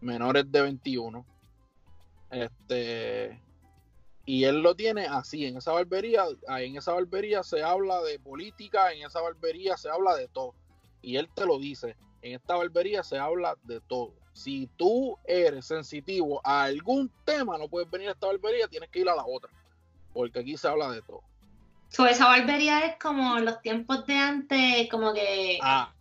menores 0.00 0.50
de 0.50 0.62
21. 0.62 1.26
Este, 2.30 3.40
y 4.24 4.44
él 4.44 4.60
lo 4.60 4.74
tiene 4.76 5.06
así, 5.06 5.46
en 5.46 5.56
esa 5.56 5.72
barbería, 5.72 6.24
en 6.48 6.76
esa 6.76 6.92
barbería 6.92 7.42
se 7.42 7.62
habla 7.62 8.02
de 8.02 8.18
política, 8.18 8.92
en 8.92 9.06
esa 9.06 9.20
barbería 9.20 9.76
se 9.76 9.88
habla 9.88 10.14
de 10.14 10.28
todo. 10.28 10.54
Y 11.00 11.16
él 11.16 11.28
te 11.34 11.46
lo 11.46 11.58
dice, 11.58 11.96
en 12.22 12.34
esta 12.34 12.56
barbería 12.56 13.02
se 13.02 13.18
habla 13.18 13.56
de 13.64 13.80
todo. 13.80 14.14
Si 14.38 14.68
tú 14.76 15.18
eres 15.24 15.66
sensitivo 15.66 16.40
a 16.44 16.62
algún 16.62 17.10
tema, 17.24 17.58
no 17.58 17.66
puedes 17.66 17.90
venir 17.90 18.08
a 18.08 18.12
esta 18.12 18.28
barbería, 18.28 18.68
tienes 18.68 18.88
que 18.88 19.00
ir 19.00 19.08
a 19.08 19.16
la 19.16 19.26
otra, 19.26 19.50
porque 20.12 20.38
aquí 20.38 20.56
se 20.56 20.68
habla 20.68 20.92
de 20.92 21.02
todo. 21.02 21.22
So, 21.88 22.06
esa 22.06 22.26
barbería 22.26 22.86
es 22.86 22.96
como 23.02 23.40
los 23.40 23.60
tiempos 23.62 24.06
de 24.06 24.14
antes, 24.14 24.88
como 24.90 25.12
que... 25.12 25.58
Ah, 25.60 25.92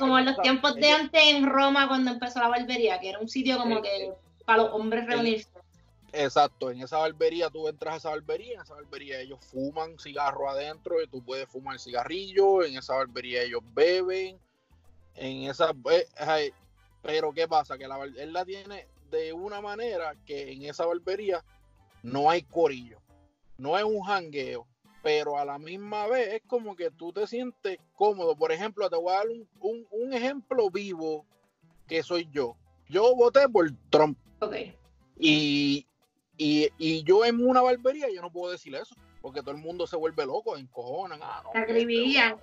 como, 0.00 0.18
los 0.18 0.36
tiempos 0.42 0.74
de 0.74 0.90
antes 0.90 1.22
en 1.28 1.48
Roma 1.48 1.86
cuando 1.86 2.10
empezó 2.10 2.40
la 2.40 2.48
barbería, 2.48 2.98
que 2.98 3.10
era 3.10 3.20
un 3.20 3.28
sitio 3.28 3.56
como 3.56 3.78
eh, 3.78 3.82
que 3.82 4.12
para 4.44 4.64
los 4.64 4.72
hombres 4.72 5.06
reunirse. 5.06 5.48
Exacto, 6.12 6.72
en 6.72 6.82
esa 6.82 6.98
barbería 6.98 7.50
tú 7.50 7.68
entras 7.68 7.94
a 7.94 7.96
esa 7.98 8.10
barbería, 8.10 8.56
en 8.56 8.62
esa 8.62 8.74
barbería 8.74 9.20
ellos 9.20 9.38
fuman 9.44 9.96
cigarro 9.96 10.50
adentro 10.50 11.00
y 11.00 11.06
tú 11.06 11.22
puedes 11.22 11.48
fumar 11.48 11.78
cigarrillo, 11.78 12.64
en 12.64 12.78
esa 12.78 12.94
barbería 12.96 13.42
ellos 13.42 13.62
beben, 13.72 14.40
en 15.14 15.44
esa... 15.44 15.72
Eh, 15.88 16.52
pero 17.02 17.32
¿qué 17.32 17.48
pasa? 17.48 17.76
Que 17.76 17.88
la, 17.88 18.02
él 18.04 18.32
la 18.32 18.44
tiene 18.44 18.88
de 19.10 19.32
una 19.32 19.60
manera 19.60 20.14
que 20.24 20.52
en 20.52 20.62
esa 20.62 20.86
barbería 20.86 21.44
no 22.02 22.30
hay 22.30 22.42
corillo, 22.42 23.00
no 23.58 23.76
es 23.76 23.84
un 23.84 24.00
jangueo, 24.00 24.66
pero 25.02 25.36
a 25.36 25.44
la 25.44 25.58
misma 25.58 26.06
vez 26.06 26.34
es 26.34 26.42
como 26.46 26.76
que 26.76 26.90
tú 26.90 27.12
te 27.12 27.26
sientes 27.26 27.78
cómodo. 27.94 28.36
Por 28.36 28.52
ejemplo, 28.52 28.88
te 28.88 28.96
voy 28.96 29.12
a 29.12 29.18
dar 29.18 29.26
un, 29.28 29.86
un, 29.90 30.12
ejemplo 30.12 30.70
vivo 30.70 31.26
que 31.88 32.02
soy 32.02 32.28
yo. 32.32 32.56
Yo 32.88 33.14
voté 33.14 33.48
por 33.48 33.70
Trump. 33.90 34.18
Okay. 34.40 34.76
Y, 35.18 35.86
y, 36.36 36.68
y, 36.78 37.02
yo 37.02 37.24
en 37.24 37.44
una 37.44 37.62
barbería 37.62 38.08
yo 38.10 38.22
no 38.22 38.32
puedo 38.32 38.52
decir 38.52 38.74
eso, 38.74 38.94
porque 39.20 39.40
todo 39.40 39.52
el 39.52 39.60
mundo 39.60 39.86
se 39.86 39.96
vuelve 39.96 40.24
loco, 40.24 40.56
encojonan. 40.56 41.20
Ah, 41.22 41.42
no, 41.44 41.50
este, 41.60 42.36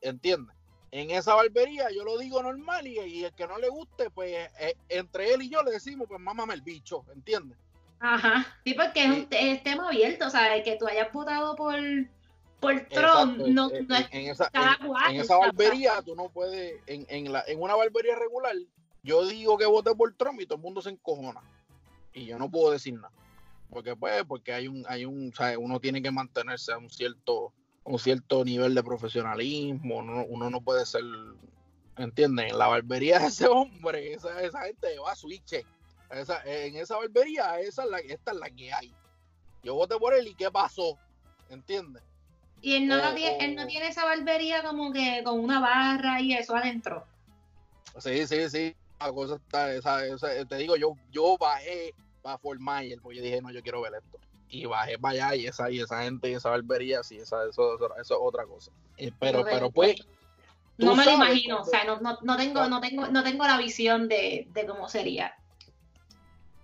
¿Entiendes? 0.00 0.56
En 0.90 1.10
esa 1.10 1.34
barbería 1.34 1.88
yo 1.94 2.04
lo 2.04 2.18
digo 2.18 2.42
normal 2.42 2.86
y, 2.86 2.98
y 2.98 3.24
el 3.24 3.32
que 3.32 3.46
no 3.46 3.58
le 3.58 3.68
guste, 3.68 4.10
pues 4.10 4.48
eh, 4.58 4.74
entre 4.88 5.34
él 5.34 5.42
y 5.42 5.50
yo 5.50 5.62
le 5.62 5.72
decimos, 5.72 6.08
pues 6.08 6.20
mámame 6.20 6.54
el 6.54 6.62
bicho, 6.62 7.04
¿entiendes? 7.14 7.58
Ajá, 8.00 8.46
sí, 8.64 8.74
porque 8.74 9.04
es 9.04 9.10
un 9.10 9.28
tema 9.28 9.88
abierto, 9.88 10.26
o 10.26 10.30
sea, 10.30 10.62
que 10.62 10.76
tú 10.76 10.86
hayas 10.86 11.12
votado 11.12 11.56
por, 11.56 11.76
por 12.60 12.80
Trump, 12.86 13.38
no, 13.38 13.70
en, 13.72 13.86
no 13.88 13.96
es 13.96 14.06
en 14.12 14.30
esa, 14.30 14.50
en, 15.10 15.20
esa 15.20 15.36
barbería 15.36 16.00
tú 16.02 16.14
no 16.14 16.28
puedes, 16.28 16.80
en, 16.86 17.06
en, 17.08 17.32
la, 17.32 17.42
en 17.46 17.60
una 17.60 17.74
barbería 17.74 18.14
regular, 18.16 18.54
yo 19.02 19.26
digo 19.26 19.58
que 19.58 19.66
voté 19.66 19.94
por 19.94 20.14
Trump 20.14 20.40
y 20.40 20.46
todo 20.46 20.56
el 20.56 20.62
mundo 20.62 20.80
se 20.80 20.90
encojona. 20.90 21.40
Y 22.12 22.26
yo 22.26 22.38
no 22.38 22.50
puedo 22.50 22.72
decir 22.72 22.94
nada. 22.94 23.12
Porque 23.70 23.94
pues, 23.94 24.24
porque 24.24 24.52
hay 24.52 24.68
un, 24.68 24.84
hay 24.88 25.04
un, 25.04 25.30
o 25.32 25.36
sea, 25.36 25.58
uno 25.58 25.78
tiene 25.78 26.02
que 26.02 26.10
mantenerse 26.10 26.72
a 26.72 26.78
un 26.78 26.90
cierto, 26.90 27.52
un 27.88 27.98
cierto 27.98 28.44
nivel 28.44 28.74
de 28.74 28.82
profesionalismo, 28.82 29.96
uno, 29.96 30.24
uno 30.28 30.50
no 30.50 30.60
puede 30.60 30.84
ser, 30.84 31.02
¿entienden? 31.96 32.50
En 32.50 32.58
la 32.58 32.68
barbería 32.68 33.18
de 33.18 33.26
ese 33.28 33.46
hombre, 33.48 34.12
esa, 34.12 34.40
esa 34.42 34.62
gente 34.62 34.98
va 34.98 35.12
a 35.12 35.16
switch 35.16 35.64
esa, 36.10 36.42
en 36.44 36.76
esa 36.76 36.96
barbería, 36.96 37.60
esa 37.60 37.84
es 37.84 37.90
la, 37.90 37.98
esta 37.98 38.32
es 38.32 38.38
la 38.38 38.50
que 38.50 38.72
hay. 38.72 38.94
Yo 39.62 39.74
voté 39.74 39.96
por 39.96 40.14
él 40.14 40.26
y 40.28 40.34
¿qué 40.34 40.50
pasó? 40.50 40.98
¿Entiendes? 41.48 42.02
Y 42.60 42.74
él 42.74 42.88
no, 42.88 43.14
tiene, 43.14 43.44
él 43.44 43.54
no 43.54 43.66
tiene 43.66 43.88
esa 43.88 44.04
barbería 44.04 44.62
como 44.62 44.92
que 44.92 45.22
con 45.24 45.38
una 45.40 45.60
barra 45.60 46.20
y 46.20 46.34
eso 46.34 46.56
adentro. 46.56 47.06
Sí, 47.98 48.26
sí, 48.26 48.50
sí. 48.50 48.76
La 49.00 49.12
cosa 49.12 49.36
está, 49.36 49.72
esa, 49.72 50.04
esa, 50.04 50.44
te 50.44 50.56
digo, 50.56 50.76
yo, 50.76 50.94
yo 51.10 51.36
bajé 51.38 51.94
para 52.20 52.38
Fort 52.38 52.60
Myers, 52.60 53.00
porque 53.00 53.18
yo 53.18 53.22
dije, 53.22 53.40
no, 53.40 53.50
yo 53.50 53.62
quiero 53.62 53.80
ver 53.80 53.92
esto. 53.94 54.18
Y 54.50 54.66
bajé 54.66 54.98
para 54.98 55.26
allá 55.26 55.36
y 55.36 55.46
esa, 55.46 55.70
y 55.70 55.80
esa 55.80 56.02
gente, 56.02 56.32
esa 56.32 56.50
barbería, 56.50 57.02
sí, 57.02 57.18
esa, 57.18 57.44
eso, 57.44 57.74
eso, 57.74 57.96
eso 57.96 58.14
es 58.14 58.20
otra 58.20 58.46
cosa. 58.46 58.72
pero, 59.18 59.44
pero 59.44 59.70
pues. 59.70 59.96
No 60.78 60.94
me 60.94 61.04
lo 61.04 61.12
imagino, 61.12 61.60
o 61.60 61.64
sea, 61.64 61.84
no, 61.84 62.00
no, 62.00 62.18
no, 62.22 62.36
tengo, 62.36 62.68
no, 62.68 62.80
tengo, 62.80 63.08
no 63.08 63.24
tengo 63.24 63.44
la 63.44 63.58
visión 63.58 64.06
de, 64.08 64.46
de 64.52 64.64
cómo 64.64 64.88
sería 64.88 65.34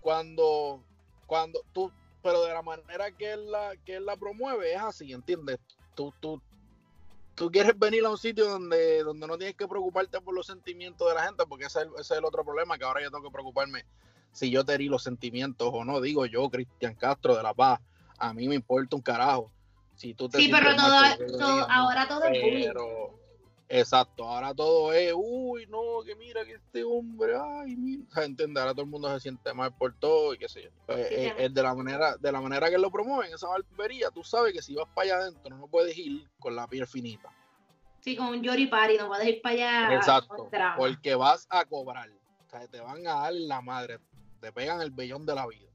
cuando, 0.05 0.85
cuando 1.27 1.65
tú, 1.73 1.91
pero 2.23 2.45
de 2.45 2.53
la 2.53 2.61
manera 2.61 3.11
que 3.11 3.33
él 3.33 3.51
la, 3.51 3.75
que 3.87 3.97
él 3.97 4.05
la 4.05 4.19
promueve 4.19 4.75
es 4.75 4.81
así, 4.81 5.15
¿entiendes? 5.15 5.59
Tú, 5.95 6.13
tú, 6.21 6.43
tú 7.35 7.51
quieres 7.51 7.77
venir 7.79 8.05
a 8.05 8.11
un 8.11 8.19
sitio 8.19 8.45
donde, 8.45 9.03
donde 9.03 9.27
no 9.27 9.39
tienes 9.39 9.57
que 9.57 9.67
preocuparte 9.67 10.21
por 10.21 10.35
los 10.35 10.47
sentimientos 10.47 11.09
de 11.09 11.15
la 11.15 11.25
gente, 11.25 11.45
porque 11.49 11.65
ese 11.65 11.87
es, 11.99 12.11
el, 12.11 12.25
otro 12.27 12.45
problema, 12.45 12.77
que 12.77 12.85
ahora 12.85 13.03
yo 13.03 13.11
tengo 13.11 13.25
que 13.25 13.33
preocuparme 13.33 13.87
si 14.35 14.51
yo 14.51 14.65
te 14.65 14.75
herí 14.75 14.89
los 14.89 15.03
sentimientos 15.03 15.71
o 15.73 15.85
no. 15.85 16.03
Digo 16.03 16.27
yo, 16.27 16.51
Cristian 16.51 16.95
Castro 16.95 17.37
de 17.37 17.43
La 17.43 17.55
Paz, 17.55 17.81
a 18.19 18.35
mí 18.35 18.47
me 18.49 18.57
importa 18.57 18.97
un 18.97 19.03
carajo. 19.03 19.51
Si 19.95 20.13
tú 20.13 20.29
te 20.29 20.39
sí, 20.39 20.51
pero 20.53 20.75
todo, 20.77 21.67
ahora 21.71 22.07
todo 22.07 22.25
es 22.25 22.69
Exacto, 23.67 24.29
ahora 24.29 24.55
todo 24.55 24.93
es, 24.93 25.13
uy, 25.17 25.67
no, 25.67 26.03
que 26.05 26.15
mira 26.17 26.45
que 26.45 26.53
este 26.53 26.85
hombre, 26.85 27.33
ay, 27.35 27.75
mira, 27.75 28.05
o 28.15 28.59
ahora 28.61 28.73
todo 28.73 28.83
el 28.83 28.91
mundo 28.91 29.13
se 29.15 29.21
siente 29.21 29.55
mal 29.55 29.75
por 29.75 29.95
todo 29.95 30.35
y 30.35 30.39
qué 30.39 30.49
sé 30.49 30.65
yo. 30.65 30.71
Pues, 30.85 31.11
es, 31.11 31.33
eh, 31.39 31.49
de 31.51 31.63
la 31.63 31.75
manera, 31.75 32.17
de 32.17 32.31
la 32.31 32.43
manera 32.43 32.69
que 32.69 32.77
lo 32.77 32.91
promueven, 32.91 33.33
esa 33.33 33.49
barbería, 33.49 34.11
tú 34.11 34.23
sabes 34.23 34.53
que 34.53 34.61
si 34.61 34.75
vas 34.75 34.87
para 34.95 35.07
allá 35.07 35.17
adentro 35.23 35.57
no 35.57 35.67
puedes 35.67 35.97
ir 35.97 36.29
con 36.39 36.55
la 36.55 36.69
piel 36.69 36.87
finita. 36.87 37.31
Sí, 38.01 38.17
con 38.17 38.27
un 38.27 38.43
Yori 38.43 38.67
Party, 38.67 38.99
no 38.99 39.09
puedes 39.09 39.27
ir 39.27 39.41
para 39.41 39.55
allá. 39.55 39.95
Exacto, 39.95 40.51
porque 40.77 41.15
vas 41.15 41.47
a 41.49 41.65
cobrar, 41.65 42.11
o 42.47 42.51
sea, 42.51 42.69
te 42.69 42.81
van 42.81 43.07
a 43.07 43.15
dar 43.15 43.33
la 43.33 43.63
madre, 43.63 43.99
te 44.45 44.53
pegan 44.53 44.81
el 44.83 44.91
bellón 44.91 45.25
de 45.25 45.35
la 45.35 45.47
vida. 45.47 45.71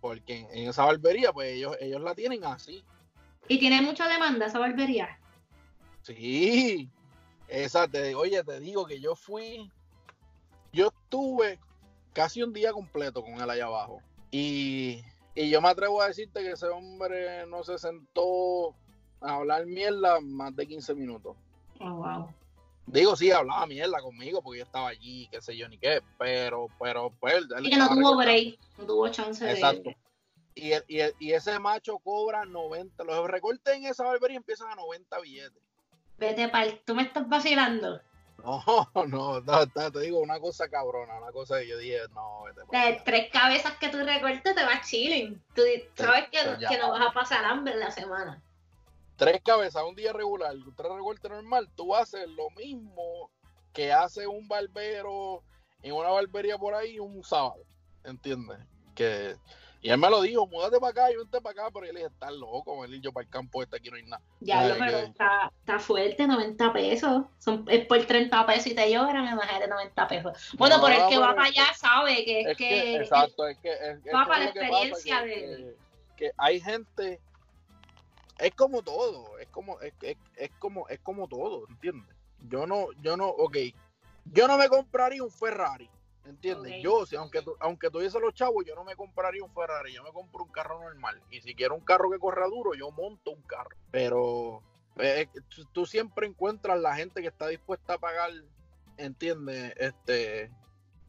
Porque 0.00 0.46
en, 0.52 0.68
esa 0.68 0.84
barbería, 0.84 1.32
pues 1.32 1.52
ellos, 1.52 1.76
ellos 1.80 2.00
la 2.00 2.14
tienen 2.14 2.44
así. 2.44 2.84
¿Y 3.48 3.58
tiene 3.58 3.82
mucha 3.82 4.06
demanda 4.06 4.46
esa 4.46 4.60
barbería? 4.60 5.18
Sí, 6.02 6.88
Exacto, 7.48 7.98
oye, 8.16 8.44
te 8.44 8.60
digo 8.60 8.84
que 8.86 9.00
yo 9.00 9.16
fui, 9.16 9.70
yo 10.72 10.88
estuve 10.88 11.58
casi 12.12 12.42
un 12.42 12.52
día 12.52 12.72
completo 12.72 13.22
con 13.22 13.40
él 13.40 13.50
allá 13.50 13.64
abajo. 13.64 14.02
Y, 14.30 15.02
yo 15.34 15.62
me 15.62 15.68
atrevo 15.68 16.02
a 16.02 16.08
decirte 16.08 16.42
que 16.42 16.52
ese 16.52 16.66
hombre 16.66 17.46
no 17.46 17.62
se 17.62 17.78
sentó 17.78 18.74
a 19.20 19.36
hablar 19.36 19.66
mierda 19.66 20.20
más 20.20 20.54
de 20.54 20.66
15 20.66 20.94
minutos. 20.94 21.36
Oh, 21.80 21.94
wow. 21.94 22.28
Digo, 22.90 23.16
sí, 23.16 23.30
hablaba 23.30 23.66
mierda 23.66 24.00
conmigo 24.00 24.42
porque 24.42 24.58
yo 24.58 24.64
estaba 24.64 24.88
allí, 24.88 25.28
qué 25.30 25.42
sé 25.42 25.56
yo 25.56 25.68
ni 25.68 25.78
qué, 25.78 26.00
pero, 26.18 26.68
pero, 26.80 27.12
pues. 27.20 27.44
Y 27.60 27.70
que 27.70 27.76
no 27.76 27.88
tuvo 27.88 28.16
break, 28.16 28.58
no 28.78 28.86
tuvo 28.86 29.08
chance 29.08 29.50
Exacto. 29.50 29.90
Y, 30.54 30.72
y, 30.88 31.02
y, 31.20 31.32
ese 31.32 31.58
macho 31.60 31.98
cobra 31.98 32.44
90, 32.44 33.04
los 33.04 33.28
recortes 33.28 33.76
en 33.76 33.86
esa 33.86 34.04
barbería 34.04 34.38
empiezan 34.38 34.70
a 34.70 34.74
90 34.74 35.20
billetes. 35.20 35.62
Vete 36.18 36.48
pal, 36.48 36.80
tú 36.84 36.96
me 36.96 37.02
estás 37.02 37.28
vacilando. 37.28 38.00
No, 38.42 38.62
no, 39.06 39.40
no, 39.40 39.90
te 39.90 40.00
digo 40.00 40.20
una 40.20 40.40
cosa 40.40 40.68
cabrona, 40.68 41.18
una 41.18 41.32
cosa 41.32 41.60
que 41.60 41.68
yo 41.68 41.78
dije, 41.78 42.00
no, 42.14 42.42
vete 42.44 42.62
De 42.76 43.02
tres 43.04 43.30
cabezas 43.30 43.76
que 43.78 43.88
tú 43.88 43.98
recortes 43.98 44.54
te 44.54 44.64
vas 44.64 44.88
chilling. 44.88 45.40
Tú 45.54 45.62
sabes 45.94 46.24
que, 46.30 46.38
que, 46.66 46.78
no 46.78 46.90
vas 46.90 47.06
a 47.08 47.12
pasar 47.12 47.44
hambre 47.44 47.74
en 47.74 47.80
la 47.80 47.90
semana. 47.90 48.42
Tres 49.18 49.42
cabezas, 49.42 49.82
un 49.86 49.94
día 49.94 50.12
regular, 50.12 50.54
tres 50.76 50.92
recortes 50.92 51.30
normal, 51.30 51.68
tú 51.74 51.94
haces 51.94 52.26
lo 52.28 52.48
mismo 52.50 53.30
que 53.72 53.92
hace 53.92 54.26
un 54.26 54.48
barbero 54.48 55.42
en 55.82 55.92
una 55.92 56.08
barbería 56.08 56.56
por 56.56 56.74
ahí 56.74 56.98
un 56.98 57.22
sábado, 57.22 57.64
¿entiendes? 58.04 58.58
Que 58.94 59.36
y 59.80 59.90
él 59.90 59.98
me 59.98 60.10
lo 60.10 60.22
dijo, 60.22 60.46
múdate 60.46 60.80
para 60.80 60.90
acá 60.90 61.12
y 61.12 61.16
vente 61.16 61.40
para 61.40 61.52
acá, 61.52 61.70
pero 61.72 61.86
yo 61.86 61.92
le 61.92 62.00
dije, 62.00 62.12
estás 62.12 62.32
loco, 62.32 62.80
venir 62.80 63.00
yo 63.00 63.12
para 63.12 63.24
el 63.24 63.30
campo 63.30 63.62
este 63.62 63.76
aquí 63.76 63.90
no 63.90 63.96
hay 63.96 64.02
nada. 64.02 64.22
Ya, 64.40 64.74
pero 64.76 64.98
está, 64.98 65.52
está, 65.60 65.78
fuerte, 65.78 66.26
90 66.26 66.72
pesos. 66.72 67.22
Son, 67.38 67.64
es 67.68 67.86
por 67.86 68.04
30 68.04 68.46
pesos 68.46 68.66
y 68.66 68.74
te 68.74 68.90
lloran, 68.90 69.32
imagínate 69.32 69.68
90 69.68 70.08
pesos. 70.08 70.54
Bueno, 70.58 70.80
por 70.80 70.90
el 70.90 71.06
que 71.08 71.18
va 71.18 71.34
para 71.34 71.46
allá 71.46 71.66
sabe 71.76 72.24
que 72.24 72.40
es, 72.40 72.56
que, 72.56 72.96
Exacto, 72.96 73.46
es 73.46 73.58
que... 73.58 73.70
Es, 73.72 73.98
va 74.12 74.26
para 74.26 74.40
la 74.40 74.44
experiencia 74.46 75.22
de... 75.22 75.76
Que, 76.16 76.32
hay 76.36 76.60
gente... 76.60 77.20
Es 78.38 78.54
como 78.54 78.82
todo, 78.82 79.38
es 79.38 79.48
como, 79.48 79.80
es, 79.80 79.92
es, 80.36 80.50
como, 80.58 80.88
es 80.88 81.00
como 81.00 81.28
todo, 81.28 81.66
¿entiendes? 81.68 82.14
Yo 82.48 82.66
no, 82.66 82.92
yo 83.00 83.16
no, 83.16 83.28
ok, 83.28 83.56
yo 84.26 84.46
no 84.46 84.56
me 84.56 84.68
compraría 84.68 85.22
un 85.22 85.30
Ferrari, 85.30 85.90
¿Entiendes? 86.28 86.82
Yo, 86.82 87.06
si, 87.06 87.16
aunque, 87.16 87.42
aunque 87.58 87.90
tuviese 87.90 88.20
los 88.20 88.34
chavos, 88.34 88.62
yo 88.66 88.74
no 88.74 88.84
me 88.84 88.94
compraría 88.94 89.42
un 89.42 89.52
Ferrari, 89.54 89.94
yo 89.94 90.02
me 90.02 90.12
compro 90.12 90.44
un 90.44 90.50
carro 90.50 90.78
normal. 90.78 91.22
Y 91.30 91.40
si 91.40 91.54
quiero 91.54 91.74
un 91.74 91.80
carro 91.80 92.10
que 92.10 92.18
corra 92.18 92.46
duro, 92.46 92.74
yo 92.74 92.90
monto 92.90 93.30
un 93.30 93.40
carro. 93.42 93.74
Pero 93.90 94.62
eh, 94.98 95.26
tú 95.72 95.86
siempre 95.86 96.26
encuentras 96.26 96.78
la 96.78 96.94
gente 96.94 97.22
que 97.22 97.28
está 97.28 97.48
dispuesta 97.48 97.94
a 97.94 97.98
pagar, 97.98 98.30
¿entiendes? 98.98 99.72
Este, 99.78 100.50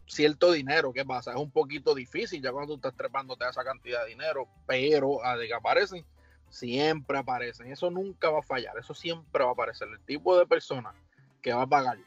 cierto 0.08 0.54
dinero. 0.54 0.94
¿Qué 0.94 1.04
pasa? 1.04 1.32
Es 1.32 1.38
un 1.38 1.52
poquito 1.52 1.94
difícil 1.94 2.42
ya 2.42 2.54
cuando 2.54 2.74
tú 2.74 2.88
estás 2.88 2.96
trepándote 2.96 3.44
a 3.44 3.50
esa 3.50 3.66
cantidad 3.66 4.04
de 4.04 4.12
dinero, 4.12 4.48
pero 4.66 5.24
a 5.26 5.36
de 5.36 5.48
que 5.48 5.54
aparecen, 5.54 6.06
siempre 6.50 7.18
aparecen. 7.18 7.72
Eso 7.72 7.90
nunca 7.90 8.30
va 8.30 8.40
a 8.40 8.44
fallar, 8.44 8.78
eso 8.78 8.94
siempre 8.94 9.44
va 9.44 9.52
a 9.52 9.54
aparecer. 9.54 9.88
El 9.88 10.00
tipo 10.02 10.38
de 10.38 10.46
persona 10.46 10.94
que 11.42 11.54
va 11.54 11.64
a 11.64 11.68
pagar 11.68 11.98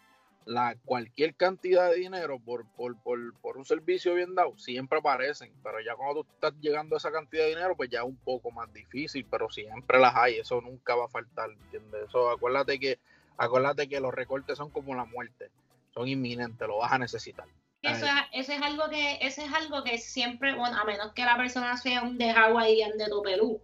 la 0.45 0.77
cualquier 0.85 1.35
cantidad 1.35 1.91
de 1.91 1.97
dinero 1.97 2.39
por, 2.41 2.67
por, 2.73 2.97
por, 3.03 3.35
por, 3.41 3.57
un 3.57 3.65
servicio 3.65 4.15
bien 4.15 4.35
dado, 4.35 4.59
siempre 4.59 4.99
aparecen, 4.99 5.53
pero 5.63 5.81
ya 5.81 5.95
cuando 5.95 6.25
tú 6.25 6.31
estás 6.33 6.53
llegando 6.61 6.97
a 6.97 6.99
esa 6.99 7.13
cantidad 7.13 7.45
de 7.45 7.51
dinero, 7.51 7.77
pues 7.77 7.91
ya 7.91 8.01
es 8.01 8.07
un 8.07 8.17
poco 8.17 8.51
más 8.51 8.73
difícil, 8.73 9.27
pero 9.31 9.49
siempre 9.51 10.01
las 10.01 10.15
hay, 10.17 10.39
eso 10.39 10.61
nunca 10.61 10.95
va 10.95 11.05
a 11.05 11.09
faltar, 11.09 11.51
¿entiendes? 11.51 12.09
Eso, 12.09 12.31
acuérdate 12.31 12.79
que, 12.79 12.99
acuérdate 13.37 13.89
que 13.89 14.01
los 14.01 14.13
recortes 14.13 14.59
son 14.59 14.71
como 14.71 14.95
la 14.95 15.05
muerte, 15.05 15.51
son 15.95 16.09
inminentes, 16.09 16.67
lo 16.67 16.79
vas 16.79 16.93
a 16.93 16.99
necesitar. 16.99 17.47
Eso 17.83 18.07
es, 18.07 18.13
eso 18.33 18.53
es 18.53 18.63
algo 18.63 18.89
que, 18.91 19.19
eso 19.23 19.43
es 19.43 19.53
algo 19.53 19.83
que 19.83 19.99
siempre, 19.99 20.55
bueno, 20.55 20.77
a 20.77 20.85
menos 20.85 21.13
que 21.13 21.25
la 21.25 21.37
persona 21.37 21.77
sea 21.77 22.03
un 22.03 22.17
de 22.17 22.33
Hawái 22.33 22.77
de 22.97 23.09
tu 23.09 23.23
Perú, 23.23 23.61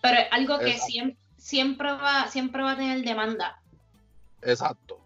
pero 0.00 0.18
es 0.18 0.26
algo 0.30 0.58
que 0.58 0.78
siempre, 0.78 1.18
siempre 1.36 1.92
va, 1.92 2.28
siempre 2.28 2.62
va 2.62 2.72
a 2.72 2.76
tener 2.76 3.02
demanda. 3.02 3.60
Exacto. 4.42 4.98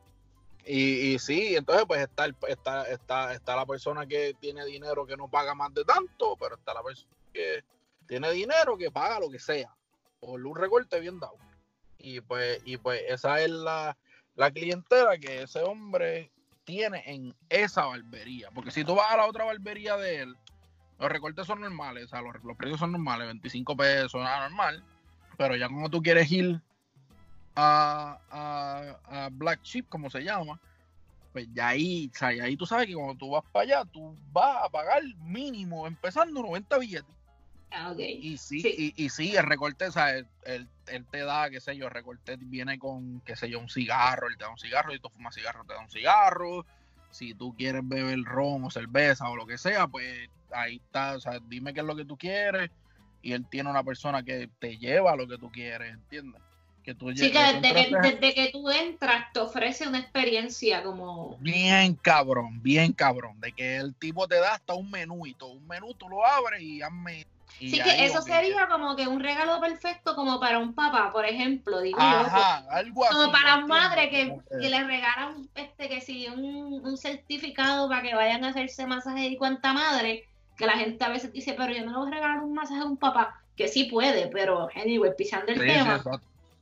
Y, 0.66 1.14
y, 1.14 1.18
sí, 1.18 1.56
entonces 1.56 1.84
pues 1.86 2.00
está, 2.00 2.24
el, 2.24 2.34
está, 2.48 2.88
está, 2.88 3.34
está 3.34 3.56
la 3.56 3.66
persona 3.66 4.06
que 4.06 4.34
tiene 4.40 4.64
dinero 4.64 5.04
que 5.06 5.16
no 5.16 5.28
paga 5.28 5.54
más 5.54 5.74
de 5.74 5.84
tanto, 5.84 6.36
pero 6.38 6.54
está 6.54 6.72
la 6.72 6.82
persona 6.82 7.12
que 7.32 7.62
tiene 8.06 8.30
dinero 8.30 8.78
que 8.78 8.90
paga 8.90 9.20
lo 9.20 9.30
que 9.30 9.38
sea, 9.38 9.74
por 10.20 10.44
un 10.44 10.56
recorte 10.56 11.00
bien 11.00 11.20
dado. 11.20 11.36
Y 11.98 12.20
pues, 12.20 12.60
y 12.64 12.78
pues 12.78 13.02
esa 13.08 13.40
es 13.42 13.50
la, 13.50 13.96
la 14.36 14.50
clientela 14.50 15.18
que 15.18 15.42
ese 15.42 15.62
hombre 15.62 16.30
tiene 16.64 17.02
en 17.06 17.34
esa 17.48 17.86
barbería. 17.86 18.50
Porque 18.54 18.70
si 18.70 18.84
tú 18.84 18.94
vas 18.94 19.12
a 19.12 19.16
la 19.18 19.26
otra 19.26 19.44
barbería 19.44 19.96
de 19.96 20.22
él, 20.22 20.36
los 21.04 21.12
recortes 21.12 21.46
son 21.46 21.60
normales, 21.60 22.04
o 22.04 22.08
sea, 22.08 22.22
los, 22.22 22.42
los 22.42 22.56
precios 22.56 22.80
son 22.80 22.92
normales, 22.92 23.26
25 23.26 23.76
pesos, 23.76 24.22
nada 24.22 24.48
normal. 24.48 24.82
Pero 25.36 25.54
ya 25.54 25.68
como 25.68 25.90
tú 25.90 26.02
quieres 26.02 26.32
ir 26.32 26.60
a, 27.54 28.18
a, 28.30 29.24
a, 29.24 29.28
Black 29.30 29.60
Chip, 29.62 29.86
como 29.90 30.08
se 30.08 30.22
llama, 30.22 30.58
pues 31.34 31.46
ya 31.52 31.68
ahí, 31.68 32.10
o 32.14 32.16
sea, 32.16 32.28
ahí 32.28 32.56
tú 32.56 32.64
sabes 32.64 32.86
que 32.86 32.94
cuando 32.94 33.16
tú 33.16 33.30
vas 33.30 33.44
para 33.52 33.64
allá, 33.64 33.84
tú 33.84 34.16
vas 34.32 34.64
a 34.64 34.70
pagar 34.70 35.02
mínimo, 35.18 35.86
empezando 35.86 36.40
90 36.40 36.78
billetes. 36.78 37.14
Ah, 37.70 37.90
okay. 37.92 38.18
Y 38.22 38.38
sí, 38.38 38.60
sí. 38.62 38.94
Y, 38.96 39.04
y, 39.04 39.10
sí, 39.10 39.36
el 39.36 39.44
recorte, 39.44 39.86
o 39.86 39.92
sea, 39.92 40.16
él, 40.16 40.26
él, 40.44 40.68
él, 40.86 41.04
te 41.10 41.18
da, 41.18 41.50
qué 41.50 41.60
sé 41.60 41.76
yo, 41.76 41.86
el 41.86 41.90
recorte 41.90 42.36
viene 42.38 42.78
con, 42.78 43.20
qué 43.26 43.36
sé 43.36 43.50
yo, 43.50 43.58
un 43.58 43.68
cigarro, 43.68 44.28
él 44.28 44.38
te 44.38 44.44
da 44.44 44.50
un 44.50 44.58
cigarro, 44.58 44.92
si 44.92 45.00
tú 45.00 45.10
fumas 45.10 45.34
cigarro, 45.34 45.64
te 45.64 45.74
da 45.74 45.80
un 45.80 45.90
cigarro. 45.90 46.64
Si 47.14 47.32
tú 47.32 47.54
quieres 47.56 47.82
beber 47.84 48.20
ron 48.24 48.64
o 48.64 48.70
cerveza 48.70 49.30
o 49.30 49.36
lo 49.36 49.46
que 49.46 49.56
sea, 49.56 49.86
pues 49.86 50.28
ahí 50.52 50.80
está, 50.84 51.14
o 51.14 51.20
sea, 51.20 51.38
dime 51.46 51.72
qué 51.72 51.78
es 51.78 51.86
lo 51.86 51.94
que 51.94 52.04
tú 52.04 52.16
quieres. 52.16 52.70
Y 53.22 53.34
él 53.34 53.46
tiene 53.48 53.70
una 53.70 53.84
persona 53.84 54.24
que 54.24 54.50
te 54.58 54.78
lleva 54.78 55.12
a 55.12 55.16
lo 55.16 55.28
que 55.28 55.38
tú 55.38 55.48
quieres, 55.52 55.92
¿entiendes? 55.92 56.42
Que 56.82 56.92
tú 56.92 57.12
sí, 57.14 57.30
que 57.30 57.38
desde, 57.38 57.88
que, 57.88 57.96
desde 57.96 58.34
que 58.34 58.50
tú 58.50 58.68
entras 58.68 59.32
te 59.32 59.38
ofrece 59.38 59.86
una 59.86 60.00
experiencia 60.00 60.82
como... 60.82 61.38
Bien 61.38 61.94
cabrón, 61.94 62.60
bien 62.62 62.92
cabrón, 62.92 63.40
de 63.40 63.52
que 63.52 63.76
el 63.76 63.94
tipo 63.94 64.26
te 64.26 64.40
da 64.40 64.54
hasta 64.54 64.74
un 64.74 64.90
menú 64.90 65.24
y 65.24 65.34
todo, 65.34 65.52
un 65.52 65.68
menú 65.68 65.94
tú 65.94 66.08
lo 66.08 66.26
abres 66.26 66.60
y 66.60 66.82
hazme... 66.82 67.26
Sí, 67.58 67.80
que 67.80 68.04
eso 68.04 68.20
sería 68.22 68.66
como 68.68 68.96
que 68.96 69.06
un 69.06 69.20
regalo 69.20 69.60
perfecto 69.60 70.14
como 70.14 70.40
para 70.40 70.58
un 70.58 70.74
papá, 70.74 71.10
por 71.12 71.24
ejemplo, 71.24 71.80
digo 71.80 71.98
Ajá, 72.00 72.62
yo, 72.62 72.70
algo 72.70 73.06
como 73.08 73.22
así, 73.22 73.30
para 73.32 73.56
un 73.56 73.66
madre 73.68 74.10
que, 74.10 74.36
que, 74.50 74.68
le 74.68 74.84
regalan 74.84 75.48
este 75.54 75.88
que 75.88 76.00
si 76.00 76.26
un, 76.28 76.84
un, 76.84 76.96
certificado 76.96 77.88
para 77.88 78.02
que 78.02 78.14
vayan 78.14 78.44
a 78.44 78.48
hacerse 78.48 78.86
masaje 78.86 79.26
y 79.26 79.36
cuanta 79.36 79.72
madre, 79.72 80.24
que 80.56 80.66
la 80.66 80.74
gente 80.74 81.04
a 81.04 81.08
veces 81.08 81.32
dice, 81.32 81.54
pero 81.54 81.72
yo 81.72 81.84
no 81.84 81.92
le 81.92 81.98
voy 81.98 82.08
a 82.08 82.14
regalar 82.14 82.40
un 82.40 82.54
masaje 82.54 82.80
a 82.80 82.86
un 82.86 82.96
papá, 82.96 83.40
que 83.56 83.68
sí 83.68 83.84
puede, 83.84 84.26
pero 84.28 84.68
anyway, 84.74 85.12
pisando 85.16 85.52
el 85.52 85.60
Sí, 85.60 85.66
tema, 85.66 86.02
sí, 86.02 86.10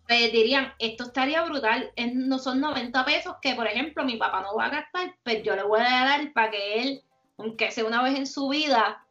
pues 0.06 0.32
dirían, 0.32 0.74
esto 0.78 1.04
estaría 1.04 1.42
brutal, 1.42 1.90
es- 1.96 2.14
no 2.14 2.38
son 2.38 2.60
90 2.60 3.04
pesos 3.04 3.36
que, 3.40 3.54
por 3.54 3.66
ejemplo, 3.66 4.04
mi 4.04 4.16
papá 4.16 4.42
no 4.42 4.54
va 4.54 4.66
a 4.66 4.70
gastar, 4.70 5.14
pues 5.22 5.42
yo 5.42 5.56
le 5.56 5.62
voy 5.62 5.80
a 5.80 6.04
dar 6.04 6.32
para 6.32 6.50
que 6.50 6.82
él, 6.82 7.02
aunque 7.38 7.70
sea 7.70 7.84
una 7.86 8.02
vez 8.02 8.16
en 8.18 8.26
su 8.26 8.48
vida, 8.48 9.02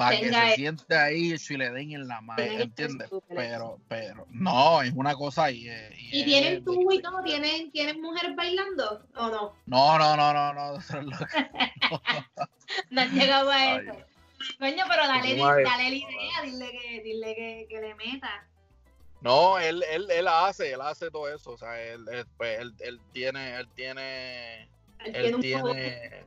para 0.00 0.18
que 0.18 0.32
se 0.32 0.44
el- 0.46 0.54
siente 0.54 0.96
ahí 0.96 1.34
y 1.34 1.56
le 1.58 1.70
den 1.70 1.92
en 1.92 2.08
la 2.08 2.22
mano, 2.22 2.42
¿entiendes? 2.42 3.10
Pero, 3.28 3.78
pero, 3.86 4.26
no, 4.30 4.80
es 4.80 4.92
una 4.94 5.14
cosa 5.14 5.44
ahí. 5.44 5.68
eh, 5.68 5.94
y 5.98 6.20
es 6.20 6.24
tienen 6.24 6.64
tú 6.64 6.90
y 6.90 7.02
todo, 7.02 7.22
tienen, 7.22 7.70
tienen 7.70 8.00
mujeres 8.00 8.34
bailando, 8.34 9.06
o 9.14 9.28
no, 9.28 9.52
No, 9.66 9.98
no, 9.98 10.16
no, 10.16 10.32
no, 10.32 10.54
no, 10.54 10.76
eso 10.78 10.98
es 11.00 11.04
lo 11.04 11.18
que- 11.18 11.26
no 12.90 13.00
han 13.02 13.10
llegado 13.14 13.50
a 13.50 13.56
Ay, 13.56 13.88
eso. 13.88 14.06
Coño, 14.58 14.84
pero 14.88 15.06
dale, 15.06 15.36
dale 15.36 15.90
la 15.90 15.94
idea, 15.94 16.42
dile 16.44 16.70
que, 16.72 17.02
dile 17.02 17.34
que, 17.34 17.66
que 17.68 17.80
le 17.82 17.94
meta. 17.94 18.48
No, 19.20 19.58
él, 19.58 19.84
él, 19.90 20.10
él 20.10 20.28
hace, 20.28 20.72
él 20.72 20.80
hace 20.80 21.10
todo 21.10 21.28
eso, 21.28 21.50
o 21.50 21.58
sea, 21.58 21.78
él, 21.78 22.08
él, 22.10 22.24
pues, 22.38 22.58
él, 22.58 22.74
él 22.78 23.00
tiene, 23.12 23.54
él 23.56 23.68
tiene, 23.74 24.66
Él 25.04 25.36
tiene, 25.42 26.24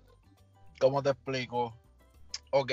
¿cómo 0.80 1.01
te 1.01 1.09
explico? 1.09 1.76
Ok, 2.51 2.71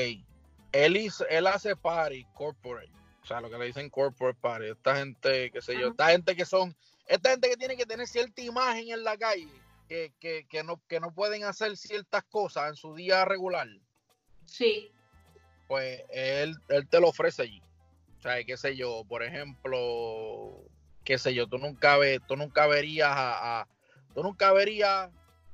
él, 0.73 0.97
hizo- 0.97 1.27
él 1.29 1.47
hace 1.47 1.77
party 1.77 2.25
corporate, 2.35 2.91
o 3.23 3.27
sea, 3.27 3.41
lo 3.41 3.51
que 3.51 3.59
le 3.59 3.67
dicen 3.67 3.91
corporate 3.91 4.39
party, 4.41 4.67
esta 4.71 4.97
gente, 4.97 5.51
qué 5.51 5.61
sé 5.61 5.75
yo, 5.75 5.81
Ajá. 5.81 5.89
esta 5.91 6.11
gente 6.11 6.37
que 6.37 6.45
son, 6.45 6.77
esta 7.07 7.31
gente 7.31 7.49
que 7.49 7.57
tiene 7.57 7.77
que 7.77 7.87
tener 7.87 8.07
cierta 8.07 8.41
imagen 8.43 8.91
en 8.91 9.05
la 9.05 9.17
calle, 9.17 9.49
que, 9.89 10.13
que, 10.21 10.47
que 10.49 10.63
no, 10.63 10.81
que 10.89 11.01
no 11.01 11.13
pueden 11.13 11.45
hacer 11.45 11.77
ciertas 11.77 12.23
cosas 12.25 12.69
en 12.69 12.77
su 12.77 12.95
día 12.95 13.25
regular, 13.25 13.69
Sí, 14.47 14.91
pues 15.69 16.03
él, 16.11 16.57
él 16.69 16.89
te 16.89 17.01
lo 17.01 17.09
ofrece 17.09 17.43
allí. 17.43 17.63
O 18.19 18.23
sea, 18.23 18.43
qué 18.45 18.57
sé 18.57 18.77
yo, 18.77 19.05
por 19.09 19.23
ejemplo, 19.23 20.61
qué 21.05 21.17
sé 21.19 21.33
yo, 21.35 21.47
tú 21.47 21.59
nunca 21.59 21.97
ves, 21.97 22.21
tú 22.27 22.37
nunca 22.37 22.67
verías 22.67 23.11
a, 23.11 23.61
a- 23.61 23.69
tú 24.15 24.23
nunca 24.23 24.53
verías, 24.53 25.11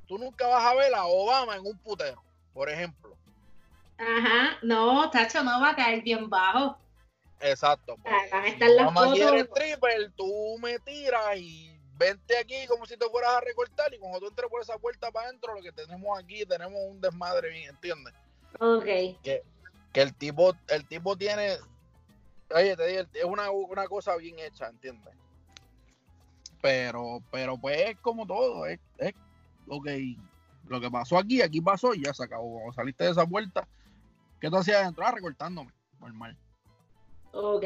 tú 0.07 0.19
nunca 0.19 0.47
vas 0.49 0.65
a 0.65 0.75
ver 0.75 0.95
a 0.95 1.05
Obama 1.05 1.57
en 1.57 1.67
un 1.67 1.79
putero, 1.79 2.23
por 2.55 2.71
ejemplo. 2.71 3.17
Ajá, 3.99 4.59
no, 4.63 5.11
Tacho, 5.11 5.43
no 5.43 5.61
va 5.61 5.71
a 5.71 5.77
caer 5.77 6.03
bien 6.03 6.29
bajo. 6.29 6.79
Exacto. 7.41 7.97
pues, 8.03 8.31
van 8.31 8.45
a 8.45 8.49
estar 8.49 8.71
las 8.71 8.87
Obama 8.87 9.13
quiere 9.13 9.45
fotos. 9.45 9.59
stripper, 9.59 10.13
tú 10.17 10.59
me 10.61 10.79
tiras 10.81 11.37
y 11.37 11.79
vente 11.99 12.37
aquí 12.39 12.67
como 12.67 12.87
si 12.87 12.97
te 12.97 13.09
fueras 13.09 13.33
a 13.37 13.41
recortar 13.41 13.93
y 13.95 13.99
cuando 13.99 14.21
tú 14.21 14.29
entres 14.29 14.51
por 14.51 14.63
esa 14.63 14.79
puerta 14.79 15.11
para 15.11 15.29
adentro, 15.29 15.55
lo 15.55 15.63
que 15.63 15.73
tenemos 15.73 16.19
aquí, 16.19 16.45
tenemos 16.45 16.79
un 16.89 17.01
desmadre 17.01 17.51
bien, 17.51 17.71
¿entiendes? 17.71 18.15
Ok, 18.59 18.85
que 19.97 20.03
el 20.03 20.15
tipo, 20.15 20.55
el 20.69 20.87
tipo 20.87 21.17
tiene, 21.17 21.57
oye, 22.55 22.77
te 22.77 22.87
digo, 22.87 23.03
es 23.15 23.25
una, 23.25 23.51
una 23.51 23.87
cosa 23.87 24.15
bien 24.17 24.39
hecha, 24.39 24.69
¿entiendes? 24.69 25.15
Pero, 26.61 27.23
pero 27.31 27.57
pues 27.57 27.81
es 27.91 27.97
como 28.01 28.27
todo, 28.27 28.67
es, 28.67 28.79
es 28.99 29.15
que 29.85 30.17
lo 30.69 30.81
que 30.81 30.91
pasó 30.91 31.17
aquí, 31.17 31.41
aquí 31.41 31.61
pasó 31.61 31.95
y 31.95 32.03
ya 32.03 32.13
se 32.13 32.25
acabó. 32.25 32.55
Cuando 32.55 32.73
saliste 32.73 33.05
de 33.05 33.11
esa 33.11 33.27
puerta, 33.27 33.67
¿qué 34.41 34.51
tú 34.51 34.57
hacías 34.57 34.83
adentro? 34.83 35.07
Ah, 35.07 35.13
recortándome, 35.13 35.71
normal. 36.01 36.37
ok. 37.33 37.65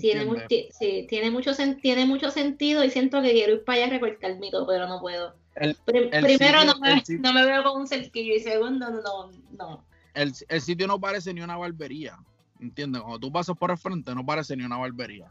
Tiene, 0.00 0.24
sí, 0.50 1.06
tiene, 1.08 1.30
mucho 1.30 1.52
tiene 1.80 2.04
mucho 2.04 2.30
sentido 2.32 2.82
y 2.82 2.90
siento 2.90 3.22
que 3.22 3.30
quiero 3.30 3.52
ir 3.52 3.64
para 3.64 3.76
allá 3.76 3.86
a 3.86 3.90
recortar 3.90 4.34
mito, 4.40 4.66
pero 4.66 4.88
no 4.88 5.00
puedo. 5.00 5.36
El- 5.54 5.76
Prim- 5.84 6.08
el 6.10 6.24
primero 6.24 6.62
sitio- 6.62 6.74
no, 6.74 6.80
me, 6.80 7.02
no 7.20 7.32
me 7.32 7.46
veo 7.46 7.62
con 7.62 7.80
un 7.82 7.86
cerquillo 7.86 8.34
y 8.34 8.40
segundo 8.40 8.90
no, 8.90 9.30
no. 9.56 9.84
El, 10.14 10.32
el 10.48 10.60
sitio 10.60 10.88
no 10.88 11.00
parece 11.00 11.32
ni 11.32 11.42
una 11.42 11.56
barbería, 11.56 12.18
¿entiendes? 12.58 13.02
Cuando 13.02 13.20
tú 13.20 13.30
pasas 13.30 13.56
por 13.56 13.70
el 13.70 13.78
frente, 13.78 14.12
no 14.16 14.26
parece 14.26 14.56
ni 14.56 14.64
una 14.64 14.78
barbería. 14.78 15.30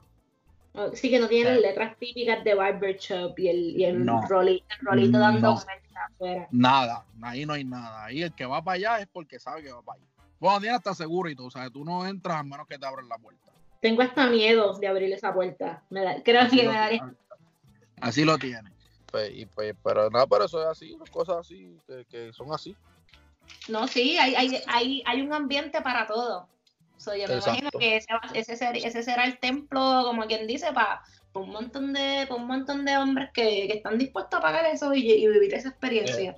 no. 0.73 0.95
Sí 0.95 1.09
que 1.09 1.19
no 1.19 1.27
tiene 1.27 1.51
las 1.51 1.59
letras 1.61 1.97
típicas 1.99 2.41
de 2.45 2.53
barber 2.53 2.97
shop 2.97 3.37
y 3.39 3.49
el, 3.49 3.57
y 3.81 3.83
el, 3.83 4.05
No. 4.05 4.21
el 4.23 4.29
rolito 4.29 5.19
dando 5.19 5.41
No. 5.41 5.59
afuera. 6.05 6.47
Nada, 6.51 7.05
ahí 7.21 7.45
no 7.45 7.51
hay 7.51 7.65
nada. 7.65 8.05
Ahí 8.05 8.21
el 8.23 8.33
que 8.33 8.45
va 8.45 8.63
para 8.63 8.75
allá 8.75 8.99
es 8.99 9.07
porque 9.11 9.39
sabe 9.39 9.61
que 9.63 9.73
va 9.73 9.81
para 9.81 9.99
allá. 9.99 10.07
Bueno, 10.43 10.59
tiene 10.59 10.75
hasta 10.75 10.93
seguro 10.93 11.29
y 11.29 11.37
todo, 11.37 11.47
o 11.47 11.51
sea, 11.51 11.69
tú 11.69 11.85
no 11.85 12.05
entras 12.05 12.35
a 12.35 12.43
menos 12.43 12.67
que 12.67 12.77
te 12.77 12.85
abran 12.85 13.07
la 13.07 13.17
puerta. 13.17 13.49
Tengo 13.79 14.01
hasta 14.01 14.27
miedo 14.27 14.77
de 14.77 14.87
abrir 14.87 15.13
esa 15.13 15.33
puerta. 15.33 15.81
Me 15.89 16.01
da- 16.03 16.21
creo 16.21 16.41
Así 16.41 16.57
que 16.57 16.67
me 16.67 16.73
daría. 16.73 17.15
así 18.01 18.25
lo 18.25 18.37
tiene. 18.37 18.69
Pues, 19.09 19.31
y 19.33 19.45
pues, 19.45 19.73
pero 19.81 20.09
nada, 20.09 20.27
pero 20.27 20.43
eso 20.43 20.59
es 20.61 20.67
así, 20.67 20.97
las 20.99 21.09
cosas 21.09 21.37
así, 21.37 21.79
que, 21.87 22.03
que 22.09 22.33
son 22.33 22.51
así. 22.51 22.75
No, 23.69 23.87
sí, 23.87 24.17
hay, 24.17 24.35
hay, 24.35 24.61
hay, 24.67 25.01
hay 25.05 25.21
un 25.21 25.31
ambiente 25.31 25.81
para 25.81 26.05
todo. 26.05 26.49
So, 26.97 27.15
yo 27.15 27.25
me 27.29 27.35
Exacto. 27.35 27.49
imagino 27.51 27.69
que 27.79 27.95
ese, 27.95 28.07
ese, 28.33 28.57
ser- 28.57 28.75
ese 28.75 29.01
será 29.01 29.23
el 29.23 29.39
templo, 29.39 30.01
como 30.03 30.23
quien 30.25 30.45
dice, 30.45 30.73
para 30.73 31.01
un 31.35 31.51
montón 31.51 31.93
de 31.93 32.25
pa 32.27 32.35
un 32.35 32.47
montón 32.47 32.83
de 32.83 32.97
hombres 32.97 33.29
que, 33.33 33.65
que 33.67 33.77
están 33.77 33.97
dispuestos 33.97 34.39
a 34.39 34.43
pagar 34.43 34.65
eso 34.65 34.93
y, 34.93 35.09
y 35.09 35.25
vivir 35.25 35.53
esa 35.53 35.69
experiencia. 35.69 36.35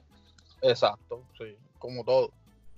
Exacto, 0.61 1.23
sí, 1.39 1.57
como 1.79 2.03
todo. 2.03 2.31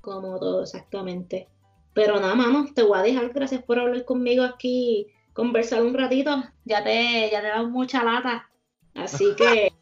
Como 0.07 0.39
todo, 0.39 0.63
exactamente. 0.63 1.49
Pero 1.93 2.17
nada, 2.17 2.33
mano, 2.33 2.65
te 2.73 2.81
voy 2.81 2.97
a 2.97 3.01
dejar. 3.01 3.33
Gracias 3.33 3.61
por 3.61 3.77
hablar 3.77 4.05
conmigo 4.05 4.45
aquí, 4.45 5.07
conversar 5.33 5.83
un 5.83 5.93
ratito. 5.93 6.45
Ya 6.63 6.81
te, 6.81 7.29
ya 7.29 7.41
te 7.41 7.47
he 7.47 7.49
dado 7.49 7.67
mucha 7.67 8.05
lata. 8.05 8.49
Así 8.95 9.35
que 9.37 9.73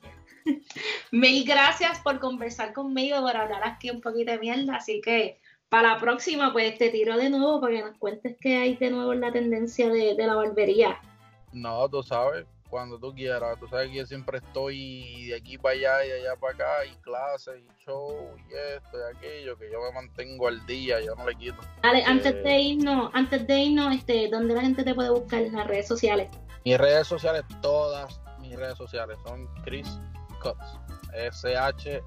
Mil 1.11 1.45
gracias 1.45 1.99
por 1.99 2.19
conversar 2.19 2.73
conmigo, 2.73 3.21
por 3.21 3.37
hablar 3.37 3.61
aquí 3.63 3.91
un 3.91 4.01
poquito 4.01 4.31
de 4.31 4.39
mierda. 4.39 4.77
Así 4.77 4.99
que 4.99 5.39
para 5.69 5.93
la 5.93 5.99
próxima, 5.99 6.51
pues 6.51 6.75
te 6.79 6.89
tiro 6.89 7.17
de 7.17 7.29
nuevo 7.29 7.61
para 7.61 7.75
que 7.75 7.83
nos 7.83 7.97
cuentes 7.99 8.35
qué 8.41 8.57
hay 8.57 8.75
de 8.77 8.89
nuevo 8.89 9.13
en 9.13 9.21
la 9.21 9.31
tendencia 9.31 9.89
de, 9.89 10.15
de 10.15 10.25
la 10.25 10.33
barbería. 10.33 10.99
No, 11.53 11.87
tú 11.87 12.01
sabes, 12.01 12.47
cuando 12.75 12.99
tú 12.99 13.15
quieras. 13.15 13.57
Tú 13.57 13.69
sabes 13.69 13.89
que 13.89 13.95
yo 13.99 14.05
siempre 14.05 14.39
estoy 14.39 15.27
de 15.27 15.37
aquí 15.37 15.57
para 15.57 15.75
allá 15.75 16.03
y 16.03 16.09
de 16.09 16.19
allá 16.19 16.35
para 16.35 16.53
acá, 16.53 16.85
y 16.85 16.93
clases, 16.97 17.61
y 17.63 17.67
show, 17.85 18.35
y 18.49 18.53
esto, 18.75 18.97
y 18.97 19.15
aquello, 19.15 19.57
que 19.57 19.71
yo 19.71 19.79
me 19.79 19.93
mantengo 19.93 20.49
al 20.49 20.65
día, 20.65 20.99
yo 20.99 21.15
no 21.15 21.25
le 21.25 21.35
quito. 21.35 21.55
Dale, 21.81 21.99
Eh, 21.99 22.05
antes 22.05 22.43
de 22.43 22.59
irnos, 22.59 23.11
antes 23.13 23.47
de 23.47 23.59
irnos, 23.59 23.95
este, 23.95 24.27
¿dónde 24.29 24.55
la 24.55 24.59
gente 24.59 24.83
te 24.83 24.93
puede 24.93 25.09
buscar 25.09 25.43
en 25.43 25.55
las 25.55 25.65
redes 25.67 25.87
sociales? 25.87 26.29
Mis 26.65 26.77
redes 26.77 27.07
sociales, 27.07 27.45
todas 27.61 28.19
mis 28.41 28.57
redes 28.57 28.77
sociales 28.77 29.17
son 29.25 29.47
Chris 29.63 29.87
Cuts. 30.41 30.77
S-H-R-I-Z 31.13 32.01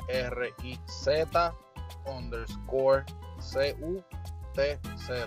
underscore 2.04 3.06
C-U-T-Z. 3.40 5.26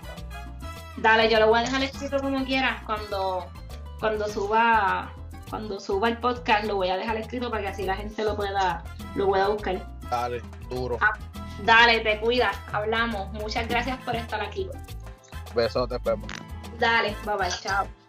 Dale, 0.98 1.28
yo 1.28 1.40
lo 1.40 1.48
voy 1.48 1.58
a 1.58 1.62
dejar 1.62 1.82
escrito 1.82 2.20
como 2.20 2.44
quieras 2.44 2.80
cuando, 2.86 3.48
cuando 3.98 4.28
suba 4.28 5.12
cuando 5.52 5.78
suba 5.78 6.08
el 6.08 6.16
podcast 6.16 6.64
lo 6.64 6.76
voy 6.76 6.88
a 6.88 6.96
dejar 6.96 7.14
escrito 7.18 7.50
para 7.50 7.64
que 7.64 7.68
así 7.68 7.84
la 7.84 7.94
gente 7.94 8.24
lo 8.24 8.34
pueda 8.34 8.82
lo 9.14 9.26
pueda 9.26 9.48
buscar. 9.48 9.86
Dale, 10.08 10.40
duro. 10.70 10.98
Dale, 11.62 12.00
te 12.00 12.18
cuidas, 12.20 12.56
hablamos. 12.72 13.30
Muchas 13.34 13.68
gracias 13.68 13.98
por 13.98 14.16
estar 14.16 14.40
aquí. 14.40 14.66
Besotes, 15.54 16.00
Pepo. 16.00 16.26
Dale, 16.78 17.14
bye 17.26 17.36
bye, 17.36 17.50
chao. 17.50 18.01